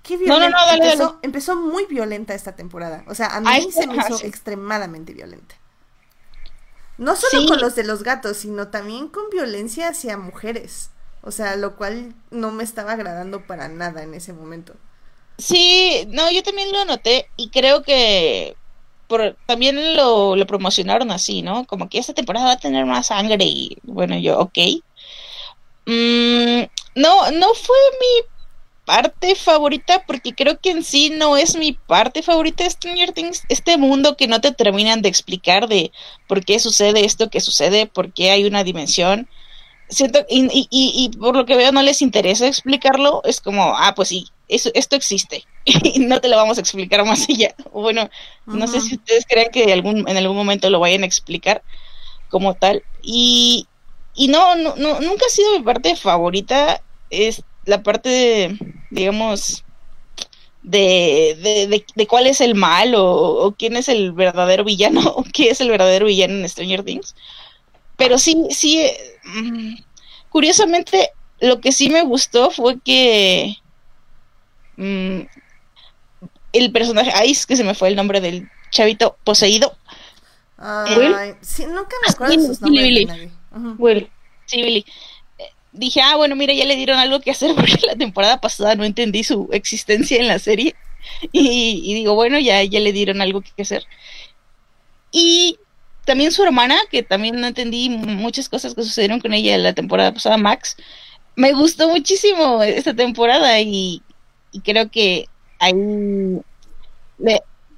Qué 0.04 0.18
violenta. 0.18 0.50
No, 0.50 0.66
no, 0.66 0.76
no, 0.76 0.84
empezó, 0.84 1.18
empezó, 1.22 1.56
muy 1.56 1.86
violenta 1.86 2.34
esta 2.34 2.54
temporada. 2.54 3.04
O 3.08 3.14
sea, 3.14 3.34
a 3.34 3.40
mí 3.40 3.72
se 3.72 3.86
me 3.86 3.96
hizo 3.96 4.24
extremadamente 4.24 5.14
violenta. 5.14 5.56
No 6.98 7.16
solo 7.16 7.48
con 7.48 7.60
los 7.60 7.74
de 7.74 7.84
los 7.84 8.04
gatos, 8.04 8.36
sino 8.36 8.68
también 8.68 9.08
con 9.08 9.24
violencia 9.30 9.88
hacia 9.88 10.16
mujeres. 10.16 10.90
O 11.22 11.30
sea, 11.30 11.56
lo 11.56 11.74
cual 11.74 12.14
no 12.30 12.52
me 12.52 12.62
estaba 12.62 12.92
agradando 12.92 13.46
para 13.46 13.68
nada 13.68 14.02
en 14.02 14.12
ese 14.12 14.34
momento. 14.34 14.74
Sí, 15.38 16.06
no, 16.08 16.30
yo 16.30 16.42
también 16.42 16.70
lo 16.70 16.84
noté 16.84 17.28
y 17.36 17.48
creo 17.48 17.82
que 17.82 18.54
por, 19.08 19.36
también 19.46 19.96
lo, 19.96 20.36
lo 20.36 20.46
promocionaron 20.46 21.10
así, 21.10 21.40
¿no? 21.40 21.64
Como 21.64 21.88
que 21.88 21.98
esta 21.98 22.12
temporada 22.12 22.46
va 22.46 22.52
a 22.52 22.58
tener 22.58 22.84
más 22.84 23.06
sangre 23.06 23.44
y 23.44 23.78
bueno, 23.82 24.18
yo, 24.18 24.38
ok. 24.38 24.58
Mm, 25.86 26.62
no, 26.94 27.30
no 27.32 27.54
fue 27.54 27.76
mi 28.00 28.33
parte 28.84 29.34
favorita 29.34 30.04
porque 30.06 30.34
creo 30.34 30.58
que 30.60 30.70
en 30.70 30.84
sí 30.84 31.10
no 31.10 31.36
es 31.36 31.56
mi 31.56 31.72
parte 31.72 32.22
favorita 32.22 32.64
de 32.64 32.70
Stranger 32.70 33.12
Things, 33.12 33.42
este 33.48 33.76
mundo 33.78 34.16
que 34.16 34.26
no 34.26 34.40
te 34.40 34.52
terminan 34.52 35.02
de 35.02 35.08
explicar 35.08 35.68
de 35.68 35.90
por 36.26 36.44
qué 36.44 36.58
sucede 36.58 37.04
esto 37.04 37.30
que 37.30 37.40
sucede, 37.40 37.86
por 37.86 38.12
qué 38.12 38.30
hay 38.30 38.44
una 38.44 38.64
dimensión. 38.64 39.28
Siento, 39.88 40.24
y, 40.28 40.46
y, 40.46 40.68
y, 40.70 41.10
por 41.16 41.36
lo 41.36 41.44
que 41.44 41.56
veo 41.56 41.70
no 41.70 41.82
les 41.82 42.02
interesa 42.02 42.46
explicarlo, 42.46 43.22
es 43.24 43.40
como, 43.40 43.76
ah, 43.76 43.94
pues 43.94 44.08
sí, 44.08 44.26
eso, 44.48 44.70
esto 44.74 44.96
existe 44.96 45.44
y 45.64 45.98
no 46.00 46.20
te 46.20 46.28
lo 46.28 46.36
vamos 46.36 46.58
a 46.58 46.60
explicar 46.60 47.04
más 47.04 47.26
allá. 47.28 47.54
Bueno, 47.72 48.10
no 48.46 48.66
sé 48.66 48.80
si 48.80 48.96
ustedes 48.96 49.26
creen 49.28 49.50
que 49.50 49.72
algún, 49.72 50.08
en 50.08 50.16
algún 50.16 50.36
momento 50.36 50.70
lo 50.70 50.80
vayan 50.80 51.02
a 51.02 51.06
explicar 51.06 51.62
como 52.28 52.54
tal. 52.54 52.82
Y, 53.02 53.66
y 54.14 54.28
no, 54.28 54.56
no, 54.56 54.74
no, 54.76 55.00
nunca 55.00 55.26
ha 55.26 55.30
sido 55.30 55.58
mi 55.58 55.64
parte 55.64 55.96
favorita. 55.96 56.82
Es, 57.10 57.42
la 57.66 57.82
parte, 57.82 58.08
de, 58.08 58.58
digamos, 58.90 59.64
de, 60.62 61.84
de, 61.94 62.06
cuál 62.06 62.26
es 62.26 62.40
el 62.40 62.54
mal 62.54 62.94
o, 62.96 63.54
quién 63.58 63.76
es 63.76 63.88
el 63.88 64.12
verdadero 64.12 64.64
villano 64.64 65.00
o 65.16 65.24
qué 65.24 65.50
es 65.50 65.60
el 65.60 65.70
verdadero 65.70 66.06
villano 66.06 66.34
en 66.34 66.48
Stranger 66.48 66.82
Things. 66.82 67.14
Pero 67.96 68.18
sí, 68.18 68.46
sí, 68.50 68.80
eh, 68.80 68.96
mm, 69.24 69.74
curiosamente, 70.30 71.10
lo 71.40 71.60
que 71.60 71.72
sí 71.72 71.90
me 71.90 72.02
gustó 72.02 72.50
fue 72.50 72.80
que 72.80 73.56
mm, 74.76 75.20
el 76.52 76.72
personaje 76.72 77.26
Ice, 77.26 77.46
que 77.46 77.56
se 77.56 77.64
me 77.64 77.74
fue 77.74 77.88
el 77.88 77.96
nombre 77.96 78.20
del 78.20 78.48
chavito 78.70 79.16
poseído. 79.24 79.76
Sí, 81.40 81.66
nunca 81.66 81.96
me 82.04 82.12
acuerdo 82.12 82.36
de 82.36 82.46
sus 82.46 82.60
nombres. 82.60 83.08
Will. 83.78 84.10
Sí, 84.46 84.62
Billy 84.62 84.84
dije, 85.74 86.00
ah, 86.00 86.16
bueno, 86.16 86.36
mira, 86.36 86.54
ya 86.54 86.64
le 86.64 86.76
dieron 86.76 86.98
algo 86.98 87.20
que 87.20 87.32
hacer 87.32 87.54
porque 87.56 87.78
la 87.86 87.96
temporada 87.96 88.40
pasada 88.40 88.74
no 88.74 88.84
entendí 88.84 89.24
su 89.24 89.48
existencia 89.52 90.18
en 90.18 90.28
la 90.28 90.38
serie. 90.38 90.74
Y, 91.32 91.92
digo, 91.94 92.14
bueno, 92.14 92.38
ya, 92.38 92.62
ya 92.64 92.80
le 92.80 92.92
dieron 92.92 93.20
algo 93.20 93.42
que 93.42 93.60
hacer. 93.60 93.84
Y 95.12 95.58
también 96.06 96.32
su 96.32 96.42
hermana, 96.42 96.76
que 96.90 97.02
también 97.02 97.38
no 97.40 97.46
entendí 97.46 97.90
muchas 97.90 98.48
cosas 98.48 98.74
que 98.74 98.82
sucedieron 98.82 99.20
con 99.20 99.34
ella 99.34 99.58
la 99.58 99.74
temporada 99.74 100.14
pasada, 100.14 100.38
Max. 100.38 100.76
Me 101.36 101.52
gustó 101.52 101.90
muchísimo 101.90 102.62
esta 102.62 102.94
temporada 102.94 103.60
y, 103.60 104.02
creo 104.64 104.90
que 104.90 105.28
ahí, 105.58 105.74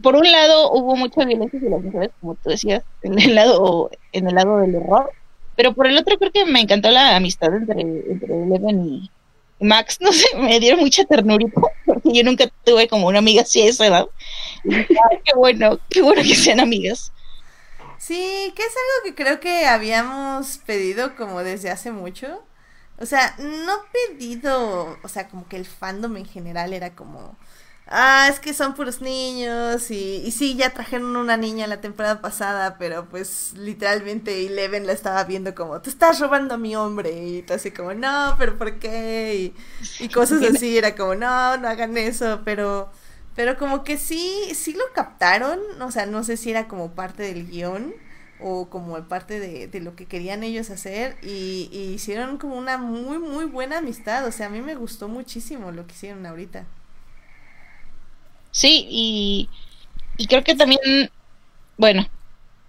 por 0.02 0.14
un 0.14 0.30
lado, 0.30 0.70
hubo 0.72 0.94
mucha 0.94 1.24
violencia 1.24 1.58
de 1.58 1.70
las 1.70 1.82
mujeres, 1.82 2.10
como 2.20 2.36
tú 2.36 2.50
decías, 2.50 2.84
en 3.02 3.18
el 3.18 3.34
lado, 3.34 3.90
en 4.12 4.28
el 4.28 4.34
lado 4.36 4.58
del 4.58 4.76
error 4.76 5.10
pero 5.56 5.74
por 5.74 5.86
el 5.86 5.96
otro 5.96 6.18
creo 6.18 6.30
que 6.30 6.44
me 6.44 6.60
encantó 6.60 6.90
la 6.90 7.16
amistad 7.16 7.54
entre, 7.54 7.80
entre 7.80 8.42
Eleven 8.42 8.86
y, 8.86 9.10
Max. 9.60 9.98
No 10.00 10.12
sé, 10.12 10.26
me 10.36 10.60
dieron 10.60 10.80
mucha 10.80 11.04
ternurita 11.04 11.60
porque 11.84 12.12
yo 12.12 12.22
nunca 12.24 12.46
tuve 12.64 12.88
como 12.88 13.08
una 13.08 13.18
amiga 13.18 13.42
así 13.42 13.62
a 13.62 13.70
esa 13.70 13.86
edad. 13.86 14.06
qué 14.64 15.34
bueno, 15.34 15.78
qué 15.90 16.02
bueno 16.02 16.22
que 16.22 16.34
sean 16.34 16.60
amigas. 16.60 17.12
Sí, 17.98 18.52
que 18.54 18.62
es 18.62 18.68
algo 18.68 19.04
que 19.04 19.14
creo 19.14 19.40
que 19.40 19.66
habíamos 19.66 20.58
pedido 20.58 21.16
como 21.16 21.42
desde 21.42 21.70
hace 21.70 21.90
mucho. 21.90 22.44
O 22.98 23.06
sea, 23.06 23.34
no 23.38 23.72
pedido, 23.92 24.98
o 25.02 25.08
sea, 25.08 25.28
como 25.28 25.48
que 25.48 25.56
el 25.56 25.66
fandom 25.66 26.16
en 26.16 26.24
general 26.24 26.72
era 26.72 26.94
como 26.94 27.36
ah, 27.86 28.28
es 28.30 28.40
que 28.40 28.52
son 28.54 28.74
puros 28.74 29.00
niños 29.00 29.90
y, 29.90 30.22
y 30.24 30.30
sí, 30.32 30.56
ya 30.56 30.70
trajeron 30.70 31.16
una 31.16 31.36
niña 31.36 31.66
la 31.66 31.80
temporada 31.80 32.20
pasada, 32.20 32.76
pero 32.78 33.08
pues 33.08 33.52
literalmente 33.54 34.46
Eleven 34.46 34.86
la 34.86 34.92
estaba 34.92 35.24
viendo 35.24 35.54
como, 35.54 35.80
te 35.80 35.90
estás 35.90 36.20
robando 36.20 36.54
a 36.54 36.58
mi 36.58 36.76
hombre 36.76 37.12
y 37.26 37.42
tú 37.42 37.54
así 37.54 37.70
como, 37.70 37.94
no, 37.94 38.34
pero 38.38 38.56
¿por 38.58 38.78
qué? 38.78 39.52
Y, 40.00 40.04
y 40.04 40.08
cosas 40.08 40.42
así, 40.42 40.76
era 40.78 40.94
como, 40.96 41.14
no, 41.14 41.56
no 41.56 41.68
hagan 41.68 41.96
eso, 41.96 42.42
pero... 42.44 42.90
Pero 43.36 43.58
como 43.58 43.84
que 43.84 43.98
sí, 43.98 44.54
sí 44.54 44.72
lo 44.72 44.84
captaron, 44.94 45.60
o 45.82 45.90
sea, 45.90 46.06
no 46.06 46.24
sé 46.24 46.38
si 46.38 46.50
era 46.50 46.68
como 46.68 46.92
parte 46.94 47.22
del 47.22 47.46
guion 47.46 47.94
o 48.40 48.68
como 48.70 48.96
parte 49.08 49.40
de, 49.40 49.66
de 49.68 49.80
lo 49.80 49.94
que 49.96 50.06
querían 50.06 50.42
ellos 50.42 50.70
hacer 50.70 51.16
y, 51.22 51.68
y, 51.72 51.94
hicieron 51.94 52.38
como 52.38 52.56
una 52.56 52.78
muy, 52.78 53.18
muy 53.18 53.44
buena 53.44 53.78
amistad, 53.78 54.26
o 54.26 54.32
sea, 54.32 54.46
a 54.46 54.50
mí 54.50 54.62
me 54.62 54.74
gustó 54.74 55.08
muchísimo 55.08 55.70
lo 55.72 55.86
que 55.86 55.92
hicieron 55.92 56.24
ahorita. 56.26 56.64
Sí, 58.56 58.86
y, 58.88 59.50
y 60.16 60.28
creo 60.28 60.42
que 60.42 60.54
también, 60.54 60.80
bueno, 61.76 62.08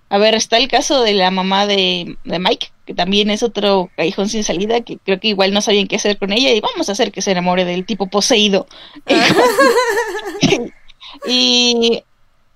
a 0.10 0.18
ver, 0.18 0.36
está 0.36 0.58
el 0.58 0.68
caso 0.68 1.02
de 1.02 1.14
la 1.14 1.32
mamá 1.32 1.66
de, 1.66 2.18
de, 2.26 2.40
Mike, 2.40 2.74
que 2.86 2.94
también 2.94 3.30
es 3.30 3.42
otro 3.42 3.90
callejón 3.96 4.28
sin 4.28 4.44
salida, 4.44 4.82
que 4.82 4.98
creo 4.98 5.22
que 5.22 5.30
igual 5.30 5.54
no 5.54 5.62
sabían 5.62 5.88
qué 5.88 5.96
hacer 5.96 6.18
con 6.18 6.34
ella 6.34 6.52
y 6.52 6.60
vamos 6.60 6.90
a 6.90 6.92
hacer 6.92 7.14
que 7.14 7.22
se 7.22 7.32
enamore 7.32 7.64
del 7.64 7.86
tipo 7.86 8.08
poseído. 8.08 8.68
y 11.26 12.04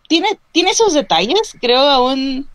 tiene, 0.10 0.38
tiene 0.52 0.72
esos 0.72 0.94
detalles, 0.94 1.56
creo 1.62 1.80
aún, 1.80 2.50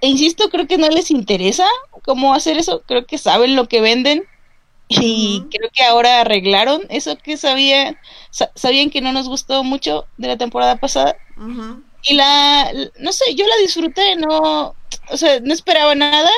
e 0.00 0.08
insisto, 0.08 0.50
creo 0.50 0.66
que 0.66 0.76
no 0.76 0.88
les 0.88 1.12
interesa 1.12 1.68
cómo 2.04 2.34
hacer 2.34 2.58
eso, 2.58 2.82
creo 2.84 3.06
que 3.06 3.16
saben 3.16 3.54
lo 3.54 3.68
que 3.68 3.80
venden 3.80 4.24
y 4.88 5.44
creo 5.50 5.70
que 5.72 5.82
ahora 5.82 6.20
arreglaron 6.20 6.82
eso 6.88 7.16
que 7.16 7.36
sabían, 7.36 7.98
sabían 8.54 8.90
que 8.90 9.00
no 9.00 9.12
nos 9.12 9.28
gustó 9.28 9.64
mucho 9.64 10.06
de 10.16 10.28
la 10.28 10.36
temporada 10.36 10.76
pasada. 10.76 11.16
Y 12.02 12.14
la, 12.14 12.70
no 13.00 13.12
sé, 13.12 13.34
yo 13.34 13.46
la 13.46 13.56
disfruté, 13.56 14.14
no, 14.16 14.74
o 15.10 15.16
sea, 15.16 15.40
no 15.40 15.52
esperaba 15.52 15.94
nada. 15.94 16.30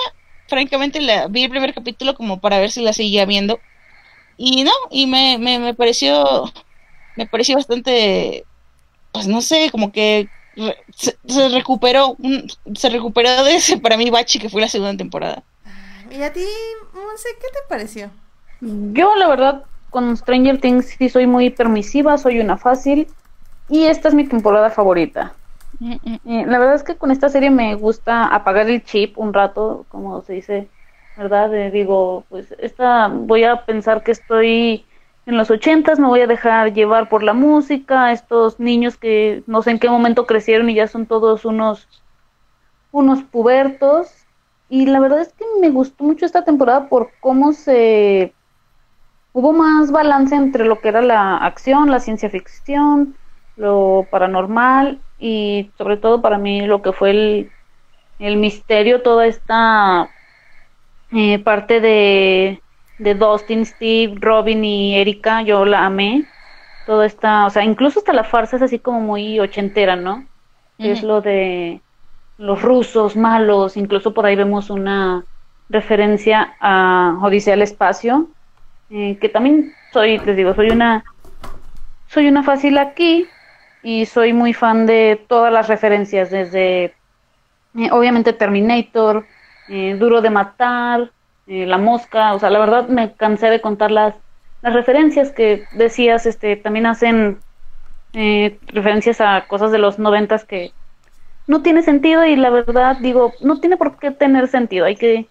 Francamente, 0.49 1.01
la, 1.01 1.29
vi 1.29 1.45
el 1.45 1.51
primer 1.51 1.75
capítulo 1.75 2.15
como 2.15 2.41
para 2.41 2.59
ver 2.59 2.71
si 2.71 2.81
la 2.81 2.95
seguía 2.95 3.27
viendo. 3.27 3.61
Y 4.39 4.65
no, 4.65 4.73
y 4.91 5.07
me, 5.07 5.37
me, 5.37 5.59
me 5.59 5.75
pareció, 5.75 6.51
me 7.17 7.27
pareció 7.27 7.57
bastante, 7.57 8.47
pues 9.13 9.27
no 9.27 9.43
sé, 9.43 9.69
como 9.71 9.93
que 9.93 10.29
se, 10.95 11.49
recuperó, 11.51 12.17
se 12.75 12.89
recuperó 12.89 13.45
de 13.45 13.57
ese 13.57 13.77
para 13.79 13.97
mí 13.97 14.09
bache 14.11 14.39
que 14.39 14.49
fue 14.49 14.63
la 14.63 14.69
segunda 14.69 14.97
temporada. 14.97 15.43
¿Y 16.11 16.23
a 16.23 16.33
ti, 16.33 16.45
no 16.95 17.19
sé, 17.19 17.29
qué 17.39 17.49
te 17.53 17.69
pareció? 17.69 18.11
Yo, 18.61 19.15
la 19.17 19.29
verdad, 19.29 19.65
con 19.91 20.17
Stranger 20.17 20.61
Things 20.61 20.87
sí 20.87 21.09
soy 21.09 21.27
muy 21.27 21.51
permisiva, 21.51 22.19
soy 22.19 22.41
una 22.41 22.57
fácil. 22.57 23.09
Y 23.69 23.85
esta 23.85 24.09
es 24.09 24.15
mi 24.15 24.25
temporada 24.25 24.71
favorita. 24.71 25.35
la 26.25 26.59
verdad 26.59 26.75
es 26.75 26.83
que 26.83 26.97
con 26.97 27.11
esta 27.11 27.29
serie 27.29 27.51
me 27.51 27.75
gusta 27.75 28.27
apagar 28.27 28.69
el 28.69 28.83
chip 28.83 29.19
un 29.19 29.35
rato, 29.35 29.85
como 29.91 30.23
se 30.23 30.35
dice, 30.35 30.69
¿verdad? 31.17 31.51
digo, 31.71 32.25
pues 32.29 32.55
esta 32.59 33.09
voy 33.09 33.45
a 33.45 33.67
pensar 33.67 34.03
que 34.03 34.13
estoy 34.13 34.87
en 35.27 35.37
los 35.37 35.51
ochentas, 35.51 35.99
me 35.99 36.07
voy 36.07 36.23
a 36.23 36.27
dejar 36.27 36.73
llevar 36.73 37.11
por 37.11 37.23
la 37.23 37.35
música, 37.35 38.13
estos 38.13 38.59
niños 38.59 38.97
que 38.97 39.43
no 39.47 39.61
sé 39.61 39.73
en 39.73 39.79
qué 39.79 39.91
momento 39.91 40.27
crecieron 40.27 40.71
y 40.71 40.75
ya 40.75 40.87
son 40.87 41.07
todos 41.07 41.45
unos 41.45 41.87
unos 42.91 43.23
pubertos 43.25 44.11
y 44.71 44.87
la 44.87 45.01
verdad 45.01 45.21
es 45.21 45.35
que 45.35 45.45
me 45.61 45.69
gustó 45.69 46.05
mucho 46.05 46.25
esta 46.25 46.45
temporada 46.45 46.89
por 46.89 47.11
cómo 47.21 47.53
se 47.53 48.33
hubo 49.33 49.53
más 49.53 49.91
balance 49.91 50.35
entre 50.35 50.65
lo 50.65 50.81
que 50.81 50.89
era 50.89 51.03
la 51.03 51.37
acción, 51.37 51.91
la 51.91 52.01
ciencia 52.01 52.31
ficción, 52.31 53.17
lo 53.57 54.07
paranormal 54.11 55.01
y 55.19 55.71
sobre 55.77 55.97
todo 55.97 56.23
para 56.23 56.39
mí 56.39 56.67
lo 56.67 56.83
que 56.83 56.93
fue 56.93 57.11
el, 57.11 57.51
el 58.19 58.37
misterio, 58.37 59.03
toda 59.03 59.27
esta 59.27 60.11
eh, 61.13 61.39
parte 61.41 61.81
de, 61.81 62.63
de 62.99 63.15
Dustin, 63.15 63.65
Steve, 63.65 64.15
Robin 64.21 64.65
y 64.65 64.97
Erika, 64.97 65.43
yo 65.43 65.65
la 65.65 65.87
amé. 65.87 66.25
Toda 66.87 67.05
esta, 67.05 67.45
o 67.47 67.51
sea, 67.51 67.65
incluso 67.65 67.99
hasta 67.99 68.15
la 68.15 68.25
farsa 68.25 68.57
es 68.57 68.63
así 68.63 68.79
como 68.79 69.01
muy 69.01 69.39
ochentera, 69.41 69.95
¿no? 69.95 70.27
Es 70.79 71.03
lo 71.03 71.21
de 71.21 71.83
los 72.39 72.63
rusos 72.63 73.17
malos, 73.17 73.77
incluso 73.77 74.15
por 74.15 74.25
ahí 74.25 74.37
vemos 74.37 74.71
una 74.71 75.25
referencia 75.69 76.57
a 76.61 77.19
Odisea 77.21 77.55
al 77.55 77.63
Espacio, 77.63 78.29
eh, 78.91 79.19
que 79.21 79.29
también 79.29 79.75
soy, 79.93 80.19
les 80.19 80.37
digo, 80.37 80.55
soy 80.55 80.71
una, 80.71 81.05
soy 82.07 82.29
una 82.29 82.43
fácil 82.43 82.79
aquí 82.79 83.27
y 83.83 84.07
soy 84.07 84.33
muy 84.33 84.55
fan 84.55 84.87
de 84.87 85.23
todas 85.29 85.53
las 85.53 85.69
referencias, 85.69 86.31
desde 86.31 86.85
eh, 87.77 87.91
obviamente 87.91 88.33
Terminator, 88.33 89.27
eh, 89.69 89.97
Duro 89.99 90.23
de 90.23 90.31
Matar, 90.31 91.11
La 91.47 91.79
Mosca, 91.79 92.35
o 92.35 92.39
sea, 92.39 92.51
la 92.51 92.59
verdad 92.59 92.89
me 92.89 93.13
cansé 93.13 93.49
de 93.51 93.61
contar 93.61 93.91
las, 93.91 94.15
las 94.63 94.75
referencias 94.75 95.33
que 95.33 95.65
decías, 95.73 96.27
este, 96.27 96.57
también 96.57 96.87
hacen 96.87 97.39
referencias 98.13 99.21
a 99.21 99.45
cosas 99.47 99.71
de 99.71 99.79
los 99.79 99.99
noventas 99.99 100.45
que 100.45 100.73
no 101.47 101.63
tiene 101.63 101.83
sentido 101.83 102.25
y 102.25 102.37
la 102.37 102.51
verdad 102.51 102.97
digo, 103.01 103.33
no 103.41 103.61
tiene 103.61 103.77
por 103.77 103.99
qué 103.99 104.11
tener 104.11 104.49
sentido, 104.49 104.87
hay 104.87 104.97
que, 104.97 105.27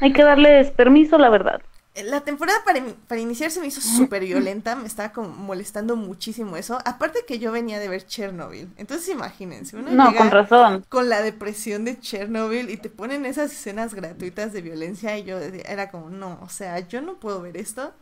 hay 0.00 0.12
que 0.12 0.22
darles 0.22 0.70
permiso, 0.70 1.18
la 1.18 1.28
verdad. 1.28 1.60
La 2.02 2.22
temporada 2.22 2.58
para, 2.64 2.84
para 3.06 3.20
iniciar 3.20 3.52
se 3.52 3.60
me 3.60 3.68
hizo 3.68 3.80
súper 3.80 4.24
violenta, 4.24 4.74
me 4.74 4.86
estaba 4.86 5.12
como 5.12 5.28
molestando 5.28 5.94
muchísimo 5.94 6.56
eso. 6.56 6.78
Aparte 6.84 7.24
que 7.24 7.38
yo 7.38 7.52
venía 7.52 7.78
de 7.78 7.88
ver 7.88 8.04
Chernobyl, 8.04 8.68
entonces 8.76 9.08
imagínense, 9.10 9.76
uno 9.76 9.92
no, 9.92 10.12
con 10.14 10.30
razón. 10.30 10.84
Con 10.88 11.08
la 11.08 11.22
depresión 11.22 11.84
de 11.84 12.00
Chernobyl 12.00 12.68
y 12.70 12.78
te 12.78 12.90
ponen 12.90 13.26
esas 13.26 13.52
escenas 13.52 13.94
gratuitas 13.94 14.52
de 14.52 14.60
violencia 14.62 15.16
y 15.16 15.24
yo 15.24 15.38
era 15.38 15.90
como, 15.90 16.10
no, 16.10 16.40
o 16.42 16.48
sea, 16.48 16.80
yo 16.80 17.00
no 17.00 17.20
puedo 17.20 17.40
ver 17.40 17.56
esto. 17.56 17.92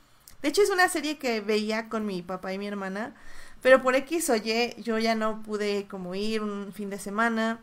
De 0.41 0.49
hecho 0.49 0.63
es 0.63 0.71
una 0.71 0.89
serie 0.89 1.19
que 1.19 1.41
veía 1.41 1.89
con 1.91 2.07
mi 2.07 2.23
papá 2.23 2.53
y 2.53 2.59
mi 2.59 2.67
hermana 2.67 3.15
pero 3.63 3.81
por 3.81 3.95
X 3.95 4.29
o 4.29 4.37
Y 4.37 4.75
yo 4.83 4.99
ya 4.99 5.15
no 5.15 5.43
pude 5.43 5.87
como 5.87 6.15
ir 6.15 6.43
un 6.43 6.73
fin 6.73 6.91
de 6.91 6.99
semana. 6.99 7.61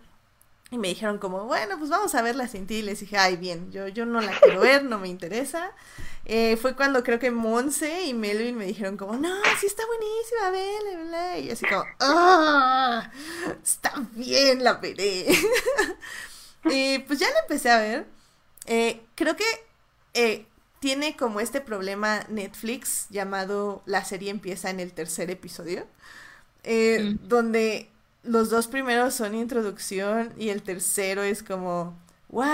Y 0.71 0.77
me 0.77 0.89
dijeron 0.89 1.17
como, 1.17 1.45
bueno, 1.45 1.79
pues 1.79 1.89
vamos 1.89 2.13
a 2.13 2.21
verla 2.21 2.47
sin 2.47 2.67
ti. 2.67 2.75
Y 2.75 2.81
les 2.83 2.99
dije, 2.99 3.17
ay, 3.17 3.37
bien, 3.37 3.71
yo, 3.71 3.87
yo 3.87 4.05
no 4.05 4.21
la 4.21 4.39
quiero 4.39 4.61
ver, 4.61 4.83
no 4.83 4.99
me 4.99 5.07
interesa. 5.07 5.71
Eh, 6.25 6.57
fue 6.57 6.75
cuando 6.75 7.03
creo 7.03 7.17
que 7.17 7.31
Monse 7.31 8.05
y 8.05 8.13
Melvin 8.13 8.55
me 8.55 8.65
dijeron 8.65 8.95
como, 8.95 9.15
no, 9.17 9.33
sí 9.59 9.65
está 9.65 9.83
buenísima, 9.87 10.51
vela, 10.51 11.03
bla. 11.07 11.37
Y 11.39 11.49
así 11.49 11.65
como, 11.65 11.83
ah, 11.99 13.11
está 13.63 13.93
bien, 14.13 14.63
la 14.63 14.73
veré. 14.73 15.25
y 16.65 16.99
pues 16.99 17.17
ya 17.17 17.31
la 17.31 17.39
empecé 17.39 17.71
a 17.71 17.79
ver. 17.79 18.05
Eh, 18.67 19.01
creo 19.15 19.35
que 19.35 19.45
eh, 20.13 20.45
tiene 20.79 21.17
como 21.17 21.39
este 21.39 21.61
problema 21.61 22.27
Netflix 22.29 23.07
llamado 23.09 23.81
la 23.87 24.05
serie 24.05 24.29
empieza 24.29 24.69
en 24.69 24.79
el 24.79 24.93
tercer 24.93 25.31
episodio, 25.31 25.87
donde 27.23 27.89
los 28.23 28.49
dos 28.49 28.67
primeros 28.67 29.13
son 29.13 29.35
introducción 29.35 30.33
y 30.37 30.49
el 30.49 30.61
tercero 30.61 31.23
es 31.23 31.41
como, 31.43 31.97
¿what? 32.29 32.49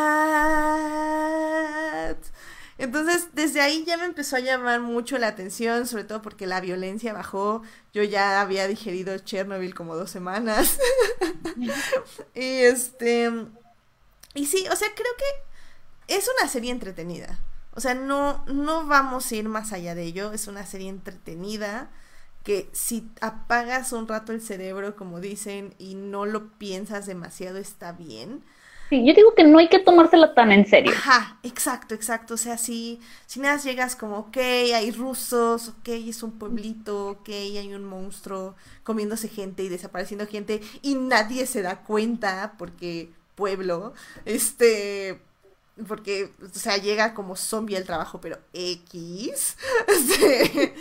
Entonces, 2.78 3.30
desde 3.34 3.62
ahí 3.62 3.86
ya 3.86 3.96
me 3.98 4.04
empezó 4.04 4.36
a 4.36 4.42
llamar 4.42 4.82
mucho 4.82 5.18
la 5.18 5.28
atención, 5.28 5.88
sobre 5.88 6.04
todo 6.04 6.22
porque 6.22 6.46
la 6.46 6.60
violencia 6.60 7.14
bajó. 7.14 7.62
Yo 7.94 8.04
ya 8.04 8.42
había 8.42 8.68
digerido 8.68 9.18
Chernobyl 9.18 9.74
como 9.74 9.96
dos 9.96 10.12
semanas. 10.12 10.78
y 12.36 12.50
este. 12.64 13.32
Y 14.34 14.46
sí, 14.48 14.68
o 14.70 14.76
sea, 14.76 14.90
creo 14.94 15.14
que 15.18 16.16
es 16.16 16.30
una 16.38 16.50
serie 16.50 16.72
entretenida. 16.72 17.40
O 17.74 17.80
sea, 17.80 17.94
no, 17.94 18.44
no 18.48 18.86
vamos 18.86 19.32
a 19.32 19.36
ir 19.36 19.48
más 19.48 19.72
allá 19.72 19.96
de 19.96 20.04
ello. 20.04 20.34
Es 20.34 20.48
una 20.48 20.66
serie 20.66 20.90
entretenida 20.90 21.90
que 22.46 22.70
si 22.72 23.10
apagas 23.22 23.92
un 23.92 24.08
rato 24.08 24.32
el 24.32 24.40
cerebro, 24.40 24.96
como 24.96 25.20
dicen, 25.20 25.74
y 25.80 25.96
no 25.96 26.26
lo 26.26 26.52
piensas 26.58 27.08
demasiado, 27.08 27.58
está 27.58 27.92
bien. 27.92 28.44
Sí, 28.90 29.04
yo 29.04 29.16
digo 29.16 29.34
que 29.34 29.44
no 29.44 29.58
hay 29.58 29.68
que 29.68 29.80
tomársela 29.80 30.36
tan 30.36 30.52
en 30.52 30.68
serio. 30.68 30.94
Ajá, 30.96 31.40
exacto, 31.42 31.96
exacto. 31.96 32.36
O 32.36 32.38
sea, 32.38 32.60
si, 32.60 33.02
si 33.26 33.40
nada 33.40 33.58
llegas 33.58 33.96
como, 33.96 34.20
ok, 34.20 34.38
hay 34.38 34.92
rusos, 34.92 35.70
ok, 35.70 35.88
es 35.90 36.22
un 36.22 36.38
pueblito, 36.38 37.08
ok, 37.08 37.30
hay 37.30 37.74
un 37.74 37.84
monstruo 37.84 38.56
comiéndose 38.84 39.28
gente 39.28 39.64
y 39.64 39.70
desapareciendo 39.70 40.28
gente 40.28 40.62
y 40.84 40.94
nadie 40.94 41.48
se 41.48 41.64
da 41.64 41.82
cuenta 41.82 42.54
porque 42.60 43.10
pueblo, 43.34 43.94
este, 44.26 45.20
porque, 45.88 46.32
o 46.42 46.58
sea, 46.58 46.78
llega 46.78 47.14
como 47.14 47.36
zombie 47.36 47.76
al 47.76 47.84
trabajo, 47.84 48.22
pero 48.22 48.40
X. 48.54 49.58
Este, 49.88 50.74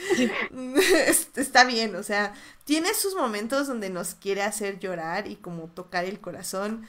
está 1.40 1.64
bien, 1.64 1.96
o 1.96 2.02
sea, 2.02 2.32
tiene 2.64 2.94
sus 2.94 3.14
momentos 3.14 3.66
donde 3.66 3.90
nos 3.90 4.14
quiere 4.14 4.42
hacer 4.42 4.78
llorar 4.78 5.26
y 5.26 5.36
como 5.36 5.68
tocar 5.68 6.04
el 6.04 6.20
corazón. 6.20 6.86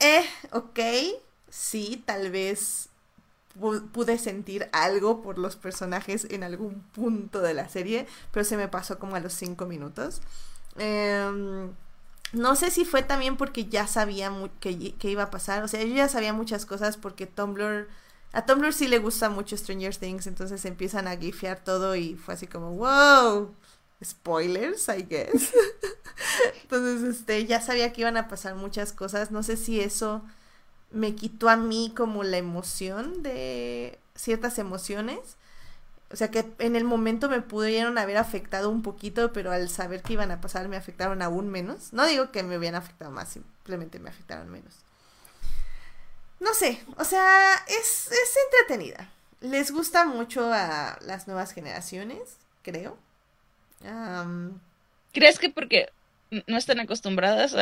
Eh, 0.00 0.24
ok, 0.52 0.80
sí, 1.50 2.02
tal 2.06 2.30
vez 2.30 2.88
pude 3.92 4.18
sentir 4.18 4.68
algo 4.72 5.22
por 5.22 5.38
los 5.38 5.54
personajes 5.54 6.26
en 6.30 6.42
algún 6.42 6.80
punto 6.92 7.40
de 7.40 7.54
la 7.54 7.68
serie, 7.68 8.06
pero 8.32 8.44
se 8.44 8.56
me 8.56 8.68
pasó 8.68 8.98
como 8.98 9.16
a 9.16 9.20
los 9.20 9.32
cinco 9.32 9.66
minutos. 9.66 10.22
Eh, 10.76 11.70
no 12.34 12.56
sé 12.56 12.70
si 12.70 12.84
fue 12.84 13.02
también 13.02 13.36
porque 13.36 13.66
ya 13.66 13.86
sabía 13.86 14.32
que, 14.60 14.94
que, 14.94 15.10
iba 15.10 15.24
a 15.24 15.30
pasar. 15.30 15.62
O 15.62 15.68
sea, 15.68 15.82
yo 15.82 15.94
ya 15.94 16.08
sabía 16.08 16.32
muchas 16.32 16.66
cosas 16.66 16.96
porque 16.96 17.26
Tumblr. 17.26 17.88
A 18.32 18.46
Tumblr 18.46 18.72
sí 18.72 18.88
le 18.88 18.98
gusta 18.98 19.30
mucho 19.30 19.56
Stranger 19.56 19.96
Things. 19.96 20.26
Entonces 20.26 20.64
empiezan 20.64 21.08
a 21.08 21.16
gifear 21.16 21.62
todo 21.62 21.96
y 21.96 22.16
fue 22.16 22.34
así 22.34 22.46
como, 22.46 22.72
wow. 22.72 23.54
Spoilers, 24.04 24.88
I 24.88 25.02
guess. 25.08 25.52
entonces, 26.62 27.16
este, 27.16 27.46
ya 27.46 27.60
sabía 27.60 27.92
que 27.92 28.02
iban 28.02 28.16
a 28.16 28.28
pasar 28.28 28.54
muchas 28.56 28.92
cosas. 28.92 29.30
No 29.30 29.42
sé 29.42 29.56
si 29.56 29.80
eso 29.80 30.22
me 30.90 31.14
quitó 31.14 31.48
a 31.48 31.56
mí 31.56 31.92
como 31.96 32.22
la 32.24 32.38
emoción 32.38 33.22
de 33.22 33.98
ciertas 34.14 34.58
emociones. 34.58 35.36
O 36.14 36.16
sea 36.16 36.30
que 36.30 36.44
en 36.60 36.76
el 36.76 36.84
momento 36.84 37.28
me 37.28 37.40
pudieron 37.40 37.98
haber 37.98 38.18
afectado 38.18 38.70
un 38.70 38.82
poquito, 38.82 39.32
pero 39.32 39.50
al 39.50 39.68
saber 39.68 40.00
que 40.00 40.12
iban 40.12 40.30
a 40.30 40.40
pasar 40.40 40.68
me 40.68 40.76
afectaron 40.76 41.22
aún 41.22 41.48
menos. 41.48 41.92
No 41.92 42.06
digo 42.06 42.30
que 42.30 42.44
me 42.44 42.56
hubieran 42.56 42.80
afectado 42.80 43.10
más, 43.10 43.30
simplemente 43.30 43.98
me 43.98 44.10
afectaron 44.10 44.48
menos. 44.48 44.76
No 46.38 46.54
sé, 46.54 46.80
o 46.98 47.04
sea, 47.04 47.54
es, 47.66 48.12
es 48.12 48.36
entretenida. 48.46 49.10
Les 49.40 49.72
gusta 49.72 50.04
mucho 50.04 50.52
a 50.52 51.00
las 51.00 51.26
nuevas 51.26 51.50
generaciones, 51.50 52.36
creo. 52.62 52.96
¿Crees 55.12 55.40
que 55.40 55.50
porque 55.50 55.88
no 56.46 56.56
están 56.56 56.78
acostumbradas 56.78 57.56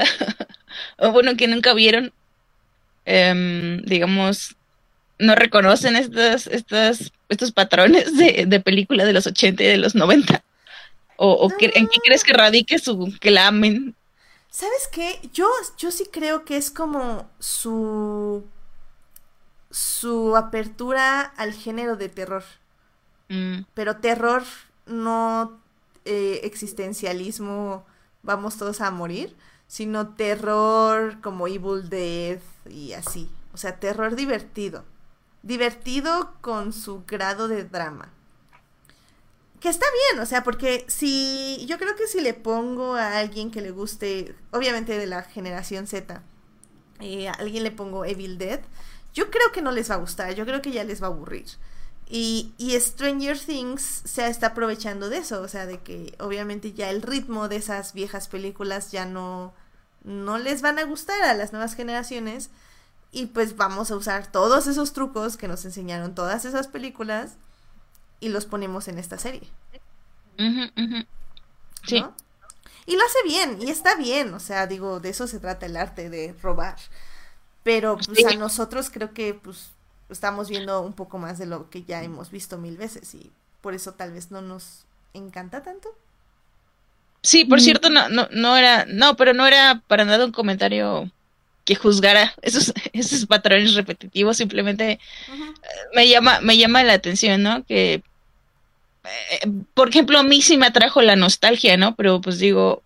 o 0.99 1.11
bueno, 1.11 1.39
que 1.39 1.49
nunca 1.49 1.73
vieron, 1.73 2.13
em, 3.07 3.81
digamos, 3.87 4.57
no 5.23 5.35
reconocen 5.35 5.97
estas, 5.97 6.47
estas, 6.49 7.13
estos 7.29 7.53
patrones 7.53 8.17
de, 8.17 8.45
de 8.47 8.61
película 8.61 9.05
de 9.05 9.13
los 9.13 9.27
80 9.27 9.63
y 9.63 9.67
de 9.67 9.77
los 9.79 9.95
90? 9.95 10.43
¿O, 11.17 11.49
en 11.61 11.87
qué 11.87 12.01
crees 12.05 12.25
que 12.25 12.33
radique 12.33 12.79
su 12.79 13.15
que 13.21 13.31
la 13.31 13.47
amen? 13.47 13.95
¿Sabes 14.51 14.89
qué? 14.91 15.21
Yo, 15.33 15.49
yo 15.79 15.93
sí 15.93 16.07
creo 16.11 16.45
que 16.45 16.57
es 16.57 16.71
como 16.71 17.31
su 17.39 18.45
su 19.71 20.37
apertura 20.37 21.21
al 21.21 21.53
género 21.55 21.97
de 21.97 22.09
terror. 22.09 22.45
Mm. 23.29 23.61
Pero 23.73 23.99
terror 23.99 24.43
no 24.87 25.61
eh, 26.05 26.41
existencialismo, 26.43 27.87
vamos 28.23 28.59
todos 28.59 28.81
a 28.81 28.91
morir, 28.91 29.35
sino 29.69 30.15
terror 30.15 31.21
como 31.23 31.47
Evil 31.47 31.89
Dead 31.89 32.41
y 32.69 32.93
así. 32.93 33.31
O 33.55 33.57
sea, 33.57 33.79
terror 33.79 34.17
divertido 34.17 34.85
divertido 35.43 36.35
con 36.41 36.73
su 36.73 37.05
grado 37.07 37.49
de 37.49 37.65
drama. 37.65 38.13
que 39.61 39.69
está 39.69 39.87
bien, 40.11 40.21
o 40.21 40.27
sea, 40.27 40.43
porque 40.43 40.85
si 40.89 41.65
yo 41.69 41.79
creo 41.79 41.95
que 41.95 42.09
si 42.09 42.21
le 42.21 42.35
pongo 42.35 42.95
a 42.97 43.19
alguien 43.19 43.53
que 43.53 43.61
le 43.61 43.71
guste, 43.71 44.35
obviamente 44.51 44.99
de 44.99 45.07
la 45.07 45.23
generación 45.23 45.87
Z, 45.87 46.21
eh, 46.99 47.29
a 47.29 47.33
alguien 47.33 47.63
le 47.63 47.71
pongo 47.71 48.05
Evil 48.05 48.39
Dead, 48.39 48.61
yo 49.15 49.31
creo 49.31 49.53
que 49.53 49.63
no 49.63 49.71
les 49.71 49.89
va 49.91 49.95
a 49.97 49.99
gustar, 49.99 50.35
yo 50.35 50.45
creo 50.47 50.63
que 50.63 50.73
ya 50.73 50.83
les 50.83 51.01
va 51.01 51.07
a 51.07 51.11
aburrir. 51.11 51.47
Y, 52.09 52.53
y 52.59 52.79
Stranger 52.79 53.39
Things 53.39 54.03
se 54.05 54.27
está 54.27 54.49
aprovechando 54.49 55.09
de 55.09 55.19
eso, 55.19 55.41
o 55.41 55.49
sea, 55.49 55.67
de 55.67 55.81
que 55.81 56.15
obviamente 56.19 56.73
ya 56.73 56.91
el 56.91 57.01
ritmo 57.01 57.49
de 57.49 57.57
esas 57.57 57.93
viejas 57.95 58.29
películas 58.29 58.91
ya 58.91 59.07
no, 59.07 59.55
no 60.05 60.39
les 60.39 60.63
van 60.63 60.79
a 60.79 60.85
gustar 60.85 61.23
a 61.23 61.35
las 61.35 61.53
nuevas 61.53 61.75
generaciones. 61.75 62.51
Y 63.13 63.27
pues 63.27 63.57
vamos 63.57 63.91
a 63.91 63.97
usar 63.97 64.33
todos 64.33 64.67
esos 64.67 64.93
trucos 64.93 65.37
que 65.37 65.47
nos 65.47 65.65
enseñaron 65.65 66.15
todas 66.15 66.45
esas 66.45 66.67
películas 66.67 67.37
y 68.21 68.31
los 68.31 68.47
ponemos 68.47 68.89
en 68.89 68.99
esta 68.99 69.19
serie. 69.19 69.49
Sí. 71.87 72.03
Y 72.87 72.97
lo 72.97 73.05
hace 73.05 73.19
bien, 73.25 73.59
y 73.61 73.71
está 73.71 73.95
bien, 73.97 74.35
o 74.35 74.41
sea, 74.41 74.67
digo, 74.67 74.99
de 74.99 75.11
eso 75.11 75.27
se 75.27 75.39
trata 75.39 75.67
el 75.67 75.77
arte, 75.77 76.11
de 76.11 76.35
robar. 76.43 76.77
Pero 77.63 77.97
pues 77.97 78.25
a 78.27 78.37
nosotros 78.37 78.91
creo 78.91 79.13
que 79.13 79.35
pues 79.35 79.71
estamos 80.09 80.49
viendo 80.49 80.81
un 80.81 80.95
poco 80.95 81.19
más 81.19 81.39
de 81.39 81.47
lo 81.47 81.71
que 81.71 81.85
ya 81.85 82.03
hemos 82.03 82.31
visto 82.31 82.59
mil 82.59 82.77
veces 82.77 83.15
y 83.15 83.31
por 83.61 83.75
eso 83.75 83.93
tal 83.93 84.13
vez 84.13 84.31
no 84.31 84.43
nos 84.43 84.85
encanta 85.15 85.63
tanto. 85.63 85.89
Sí, 87.23 87.45
por 87.45 87.59
mm. 87.59 87.63
cierto, 87.63 87.91
no, 87.91 88.09
no, 88.09 88.29
no 88.33 88.57
era, 88.57 88.85
no, 88.87 89.17
pero 89.17 89.33
no 89.33 89.47
era 89.47 89.81
para 89.87 90.05
nada 90.05 90.25
un 90.25 90.33
comentario 90.33 91.11
que 91.65 91.75
juzgara 91.75 92.35
esos, 92.43 92.73
esos 92.93 93.27
patrones 93.27 93.75
repetitivos, 93.75 94.37
simplemente 94.37 94.99
me 95.95 96.09
llama, 96.09 96.41
me 96.41 96.57
llama 96.57 96.83
la 96.85 96.95
atención, 96.95 97.43
¿no? 97.43 97.65
Que 97.65 98.03
eh, 99.05 99.49
por 99.75 99.89
ejemplo, 99.89 100.19
a 100.19 100.23
mí 100.23 100.43
sí 100.43 100.57
me 100.57 100.67
atrajo 100.67 101.03
la 101.03 101.17
nostalgia, 101.17 101.77
¿no? 101.77 101.95
Pero 101.97 102.21
pues 102.21 102.39
digo, 102.39 102.83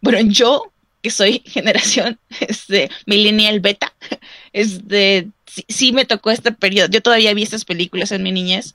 bueno, 0.00 0.20
yo 0.22 0.72
que 1.02 1.10
soy 1.10 1.42
generación 1.46 2.18
este 2.40 2.90
millennial 3.06 3.60
beta, 3.60 3.92
este 4.52 5.28
sí, 5.68 5.92
me 5.92 6.04
tocó 6.04 6.30
este 6.30 6.52
periodo. 6.52 6.88
Yo 6.90 7.02
todavía 7.02 7.34
vi 7.34 7.42
estas 7.42 7.64
películas 7.64 8.12
en 8.12 8.22
mi 8.22 8.32
niñez 8.32 8.74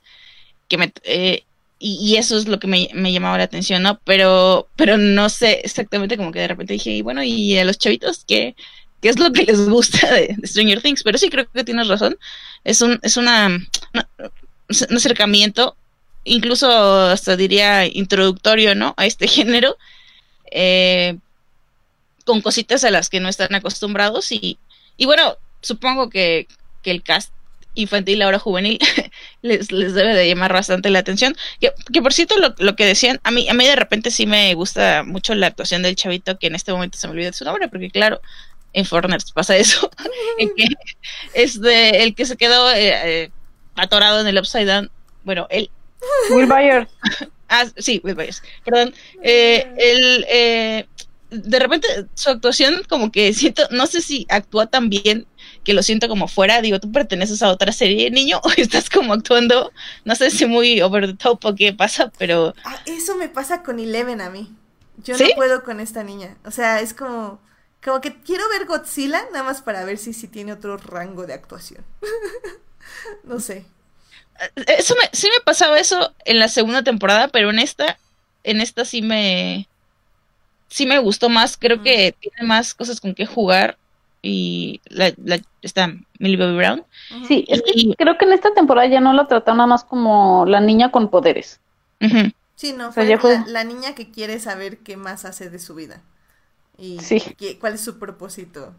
que 0.68 0.78
me 0.78 0.92
eh, 1.04 1.44
y, 1.80 2.16
eso 2.16 2.36
es 2.36 2.48
lo 2.48 2.58
que 2.58 2.66
me, 2.66 2.88
llamaba 3.12 3.38
la 3.38 3.44
atención, 3.44 3.82
¿no? 3.82 4.00
Pero 4.04 4.68
pero 4.76 4.96
no 4.98 5.28
sé 5.28 5.60
exactamente 5.64 6.16
como 6.16 6.32
que 6.32 6.40
de 6.40 6.48
repente 6.48 6.72
dije, 6.74 6.90
y 6.90 7.02
bueno, 7.02 7.22
y 7.22 7.56
a 7.56 7.64
los 7.64 7.78
chavitos 7.78 8.24
qué 8.26 8.56
qué 9.00 9.08
es 9.08 9.18
lo 9.18 9.32
que 9.32 9.44
les 9.44 9.68
gusta 9.68 10.12
de, 10.12 10.36
Stranger 10.44 10.82
Things, 10.82 11.02
pero 11.02 11.18
sí 11.18 11.30
creo 11.30 11.50
que 11.50 11.64
tienes 11.64 11.88
razón. 11.88 12.18
Es 12.64 12.80
un 12.80 12.98
es 13.02 13.16
una, 13.16 13.46
un 13.48 14.96
acercamiento 14.96 15.76
incluso 16.28 16.68
hasta 17.06 17.36
diría 17.36 17.86
introductorio, 17.86 18.74
¿no? 18.74 18.94
A 18.96 19.06
este 19.06 19.28
género, 19.28 19.76
eh, 20.50 21.16
con 22.24 22.40
cositas 22.40 22.84
a 22.84 22.90
las 22.90 23.08
que 23.08 23.20
no 23.20 23.28
están 23.28 23.54
acostumbrados 23.54 24.30
y, 24.32 24.58
y 24.96 25.06
bueno, 25.06 25.36
supongo 25.60 26.10
que, 26.10 26.46
que 26.82 26.90
el 26.90 27.02
cast 27.02 27.32
infantil, 27.74 28.22
ahora 28.22 28.38
juvenil, 28.38 28.78
les, 29.42 29.72
les 29.72 29.94
debe 29.94 30.14
de 30.14 30.28
llamar 30.28 30.52
bastante 30.52 30.90
la 30.90 30.98
atención. 30.98 31.36
Que, 31.60 31.72
que 31.92 32.02
por 32.02 32.12
cierto, 32.12 32.36
lo, 32.38 32.54
lo, 32.58 32.76
que 32.76 32.84
decían, 32.84 33.20
a 33.24 33.30
mí, 33.30 33.48
a 33.48 33.54
mí 33.54 33.64
de 33.64 33.76
repente 33.76 34.10
sí 34.10 34.26
me 34.26 34.52
gusta 34.54 35.04
mucho 35.04 35.34
la 35.34 35.46
actuación 35.46 35.82
del 35.82 35.96
chavito, 35.96 36.38
que 36.38 36.48
en 36.48 36.54
este 36.54 36.72
momento 36.72 36.98
se 36.98 37.06
me 37.06 37.12
olvida 37.12 37.32
su 37.32 37.44
nombre, 37.44 37.68
porque 37.68 37.90
claro, 37.90 38.20
en 38.72 38.84
Fortnite 38.84 39.24
pasa 39.34 39.56
eso, 39.56 39.90
en 40.38 40.54
que 40.54 40.66
es 41.34 41.60
de, 41.60 41.90
el 42.02 42.14
que 42.14 42.26
se 42.26 42.36
quedó 42.36 42.70
eh, 42.70 43.24
eh, 43.24 43.30
atorado 43.76 44.20
en 44.20 44.26
el 44.26 44.38
Upside 44.38 44.66
Down, 44.66 44.90
bueno, 45.24 45.46
él 45.50 45.70
Will 46.30 46.46
Byers. 46.46 46.88
ah, 47.48 47.64
sí, 47.76 48.00
Will 48.04 48.14
Byers. 48.14 48.42
Perdón. 48.64 48.94
Eh, 49.22 49.66
el, 49.78 50.26
eh, 50.28 50.88
de 51.30 51.58
repente 51.58 51.86
su 52.14 52.30
actuación 52.30 52.82
como 52.88 53.12
que 53.12 53.34
siento, 53.34 53.62
no 53.70 53.86
sé 53.86 54.00
si 54.00 54.26
actúa 54.30 54.66
tan 54.66 54.88
bien 54.88 55.26
que 55.64 55.74
lo 55.74 55.82
siento 55.82 56.08
como 56.08 56.28
fuera, 56.28 56.62
digo, 56.62 56.80
tú 56.80 56.90
perteneces 56.90 57.42
a 57.42 57.50
otra 57.50 57.72
serie, 57.72 58.10
niño, 58.10 58.40
o 58.42 58.50
estás 58.56 58.88
como 58.88 59.12
actuando, 59.12 59.72
no 60.04 60.14
sé 60.14 60.30
si 60.30 60.46
muy 60.46 60.80
over 60.80 61.06
the 61.06 61.14
top 61.14 61.44
o 61.44 61.54
qué 61.54 61.74
pasa, 61.74 62.10
pero... 62.18 62.54
Ah, 62.64 62.80
eso 62.86 63.16
me 63.16 63.28
pasa 63.28 63.62
con 63.62 63.78
Eleven 63.78 64.20
a 64.22 64.30
mí. 64.30 64.50
Yo 65.04 65.16
no 65.16 65.26
puedo 65.36 65.62
con 65.62 65.78
esta 65.80 66.02
niña. 66.02 66.36
O 66.44 66.50
sea, 66.50 66.80
es 66.80 66.94
como, 66.94 67.40
como 67.84 68.00
que 68.00 68.20
quiero 68.22 68.48
ver 68.50 68.66
Godzilla 68.66 69.22
nada 69.32 69.44
más 69.44 69.62
para 69.62 69.84
ver 69.84 69.98
si, 69.98 70.12
si 70.12 70.28
tiene 70.28 70.52
otro 70.52 70.76
rango 70.76 71.26
de 71.26 71.34
actuación. 71.34 71.84
no 73.24 73.40
sé. 73.40 73.64
Eso 74.66 74.94
me, 74.94 75.08
sí 75.12 75.28
me 75.28 75.42
pasaba 75.44 75.78
eso 75.78 76.12
en 76.24 76.38
la 76.38 76.48
segunda 76.48 76.82
temporada, 76.82 77.28
pero 77.28 77.50
en 77.50 77.58
esta, 77.58 77.98
en 78.44 78.60
esta 78.60 78.84
sí 78.84 79.02
me, 79.02 79.68
sí 80.68 80.86
me 80.86 80.98
gustó 80.98 81.28
más. 81.28 81.56
Creo 81.56 81.82
que 81.82 82.14
tiene 82.20 82.46
más 82.46 82.74
cosas 82.74 83.00
con 83.00 83.14
que 83.14 83.26
jugar 83.26 83.78
y 84.22 84.80
la, 84.86 85.12
la 85.24 85.40
está 85.62 85.92
Millie 86.18 86.36
Bobby 86.36 86.56
Brown. 86.56 86.84
Sí, 87.26 87.44
es 87.48 87.62
que 87.62 87.94
creo 87.96 88.18
que 88.18 88.24
en 88.24 88.32
esta 88.32 88.52
temporada 88.54 88.88
ya 88.88 89.00
no 89.00 89.12
la 89.12 89.26
tratan 89.26 89.56
nada 89.56 89.68
más 89.68 89.84
como 89.84 90.44
la 90.46 90.60
niña 90.60 90.90
con 90.90 91.10
poderes. 91.10 91.60
Sí, 92.54 92.72
no, 92.72 92.92
fue, 92.92 93.18
La, 93.46 93.64
niña 93.64 93.94
que 93.94 94.10
quiere 94.10 94.38
saber 94.40 94.78
qué 94.78 94.96
más 94.96 95.24
hace 95.24 95.50
de 95.50 95.58
su 95.58 95.74
vida 95.74 96.02
y 96.78 96.98
cuál 97.60 97.74
es 97.74 97.80
su 97.80 97.98
propósito 97.98 98.74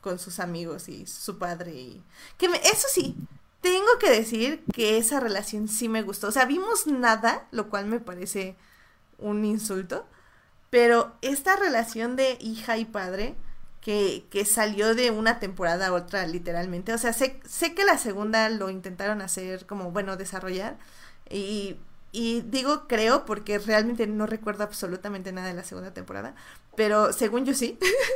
con 0.00 0.18
sus 0.18 0.40
amigos 0.40 0.88
y 0.88 1.06
su 1.06 1.38
padre 1.38 1.72
y 1.72 2.02
que 2.36 2.46
eso 2.46 2.88
sí, 2.92 3.16
tengo 3.62 3.98
que 3.98 4.10
decir 4.10 4.62
que 4.74 4.98
esa 4.98 5.20
relación 5.20 5.68
sí 5.68 5.88
me 5.88 6.02
gustó. 6.02 6.28
O 6.28 6.32
sea, 6.32 6.44
vimos 6.44 6.86
nada, 6.86 7.46
lo 7.50 7.70
cual 7.70 7.86
me 7.86 8.00
parece 8.00 8.56
un 9.18 9.44
insulto. 9.46 10.06
Pero 10.70 11.14
esta 11.22 11.56
relación 11.56 12.16
de 12.16 12.36
hija 12.40 12.78
y 12.78 12.84
padre, 12.84 13.36
que, 13.80 14.26
que 14.30 14.44
salió 14.44 14.94
de 14.94 15.10
una 15.10 15.38
temporada 15.40 15.88
a 15.88 15.92
otra, 15.94 16.26
literalmente. 16.26 16.92
O 16.94 16.98
sea, 16.98 17.12
sé, 17.14 17.40
sé 17.46 17.74
que 17.74 17.84
la 17.84 17.98
segunda 17.98 18.48
lo 18.50 18.70
intentaron 18.70 19.22
hacer 19.22 19.66
como, 19.66 19.92
bueno, 19.92 20.16
desarrollar. 20.16 20.78
Y 21.30 21.78
y 22.12 22.42
digo 22.42 22.86
creo 22.86 23.24
porque 23.26 23.58
realmente 23.58 24.06
no 24.06 24.26
recuerdo 24.26 24.62
absolutamente 24.62 25.32
nada 25.32 25.48
de 25.48 25.54
la 25.54 25.64
segunda 25.64 25.92
temporada, 25.92 26.36
pero 26.76 27.12
según 27.12 27.44
yo 27.44 27.54
sí. 27.54 27.78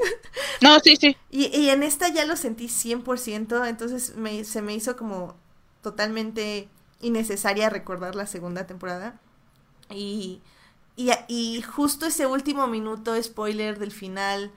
No, 0.60 0.78
sí, 0.80 0.96
sí. 0.96 1.16
Y, 1.30 1.46
y 1.56 1.70
en 1.70 1.82
esta 1.82 2.08
ya 2.08 2.24
lo 2.24 2.36
sentí 2.36 2.68
100%, 2.68 3.66
entonces 3.68 4.16
me, 4.16 4.44
se 4.44 4.62
me 4.62 4.74
hizo 4.74 4.96
como 4.96 5.36
totalmente 5.82 6.68
innecesaria 7.00 7.70
recordar 7.70 8.14
la 8.14 8.26
segunda 8.26 8.66
temporada. 8.66 9.20
Y, 9.90 10.42
y, 10.96 11.10
y 11.28 11.62
justo 11.62 12.06
ese 12.06 12.26
último 12.26 12.66
minuto, 12.68 13.20
spoiler 13.22 13.78
del 13.78 13.92
final, 13.92 14.52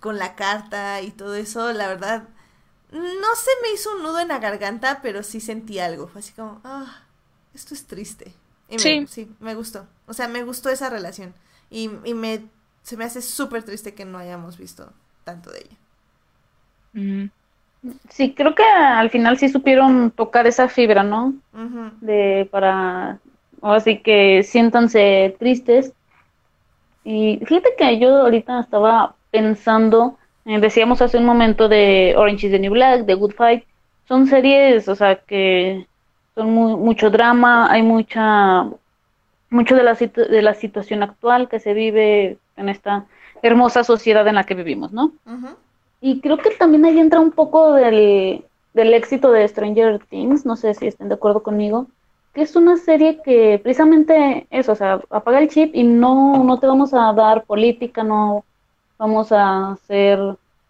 con 0.00 0.18
la 0.18 0.36
carta 0.36 1.00
y 1.02 1.10
todo 1.12 1.34
eso, 1.36 1.72
la 1.72 1.88
verdad, 1.88 2.28
no 2.92 3.00
se 3.36 3.50
me 3.62 3.72
hizo 3.74 3.92
un 3.96 4.02
nudo 4.02 4.20
en 4.20 4.28
la 4.28 4.38
garganta, 4.38 5.00
pero 5.02 5.22
sí 5.22 5.40
sentí 5.40 5.78
algo. 5.78 6.08
Fue 6.08 6.20
así 6.20 6.32
como, 6.32 6.60
ah, 6.64 7.04
esto 7.54 7.74
es 7.74 7.86
triste 7.86 8.34
sí. 8.76 9.02
Me, 9.02 9.06
sí, 9.06 9.30
me 9.40 9.54
gustó. 9.54 9.86
O 10.06 10.14
sea, 10.14 10.28
me 10.28 10.44
gustó 10.44 10.70
esa 10.70 10.90
relación. 10.90 11.34
Y, 11.70 11.90
y 12.04 12.14
me, 12.14 12.48
se 12.82 12.96
me 12.96 13.04
hace 13.04 13.22
súper 13.22 13.62
triste 13.62 13.94
que 13.94 14.04
no 14.04 14.18
hayamos 14.18 14.58
visto 14.58 14.92
tanto 15.24 15.50
de 15.50 15.60
ella. 15.60 15.76
Sí, 18.10 18.34
creo 18.34 18.54
que 18.54 18.62
al 18.62 19.10
final 19.10 19.38
sí 19.38 19.48
supieron 19.48 20.10
tocar 20.12 20.46
esa 20.46 20.68
fibra, 20.68 21.02
¿no? 21.02 21.34
De 22.00 22.48
para, 22.50 23.18
así 23.62 23.98
que 23.98 24.42
siéntanse 24.42 25.34
tristes. 25.38 25.92
Y 27.04 27.40
fíjate 27.44 27.74
que 27.76 27.98
yo 27.98 28.16
ahorita 28.22 28.60
estaba 28.60 29.16
pensando, 29.30 30.18
eh, 30.44 30.60
decíamos 30.60 31.02
hace 31.02 31.18
un 31.18 31.24
momento 31.24 31.68
de 31.68 32.14
Orange 32.16 32.46
is 32.46 32.52
the 32.52 32.58
New 32.60 32.72
Black, 32.72 33.04
de 33.06 33.14
Good 33.14 33.32
Fight, 33.32 33.64
son 34.06 34.26
series, 34.26 34.88
o 34.88 34.94
sea, 34.94 35.16
que 35.16 35.86
son 36.34 36.50
mucho 36.50 37.10
drama, 37.10 37.70
hay 37.72 37.82
mucha 37.82 38.68
mucho 39.50 39.76
de 39.76 39.82
la, 39.82 39.94
de 39.94 40.42
la 40.42 40.54
situación 40.54 41.02
actual 41.02 41.48
que 41.48 41.60
se 41.60 41.74
vive 41.74 42.38
en 42.62 42.70
esta 42.70 43.04
hermosa 43.42 43.84
sociedad 43.84 44.26
en 44.26 44.36
la 44.36 44.44
que 44.44 44.54
vivimos, 44.54 44.92
¿no? 44.92 45.12
Y 46.00 46.20
creo 46.20 46.38
que 46.38 46.50
también 46.50 46.84
ahí 46.84 46.98
entra 46.98 47.20
un 47.20 47.30
poco 47.30 47.72
del, 47.72 48.44
del 48.74 48.94
éxito 48.94 49.30
de 49.30 49.46
Stranger 49.46 50.00
Things, 50.08 50.46
no 50.46 50.56
sé 50.56 50.74
si 50.74 50.86
estén 50.86 51.08
de 51.08 51.14
acuerdo 51.14 51.42
conmigo, 51.42 51.86
que 52.34 52.42
es 52.42 52.56
una 52.56 52.76
serie 52.76 53.20
que 53.22 53.60
precisamente 53.62 54.46
eso, 54.50 54.72
o 54.72 54.76
sea, 54.76 55.00
apaga 55.10 55.38
el 55.38 55.48
chip 55.48 55.74
y 55.74 55.82
no, 55.82 56.42
no 56.44 56.58
te 56.58 56.66
vamos 56.66 56.94
a 56.94 57.12
dar 57.12 57.44
política, 57.44 58.02
no 58.02 58.44
vamos 58.98 59.32
a 59.32 59.72
hacer 59.72 60.18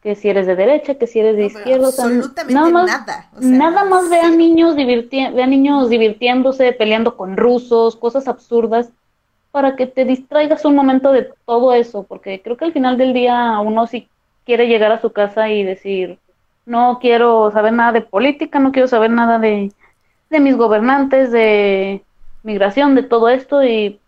que 0.02 0.16
si 0.16 0.28
eres 0.28 0.46
de 0.48 0.56
derecha, 0.56 0.96
que 0.96 1.06
si 1.06 1.20
eres 1.20 1.36
de 1.36 1.46
izquierda, 1.46 1.86
absolutamente 1.86 2.52
nada 2.52 2.70
más, 2.70 2.86
nada, 2.86 3.30
nada 3.40 3.84
más 3.84 4.10
ve 4.10 4.18
a 4.18 4.30
niños 4.30 4.74
ve 4.74 5.42
a 5.42 5.46
niños 5.46 5.88
divirtiéndose, 5.88 6.72
peleando 6.72 7.16
con 7.16 7.36
rusos, 7.36 7.94
cosas 7.94 8.26
absurdas, 8.26 8.90
para 9.52 9.76
que 9.76 9.86
te 9.86 10.04
distraigas 10.04 10.64
un 10.64 10.74
momento 10.74 11.12
de 11.12 11.30
todo 11.46 11.72
eso, 11.74 12.02
porque 12.04 12.42
creo 12.42 12.56
que 12.56 12.64
al 12.64 12.72
final 12.72 12.98
del 12.98 13.12
día 13.12 13.60
uno 13.60 13.86
sí 13.86 14.08
quiere 14.44 14.66
llegar 14.66 14.90
a 14.90 15.00
su 15.00 15.12
casa 15.12 15.48
y 15.50 15.62
decir, 15.62 16.18
no 16.66 16.98
quiero 17.00 17.50
saber 17.52 17.72
nada 17.74 17.92
de 17.92 18.00
política, 18.00 18.58
no 18.58 18.72
quiero 18.72 18.88
saber 18.88 19.10
nada 19.10 19.38
de, 19.38 19.70
de 20.30 20.40
mis 20.40 20.56
gobernantes, 20.56 21.30
de 21.30 22.02
migración, 22.42 22.94
de 22.94 23.04
todo 23.04 23.28
esto, 23.28 23.62
y 23.62 24.00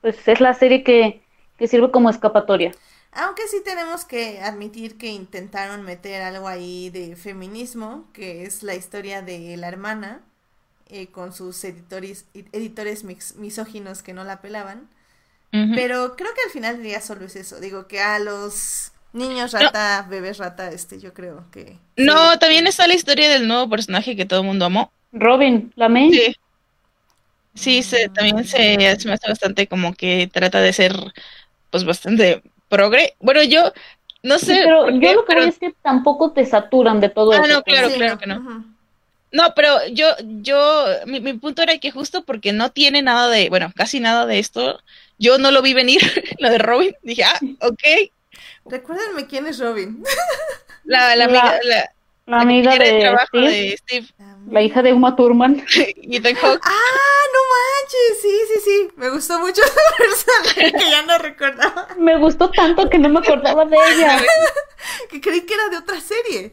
pues 0.00 0.28
es 0.28 0.40
la 0.40 0.54
serie 0.54 0.84
que, 0.84 1.22
que 1.58 1.66
sirve 1.66 1.90
como 1.90 2.10
escapatoria. 2.10 2.72
Aunque 3.12 3.48
sí 3.48 3.58
tenemos 3.64 4.04
que 4.04 4.40
admitir 4.40 4.96
que 4.96 5.08
intentaron 5.08 5.82
meter 5.82 6.22
algo 6.22 6.46
ahí 6.46 6.90
de 6.90 7.16
feminismo, 7.16 8.04
que 8.12 8.44
es 8.44 8.62
la 8.62 8.76
historia 8.76 9.20
de 9.22 9.56
la 9.56 9.66
hermana, 9.66 10.20
eh, 10.90 11.08
con 11.08 11.32
sus 11.32 11.62
editores, 11.64 12.26
editores 12.34 13.04
misóginos 13.36 14.02
que 14.02 14.12
no 14.12 14.24
la 14.24 14.40
pelaban. 14.40 14.88
Pero 15.52 16.14
creo 16.14 16.32
que 16.32 16.42
al 16.46 16.52
final 16.52 16.76
del 16.76 16.84
día 16.84 17.00
solo 17.00 17.24
es 17.24 17.34
eso. 17.34 17.58
Digo 17.58 17.88
que 17.88 18.00
a 18.00 18.20
los 18.20 18.92
niños 19.12 19.52
rata, 19.52 20.06
bebés 20.08 20.38
rata, 20.38 20.70
este, 20.70 21.00
yo 21.00 21.12
creo 21.12 21.44
que. 21.50 21.76
No, 21.96 22.38
también 22.38 22.68
está 22.68 22.86
la 22.86 22.94
historia 22.94 23.28
del 23.28 23.48
nuevo 23.48 23.68
personaje 23.68 24.14
que 24.14 24.26
todo 24.26 24.40
el 24.40 24.46
mundo 24.46 24.66
amó. 24.66 24.92
Robin, 25.12 25.72
la 25.74 25.88
main. 25.88 26.12
Sí. 26.12 27.82
Sí, 27.82 27.82
también 28.14 28.44
se, 28.44 28.76
me 28.78 28.88
hace 28.88 29.08
bastante 29.08 29.66
como 29.66 29.92
que 29.94 30.30
trata 30.32 30.60
de 30.60 30.72
ser, 30.72 30.94
pues, 31.70 31.84
bastante 31.84 32.42
progre. 32.68 33.14
Bueno, 33.18 33.42
yo 33.42 33.72
no 34.22 34.38
sé. 34.38 34.60
pero 34.64 34.88
yo 34.90 35.14
lo 35.14 35.24
que 35.24 35.34
pero... 35.34 35.42
es 35.42 35.58
que 35.58 35.74
tampoco 35.82 36.30
te 36.30 36.46
saturan 36.46 37.00
de 37.00 37.08
todo 37.08 37.32
ah, 37.32 37.46
no, 37.48 37.62
claro, 37.62 37.88
claro 37.90 38.18
que 38.18 38.26
no. 38.26 38.64
No, 39.32 39.54
pero 39.54 39.86
yo, 39.88 40.06
yo, 40.20 40.86
mi, 41.06 41.20
mi, 41.20 41.34
punto 41.34 41.62
era 41.62 41.78
que 41.78 41.90
justo 41.90 42.24
porque 42.24 42.52
no 42.52 42.70
tiene 42.70 43.00
nada 43.02 43.28
de, 43.28 43.48
bueno, 43.48 43.72
casi 43.76 44.00
nada 44.00 44.26
de 44.26 44.38
esto, 44.40 44.80
yo 45.18 45.38
no 45.38 45.50
lo 45.50 45.62
vi 45.62 45.72
venir, 45.74 46.00
lo 46.38 46.50
de 46.50 46.58
Robin. 46.58 46.96
Dije, 47.02 47.24
ah, 47.24 47.38
ok. 47.60 48.10
Recuérdenme 48.64 49.26
quién 49.26 49.46
es 49.46 49.58
Robin. 49.58 50.02
La, 50.84 51.14
la, 51.14 51.24
amiga, 51.24 51.60
la, 51.62 51.90
la 52.30 52.40
amiga 52.40 52.76
de, 52.76 53.16
Steve, 53.26 53.50
de, 53.50 53.76
Steve, 53.76 54.06
La 54.50 54.62
hija 54.62 54.82
de 54.82 54.92
Uma 54.92 55.16
Thurman. 55.16 55.64
y 55.96 56.18
de 56.20 56.34
Hawk. 56.34 56.60
Ah, 56.62 57.22
no 57.32 57.40
manches. 57.50 58.22
Sí, 58.22 58.40
sí, 58.46 58.60
sí. 58.64 58.88
Me 58.96 59.10
gustó 59.10 59.40
mucho 59.40 59.62
esa 59.64 59.80
personaje 59.98 60.72
que 60.72 60.90
ya 60.90 61.02
no 61.02 61.18
recordaba. 61.18 61.88
Me 61.98 62.16
gustó 62.18 62.50
tanto 62.50 62.88
que 62.88 62.98
no 62.98 63.08
me 63.08 63.18
acordaba 63.18 63.64
de 63.64 63.76
ella. 63.76 64.22
que 65.10 65.20
creí 65.20 65.40
que 65.42 65.54
era 65.54 65.68
de 65.70 65.78
otra 65.78 66.00
serie. 66.00 66.52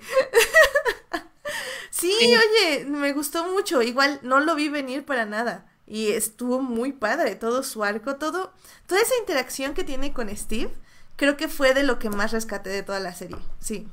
Sí, 2.00 2.12
sí, 2.20 2.34
oye, 2.36 2.86
me 2.86 3.14
gustó 3.14 3.50
mucho. 3.52 3.82
Igual 3.82 4.20
no 4.24 4.40
lo 4.40 4.56
vi 4.56 4.70
venir 4.70 5.06
para 5.06 5.26
nada. 5.26 5.66
Y 5.86 6.10
estuvo 6.10 6.62
muy 6.62 6.92
padre, 6.92 7.36
todo 7.36 7.64
su 7.64 7.84
arco, 7.84 8.18
todo, 8.18 8.54
toda 8.88 9.02
esa 9.02 9.18
interacción 9.20 9.74
que 9.74 9.86
tiene 9.86 10.12
con 10.12 10.36
Steve, 10.36 10.70
creo 11.16 11.38
que 11.38 11.48
fue 11.48 11.74
de 11.74 11.84
lo 11.84 11.98
que 11.98 12.10
más 12.10 12.32
rescaté 12.32 12.70
de 12.70 12.84
toda 12.84 13.00
la 13.00 13.14
serie, 13.14 13.38
sí. 13.60 13.88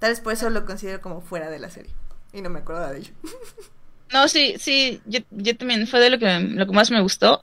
Tal 0.00 0.10
vez 0.10 0.20
por 0.20 0.32
eso 0.32 0.50
lo 0.50 0.66
considero 0.66 1.00
como 1.00 1.20
fuera 1.20 1.48
de 1.48 1.60
la 1.60 1.70
serie. 1.70 1.92
Y 2.32 2.42
no 2.42 2.50
me 2.50 2.60
acuerdo 2.60 2.88
de 2.88 2.98
ello. 2.98 3.12
No, 4.12 4.28
sí, 4.28 4.56
sí, 4.58 5.00
yo, 5.06 5.20
yo 5.30 5.56
también 5.56 5.86
fue 5.86 5.98
de 5.98 6.10
lo 6.10 6.18
que, 6.18 6.40
lo 6.40 6.66
que 6.66 6.72
más 6.72 6.90
me 6.90 7.00
gustó. 7.00 7.40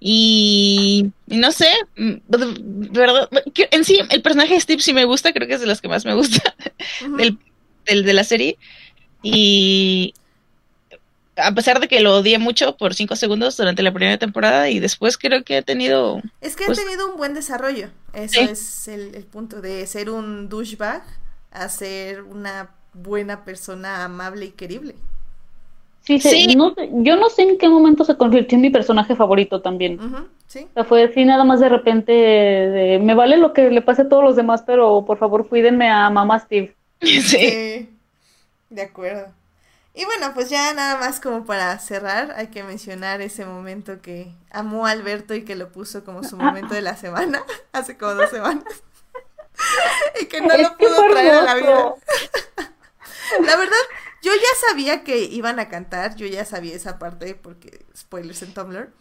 Y, 0.00 1.12
y, 1.26 1.36
no 1.36 1.52
sé, 1.52 1.68
mm, 1.96 2.14
verdad, 2.28 3.28
en 3.54 3.84
sí, 3.84 4.00
el 4.08 4.22
personaje 4.22 4.54
de 4.54 4.60
Steve 4.60 4.80
sí 4.80 4.94
me 4.94 5.04
gusta, 5.04 5.34
creo 5.34 5.46
que 5.46 5.54
es 5.54 5.60
de 5.60 5.66
los 5.66 5.82
que 5.82 5.88
más 5.88 6.06
me 6.06 6.14
gusta 6.14 6.54
del, 7.18 7.38
del, 7.84 8.04
de 8.04 8.12
la 8.14 8.24
serie. 8.24 8.56
Y, 9.22 10.14
a 11.36 11.52
pesar 11.52 11.80
de 11.80 11.88
que 11.88 12.00
lo 12.00 12.16
odié 12.16 12.38
mucho 12.38 12.76
por 12.76 12.94
cinco 12.94 13.14
segundos 13.14 13.56
durante 13.56 13.82
la 13.82 13.92
primera 13.92 14.18
temporada 14.18 14.70
y 14.70 14.80
después 14.80 15.18
creo 15.18 15.44
que 15.44 15.58
ha 15.58 15.62
tenido... 15.62 16.22
Es 16.40 16.56
que 16.56 16.64
ha 16.64 16.68
pues 16.68 16.82
tenido 16.82 17.10
un 17.10 17.16
buen 17.16 17.34
desarrollo. 17.34 17.90
Eso 18.14 18.40
es 18.40 18.88
el, 18.88 19.10
punto 19.24 19.60
de 19.60 19.86
ser 19.86 20.10
un 20.10 20.48
douchebag 20.48 21.02
a 21.50 21.68
ser 21.68 22.22
una 22.22 22.70
buena 22.94 23.44
persona 23.44 24.04
amable 24.04 24.46
y 24.46 24.50
querible. 24.50 24.94
Sí, 26.00 26.20
sí. 26.20 26.56
yo 26.56 27.16
no 27.16 27.28
sé 27.30 27.42
en 27.42 27.58
qué 27.58 27.68
momento 27.68 28.04
se 28.04 28.16
convirtió 28.16 28.56
en 28.56 28.62
mi 28.62 28.70
personaje 28.70 29.16
favorito 29.16 29.60
también. 29.60 29.98
sí. 30.46 30.66
O 30.70 30.74
sea, 30.74 30.84
fue 30.84 31.02
así 31.02 31.24
nada 31.24 31.44
más 31.44 31.58
de 31.58 31.68
repente 31.68 32.12
de, 32.12 33.00
me 33.02 33.14
vale 33.14 33.36
lo 33.36 33.52
que 33.52 33.70
le 33.70 33.82
pase 33.82 34.02
a 34.02 34.08
todos 34.08 34.22
los 34.22 34.36
demás, 34.36 34.62
pero 34.64 35.04
por 35.04 35.18
favor 35.18 35.48
cuídenme 35.48 35.90
a 35.90 36.08
mamá 36.08 36.38
Steve. 36.38 36.74
sí. 37.00 37.90
De 38.70 38.82
acuerdo. 38.82 39.32
Y 39.94 40.04
bueno, 40.04 40.34
pues 40.34 40.50
ya 40.50 40.74
nada 40.74 40.98
más 40.98 41.20
como 41.20 41.46
para 41.46 41.78
cerrar, 41.78 42.34
hay 42.36 42.48
que 42.48 42.62
mencionar 42.62 43.22
ese 43.22 43.46
momento 43.46 44.02
que 44.02 44.34
amó 44.50 44.86
a 44.86 44.90
Alberto 44.90 45.34
y 45.34 45.44
que 45.44 45.56
lo 45.56 45.72
puso 45.72 46.04
como 46.04 46.22
su 46.22 46.36
momento 46.36 46.74
de 46.74 46.82
la 46.82 46.96
semana, 46.98 47.42
hace 47.72 47.96
como 47.96 48.14
dos 48.14 48.28
semanas. 48.28 48.64
y 50.20 50.26
que 50.26 50.42
no 50.42 50.54
lo 50.54 50.76
pudo 50.76 51.08
traer 51.10 51.36
a 51.36 51.42
la 51.42 51.54
vida. 51.54 51.94
la 53.40 53.56
verdad, 53.56 53.76
yo 54.22 54.32
ya 54.34 54.68
sabía 54.68 55.02
que 55.02 55.20
iban 55.20 55.58
a 55.58 55.70
cantar, 55.70 56.14
yo 56.16 56.26
ya 56.26 56.44
sabía 56.44 56.76
esa 56.76 56.98
parte 56.98 57.34
porque 57.34 57.86
spoilers 57.96 58.42
en 58.42 58.52
Tumblr. 58.52 58.92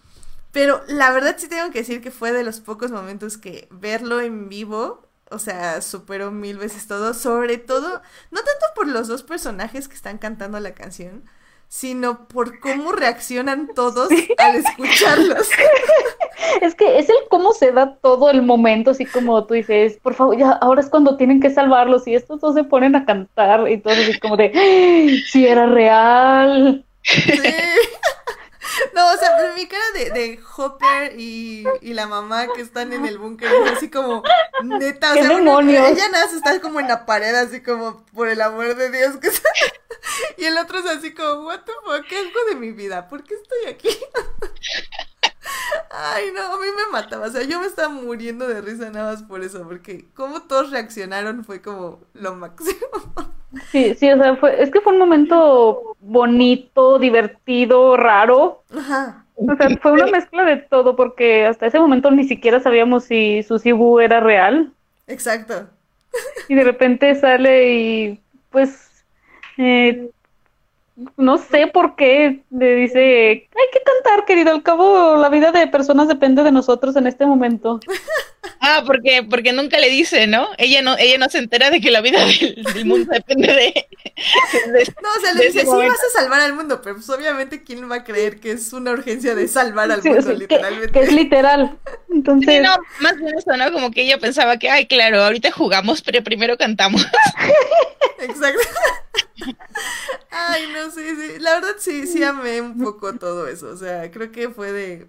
Pero 0.53 0.81
la 0.87 1.11
verdad 1.11 1.35
sí 1.37 1.49
tengo 1.49 1.71
que 1.71 1.79
decir 1.79 2.01
que 2.01 2.11
fue 2.11 2.31
de 2.31 2.43
los 2.43 2.61
pocos 2.61 2.89
momentos 2.91 3.37
que 3.37 3.67
verlo 3.69 4.21
en 4.21 4.47
vivo 4.47 5.05
o 5.31 5.39
sea, 5.39 5.81
superó 5.81 6.31
mil 6.31 6.57
veces 6.57 6.87
todo, 6.87 7.13
sobre 7.13 7.57
todo, 7.57 8.01
no 8.31 8.37
tanto 8.37 8.65
por 8.75 8.87
los 8.87 9.07
dos 9.07 9.23
personajes 9.23 9.87
que 9.87 9.95
están 9.95 10.17
cantando 10.17 10.59
la 10.59 10.73
canción, 10.73 11.23
sino 11.67 12.27
por 12.27 12.59
cómo 12.59 12.91
reaccionan 12.91 13.69
todos 13.73 14.09
al 14.37 14.55
escucharlos. 14.55 15.49
Es 16.61 16.75
que 16.75 16.99
es 16.99 17.09
el 17.09 17.15
cómo 17.29 17.53
se 17.53 17.71
da 17.71 17.95
todo 17.95 18.29
el 18.29 18.41
momento, 18.41 18.91
así 18.91 19.05
como 19.05 19.45
tú 19.45 19.55
dices, 19.55 19.97
por 20.01 20.13
favor, 20.13 20.37
ya 20.37 20.51
ahora 20.51 20.81
es 20.81 20.89
cuando 20.89 21.17
tienen 21.17 21.41
que 21.41 21.49
salvarlos 21.49 22.07
y 22.07 22.13
estos 22.13 22.39
dos 22.39 22.53
se 22.53 22.63
ponen 22.63 22.95
a 22.95 23.05
cantar 23.05 23.69
y 23.69 23.77
todo 23.79 23.93
así 23.93 24.19
como 24.19 24.37
de, 24.37 25.21
si 25.27 25.47
era 25.47 25.65
real. 25.65 26.85
Sí. 27.03 27.31
No, 28.93 29.13
o 29.13 29.17
sea, 29.17 29.53
mi 29.55 29.67
cara 29.67 29.83
de, 29.93 30.11
de 30.11 30.39
Hopper 30.55 31.19
y, 31.19 31.65
y, 31.81 31.93
la 31.93 32.07
mamá 32.07 32.47
que 32.53 32.61
están 32.61 32.93
en 32.93 33.05
el 33.05 33.17
búnker 33.17 33.51
es 33.51 33.71
así 33.73 33.89
como, 33.89 34.23
neta, 34.63 35.11
o 35.11 35.15
sea, 35.15 35.23
ella 35.23 36.09
nada 36.09 36.25
está 36.25 36.59
como 36.61 36.79
en 36.79 36.87
la 36.87 37.05
pared, 37.05 37.33
así 37.35 37.61
como, 37.61 38.05
por 38.13 38.27
el 38.27 38.41
amor 38.41 38.75
de 38.75 38.91
Dios, 38.91 39.17
que 39.17 39.29
y 40.37 40.45
el 40.45 40.57
otro 40.57 40.79
es 40.79 40.85
así 40.85 41.13
como, 41.13 41.45
what 41.45 41.61
the 41.65 41.71
fuck, 41.83 42.07
¿qué 42.07 42.17
algo 42.17 42.39
de 42.49 42.55
mi 42.55 42.71
vida? 42.71 43.07
¿Por 43.07 43.23
qué 43.23 43.35
estoy 43.35 43.73
aquí? 43.73 43.89
Ay, 45.89 46.31
no, 46.33 46.53
a 46.53 46.57
mí 46.57 46.67
me 46.75 46.91
mataba, 46.91 47.27
o 47.27 47.31
sea, 47.31 47.43
yo 47.43 47.59
me 47.59 47.67
estaba 47.67 47.89
muriendo 47.89 48.47
de 48.47 48.61
risa 48.61 48.89
nada 48.89 49.13
más 49.13 49.23
por 49.23 49.43
eso, 49.43 49.63
porque 49.63 50.09
como 50.13 50.43
todos 50.43 50.71
reaccionaron 50.71 51.45
fue 51.45 51.61
como 51.61 52.01
lo 52.13 52.35
máximo. 52.35 52.75
Sí, 53.71 53.95
sí, 53.95 54.11
o 54.11 54.17
sea, 54.17 54.35
fue, 54.35 54.61
es 54.61 54.71
que 54.71 54.81
fue 54.81 54.93
un 54.93 54.99
momento 54.99 55.95
bonito, 55.99 56.99
divertido, 56.99 57.97
raro. 57.97 58.63
Ajá. 58.75 59.25
O 59.35 59.55
sea, 59.55 59.69
fue 59.81 59.91
una 59.91 60.07
mezcla 60.07 60.45
de 60.45 60.57
todo, 60.57 60.95
porque 60.95 61.45
hasta 61.45 61.65
ese 61.67 61.79
momento 61.79 62.09
ni 62.11 62.23
siquiera 62.23 62.59
sabíamos 62.59 63.05
si 63.05 63.43
Susibu 63.43 63.99
era 63.99 64.19
real. 64.19 64.71
Exacto. 65.07 65.67
Y 66.47 66.55
de 66.55 66.63
repente 66.63 67.15
sale 67.15 67.73
y, 67.73 68.19
pues, 68.49 69.03
eh, 69.57 70.09
no 71.17 71.37
sé 71.37 71.67
por 71.67 71.95
qué 71.95 72.41
le 72.51 72.75
dice, 72.75 72.99
hay 72.99 73.67
que 73.73 73.81
cantar, 73.83 74.25
querido, 74.25 74.51
al 74.51 74.63
cabo 74.63 75.17
la 75.17 75.29
vida 75.29 75.51
de 75.51 75.67
personas 75.67 76.07
depende 76.07 76.43
de 76.43 76.51
nosotros 76.51 76.95
en 76.95 77.07
este 77.07 77.25
momento. 77.25 77.79
Ah, 78.59 78.83
porque, 78.85 79.23
porque 79.27 79.53
nunca 79.53 79.79
le 79.79 79.89
dice, 79.89 80.27
¿no? 80.27 80.47
Ella 80.57 80.81
no, 80.81 80.97
ella 80.97 81.17
no 81.17 81.29
se 81.29 81.39
entera 81.39 81.69
de 81.71 81.81
que 81.81 81.91
la 81.91 82.01
vida 82.01 82.19
del, 82.73 82.85
mundo 82.85 83.11
depende 83.11 83.47
de, 83.47 83.87
No, 85.01 85.09
o 85.17 85.21
sea, 85.21 85.33
le 85.33 85.47
dice, 85.47 85.61
sí 85.61 85.65
vas 85.65 86.03
a 86.03 86.19
salvar 86.19 86.41
al 86.41 86.53
mundo, 86.53 86.81
pero 86.81 86.95
pues 86.95 87.09
obviamente 87.09 87.63
quién 87.63 87.89
va 87.89 87.97
a 87.97 88.03
creer 88.03 88.39
que 88.39 88.51
es 88.51 88.73
una 88.73 88.91
urgencia 88.91 89.35
de 89.35 89.47
salvar 89.47 89.91
al 89.91 90.03
mundo, 90.03 90.33
literalmente. 90.33 90.91
Que, 90.91 91.01
es 91.01 91.11
literal. 91.11 91.77
Entonces... 92.09 92.61
no, 92.61 92.75
más 93.01 93.17
bien 93.17 93.37
eso, 93.37 93.57
¿no? 93.57 93.71
Como 93.71 93.91
que 93.91 94.03
ella 94.03 94.17
pensaba 94.17 94.57
que, 94.57 94.69
ay, 94.69 94.87
claro, 94.87 95.21
ahorita 95.23 95.51
jugamos, 95.51 96.01
pero 96.01 96.23
primero 96.23 96.57
cantamos. 96.57 97.05
Exacto. 98.19 98.61
Ay, 100.29 100.67
no, 100.73 100.91
sí, 100.91 101.01
sí. 101.15 101.39
La 101.39 101.55
verdad 101.55 101.75
sí, 101.77 102.07
sí 102.07 102.23
amé 102.23 102.61
un 102.61 102.81
poco 102.81 103.13
todo 103.13 103.47
eso. 103.47 103.67
O 103.67 103.77
sea, 103.77 104.09
creo 104.11 104.31
que 104.31 104.49
fue 104.49 104.71
de 104.71 105.07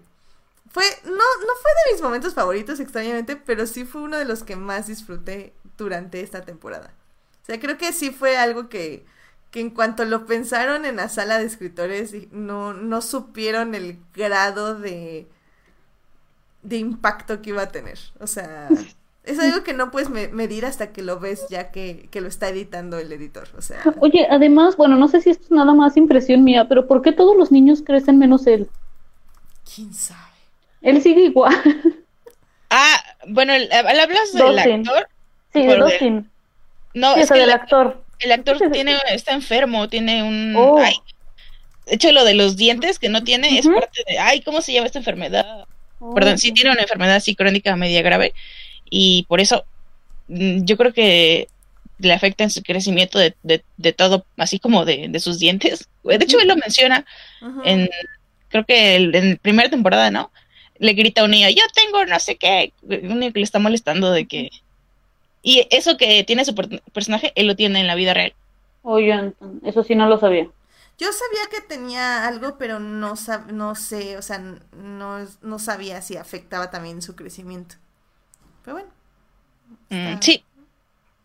fue, 0.69 0.83
no, 1.05 1.11
no 1.11 1.53
fue 1.61 1.71
de 1.85 1.93
mis 1.93 2.01
momentos 2.01 2.33
favoritos, 2.33 2.79
extrañamente, 2.79 3.35
pero 3.35 3.65
sí 3.65 3.85
fue 3.85 4.01
uno 4.01 4.17
de 4.17 4.25
los 4.25 4.43
que 4.43 4.55
más 4.55 4.87
disfruté 4.87 5.53
durante 5.77 6.21
esta 6.21 6.41
temporada. 6.41 6.93
O 7.47 7.49
sea, 7.49 7.61
creo 7.61 7.77
que 7.77 7.93
sí 7.93 8.09
fue 8.09 8.37
algo 8.37 8.67
que, 8.67 9.05
que 9.51 9.61
en 9.61 9.69
cuanto 9.69 10.03
lo 10.03 10.25
pensaron 10.25 10.83
en 10.83 10.97
la 10.97 11.07
sala 11.07 11.39
de 11.39 11.45
escritores, 11.45 12.13
no, 12.33 12.73
no 12.73 13.01
supieron 13.01 13.73
el 13.73 13.99
grado 14.13 14.77
de, 14.77 15.27
de 16.63 16.77
impacto 16.77 17.41
que 17.41 17.51
iba 17.51 17.61
a 17.61 17.71
tener. 17.71 17.97
O 18.19 18.27
sea, 18.27 18.67
es 19.23 19.39
algo 19.39 19.63
que 19.63 19.73
no 19.73 19.91
puedes 19.91 20.09
medir 20.09 20.65
hasta 20.65 20.91
que 20.91 21.01
lo 21.01 21.21
ves 21.21 21.47
ya 21.49 21.71
que, 21.71 22.09
que, 22.11 22.19
lo 22.19 22.27
está 22.27 22.49
editando 22.49 22.99
el 22.99 23.13
editor. 23.13 23.47
O 23.57 23.61
sea. 23.61 23.81
Oye, 24.01 24.27
además, 24.29 24.75
bueno, 24.75 24.97
no 24.97 25.07
sé 25.07 25.21
si 25.21 25.29
esto 25.29 25.45
es 25.45 25.51
nada 25.51 25.73
más 25.73 25.95
impresión 25.95 26.43
mía, 26.43 26.67
pero 26.67 26.85
¿por 26.85 27.01
qué 27.01 27.13
todos 27.13 27.37
los 27.37 27.49
niños 27.49 27.81
crecen 27.81 28.19
menos 28.19 28.45
él? 28.45 28.69
¿Quién 29.73 29.93
sabe? 29.93 30.19
Él 30.81 31.01
sigue 31.01 31.21
igual. 31.21 31.55
Ah, 32.69 32.97
bueno, 33.29 33.53
hablas 33.53 34.33
del 34.33 34.59
actor. 34.59 35.07
Sí, 35.53 35.65
de 35.65 35.77
Dustin. 35.77 36.29
No, 36.93 37.15
es 37.15 37.31
que 37.31 37.43
el 37.43 37.51
actor. 37.51 38.03
El 38.19 38.31
actor 38.31 38.57
tiene, 38.71 38.97
está 39.11 39.33
enfermo, 39.33 39.87
tiene 39.89 40.23
un... 40.23 40.55
Oh. 40.55 40.79
de 40.79 41.93
hecho, 41.93 42.11
lo 42.11 42.25
de 42.25 42.33
los 42.33 42.57
dientes 42.57 42.97
que 42.97 43.09
no 43.09 43.23
tiene 43.23 43.59
es 43.59 43.67
parte 43.67 44.03
de... 44.07 44.17
Ay, 44.17 44.41
¿cómo 44.41 44.61
se 44.61 44.73
llama 44.73 44.87
esta 44.87 44.97
enfermedad? 44.97 45.67
perdón, 46.13 46.37
sí 46.37 46.51
tiene 46.51 46.71
una 46.71 46.81
enfermedad 46.81 47.15
así 47.15 47.35
crónica 47.35 47.75
media 47.75 48.01
grave 48.01 48.33
y 48.89 49.25
por 49.27 49.39
eso 49.39 49.65
mm, 50.27 50.63
yo 50.63 50.77
creo 50.77 50.93
que 50.93 51.47
le 51.99 52.13
afecta 52.13 52.43
en 52.43 52.51
su 52.51 52.61
crecimiento 52.61 53.17
de, 53.17 53.35
de, 53.41 53.93
todo, 53.93 54.25
así 54.37 54.59
como 54.59 54.85
de, 54.85 55.07
de, 55.09 55.19
sus 55.19 55.39
dientes. 55.39 55.89
De 56.03 56.15
hecho, 56.15 56.39
él 56.39 56.47
lo 56.47 56.55
menciona 56.55 57.05
en, 57.65 57.89
creo 58.49 58.65
que 58.65 58.95
en 58.95 59.11
la 59.11 59.35
primera 59.37 59.69
temporada, 59.69 60.11
¿no? 60.11 60.31
Le 60.77 60.93
grita 60.93 61.21
a 61.21 61.23
un 61.23 61.31
niño, 61.31 61.49
yo 61.49 61.63
tengo 61.73 62.05
no 62.05 62.19
sé 62.19 62.35
qué, 62.35 62.71
un 62.83 63.19
niño 63.19 63.33
que 63.33 63.39
le 63.39 63.45
está 63.45 63.57
molestando 63.57 64.11
de 64.11 64.27
que... 64.27 64.49
Y 65.47 65.65
eso 65.69 65.95
que 65.95 66.25
tiene 66.25 66.43
su 66.43 66.53
personaje, 66.91 67.31
él 67.35 67.47
lo 67.47 67.55
tiene 67.55 67.79
en 67.79 67.87
la 67.87 67.95
vida 67.95 68.13
real. 68.13 68.33
Oye, 68.81 69.33
eso 69.63 69.81
sí 69.81 69.95
no 69.95 70.09
lo 70.09 70.19
sabía. 70.19 70.49
Yo 70.97 71.07
sabía 71.13 71.49
que 71.49 71.65
tenía 71.65 72.27
algo, 72.27 72.57
pero 72.57 72.81
no, 72.81 73.13
no 73.53 73.75
sé, 73.75 74.17
o 74.17 74.21
sea, 74.21 74.39
no, 74.39 75.25
no 75.41 75.59
sabía 75.59 76.01
si 76.01 76.17
afectaba 76.17 76.69
también 76.69 77.01
su 77.01 77.15
crecimiento. 77.15 77.75
Pero 78.65 78.75
bueno. 78.75 78.89
Mm, 79.87 80.19
sí. 80.19 80.43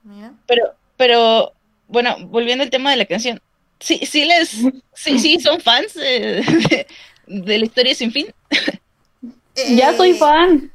Mira. 0.04 0.34
Pero, 0.46 0.72
pero, 0.96 1.52
bueno, 1.88 2.16
volviendo 2.26 2.62
al 2.62 2.70
tema 2.70 2.92
de 2.92 2.98
la 2.98 3.06
canción. 3.06 3.42
Sí, 3.80 4.06
sí 4.06 4.24
les, 4.24 4.50
sí, 4.94 5.18
sí, 5.18 5.40
son 5.40 5.60
fans 5.60 5.94
de, 5.94 6.86
la 7.26 7.56
historia 7.56 7.92
sin 7.96 8.12
fin. 8.12 8.32
ya 9.76 9.96
soy 9.96 10.14
fan. 10.14 10.70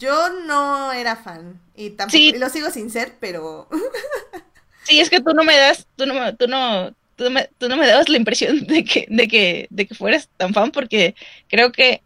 Yo 0.00 0.28
no 0.44 0.90
era 0.90 1.14
fan 1.14 1.60
y 1.80 1.90
tampoco 1.90 2.18
y 2.18 2.32
lo 2.32 2.48
sigo 2.50 2.70
sin 2.70 2.90
ser, 2.90 3.14
pero 3.20 3.68
Sí, 4.82 5.00
es 5.00 5.08
que 5.08 5.20
tú 5.20 5.32
no 5.34 5.44
me 5.44 5.56
das, 5.56 5.86
tú 5.96 6.06
no, 6.06 6.34
tú 6.36 6.46
no, 6.46 6.92
tú 7.16 7.24
no, 7.24 7.30
me, 7.30 7.48
tú 7.58 7.68
no 7.68 7.76
me 7.76 7.86
dabas 7.86 8.08
la 8.08 8.16
impresión 8.16 8.66
de 8.66 8.84
que, 8.84 9.06
de 9.08 9.28
que, 9.28 9.66
de 9.70 9.86
que 9.86 9.94
fueras 9.94 10.28
tan 10.36 10.52
fan 10.52 10.70
porque 10.70 11.14
creo 11.48 11.72
que, 11.72 12.02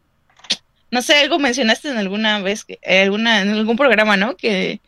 no 0.90 1.02
sé, 1.02 1.16
algo 1.16 1.38
mencionaste 1.38 1.88
en 1.88 1.96
alguna 1.96 2.40
vez, 2.40 2.64
que, 2.64 2.78
alguna, 2.84 3.42
en 3.42 3.50
algún 3.50 3.76
programa, 3.76 4.16
¿no? 4.16 4.36
Que, 4.36 4.80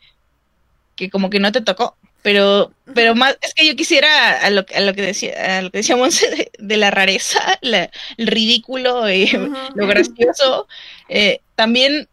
que 0.95 1.09
como 1.09 1.29
que 1.29 1.39
no 1.39 1.51
te 1.51 1.61
tocó. 1.61 1.95
Pero, 2.21 2.73
pero 2.93 3.15
más, 3.15 3.37
es 3.41 3.53
que 3.53 3.65
yo 3.65 3.75
quisiera 3.75 4.39
a 4.41 4.49
lo, 4.49 4.65
a 4.75 4.79
lo 4.81 4.93
que 4.93 5.01
decía, 5.01 5.59
a 5.59 5.61
lo 5.61 5.71
que 5.71 5.77
decíamos 5.77 6.21
de, 6.59 6.77
la 6.77 6.91
rareza, 6.91 7.39
el 7.61 8.27
ridículo, 8.27 9.09
y 9.09 9.27
lo 9.75 9.87
gracioso, 9.87 10.67
eh, 11.07 11.39
también 11.55 12.09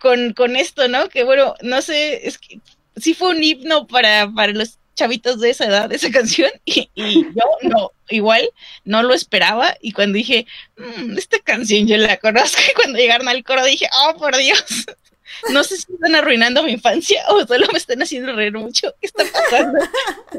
con, 0.00 0.32
con 0.32 0.56
esto, 0.56 0.88
¿no? 0.88 1.08
Que 1.08 1.24
bueno, 1.24 1.54
no 1.62 1.82
sé, 1.82 2.26
es 2.26 2.38
que 2.38 2.60
sí 2.96 3.14
fue 3.14 3.30
un 3.30 3.42
himno 3.42 3.86
para, 3.86 4.30
para 4.32 4.52
los 4.52 4.78
chavitos 4.98 5.38
de 5.40 5.50
esa 5.50 5.66
edad, 5.66 5.88
de 5.88 5.96
esa 5.96 6.10
canción, 6.18 6.50
y, 6.64 6.90
yo 6.96 7.44
no, 7.62 7.92
igual 8.08 8.50
no 8.84 9.02
lo 9.02 9.14
esperaba, 9.14 9.76
y 9.80 9.92
cuando 9.92 10.16
dije, 10.16 10.46
mm, 10.76 11.16
esta 11.16 11.38
canción 11.38 11.86
yo 11.86 11.96
la 11.96 12.16
conozco, 12.18 12.60
y 12.70 12.74
cuando 12.74 12.98
llegaron 12.98 13.28
al 13.28 13.44
coro 13.44 13.64
dije, 13.64 13.88
oh, 14.04 14.18
por 14.18 14.36
Dios, 14.36 14.64
no 15.50 15.62
sé 15.62 15.76
si 15.76 15.92
están 15.92 16.14
arruinando 16.16 16.62
mi 16.62 16.72
infancia 16.72 17.22
o 17.28 17.46
solo 17.46 17.66
me 17.72 17.78
están 17.78 18.02
haciendo 18.02 18.34
reír 18.34 18.54
mucho, 18.54 18.92
¿qué 19.00 19.06
está 19.06 19.24
pasando? 19.32 19.78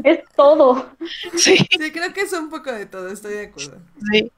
Es 0.04 0.20
todo. 0.36 0.94
Sí. 1.38 1.58
sí, 1.58 1.92
creo 1.92 2.14
que 2.14 2.22
es 2.22 2.34
un 2.34 2.50
poco 2.50 2.72
de 2.72 2.86
todo, 2.86 3.10
estoy 3.10 3.34
de 3.34 3.46
acuerdo. 3.46 3.80
Sí. 4.12 4.32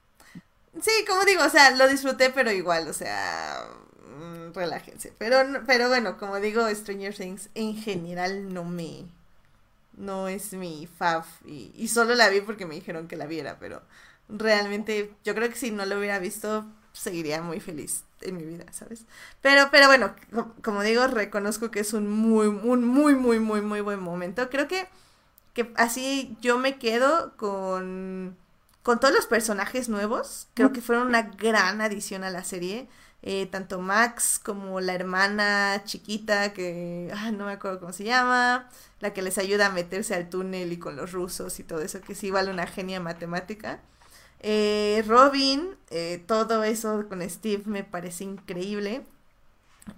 Sí, 0.81 0.91
como 1.06 1.26
digo, 1.26 1.43
o 1.43 1.49
sea, 1.49 1.72
lo 1.72 1.88
disfruté, 1.88 2.30
pero 2.30 2.49
igual, 2.52 2.88
o 2.88 2.93
sea, 2.93 3.68
relájense. 4.53 5.14
Pero, 5.18 5.38
pero 5.65 5.88
bueno, 5.90 6.18
como 6.18 6.40
digo, 6.40 6.68
Stranger 6.69 7.15
Things 7.15 7.49
en 7.56 7.76
general 7.76 8.53
no 8.53 8.64
me, 8.64 9.06
no 9.98 10.28
es 10.28 10.53
mi 10.53 10.88
fav 10.88 11.26
y, 11.45 11.72
y, 11.76 11.88
solo 11.88 12.15
la 12.15 12.30
vi 12.30 12.41
porque 12.41 12.65
me 12.65 12.76
dijeron 12.76 13.07
que 13.07 13.18
la 13.18 13.26
viera, 13.26 13.57
pero 13.60 13.82
realmente 14.30 15.14
yo 15.23 15.36
creo 15.36 15.49
que 15.49 15.56
si 15.56 15.72
no 15.72 15.86
lo 15.86 15.98
hubiera 15.98 16.19
visto 16.19 16.65
seguiría 16.94 17.41
muy 17.41 17.60
feliz 17.60 18.03
en 18.22 18.38
mi 18.38 18.44
vida, 18.44 18.65
¿sabes? 18.72 19.06
Pero, 19.41 19.69
pero 19.72 19.88
bueno, 19.88 20.14
como 20.64 20.84
digo, 20.84 21.07
reconozco 21.07 21.72
que 21.72 21.80
es 21.80 21.94
un 21.94 22.07
muy, 22.07 22.48
un 22.48 22.86
muy, 22.86 23.15
muy, 23.15 23.40
muy, 23.40 23.61
muy 23.61 23.82
buen 23.82 23.99
momento. 23.99 24.49
Creo 24.49 24.68
que, 24.68 24.88
que 25.53 25.72
así 25.76 26.38
yo 26.41 26.57
me 26.57 26.78
quedo 26.78 27.36
con, 27.38 28.38
con 28.84 28.99
todos 28.99 29.14
los 29.14 29.26
personajes 29.26 29.90
nuevos. 29.90 30.48
Creo 30.53 30.72
que 30.72 30.82
fueron 30.82 31.07
una 31.07 31.23
gran 31.23 31.82
adición 31.82 32.23
a 32.23 32.30
la 32.30 32.44
serie. 32.44 32.88
Eh, 33.23 33.45
tanto 33.45 33.80
Max 33.80 34.39
como 34.43 34.81
la 34.81 34.95
hermana 34.95 35.84
chiquita 35.85 36.53
que 36.53 37.14
no 37.34 37.45
me 37.45 37.52
acuerdo 37.53 37.80
cómo 37.80 37.93
se 37.93 38.03
llama, 38.03 38.68
la 38.99 39.14
que 39.14 39.22
les 39.22 39.38
ayuda 39.38 39.68
a 39.68 39.72
meterse 39.72 40.15
al 40.15 40.30
túnel 40.30 40.72
y 40.73 40.77
con 40.77 40.95
los 40.95 41.11
rusos 41.11 41.60
y 41.60 41.64
todo 41.64 41.81
eso, 41.81 42.02
que 42.02 42.15
sí 42.15 42.31
vale 42.31 42.52
una 42.52 42.68
genia 42.68 42.99
matemática. 42.99 43.80
Eh, 44.39 45.03
Robin, 45.07 45.76
eh, 45.91 46.23
todo 46.27 46.64
eso 46.64 47.07
con 47.10 47.22
Steve 47.30 47.64
me 47.65 47.84
parece 47.84 48.23
increíble. 48.23 49.06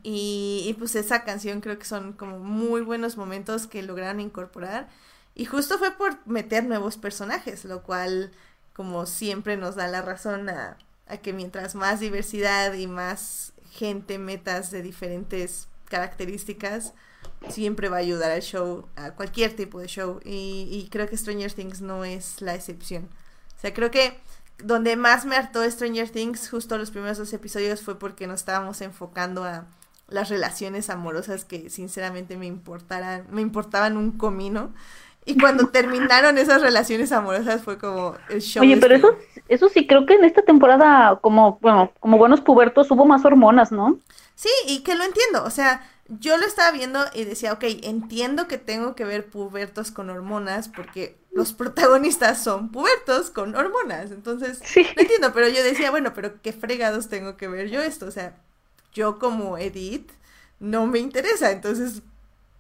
Y, 0.01 0.65
y, 0.67 0.73
pues 0.75 0.95
esa 0.95 1.23
canción 1.23 1.61
creo 1.61 1.77
que 1.77 1.85
son 1.85 2.13
como 2.13 2.39
muy 2.39 2.81
buenos 2.81 3.17
momentos 3.17 3.67
que 3.67 3.83
lograron 3.83 4.19
incorporar. 4.21 4.89
Y 5.35 5.45
justo 5.45 5.77
fue 5.77 5.91
por 5.91 6.25
meter 6.27 6.65
nuevos 6.65 6.97
personajes, 6.97 7.65
lo 7.65 7.83
cual 7.83 8.31
como 8.73 9.05
siempre 9.05 9.57
nos 9.57 9.75
da 9.75 9.87
la 9.87 10.01
razón 10.01 10.49
a, 10.49 10.77
que 11.17 11.33
mientras 11.33 11.75
más 11.75 11.99
diversidad 11.99 12.73
y 12.73 12.87
más 12.87 13.53
gente 13.71 14.17
metas 14.17 14.71
de 14.71 14.81
diferentes 14.81 15.67
características, 15.85 16.93
siempre 17.49 17.89
va 17.89 17.97
a 17.97 17.99
ayudar 17.99 18.31
al 18.31 18.41
show, 18.41 18.87
a 18.95 19.11
cualquier 19.11 19.55
tipo 19.55 19.79
de 19.79 19.87
show. 19.87 20.19
Y, 20.23 20.67
y, 20.71 20.89
creo 20.89 21.07
que 21.07 21.17
Stranger 21.17 21.51
Things 21.51 21.81
no 21.81 22.05
es 22.05 22.41
la 22.41 22.55
excepción. 22.55 23.09
O 23.57 23.61
sea, 23.61 23.73
creo 23.73 23.91
que 23.91 24.19
donde 24.63 24.95
más 24.95 25.25
me 25.25 25.35
hartó 25.35 25.69
Stranger 25.69 26.09
Things, 26.09 26.49
justo 26.49 26.77
los 26.77 26.91
primeros 26.91 27.17
dos 27.17 27.33
episodios, 27.33 27.81
fue 27.81 27.99
porque 27.99 28.27
nos 28.27 28.41
estábamos 28.41 28.81
enfocando 28.81 29.43
a 29.43 29.65
las 30.07 30.29
relaciones 30.29 30.89
amorosas 30.89 31.45
que 31.45 31.69
sinceramente 31.69 32.37
me 32.37 32.45
importaran, 32.45 33.25
me 33.31 33.41
importaban 33.41 33.97
un 33.97 34.11
comino. 34.11 34.73
Y 35.25 35.37
cuando 35.37 35.69
terminaron 35.69 36.37
esas 36.37 36.61
relaciones 36.61 37.11
amorosas 37.11 37.63
fue 37.63 37.77
como 37.77 38.15
el 38.29 38.41
show. 38.41 38.63
Oye, 38.63 38.77
pero 38.77 38.95
eso, 38.95 39.17
eso 39.47 39.69
sí, 39.69 39.87
creo 39.87 40.05
que 40.05 40.15
en 40.15 40.23
esta 40.23 40.41
temporada, 40.41 41.19
como, 41.21 41.59
bueno, 41.61 41.91
como 41.99 42.17
buenos 42.17 42.41
pubertos, 42.41 42.91
hubo 42.91 43.05
más 43.05 43.23
hormonas, 43.25 43.71
¿no? 43.71 43.99
Sí, 44.35 44.49
y 44.67 44.81
que 44.81 44.95
lo 44.95 45.03
entiendo. 45.03 45.43
O 45.43 45.49
sea, 45.49 45.87
yo 46.07 46.37
lo 46.37 46.45
estaba 46.45 46.71
viendo 46.71 46.99
y 47.13 47.23
decía, 47.23 47.53
ok, 47.53 47.63
entiendo 47.83 48.47
que 48.47 48.57
tengo 48.57 48.95
que 48.95 49.05
ver 49.05 49.29
pubertos 49.29 49.91
con 49.91 50.09
hormonas 50.09 50.67
porque 50.67 51.17
los 51.31 51.53
protagonistas 51.53 52.43
son 52.43 52.71
pubertos 52.71 53.29
con 53.29 53.55
hormonas. 53.55 54.11
Entonces, 54.11 54.59
sí. 54.63 54.85
lo 54.95 55.01
entiendo, 55.01 55.33
pero 55.33 55.47
yo 55.47 55.63
decía, 55.63 55.91
bueno, 55.91 56.13
pero 56.13 56.41
qué 56.41 56.51
fregados 56.51 57.07
tengo 57.07 57.37
que 57.37 57.47
ver 57.47 57.69
yo 57.69 57.81
esto. 57.81 58.05
O 58.05 58.11
sea, 58.11 58.35
yo 58.93 59.19
como 59.19 59.57
Edith 59.57 60.11
no 60.59 60.85
me 60.85 60.99
interesa. 60.99 61.51
Entonces, 61.51 62.01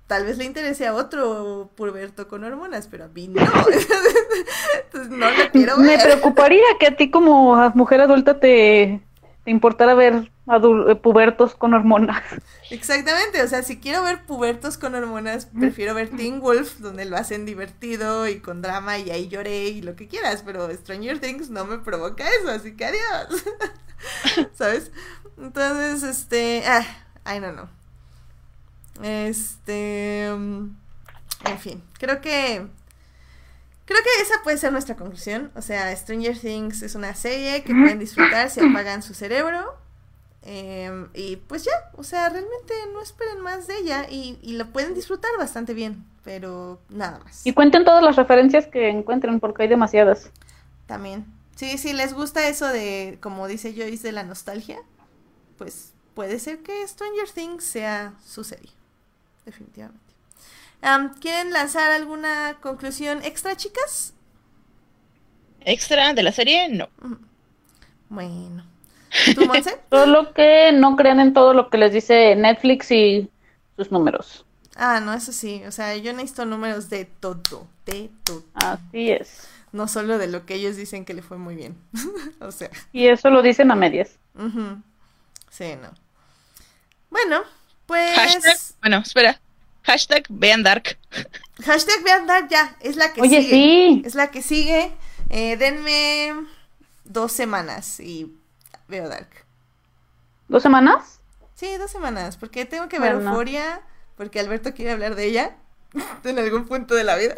tal 0.07 0.25
vez 0.25 0.37
le 0.37 0.45
interese 0.45 0.87
a 0.87 0.93
otro 0.93 1.71
puberto 1.75 2.27
con 2.27 2.43
hormonas, 2.43 2.87
pero 2.87 3.05
a 3.05 3.07
mí 3.07 3.27
no. 3.27 3.41
Entonces 4.83 5.09
no 5.09 5.29
lo 5.29 5.51
quiero 5.51 5.77
ver. 5.77 5.97
Me 5.97 6.03
preocuparía 6.03 6.63
que 6.79 6.87
a 6.87 6.95
ti 6.95 7.09
como 7.09 7.69
mujer 7.71 8.01
adulta 8.01 8.39
te, 8.39 9.01
te 9.43 9.51
importara 9.51 9.93
ver 9.93 10.31
eh, 10.45 10.95
pubertos 10.95 11.55
con 11.55 11.73
hormonas. 11.73 12.21
Exactamente, 12.69 13.41
o 13.41 13.47
sea, 13.47 13.63
si 13.63 13.79
quiero 13.79 14.03
ver 14.03 14.25
pubertos 14.25 14.77
con 14.77 14.93
hormonas, 14.93 15.45
prefiero 15.45 15.93
ver 15.93 16.09
Teen 16.09 16.41
Wolf, 16.41 16.79
donde 16.79 17.05
lo 17.05 17.15
hacen 17.15 17.45
divertido 17.45 18.27
y 18.27 18.39
con 18.39 18.61
drama 18.61 18.97
y 18.97 19.09
ahí 19.09 19.29
lloré 19.29 19.69
y 19.69 19.81
lo 19.81 19.95
que 19.95 20.07
quieras, 20.07 20.43
pero 20.45 20.69
Stranger 20.69 21.19
Things 21.19 21.49
no 21.49 21.65
me 21.65 21.77
provoca 21.77 22.25
eso, 22.41 22.49
así 22.49 22.75
que 22.75 22.85
adiós. 22.85 23.45
¿Sabes? 24.53 24.91
Entonces, 25.37 26.03
este, 26.03 26.63
ah, 26.67 26.85
I 27.25 27.39
don't 27.39 27.55
know. 27.55 27.82
Este. 29.01 30.25
En 30.25 31.59
fin, 31.59 31.83
creo 31.99 32.21
que. 32.21 32.65
Creo 33.85 33.99
que 34.01 34.21
esa 34.21 34.35
puede 34.43 34.57
ser 34.57 34.71
nuestra 34.71 34.95
conclusión. 34.95 35.51
O 35.55 35.61
sea, 35.61 35.93
Stranger 35.95 36.37
Things 36.37 36.81
es 36.83 36.95
una 36.95 37.13
serie 37.15 37.63
que 37.63 37.73
pueden 37.73 37.99
disfrutar 37.99 38.49
si 38.49 38.61
apagan 38.61 39.03
su 39.03 39.13
cerebro. 39.13 39.75
Em, 40.45 41.09
y 41.13 41.35
pues 41.35 41.63
ya, 41.65 41.71
o 41.95 42.03
sea, 42.03 42.29
realmente 42.29 42.73
no 42.93 43.01
esperen 43.01 43.41
más 43.41 43.67
de 43.67 43.77
ella 43.77 44.07
y, 44.09 44.37
y 44.41 44.53
lo 44.53 44.67
pueden 44.67 44.93
disfrutar 44.93 45.31
bastante 45.37 45.73
bien, 45.73 46.05
pero 46.23 46.79
nada 46.89 47.19
más. 47.19 47.45
Y 47.45 47.53
cuenten 47.53 47.85
todas 47.85 48.03
las 48.03 48.15
referencias 48.15 48.67
que 48.67 48.89
encuentren 48.89 49.39
porque 49.39 49.63
hay 49.63 49.69
demasiadas. 49.69 50.29
También. 50.85 51.25
Sí, 51.55 51.77
si 51.77 51.93
les 51.93 52.13
gusta 52.13 52.47
eso 52.47 52.67
de, 52.67 53.17
como 53.21 53.47
dice 53.47 53.73
Joyce, 53.73 54.03
de 54.03 54.11
la 54.11 54.23
nostalgia, 54.23 54.79
pues 55.57 55.93
puede 56.13 56.39
ser 56.39 56.59
que 56.59 56.85
Stranger 56.87 57.29
Things 57.29 57.63
sea 57.63 58.13
su 58.25 58.43
serie 58.43 58.71
definitivamente. 59.45 60.13
¿Quieren 61.21 61.53
lanzar 61.53 61.91
alguna 61.91 62.57
conclusión 62.61 63.23
extra, 63.23 63.55
chicas? 63.55 64.13
¿Extra 65.61 66.13
de 66.13 66.23
la 66.23 66.31
serie? 66.31 66.67
No. 66.69 66.89
Bueno. 68.09 68.65
¿Tú, 69.35 69.49
Solo 69.89 70.33
que 70.35 70.71
no 70.73 70.95
crean 70.95 71.19
en 71.19 71.33
todo 71.33 71.53
lo 71.53 71.69
que 71.69 71.77
les 71.77 71.93
dice 71.93 72.35
Netflix 72.35 72.91
y 72.91 73.29
sus 73.77 73.91
números. 73.91 74.45
Ah, 74.75 74.99
no, 74.99 75.13
eso 75.13 75.31
sí. 75.31 75.63
O 75.65 75.71
sea, 75.71 75.95
yo 75.95 76.11
necesito 76.13 76.45
números 76.45 76.89
de 76.89 77.05
todo. 77.05 77.67
De 77.85 78.09
todo. 78.23 78.43
Así 78.55 79.11
es. 79.11 79.47
No 79.71 79.87
solo 79.87 80.17
de 80.17 80.27
lo 80.27 80.45
que 80.45 80.55
ellos 80.55 80.75
dicen 80.75 81.05
que 81.05 81.13
le 81.13 81.21
fue 81.21 81.37
muy 81.37 81.55
bien. 81.55 81.77
o 82.41 82.51
sea. 82.51 82.69
Y 82.91 83.07
eso 83.07 83.29
lo 83.29 83.41
dicen 83.41 83.71
a 83.71 83.75
medias. 83.75 84.17
Sí, 85.49 85.75
no. 85.81 85.91
Bueno, 87.09 87.43
pues. 87.85 88.75
bueno, 88.81 88.97
espera. 88.97 89.39
Hashtag 89.83 90.25
vean 90.29 90.63
Dark. 90.63 90.97
Hashtag 91.63 92.03
vean 92.03 92.25
Dark 92.25 92.47
ya, 92.49 92.75
es 92.79 92.95
la 92.95 93.13
que 93.13 93.21
Oye, 93.21 93.41
sigue. 93.41 93.51
Sí. 93.51 94.01
Es 94.05 94.15
la 94.15 94.31
que 94.31 94.41
sigue. 94.41 94.91
Eh, 95.29 95.57
denme 95.57 96.33
dos 97.03 97.31
semanas 97.31 97.99
y 97.99 98.33
veo 98.87 99.09
Dark. 99.09 99.29
¿Dos 100.47 100.63
semanas? 100.63 101.19
Sí, 101.55 101.77
dos 101.77 101.91
semanas, 101.91 102.37
porque 102.37 102.65
tengo 102.65 102.87
que 102.89 102.99
ver 102.99 103.13
Euforia, 103.13 103.81
porque 104.15 104.39
Alberto 104.39 104.73
quiere 104.73 104.91
hablar 104.91 105.15
de 105.15 105.25
ella 105.25 105.55
en 106.23 106.39
algún 106.39 106.65
punto 106.65 106.95
de 106.95 107.03
la 107.03 107.15
vida. 107.15 107.35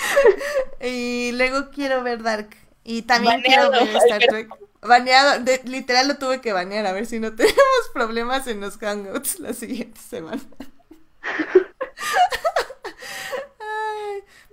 y 0.80 1.32
luego 1.32 1.70
quiero 1.70 2.02
ver 2.02 2.22
Dark. 2.22 2.50
Y 2.84 3.02
también 3.02 3.42
quiero 3.42 3.70
ver 3.70 3.88
Star 3.96 4.22
Trek. 4.28 4.48
Baneado, 4.86 5.44
literal 5.64 6.08
lo 6.08 6.16
tuve 6.16 6.40
que 6.40 6.52
banear 6.52 6.86
a 6.86 6.92
ver 6.92 7.06
si 7.06 7.18
no 7.18 7.32
tenemos 7.36 7.90
problemas 7.92 8.46
en 8.46 8.60
los 8.60 8.78
hangouts 8.78 9.40
la 9.40 9.52
siguiente 9.52 10.00
semana. 10.00 10.42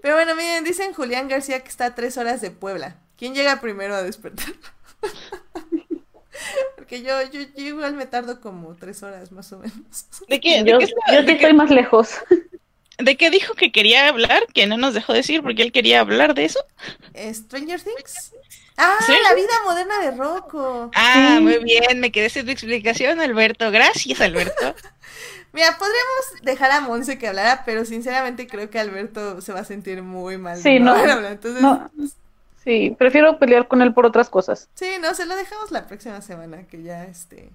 pero 0.02 0.16
bueno, 0.16 0.36
miren, 0.36 0.64
dicen 0.64 0.94
Julián 0.94 1.28
García 1.28 1.62
que 1.62 1.70
está 1.70 1.86
a 1.88 1.96
tres 1.96 2.18
horas 2.18 2.42
de 2.42 2.52
Puebla. 2.52 2.98
¿Quién 3.18 3.34
llega 3.34 3.62
primero 3.62 3.96
a 3.96 4.04
despertar? 4.04 4.54
Porque 6.76 7.02
yo, 7.02 7.14
yo, 7.32 7.42
igual 7.56 7.94
me 7.94 8.06
tardo 8.06 8.42
como 8.42 8.76
tres 8.76 9.04
horas 9.04 9.32
más 9.32 9.54
o 9.54 9.60
menos. 9.60 10.08
¿De 10.28 10.42
qué? 10.42 10.64
yo, 10.66 10.80
estoy 10.80 11.54
más 11.54 11.70
lejos. 11.70 12.18
¿De 12.98 13.18
qué 13.18 13.30
dijo 13.30 13.54
que 13.54 13.72
quería 13.72 14.08
hablar? 14.08 14.44
Que 14.54 14.68
no 14.68 14.78
nos 14.78 14.94
dejó 14.94 15.14
decir 15.14 15.42
porque 15.42 15.64
él 15.64 15.72
quería 15.72 16.00
hablar 16.00 16.36
de 16.36 16.46
eso. 16.46 16.60
Stranger 17.16 17.82
Things. 17.82 18.34
Ah, 18.78 18.98
la 19.08 19.36
vida 19.36 19.54
moderna 19.66 20.00
de 20.00 20.12
Rocco. 20.12 20.92
Ah, 20.96 21.40
muy 21.42 21.60
bien, 21.64 22.00
me 22.00 22.12
quedé 22.12 22.30
sin 22.30 22.46
tu 22.46 22.52
explicación, 22.52 23.20
Alberto. 23.22 23.72
Gracias, 23.72 24.20
Alberto. 24.22 24.76
Mira, 25.54 25.78
podríamos 25.78 26.42
dejar 26.42 26.72
a 26.72 26.82
Monse 26.82 27.20
que 27.20 27.28
hablara, 27.28 27.64
pero 27.66 27.86
sinceramente 27.86 28.48
creo 28.48 28.72
que 28.72 28.80
Alberto 28.80 29.40
se 29.42 29.54
va 29.54 29.60
a 29.60 29.66
sentir 29.66 30.02
muy 30.02 30.38
mal. 30.38 30.58
Sí, 30.58 30.80
no. 30.80 30.96
Sí, 32.64 32.96
prefiero 32.98 33.38
pelear 33.38 33.68
con 33.68 33.82
él 33.82 33.94
por 33.94 34.06
otras 34.06 34.30
cosas. 34.30 34.70
Sí, 34.74 34.94
no, 35.00 35.14
se 35.14 35.26
lo 35.26 35.36
dejamos 35.36 35.70
la 35.72 35.86
próxima 35.86 36.22
semana, 36.22 36.66
que 36.66 36.82
ya 36.82 37.04
este 37.04 37.52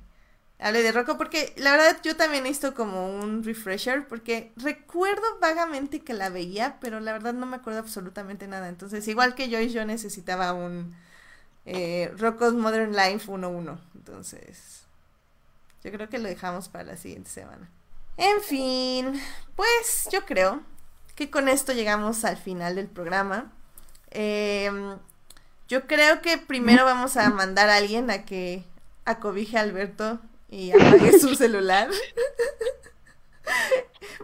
hable 0.61 0.83
de 0.83 0.93
Rocco, 0.93 1.17
porque 1.17 1.53
la 1.57 1.73
verdad 1.73 1.97
yo 2.03 2.17
también 2.17 2.45
he 2.47 2.73
como 2.73 3.15
un 3.15 3.45
refresher, 3.45 4.07
porque 4.07 4.53
recuerdo 4.57 5.23
vagamente 5.41 6.01
que 6.01 6.15
la 6.15 6.31
veía, 6.31 6.79
pero 6.81 7.01
la 7.01 7.13
verdad 7.13 7.33
no 7.33 7.47
me 7.47 7.57
acuerdo 7.57 7.79
absolutamente 7.81 8.47
nada. 8.49 8.69
Entonces, 8.69 9.07
igual 9.09 9.35
que 9.35 9.49
yo 9.49 9.61
y 9.61 9.71
yo 9.71 9.85
necesitaba 9.85 10.53
un 10.53 10.95
eh, 11.71 12.11
Rocco's 12.17 12.55
Modern 12.55 12.93
Life 12.97 13.31
1-1. 13.31 13.79
Entonces, 13.95 14.85
yo 15.85 15.93
creo 15.93 16.09
que 16.09 16.19
lo 16.19 16.29
dejamos 16.29 16.71
para 16.71 16.85
la 16.85 16.97
siguiente 16.97 17.29
semana. 17.29 17.69
En 18.17 18.41
fin, 18.41 19.21
pues 19.55 20.09
yo 20.11 20.25
creo 20.25 20.63
que 21.15 21.31
con 21.31 21.49
esto 21.49 21.75
llegamos 21.75 22.25
al 22.25 22.39
final 22.39 22.77
del 22.77 22.87
programa. 22.89 23.53
Em, 24.11 24.97
yo 25.69 25.87
creo 25.87 26.23
que 26.23 26.39
primero 26.39 26.87
vamos 26.87 27.19
a 27.19 27.29
mandar 27.29 27.69
a 27.69 27.77
alguien 27.77 28.11
a 28.11 28.25
que 28.25 28.65
acobije 29.05 29.59
a 29.59 29.61
Alberto 29.61 30.21
y 30.49 30.73
apague 30.73 31.19
su 31.19 31.35
celular. 31.37 31.91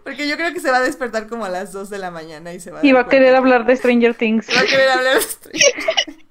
Porque 0.02 0.26
yo 0.26 0.36
creo 0.36 0.52
que 0.54 0.60
se 0.60 0.70
va 0.70 0.78
a 0.78 0.82
despertar 0.82 1.28
como 1.28 1.44
a 1.44 1.50
las 1.50 1.72
2 1.72 1.90
de 1.90 1.98
la 1.98 2.10
mañana 2.10 2.54
y 2.54 2.60
se 2.60 2.70
va 2.70 2.80
a... 2.80 2.86
Y 2.86 2.92
va 2.92 3.00
a 3.00 3.08
querer 3.08 3.36
hablar 3.36 3.66
de 3.66 3.76
Stranger 3.76 4.14
Things. 4.14 4.48
Va 4.48 4.60
a 4.60 4.64
querer 4.64 4.88
hablar 4.88 5.16
de 5.16 5.22
Stranger 5.22 5.84
Things. 6.06 6.23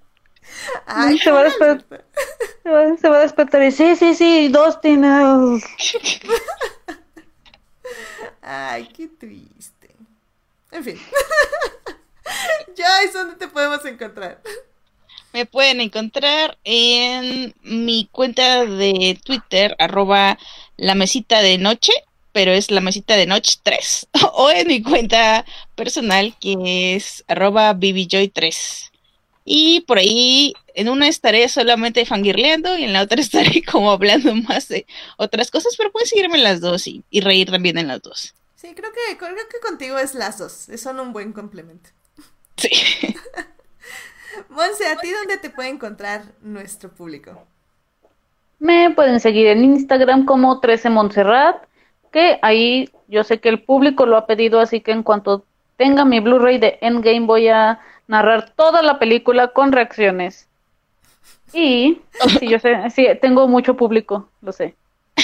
Ay, 0.86 1.18
se, 1.18 1.32
va 1.32 1.42
a 1.42 1.44
despertar, 1.44 2.06
se, 2.64 3.10
va, 3.10 3.18
a 3.18 3.22
despertar 3.22 3.64
y 3.64 3.72
sí, 3.72 3.96
sí, 3.96 4.14
sí, 4.14 4.48
dos 4.50 4.80
tiene... 4.82 5.08
Ay, 8.42 8.88
qué 8.96 9.08
triste. 9.08 9.90
En 10.72 10.84
fin. 10.84 11.00
Joyce, 12.68 13.18
¿dónde 13.18 13.36
te 13.36 13.48
podemos 13.48 13.84
encontrar? 13.86 14.42
Me 15.34 15.46
pueden 15.46 15.82
encontrar 15.82 16.58
en 16.64 17.56
mi 17.64 18.08
cuenta 18.12 18.66
de 18.66 19.20
Twitter, 19.24 19.76
arroba 19.80 20.38
la 20.78 20.94
mesita 20.94 21.42
de 21.42 21.58
noche, 21.58 21.92
pero 22.32 22.52
es 22.52 22.70
la 22.70 22.82
mesita 22.82 23.16
de 23.16 23.26
noche 23.26 23.58
3. 23.64 24.10
o 24.34 24.50
en 24.52 24.68
mi 24.68 24.84
cuenta 24.84 25.46
personal, 25.76 26.36
que 26.40 26.96
es 26.96 27.24
arroba 27.28 27.74
bbjoy3. 27.74 28.92
Y 29.46 29.82
por 29.82 29.98
ahí, 29.98 30.54
en 30.74 30.90
una 30.90 31.08
estaré 31.08 31.48
solamente 31.50 32.06
fangirleando 32.06 32.78
y 32.78 32.86
en 32.86 32.94
la 32.94 33.02
otra 33.02 33.22
estaré 33.22 33.64
como 33.64 33.92
hablando 33.92 34.34
más 34.36 34.68
de 34.68 34.86
otras 35.18 35.52
cosas, 35.52 35.76
pero 35.78 35.92
pueden 35.92 36.08
seguirme 36.08 36.38
en 36.38 36.44
las 36.44 36.62
dos 36.62 36.88
y, 36.88 37.04
y 37.10 37.22
reír 37.22 37.52
también 37.52 37.78
en 37.78 37.88
las 37.88 38.02
dos. 38.02 38.34
Sí, 38.56 38.74
creo 38.76 38.92
que, 38.94 39.18
creo 39.18 39.36
que 39.36 39.60
contigo 39.60 39.98
es 40.00 40.16
las 40.16 40.38
dos. 40.38 40.68
Son 40.78 41.00
un 41.00 41.12
buen 41.12 41.34
complemento. 41.34 41.90
Sí. 42.56 42.70
Monse, 44.50 44.88
¿a 44.88 44.98
ti 44.98 45.12
dónde 45.12 45.38
te 45.38 45.50
puede 45.50 45.70
encontrar 45.70 46.24
nuestro 46.42 46.90
público? 46.90 47.46
Me 48.60 48.92
pueden 48.92 49.20
seguir 49.20 49.48
en 49.48 49.64
Instagram 49.64 50.26
como 50.26 50.62
13 50.62 50.90
Montserrat, 50.90 51.64
que 52.12 52.40
ahí 52.42 52.90
yo 53.08 53.24
sé 53.24 53.40
que 53.40 53.50
el 53.50 53.62
público 53.62 54.06
lo 54.06 54.16
ha 54.16 54.26
pedido, 54.26 54.60
así 54.60 54.80
que 54.80 54.92
en 54.92 55.04
cuanto 55.04 55.46
tenga 55.76 56.06
mi 56.06 56.20
Blu-ray 56.20 56.60
de 56.60 56.78
Endgame 56.82 57.26
voy 57.26 57.50
a 57.50 57.80
narrar 58.08 58.52
toda 58.56 58.82
la 58.82 59.00
película 59.00 59.50
con 59.50 59.72
reacciones. 59.72 60.48
Y 61.54 62.02
sí, 62.40 62.48
yo 62.48 62.60
sé, 62.60 62.90
sí, 62.90 63.08
tengo 63.22 63.48
mucho 63.48 63.76
público, 63.76 64.30
lo 64.42 64.52
sé. 64.52 64.76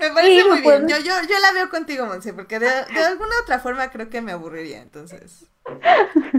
me 0.00 0.10
parece 0.10 0.44
muy 0.48 0.60
bien. 0.60 0.88
Yo, 0.88 0.96
yo, 0.98 1.14
yo 1.28 1.38
la 1.40 1.52
veo 1.52 1.70
contigo, 1.70 2.06
Monse, 2.06 2.32
porque 2.34 2.58
de, 2.58 2.66
de, 2.66 3.04
alguna 3.04 3.34
otra 3.42 3.58
forma 3.58 3.90
creo 3.90 4.10
que 4.10 4.20
me 4.20 4.32
aburriría, 4.32 4.82
entonces. 4.82 5.46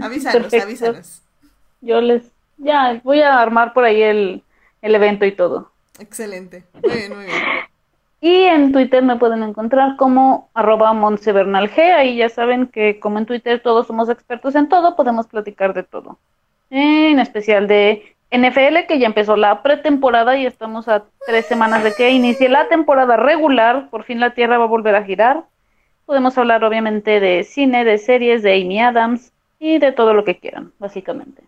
Avísanos, 0.00 0.52
avísanos. 0.54 1.22
Yo 1.80 2.00
les. 2.00 2.22
Ya, 2.56 3.00
voy 3.02 3.20
a 3.20 3.40
armar 3.40 3.72
por 3.74 3.84
ahí 3.84 4.00
el, 4.00 4.44
el 4.80 4.94
evento 4.94 5.24
y 5.24 5.32
todo. 5.32 5.72
Excelente. 5.98 6.64
Muy 6.82 6.92
bien, 6.92 7.14
muy 7.16 7.24
bien. 7.24 7.42
Y 8.24 8.44
en 8.44 8.72
Twitter 8.72 9.02
me 9.02 9.16
pueden 9.16 9.42
encontrar 9.42 9.96
como 9.96 10.48
arroba 10.54 10.94
G. 10.94 11.78
Ahí 11.94 12.16
ya 12.16 12.30
saben 12.30 12.68
que 12.68 12.98
como 12.98 13.18
en 13.18 13.26
Twitter 13.26 13.60
todos 13.60 13.86
somos 13.86 14.08
expertos 14.08 14.54
en 14.54 14.70
todo, 14.70 14.96
podemos 14.96 15.26
platicar 15.26 15.74
de 15.74 15.82
todo. 15.82 16.18
En 16.70 17.18
especial 17.18 17.68
de 17.68 18.16
NFL, 18.30 18.86
que 18.88 18.98
ya 18.98 19.08
empezó 19.08 19.36
la 19.36 19.62
pretemporada 19.62 20.38
y 20.38 20.46
estamos 20.46 20.88
a 20.88 21.04
tres 21.26 21.44
semanas 21.44 21.84
de 21.84 21.92
que 21.92 22.12
inicie 22.12 22.48
la 22.48 22.66
temporada 22.68 23.18
regular. 23.18 23.90
Por 23.90 24.04
fin 24.04 24.20
la 24.20 24.32
Tierra 24.32 24.56
va 24.56 24.64
a 24.64 24.68
volver 24.68 24.94
a 24.94 25.04
girar. 25.04 25.44
Podemos 26.06 26.38
hablar 26.38 26.64
obviamente 26.64 27.20
de 27.20 27.44
cine, 27.44 27.84
de 27.84 27.98
series, 27.98 28.42
de 28.42 28.54
Amy 28.54 28.80
Adams 28.80 29.32
y 29.58 29.76
de 29.76 29.92
todo 29.92 30.14
lo 30.14 30.24
que 30.24 30.38
quieran, 30.38 30.72
básicamente. 30.78 31.42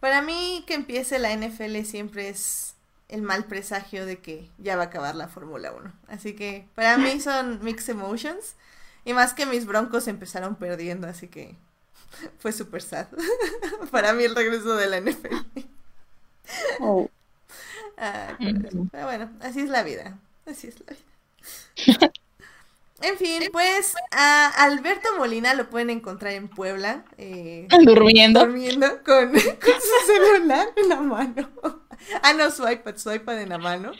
Para 0.00 0.22
mí 0.22 0.64
que 0.66 0.72
empiece 0.72 1.18
la 1.18 1.36
NFL 1.36 1.76
siempre 1.84 2.30
es 2.30 2.65
el 3.08 3.22
mal 3.22 3.44
presagio 3.44 4.06
de 4.06 4.18
que 4.18 4.50
ya 4.58 4.76
va 4.76 4.84
a 4.84 4.86
acabar 4.86 5.14
la 5.14 5.28
Fórmula 5.28 5.72
1. 5.72 5.92
Así 6.08 6.34
que 6.34 6.66
para 6.74 6.98
mí 6.98 7.20
son 7.20 7.62
mixed 7.62 7.90
emotions. 7.90 8.56
Y 9.04 9.12
más 9.12 9.34
que 9.34 9.46
mis 9.46 9.66
broncos 9.66 10.08
empezaron 10.08 10.56
perdiendo, 10.56 11.06
así 11.06 11.28
que 11.28 11.56
fue 12.38 12.52
súper 12.52 12.82
sad. 12.82 13.06
para 13.90 14.12
mí 14.12 14.24
el 14.24 14.34
regreso 14.34 14.76
de 14.76 14.88
la 14.88 15.00
NFL. 15.00 15.34
Oh. 16.80 17.08
Ah, 17.96 18.36
pero, 18.38 18.88
bueno, 19.04 19.30
así 19.40 19.60
es 19.60 19.70
la 19.70 19.82
vida. 19.82 20.18
Así 20.44 20.68
es 20.68 20.76
la 20.80 20.94
vida. 20.94 22.12
En 23.02 23.18
fin, 23.18 23.42
pues 23.52 23.94
a 24.10 24.48
Alberto 24.64 25.08
Molina 25.18 25.54
lo 25.54 25.68
pueden 25.68 25.90
encontrar 25.90 26.32
en 26.32 26.48
Puebla. 26.48 27.04
Eh, 27.18 27.68
durmiendo. 27.84 28.40
Durmiendo 28.40 29.02
con, 29.04 29.38
su 29.38 30.06
celular 30.06 30.68
en 30.76 30.88
la 30.88 31.00
mano. 31.00 31.85
ah, 32.22 32.32
no, 32.32 32.50
su 32.50 32.68
iPad, 32.68 32.96
su 32.96 33.12
iPad 33.12 33.42
en 33.42 33.48
la 33.50 33.58
mano. 33.58 33.92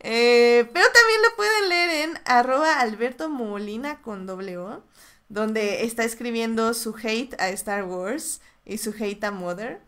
Eh, 0.00 0.68
pero 0.72 0.86
también 0.92 1.22
lo 1.22 1.36
pueden 1.36 1.68
leer 1.68 1.90
en 2.08 2.18
arroba 2.24 2.80
Alberto 2.80 3.28
Molina 3.28 4.00
con 4.02 4.26
doble 4.26 4.58
O, 4.58 4.82
donde 5.28 5.84
está 5.84 6.04
escribiendo 6.04 6.74
su 6.74 6.94
hate 6.96 7.40
a 7.40 7.50
Star 7.50 7.84
Wars 7.84 8.40
y 8.64 8.78
su 8.78 8.94
hate 8.98 9.24
a 9.24 9.30
Mother. 9.30 9.80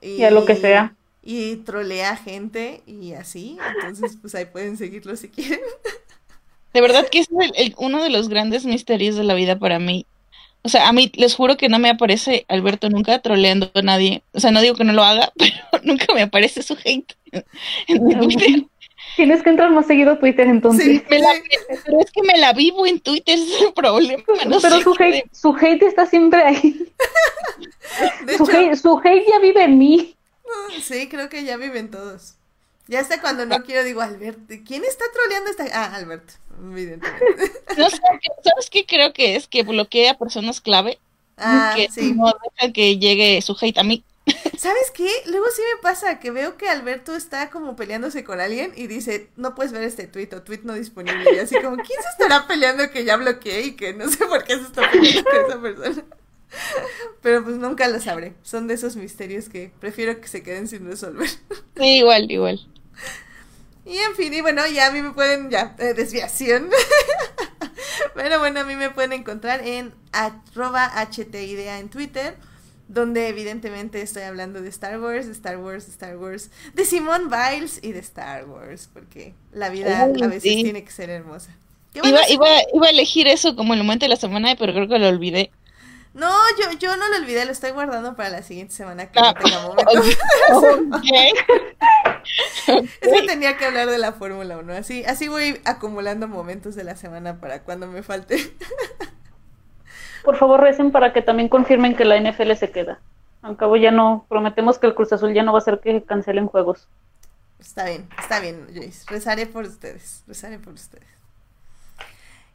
Y, 0.00 0.22
a 0.24 0.30
lo 0.30 0.44
que 0.44 0.56
sea 0.56 0.94
y 1.22 1.56
trolea 1.56 2.16
gente 2.16 2.82
y 2.86 3.12
así. 3.12 3.56
Entonces, 3.76 4.18
pues 4.20 4.34
ahí 4.34 4.46
pueden 4.46 4.76
seguirlo 4.76 5.16
si 5.16 5.28
quieren. 5.28 5.60
De 6.74 6.80
verdad 6.80 7.08
que 7.08 7.20
es 7.20 7.28
uno 7.76 8.02
de 8.02 8.10
los 8.10 8.28
grandes 8.28 8.64
misterios 8.64 9.14
de 9.16 9.24
la 9.24 9.34
vida 9.34 9.58
para 9.58 9.78
mí. 9.78 10.06
O 10.64 10.68
sea, 10.68 10.88
a 10.88 10.92
mí 10.92 11.10
les 11.14 11.34
juro 11.34 11.56
que 11.56 11.68
no 11.68 11.78
me 11.78 11.90
aparece 11.90 12.44
Alberto 12.48 12.88
nunca 12.88 13.18
troleando 13.18 13.70
a 13.74 13.82
nadie. 13.82 14.22
O 14.32 14.40
sea, 14.40 14.52
no 14.52 14.60
digo 14.60 14.76
que 14.76 14.84
no 14.84 14.92
lo 14.92 15.02
haga, 15.02 15.32
pero 15.38 15.54
nunca 15.82 16.14
me 16.14 16.22
aparece 16.22 16.62
su 16.62 16.76
hate 16.84 17.16
en 17.88 18.18
Twitter. 18.18 18.64
Tienes 19.16 19.42
que 19.42 19.50
entrar 19.50 19.70
más 19.70 19.86
seguido 19.86 20.12
a 20.12 20.18
Twitter 20.18 20.46
entonces. 20.46 21.02
pero 21.08 21.26
es 22.00 22.10
que 22.12 22.22
me 22.22 22.38
la 22.38 22.52
vivo 22.52 22.86
en 22.86 23.00
Twitter, 23.00 23.34
ese 23.38 23.56
es 23.56 23.62
el 23.62 23.72
problema. 23.72 24.22
pero 24.62 24.80
su, 24.80 24.94
hate, 24.98 25.24
su 25.32 25.54
hate 25.54 25.82
está 25.82 26.06
siempre 26.06 26.42
ahí. 26.42 26.92
su, 28.36 28.44
hate, 28.44 28.76
su 28.76 28.98
hate 28.98 29.26
ya 29.28 29.38
vive 29.40 29.64
en 29.64 29.78
mí. 29.78 30.16
Sí, 30.82 31.08
creo 31.08 31.28
que 31.28 31.44
ya 31.44 31.56
viven 31.56 31.90
todos. 31.90 32.36
Ya 32.92 33.00
hasta 33.00 33.22
cuando 33.22 33.46
no 33.46 33.64
quiero 33.64 33.84
digo, 33.84 34.02
Alberto, 34.02 34.54
¿quién 34.66 34.84
está 34.84 35.06
troleando 35.14 35.50
esta? 35.50 35.64
Ah, 35.72 35.96
Alberto, 35.96 36.34
evidentemente. 36.62 37.50
No 37.78 37.88
sé, 37.88 37.96
¿sabes 37.96 38.68
qué 38.70 38.84
creo 38.84 39.14
que 39.14 39.34
es? 39.34 39.48
Que 39.48 39.62
bloquea 39.62 40.10
a 40.10 40.18
personas 40.18 40.60
clave. 40.60 40.98
Ah, 41.38 41.72
que 41.74 41.88
sí. 41.90 42.12
no 42.12 42.26
deja 42.26 42.70
que 42.74 42.98
llegue 42.98 43.40
su 43.40 43.56
hate 43.58 43.78
a 43.78 43.82
mí. 43.82 44.04
¿Sabes 44.58 44.90
qué? 44.92 45.08
Luego 45.24 45.46
sí 45.56 45.62
me 45.74 45.80
pasa 45.80 46.20
que 46.20 46.30
veo 46.32 46.58
que 46.58 46.68
Alberto 46.68 47.16
está 47.16 47.48
como 47.48 47.76
peleándose 47.76 48.24
con 48.24 48.40
alguien 48.40 48.74
y 48.76 48.88
dice, 48.88 49.30
no 49.36 49.54
puedes 49.54 49.72
ver 49.72 49.84
este 49.84 50.06
tweet 50.06 50.28
o 50.34 50.42
tweet 50.42 50.60
no 50.64 50.74
disponible. 50.74 51.34
Y 51.34 51.38
así 51.38 51.54
como, 51.62 51.76
¿quién 51.76 51.98
se 52.02 52.08
estará 52.10 52.46
peleando 52.46 52.90
que 52.90 53.06
ya 53.06 53.16
bloqueé 53.16 53.62
y 53.62 53.72
que 53.72 53.94
no 53.94 54.06
sé 54.06 54.26
por 54.26 54.44
qué 54.44 54.56
se 54.56 54.64
está 54.64 54.90
peleando 54.90 55.24
con 55.30 55.46
esa 55.46 55.62
persona? 55.62 56.04
Pero 57.22 57.42
pues 57.42 57.56
nunca 57.56 57.88
lo 57.88 57.98
sabré. 58.00 58.34
Son 58.42 58.68
de 58.68 58.74
esos 58.74 58.96
misterios 58.96 59.48
que 59.48 59.72
prefiero 59.80 60.20
que 60.20 60.28
se 60.28 60.42
queden 60.42 60.68
sin 60.68 60.84
resolver. 60.84 61.30
Sí, 61.76 61.96
igual, 61.96 62.30
igual. 62.30 62.60
Y 63.84 63.98
en 63.98 64.14
fin, 64.14 64.32
y 64.32 64.40
bueno, 64.40 64.62
ya 64.68 64.86
a 64.86 64.90
mí 64.90 65.02
me 65.02 65.10
pueden, 65.10 65.50
ya, 65.50 65.74
eh, 65.78 65.94
desviación. 65.94 66.70
Pero 68.14 68.38
bueno, 68.38 68.60
a 68.60 68.64
mí 68.64 68.76
me 68.76 68.90
pueden 68.90 69.12
encontrar 69.12 69.66
en 69.66 69.92
arroba 70.12 70.92
htidea 71.10 71.78
en 71.78 71.88
Twitter, 71.88 72.36
donde 72.88 73.28
evidentemente 73.28 74.00
estoy 74.00 74.22
hablando 74.22 74.60
de 74.62 74.68
Star 74.68 75.00
Wars, 75.00 75.26
de 75.26 75.32
Star 75.32 75.58
Wars, 75.58 75.86
de 75.86 75.92
Star 75.92 76.16
Wars, 76.16 76.50
de 76.74 76.84
Simone 76.84 77.24
Biles 77.24 77.80
y 77.82 77.92
de 77.92 78.00
Star 78.00 78.44
Wars, 78.46 78.88
porque 78.92 79.34
la 79.52 79.70
vida 79.70 80.02
a 80.02 80.06
veces 80.06 80.42
tiene 80.42 80.84
que 80.84 80.92
ser 80.92 81.10
hermosa. 81.10 81.56
Iba, 81.94 82.20
iba, 82.28 82.46
iba, 82.72 82.86
a 82.86 82.90
elegir 82.90 83.26
eso 83.26 83.56
como 83.56 83.74
el 83.74 83.80
momento 83.80 84.04
de 84.04 84.10
la 84.10 84.16
semana, 84.16 84.54
pero 84.58 84.72
creo 84.72 84.88
que 84.88 84.98
lo 84.98 85.08
olvidé. 85.08 85.50
No, 86.14 86.30
yo, 86.60 86.70
yo 86.78 86.96
no 86.96 87.08
lo 87.08 87.16
olvidé, 87.16 87.46
lo 87.46 87.52
estoy 87.52 87.70
guardando 87.70 88.14
para 88.14 88.28
la 88.28 88.42
siguiente 88.42 88.74
semana 88.74 89.10
que 89.10 89.18
no 89.18 89.28
ah, 89.28 89.34
tenga 89.34 89.62
momento. 89.62 89.92
Eso 93.00 93.26
tenía 93.26 93.56
que 93.56 93.64
hablar 93.64 93.88
de 93.88 93.98
la 93.98 94.12
Fórmula 94.12 94.58
1. 94.58 94.74
Así, 94.74 95.04
así 95.04 95.28
voy 95.28 95.60
acumulando 95.64 96.28
momentos 96.28 96.74
de 96.74 96.84
la 96.84 96.96
semana 96.96 97.40
para 97.40 97.62
cuando 97.62 97.86
me 97.86 98.02
falte. 98.02 98.36
Por 100.24 100.36
favor, 100.36 100.60
recen 100.60 100.92
para 100.92 101.14
que 101.14 101.22
también 101.22 101.48
confirmen 101.48 101.96
que 101.96 102.04
la 102.04 102.20
NFL 102.20 102.52
se 102.52 102.70
queda. 102.70 103.00
Al 103.40 103.56
cabo 103.56 103.76
ya 103.76 103.90
no, 103.90 104.26
prometemos 104.28 104.78
que 104.78 104.86
el 104.86 104.94
Cruz 104.94 105.12
Azul 105.12 105.32
ya 105.32 105.42
no 105.42 105.52
va 105.52 105.58
a 105.58 105.62
ser 105.62 105.80
que 105.80 106.04
cancelen 106.04 106.46
juegos. 106.46 106.88
Está 107.58 107.86
bien, 107.86 108.08
está 108.18 108.38
bien, 108.38 108.66
Joyce. 108.74 109.06
Rezaré 109.08 109.46
por 109.46 109.64
ustedes, 109.64 110.22
rezaré 110.26 110.58
por 110.58 110.74
ustedes. 110.74 111.11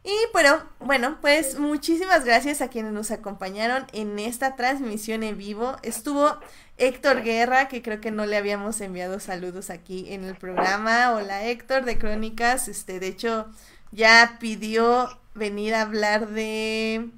Y 0.08 0.16
bueno, 0.32 0.64
bueno, 0.80 1.18
pues 1.20 1.60
muchísimas 1.60 2.24
gracias 2.24 2.62
a 2.62 2.70
quienes 2.70 2.94
nos 2.94 3.12
acompañaron 3.12 3.86
en 3.92 4.20
esta 4.20 4.56
transmisión 4.56 5.22
en 5.22 5.38
vivo. 5.38 5.76
Estuvo 5.84 6.40
Héctor 6.78 7.24
Guerra, 7.24 7.68
que 7.68 7.82
creo 7.82 8.00
que 8.00 8.10
no 8.10 8.26
le 8.26 8.38
habíamos 8.38 8.80
enviado 8.80 9.20
saludos 9.20 9.70
aquí 9.70 10.06
en 10.14 10.24
el 10.24 10.38
programa. 10.38 11.12
Hola 11.14 11.44
Héctor 11.44 11.84
de 11.84 11.98
Crónicas. 11.98 12.70
Este, 12.70 13.02
de 13.02 13.08
hecho, 13.08 13.48
ya 13.92 14.38
pidió 14.40 15.10
venir 15.36 15.76
a 15.76 15.82
hablar 15.82 16.30
de. 16.30 17.10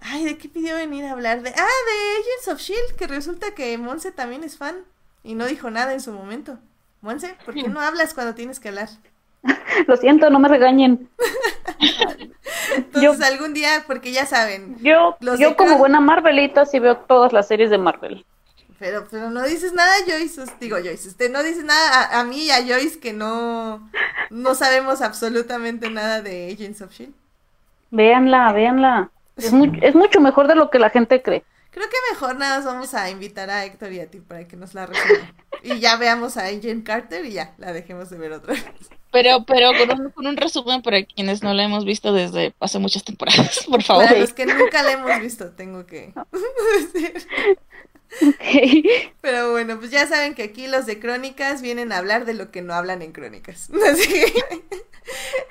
Ay, 0.00 0.26
¿de 0.26 0.36
qué 0.36 0.50
pidió 0.50 0.76
venir 0.76 1.06
a 1.06 1.12
hablar? 1.12 1.40
De. 1.40 1.48
Ah, 1.48 1.54
de 1.54 2.20
Agents 2.20 2.48
of 2.48 2.60
Shield, 2.60 2.96
que 2.98 3.06
resulta 3.06 3.54
que 3.54 3.78
Monse 3.78 4.12
también 4.12 4.44
es 4.44 4.58
fan. 4.58 4.84
Y 5.22 5.34
no 5.34 5.46
dijo 5.46 5.70
nada 5.70 5.94
en 5.94 6.02
su 6.02 6.12
momento. 6.12 6.58
Monse, 7.00 7.38
¿por 7.46 7.54
qué 7.54 7.68
no 7.68 7.80
hablas 7.80 8.12
cuando 8.12 8.34
tienes 8.34 8.60
que 8.60 8.68
hablar? 8.68 8.90
Lo 9.86 9.96
siento, 9.96 10.30
no 10.30 10.38
me 10.38 10.48
regañen. 10.48 11.08
Entonces 12.76 13.26
algún 13.26 13.54
día, 13.54 13.84
porque 13.86 14.12
ya 14.12 14.26
saben. 14.26 14.76
Yo, 14.80 15.16
yo 15.38 15.56
como 15.56 15.78
buena 15.78 16.00
Marvelita 16.00 16.64
sí 16.64 16.78
veo 16.78 16.96
todas 16.96 17.32
las 17.32 17.48
series 17.48 17.70
de 17.70 17.78
Marvel. 17.78 18.24
Pero, 18.78 19.06
pero 19.10 19.30
no 19.30 19.42
dices 19.44 19.72
nada, 19.72 19.92
Joyce. 20.06 20.42
Digo, 20.60 20.76
Joyce, 20.76 21.08
usted 21.08 21.30
no 21.30 21.42
dice 21.42 21.62
nada 21.62 22.18
a, 22.18 22.24
mí 22.24 22.44
y 22.44 22.50
a 22.50 22.62
Joyce 22.66 22.98
que 22.98 23.12
no, 23.12 23.88
no 24.30 24.54
sabemos 24.54 25.00
absolutamente 25.00 25.90
nada 25.90 26.20
de 26.22 26.52
Agents 26.52 26.82
of 26.82 26.92
Shield. 26.92 27.14
Véanla, 27.90 28.52
véanla. 28.52 29.10
Es, 29.36 29.52
es 29.82 29.94
mucho 29.94 30.20
mejor 30.20 30.48
de 30.48 30.54
lo 30.54 30.70
que 30.70 30.78
la 30.78 30.90
gente 30.90 31.22
cree. 31.22 31.44
Creo 31.74 31.88
que 31.90 31.96
mejor 32.12 32.36
nada 32.36 32.64
vamos 32.64 32.94
a 32.94 33.10
invitar 33.10 33.50
a 33.50 33.64
Héctor 33.64 33.92
y 33.92 33.98
a 33.98 34.06
ti 34.08 34.20
para 34.20 34.46
que 34.46 34.54
nos 34.54 34.74
la 34.74 34.86
resuelvan. 34.86 35.34
y 35.64 35.80
ya 35.80 35.96
veamos 35.96 36.36
a 36.36 36.46
Agent 36.46 36.86
Carter 36.86 37.26
y 37.26 37.32
ya, 37.32 37.52
la 37.58 37.72
dejemos 37.72 38.10
de 38.10 38.16
ver 38.16 38.30
otra 38.30 38.54
vez. 38.54 38.64
Pero, 39.10 39.44
pero 39.44 39.72
con 39.76 40.00
un, 40.00 40.10
con 40.10 40.26
un 40.28 40.36
resumen 40.36 40.82
para 40.82 41.02
quienes 41.02 41.42
no 41.42 41.52
la 41.52 41.64
hemos 41.64 41.84
visto 41.84 42.12
desde 42.12 42.54
hace 42.60 42.78
muchas 42.78 43.02
temporadas, 43.02 43.64
por 43.68 43.82
favor. 43.82 44.04
Para 44.04 44.20
los 44.20 44.32
que 44.32 44.46
nunca 44.46 44.84
la 44.84 44.92
hemos 44.92 45.20
visto, 45.20 45.50
tengo 45.50 45.84
que 45.84 46.14
decir. 46.92 47.26
Pero 49.20 49.50
bueno, 49.50 49.80
pues 49.80 49.90
ya 49.90 50.06
saben 50.06 50.36
que 50.36 50.44
aquí 50.44 50.68
los 50.68 50.86
de 50.86 51.00
Crónicas 51.00 51.60
vienen 51.60 51.90
a 51.90 51.98
hablar 51.98 52.24
de 52.24 52.34
lo 52.34 52.52
que 52.52 52.62
no 52.62 52.72
hablan 52.72 53.02
en 53.02 53.10
Crónicas. 53.10 53.68
Así 53.90 54.08
que 54.08 54.32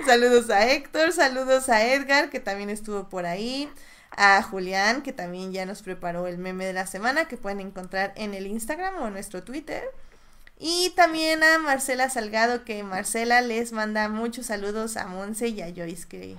saludos 0.06 0.50
a 0.50 0.72
Héctor, 0.72 1.12
saludos 1.12 1.68
a 1.68 1.86
Edgar, 1.86 2.30
que 2.30 2.40
también 2.40 2.70
estuvo 2.70 3.10
por 3.10 3.26
ahí 3.26 3.70
a 4.18 4.42
Julián, 4.44 5.02
que 5.02 5.14
también 5.14 5.52
ya 5.52 5.66
nos 5.66 5.82
preparó 5.82 6.28
el 6.28 6.38
meme 6.38 6.66
de 6.66 6.74
la 6.74 6.88
semana, 6.88 7.26
que 7.26 7.38
pueden 7.38 7.60
encontrar 7.60 8.14
en 8.16 8.34
el 8.34 8.48
Instagram 8.48 9.02
o 9.02 9.08
en 9.08 9.14
nuestro 9.14 9.44
Twitter. 9.44 9.84
Y 10.60 10.92
también 10.96 11.44
a 11.44 11.60
Marcela 11.60 12.10
Salgado, 12.10 12.64
que 12.64 12.84
Marcela 12.84 13.42
les 13.42 13.72
manda 13.72 14.08
muchos 14.10 14.46
saludos 14.48 14.98
a 14.98 15.08
Monse 15.08 15.50
y 15.50 15.62
a 15.62 15.74
Joyce, 15.76 16.08
que, 16.08 16.38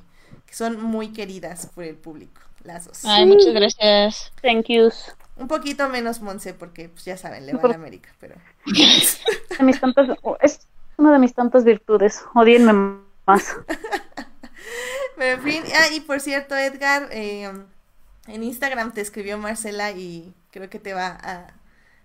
son 0.51 0.81
muy 0.81 1.13
queridas 1.13 1.69
por 1.75 1.83
el 1.83 1.97
público, 1.97 2.41
las 2.63 2.87
dos. 2.87 3.05
Ay, 3.05 3.27
muchas 3.27 3.53
gracias. 3.53 4.33
Thank 4.41 4.67
yous. 4.69 5.13
Un 5.37 5.49
poquito 5.49 5.89
menos 5.89 6.21
Monse, 6.21 6.55
porque 6.55 6.89
pues 6.89 7.05
ya 7.05 7.17
saben, 7.17 7.45
le 7.45 7.55
va 7.55 7.71
a 7.71 7.75
América, 7.75 8.11
pero... 8.21 8.37
mis 9.61 9.81
tantas, 9.81 10.09
es 10.43 10.61
una 10.97 11.13
de 11.13 11.19
mis 11.19 11.35
tantas 11.35 11.65
virtudes, 11.65 12.23
odienme 12.35 12.73
más. 13.27 13.57
Pero 15.17 15.41
en 15.41 15.43
fin, 15.43 15.63
ah, 15.75 15.95
y 15.95 16.01
por 16.01 16.21
cierto, 16.21 16.57
Edgar, 16.57 17.09
eh, 17.13 17.51
en 18.27 18.43
Instagram 18.43 18.93
te 18.93 19.01
escribió 19.01 19.39
Marcela 19.39 19.93
y 19.93 20.35
creo 20.51 20.69
que 20.71 20.79
te 20.79 20.95
va 20.95 21.19
a 21.23 21.55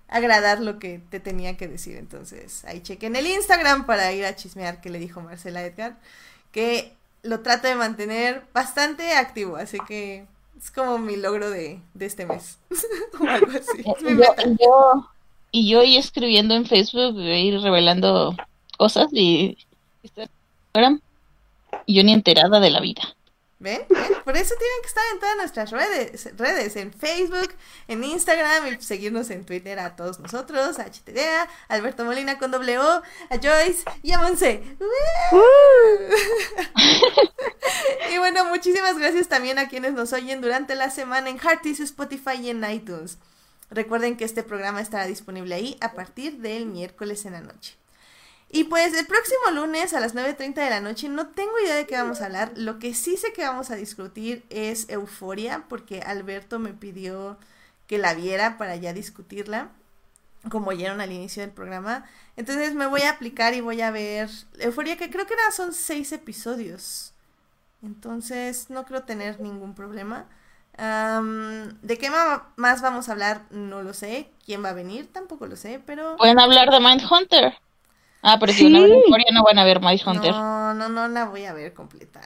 agradar 0.07 0.59
lo 0.59 0.79
que 0.79 1.01
te 1.09 1.19
tenía 1.19 1.57
que 1.57 1.67
decir. 1.67 1.97
Entonces, 1.97 2.65
ahí 2.65 2.81
chequen 2.81 3.15
el 3.15 3.27
Instagram 3.27 3.85
para 3.85 4.11
ir 4.11 4.25
a 4.25 4.35
chismear 4.35 4.81
que 4.81 4.89
le 4.89 4.99
dijo 4.99 5.21
Marcela 5.21 5.59
a 5.59 5.65
Edgar, 5.65 5.97
que 6.51 6.93
lo 7.23 7.41
trato 7.41 7.67
de 7.67 7.75
mantener 7.75 8.43
bastante 8.53 9.13
activo, 9.13 9.55
así 9.55 9.77
que 9.87 10.25
es 10.57 10.71
como 10.71 10.97
mi 10.97 11.15
logro 11.15 11.49
de, 11.49 11.79
este 11.99 12.25
mes. 12.25 12.57
o 13.19 13.27
algo 13.27 13.51
así. 13.51 13.83
yo, 14.59 15.09
y 15.51 15.69
yo 15.69 15.83
y 15.83 15.97
escribiendo 15.97 16.55
en 16.55 16.65
Facebook, 16.65 17.17
ir 17.19 17.59
revelando 17.61 18.35
cosas 18.77 19.07
y 19.11 19.57
Instagram 20.03 21.01
y 21.89 21.95
yo 21.95 22.03
ni 22.03 22.13
enterada 22.13 22.59
de 22.59 22.69
la 22.69 22.81
vida. 22.81 23.01
¿Ven? 23.57 23.81
Por 24.23 24.37
eso 24.37 24.53
tienen 24.59 24.81
que 24.83 24.87
estar 24.87 25.03
en 25.11 25.19
todas 25.19 25.37
nuestras 25.37 25.71
redes, 25.71 26.29
redes, 26.37 26.75
en 26.75 26.93
Facebook, 26.93 27.51
en 27.87 28.03
Instagram 28.03 28.67
y 28.67 28.79
seguirnos 28.79 29.31
en 29.31 29.43
Twitter 29.43 29.79
a 29.79 29.95
todos 29.95 30.19
nosotros, 30.19 30.77
a 30.77 30.85
HTDA, 30.85 31.49
Alberto 31.67 32.05
Molina 32.05 32.37
con 32.37 32.51
W, 32.51 32.77
a 32.77 33.01
Joyce 33.41 33.85
y 34.03 34.11
a 34.11 34.19
Monse. 34.19 34.61
y 38.13 38.19
bueno, 38.19 38.45
muchísimas 38.45 38.99
gracias 38.99 39.27
también 39.27 39.57
a 39.57 39.67
quienes 39.67 39.93
nos 39.93 40.13
oyen 40.13 40.41
durante 40.41 40.75
la 40.75 40.91
semana 40.91 41.31
en 41.31 41.39
Hearties, 41.39 41.79
Spotify 41.79 42.35
y 42.39 42.51
en 42.51 42.63
iTunes. 42.69 43.17
Recuerden 43.71 44.15
que 44.15 44.25
este 44.25 44.43
programa 44.43 44.79
estará 44.79 45.07
disponible 45.07 45.55
ahí 45.55 45.75
a 45.81 45.93
partir 45.93 46.37
del 46.37 46.67
miércoles 46.67 47.25
en 47.25 47.33
la 47.33 47.41
noche. 47.41 47.78
Y 48.51 48.63
pues 48.63 48.95
el 48.95 49.05
próximo 49.05 49.51
lunes 49.53 49.93
a 49.93 49.99
las 49.99 50.15
9.30 50.15 50.55
de 50.55 50.69
la 50.71 50.81
noche 50.81 51.07
no 51.07 51.27
tengo 51.27 51.51
idea 51.59 51.75
de 51.75 51.85
qué 51.85 51.95
vamos 51.95 52.21
a 52.21 52.25
hablar. 52.25 52.51
Lo 52.55 52.79
que 52.79 52.95
sí 52.95 53.15
sé 53.15 53.31
que 53.31 53.43
vamos 53.45 53.69
a 53.69 53.75
discutir 53.75 54.43
es 54.49 54.89
Euforia, 54.89 55.65
porque 55.69 56.01
Alberto 56.01 56.57
me 56.57 56.73
pidió 56.73 57.37
que 57.85 57.99
la 57.99 58.15
viera 58.15 58.57
para 58.57 58.75
ya 58.75 58.91
discutirla, 58.91 59.69
como 60.49 60.69
oyeron 60.69 60.99
al 60.99 61.11
inicio 61.11 61.43
del 61.43 61.51
programa. 61.51 62.05
Entonces 62.37 62.73
me 62.73 62.87
voy 62.87 63.01
a 63.01 63.11
aplicar 63.11 63.53
y 63.53 63.61
voy 63.61 63.81
a 63.81 63.91
ver 63.91 64.29
Euforia, 64.57 64.97
que 64.97 65.11
creo 65.11 65.27
que 65.27 65.35
era, 65.35 65.51
son 65.51 65.71
seis 65.71 66.11
episodios. 66.11 67.13
Entonces 67.83 68.69
no 68.69 68.83
creo 68.85 69.03
tener 69.03 69.39
ningún 69.39 69.75
problema. 69.75 70.25
¿De 70.77 71.97
qué 71.97 72.09
más 72.55 72.81
vamos 72.81 73.09
a 73.09 73.11
hablar? 73.11 73.43
No 73.51 73.83
lo 73.83 73.93
sé. 73.93 74.31
¿Quién 74.45 74.63
va 74.63 74.69
a 74.69 74.73
venir? 74.73 75.11
Tampoco 75.11 75.45
lo 75.45 75.55
sé, 75.55 75.81
pero... 75.85 76.17
Pueden 76.17 76.39
hablar 76.39 76.71
de 76.71 76.79
Mindhunter. 76.79 77.53
Ah, 78.21 78.37
pero 78.39 78.51
si 78.51 78.69
no 78.69 78.85
no 78.85 79.43
van 79.43 79.59
a 79.59 79.63
ver 79.63 79.79
My 79.79 79.99
Hunter. 80.05 80.31
No, 80.31 80.73
no, 80.73 80.89
no 80.89 81.07
la 81.07 81.25
voy 81.25 81.45
a 81.45 81.53
ver 81.53 81.73
completa. 81.73 82.21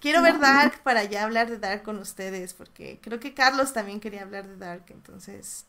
quiero 0.00 0.22
ver 0.22 0.38
Dark 0.38 0.82
para 0.82 1.04
ya 1.04 1.24
hablar 1.24 1.48
de 1.48 1.58
Dark 1.58 1.82
con 1.82 1.98
ustedes, 1.98 2.52
porque 2.52 3.00
creo 3.02 3.20
que 3.20 3.32
Carlos 3.32 3.72
también 3.72 4.00
quería 4.00 4.22
hablar 4.22 4.46
de 4.46 4.56
Dark, 4.56 4.84
entonces 4.88 5.66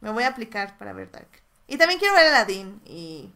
me 0.00 0.10
voy 0.10 0.24
a 0.24 0.28
aplicar 0.28 0.76
para 0.76 0.92
ver 0.92 1.10
Dark. 1.10 1.30
Y 1.66 1.78
también 1.78 1.98
quiero 1.98 2.14
ver 2.14 2.26
Aladdin 2.26 2.80
y 2.84 3.32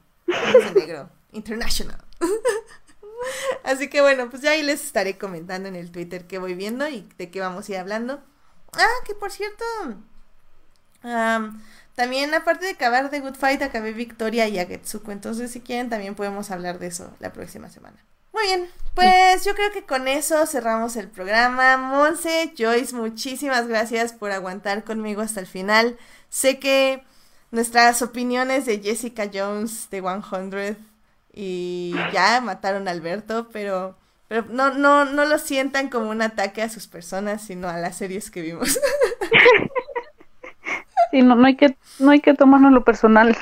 Negro 0.74 1.08
International. 1.32 1.98
Así 3.64 3.88
que 3.88 4.02
bueno, 4.02 4.28
pues 4.28 4.42
ya 4.42 4.50
ahí 4.50 4.62
les 4.62 4.84
estaré 4.84 5.16
comentando 5.16 5.68
en 5.68 5.76
el 5.76 5.90
Twitter 5.90 6.26
qué 6.26 6.38
voy 6.38 6.54
viendo 6.54 6.86
y 6.88 7.08
de 7.16 7.30
qué 7.30 7.40
vamos 7.40 7.68
a 7.68 7.72
ir 7.72 7.78
hablando. 7.78 8.22
Ah, 8.72 8.88
que 9.06 9.14
por 9.14 9.30
cierto, 9.30 9.64
también, 11.94 12.34
aparte 12.34 12.66
de 12.66 12.72
acabar 12.72 13.10
de 13.10 13.20
Good 13.20 13.36
Fight, 13.36 13.62
acabé 13.62 13.92
Victoria 13.92 14.48
y 14.48 14.58
Agetsuko. 14.58 15.12
Entonces, 15.12 15.52
si 15.52 15.60
quieren, 15.60 15.90
también 15.90 16.14
podemos 16.14 16.50
hablar 16.50 16.78
de 16.78 16.88
eso 16.88 17.14
la 17.20 17.32
próxima 17.32 17.70
semana. 17.70 17.96
Muy 18.32 18.46
bien, 18.46 18.68
pues 18.94 19.44
yo 19.44 19.54
creo 19.54 19.70
que 19.70 19.84
con 19.84 20.08
eso 20.08 20.44
cerramos 20.46 20.96
el 20.96 21.08
programa. 21.08 21.76
Monse, 21.76 22.52
Joyce, 22.58 22.92
muchísimas 22.94 23.68
gracias 23.68 24.12
por 24.12 24.32
aguantar 24.32 24.82
conmigo 24.82 25.22
hasta 25.22 25.38
el 25.38 25.46
final. 25.46 25.96
Sé 26.30 26.58
que 26.58 27.04
nuestras 27.52 28.02
opiniones 28.02 28.66
de 28.66 28.80
Jessica 28.80 29.30
Jones 29.32 29.88
de 29.90 30.02
100 30.02 30.76
y 31.32 31.94
ya 32.12 32.40
mataron 32.40 32.88
a 32.88 32.90
Alberto, 32.90 33.48
pero, 33.52 33.96
pero 34.26 34.44
no, 34.50 34.74
no, 34.74 35.04
no 35.04 35.24
lo 35.26 35.38
sientan 35.38 35.88
como 35.88 36.10
un 36.10 36.20
ataque 36.20 36.60
a 36.62 36.68
sus 36.68 36.88
personas, 36.88 37.42
sino 37.42 37.68
a 37.68 37.78
las 37.78 37.98
series 37.98 38.32
que 38.32 38.42
vimos. 38.42 38.80
Sí, 41.14 41.22
no, 41.22 41.36
no 41.36 41.46
hay 41.46 41.54
que, 41.54 41.76
no 42.00 42.10
hay 42.10 42.18
que 42.18 42.34
tomarnos 42.34 42.72
lo 42.72 42.82
personal. 42.82 43.38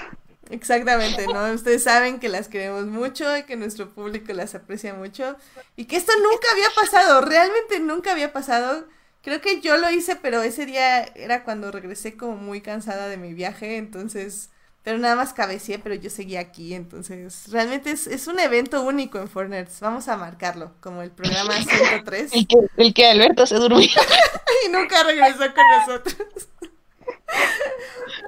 Exactamente, 0.51 1.27
¿no? 1.27 1.55
Ustedes 1.55 1.83
saben 1.83 2.21
que 2.21 2.29
las 2.29 2.49
queremos 2.49 2.85
mucho 2.85 3.35
y 3.35 3.45
que 3.45 3.57
nuestro 3.57 3.89
público 3.89 4.35
las 4.35 4.55
aprecia 4.55 4.93
mucho 4.93 5.37
y 5.75 5.87
que 5.87 5.97
esto 5.97 6.13
nunca 6.19 6.49
había 6.53 6.69
pasado, 6.77 7.23
realmente 7.23 7.81
nunca 7.81 8.13
había 8.13 8.31
pasado. 8.31 8.87
Creo 9.23 9.41
que 9.41 9.63
yo 9.63 9.79
lo 9.79 9.91
hice, 9.91 10.17
pero 10.17 10.43
ese 10.43 10.67
día 10.67 11.03
era 11.15 11.45
cuando 11.45 11.71
regresé 11.73 12.15
como 12.15 12.37
muy 12.37 12.61
cansada 12.61 13.09
de 13.09 13.17
mi 13.17 13.33
viaje, 13.33 13.79
entonces, 13.79 14.51
pero 14.83 14.99
nada 14.99 15.17
más 15.17 15.33
cabeceé, 15.33 15.79
pero 15.79 15.95
yo 15.95 16.11
seguía 16.11 16.41
aquí, 16.41 16.75
entonces, 16.75 17.51
realmente 17.51 17.91
es, 17.93 18.27
un 18.27 18.39
evento 18.39 18.83
único 18.83 19.19
en 19.19 19.31
Forners, 19.31 19.81
vamos 19.81 20.09
a 20.09 20.19
marcarlo, 20.19 20.75
como 20.81 21.01
el 21.01 21.11
programa 21.11 21.55
103. 21.63 22.35
El 22.35 22.47
que, 22.47 22.57
el 22.77 22.93
que 22.93 23.07
Alberto 23.07 23.47
se 23.47 23.55
durmió. 23.55 23.89
y 24.67 24.69
nunca 24.69 25.03
regresó 25.05 25.39
con 25.55 25.65
nosotros. 25.79 26.49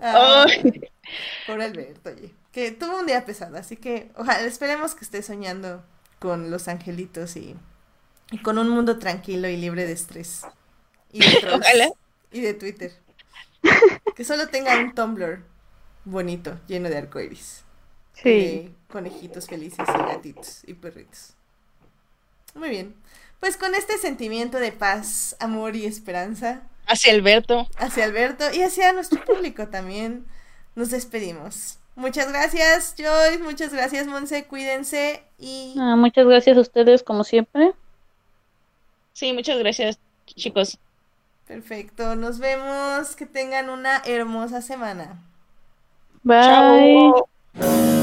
Por 1.47 1.61
Alberto, 1.61 2.11
oye. 2.11 2.35
Que 2.53 2.71
tuvo 2.71 3.01
un 3.01 3.07
día 3.07 3.25
pesado, 3.25 3.57
así 3.57 3.77
que 3.77 4.11
ojalá 4.17 4.41
esperemos 4.43 4.95
que 4.95 5.05
esté 5.05 5.23
soñando 5.23 5.85
con 6.19 6.51
los 6.51 6.69
angelitos 6.69 7.37
y, 7.37 7.57
con 8.43 8.59
un 8.59 8.69
mundo 8.69 8.99
tranquilo 8.99 9.49
y 9.49 9.57
libre 9.57 9.87
de 9.87 9.93
estrés. 9.93 10.43
Y 11.13 11.21
de 11.21 11.93
Y 12.33 12.41
de 12.41 12.55
Twitter. 12.55 12.93
Que 14.15 14.25
solo 14.25 14.49
tenga 14.49 14.79
un 14.79 14.95
Tumblr 14.95 15.43
bonito, 16.05 16.59
lleno 16.67 16.89
de 16.89 16.99
arcoiris. 16.99 17.65
Sí. 18.15 18.75
conejitos 18.89 19.47
felices 19.47 19.89
y 19.89 19.99
gatitos 19.99 20.63
y 20.67 20.75
perritos. 20.75 21.35
Muy 22.55 22.69
bien. 22.69 22.95
Pues 23.41 23.57
con 23.57 23.75
este 23.75 23.99
sentimiento 23.99 24.59
de 24.59 24.73
paz, 24.73 25.37
amor 25.41 25.75
y 25.77 25.85
esperanza, 25.85 26.63
Hacia 26.87 27.13
Alberto. 27.13 27.69
Hacia 27.79 28.05
Alberto 28.05 28.45
y 28.53 28.63
hacia 28.63 28.93
nuestro 28.93 29.25
público 29.25 29.69
también. 29.69 30.27
Nos 30.75 30.91
despedimos. 30.91 31.79
Muchas 31.97 32.29
gracias, 32.29 32.95
Joyce. 32.99 33.39
Muchas 33.39 33.73
gracias, 33.73 34.07
Monse. 34.07 34.47
Cuídense 34.47 35.23
y. 35.39 35.75
Ah, 35.79 35.95
muchas 35.97 36.27
gracias 36.27 36.57
a 36.57 36.61
ustedes, 36.61 37.03
como 37.03 37.23
siempre. 37.25 37.73
Sí, 39.13 39.33
muchas 39.33 39.59
gracias, 39.59 39.99
chicos. 40.27 40.79
Perfecto. 41.47 42.17
Nos 42.17 42.39
vemos. 42.39 43.15
Que 43.17 43.27
tengan 43.27 43.71
una 43.71 44.03
hermosa 44.05 44.61
semana. 44.61 45.23
Bye. 46.25 47.94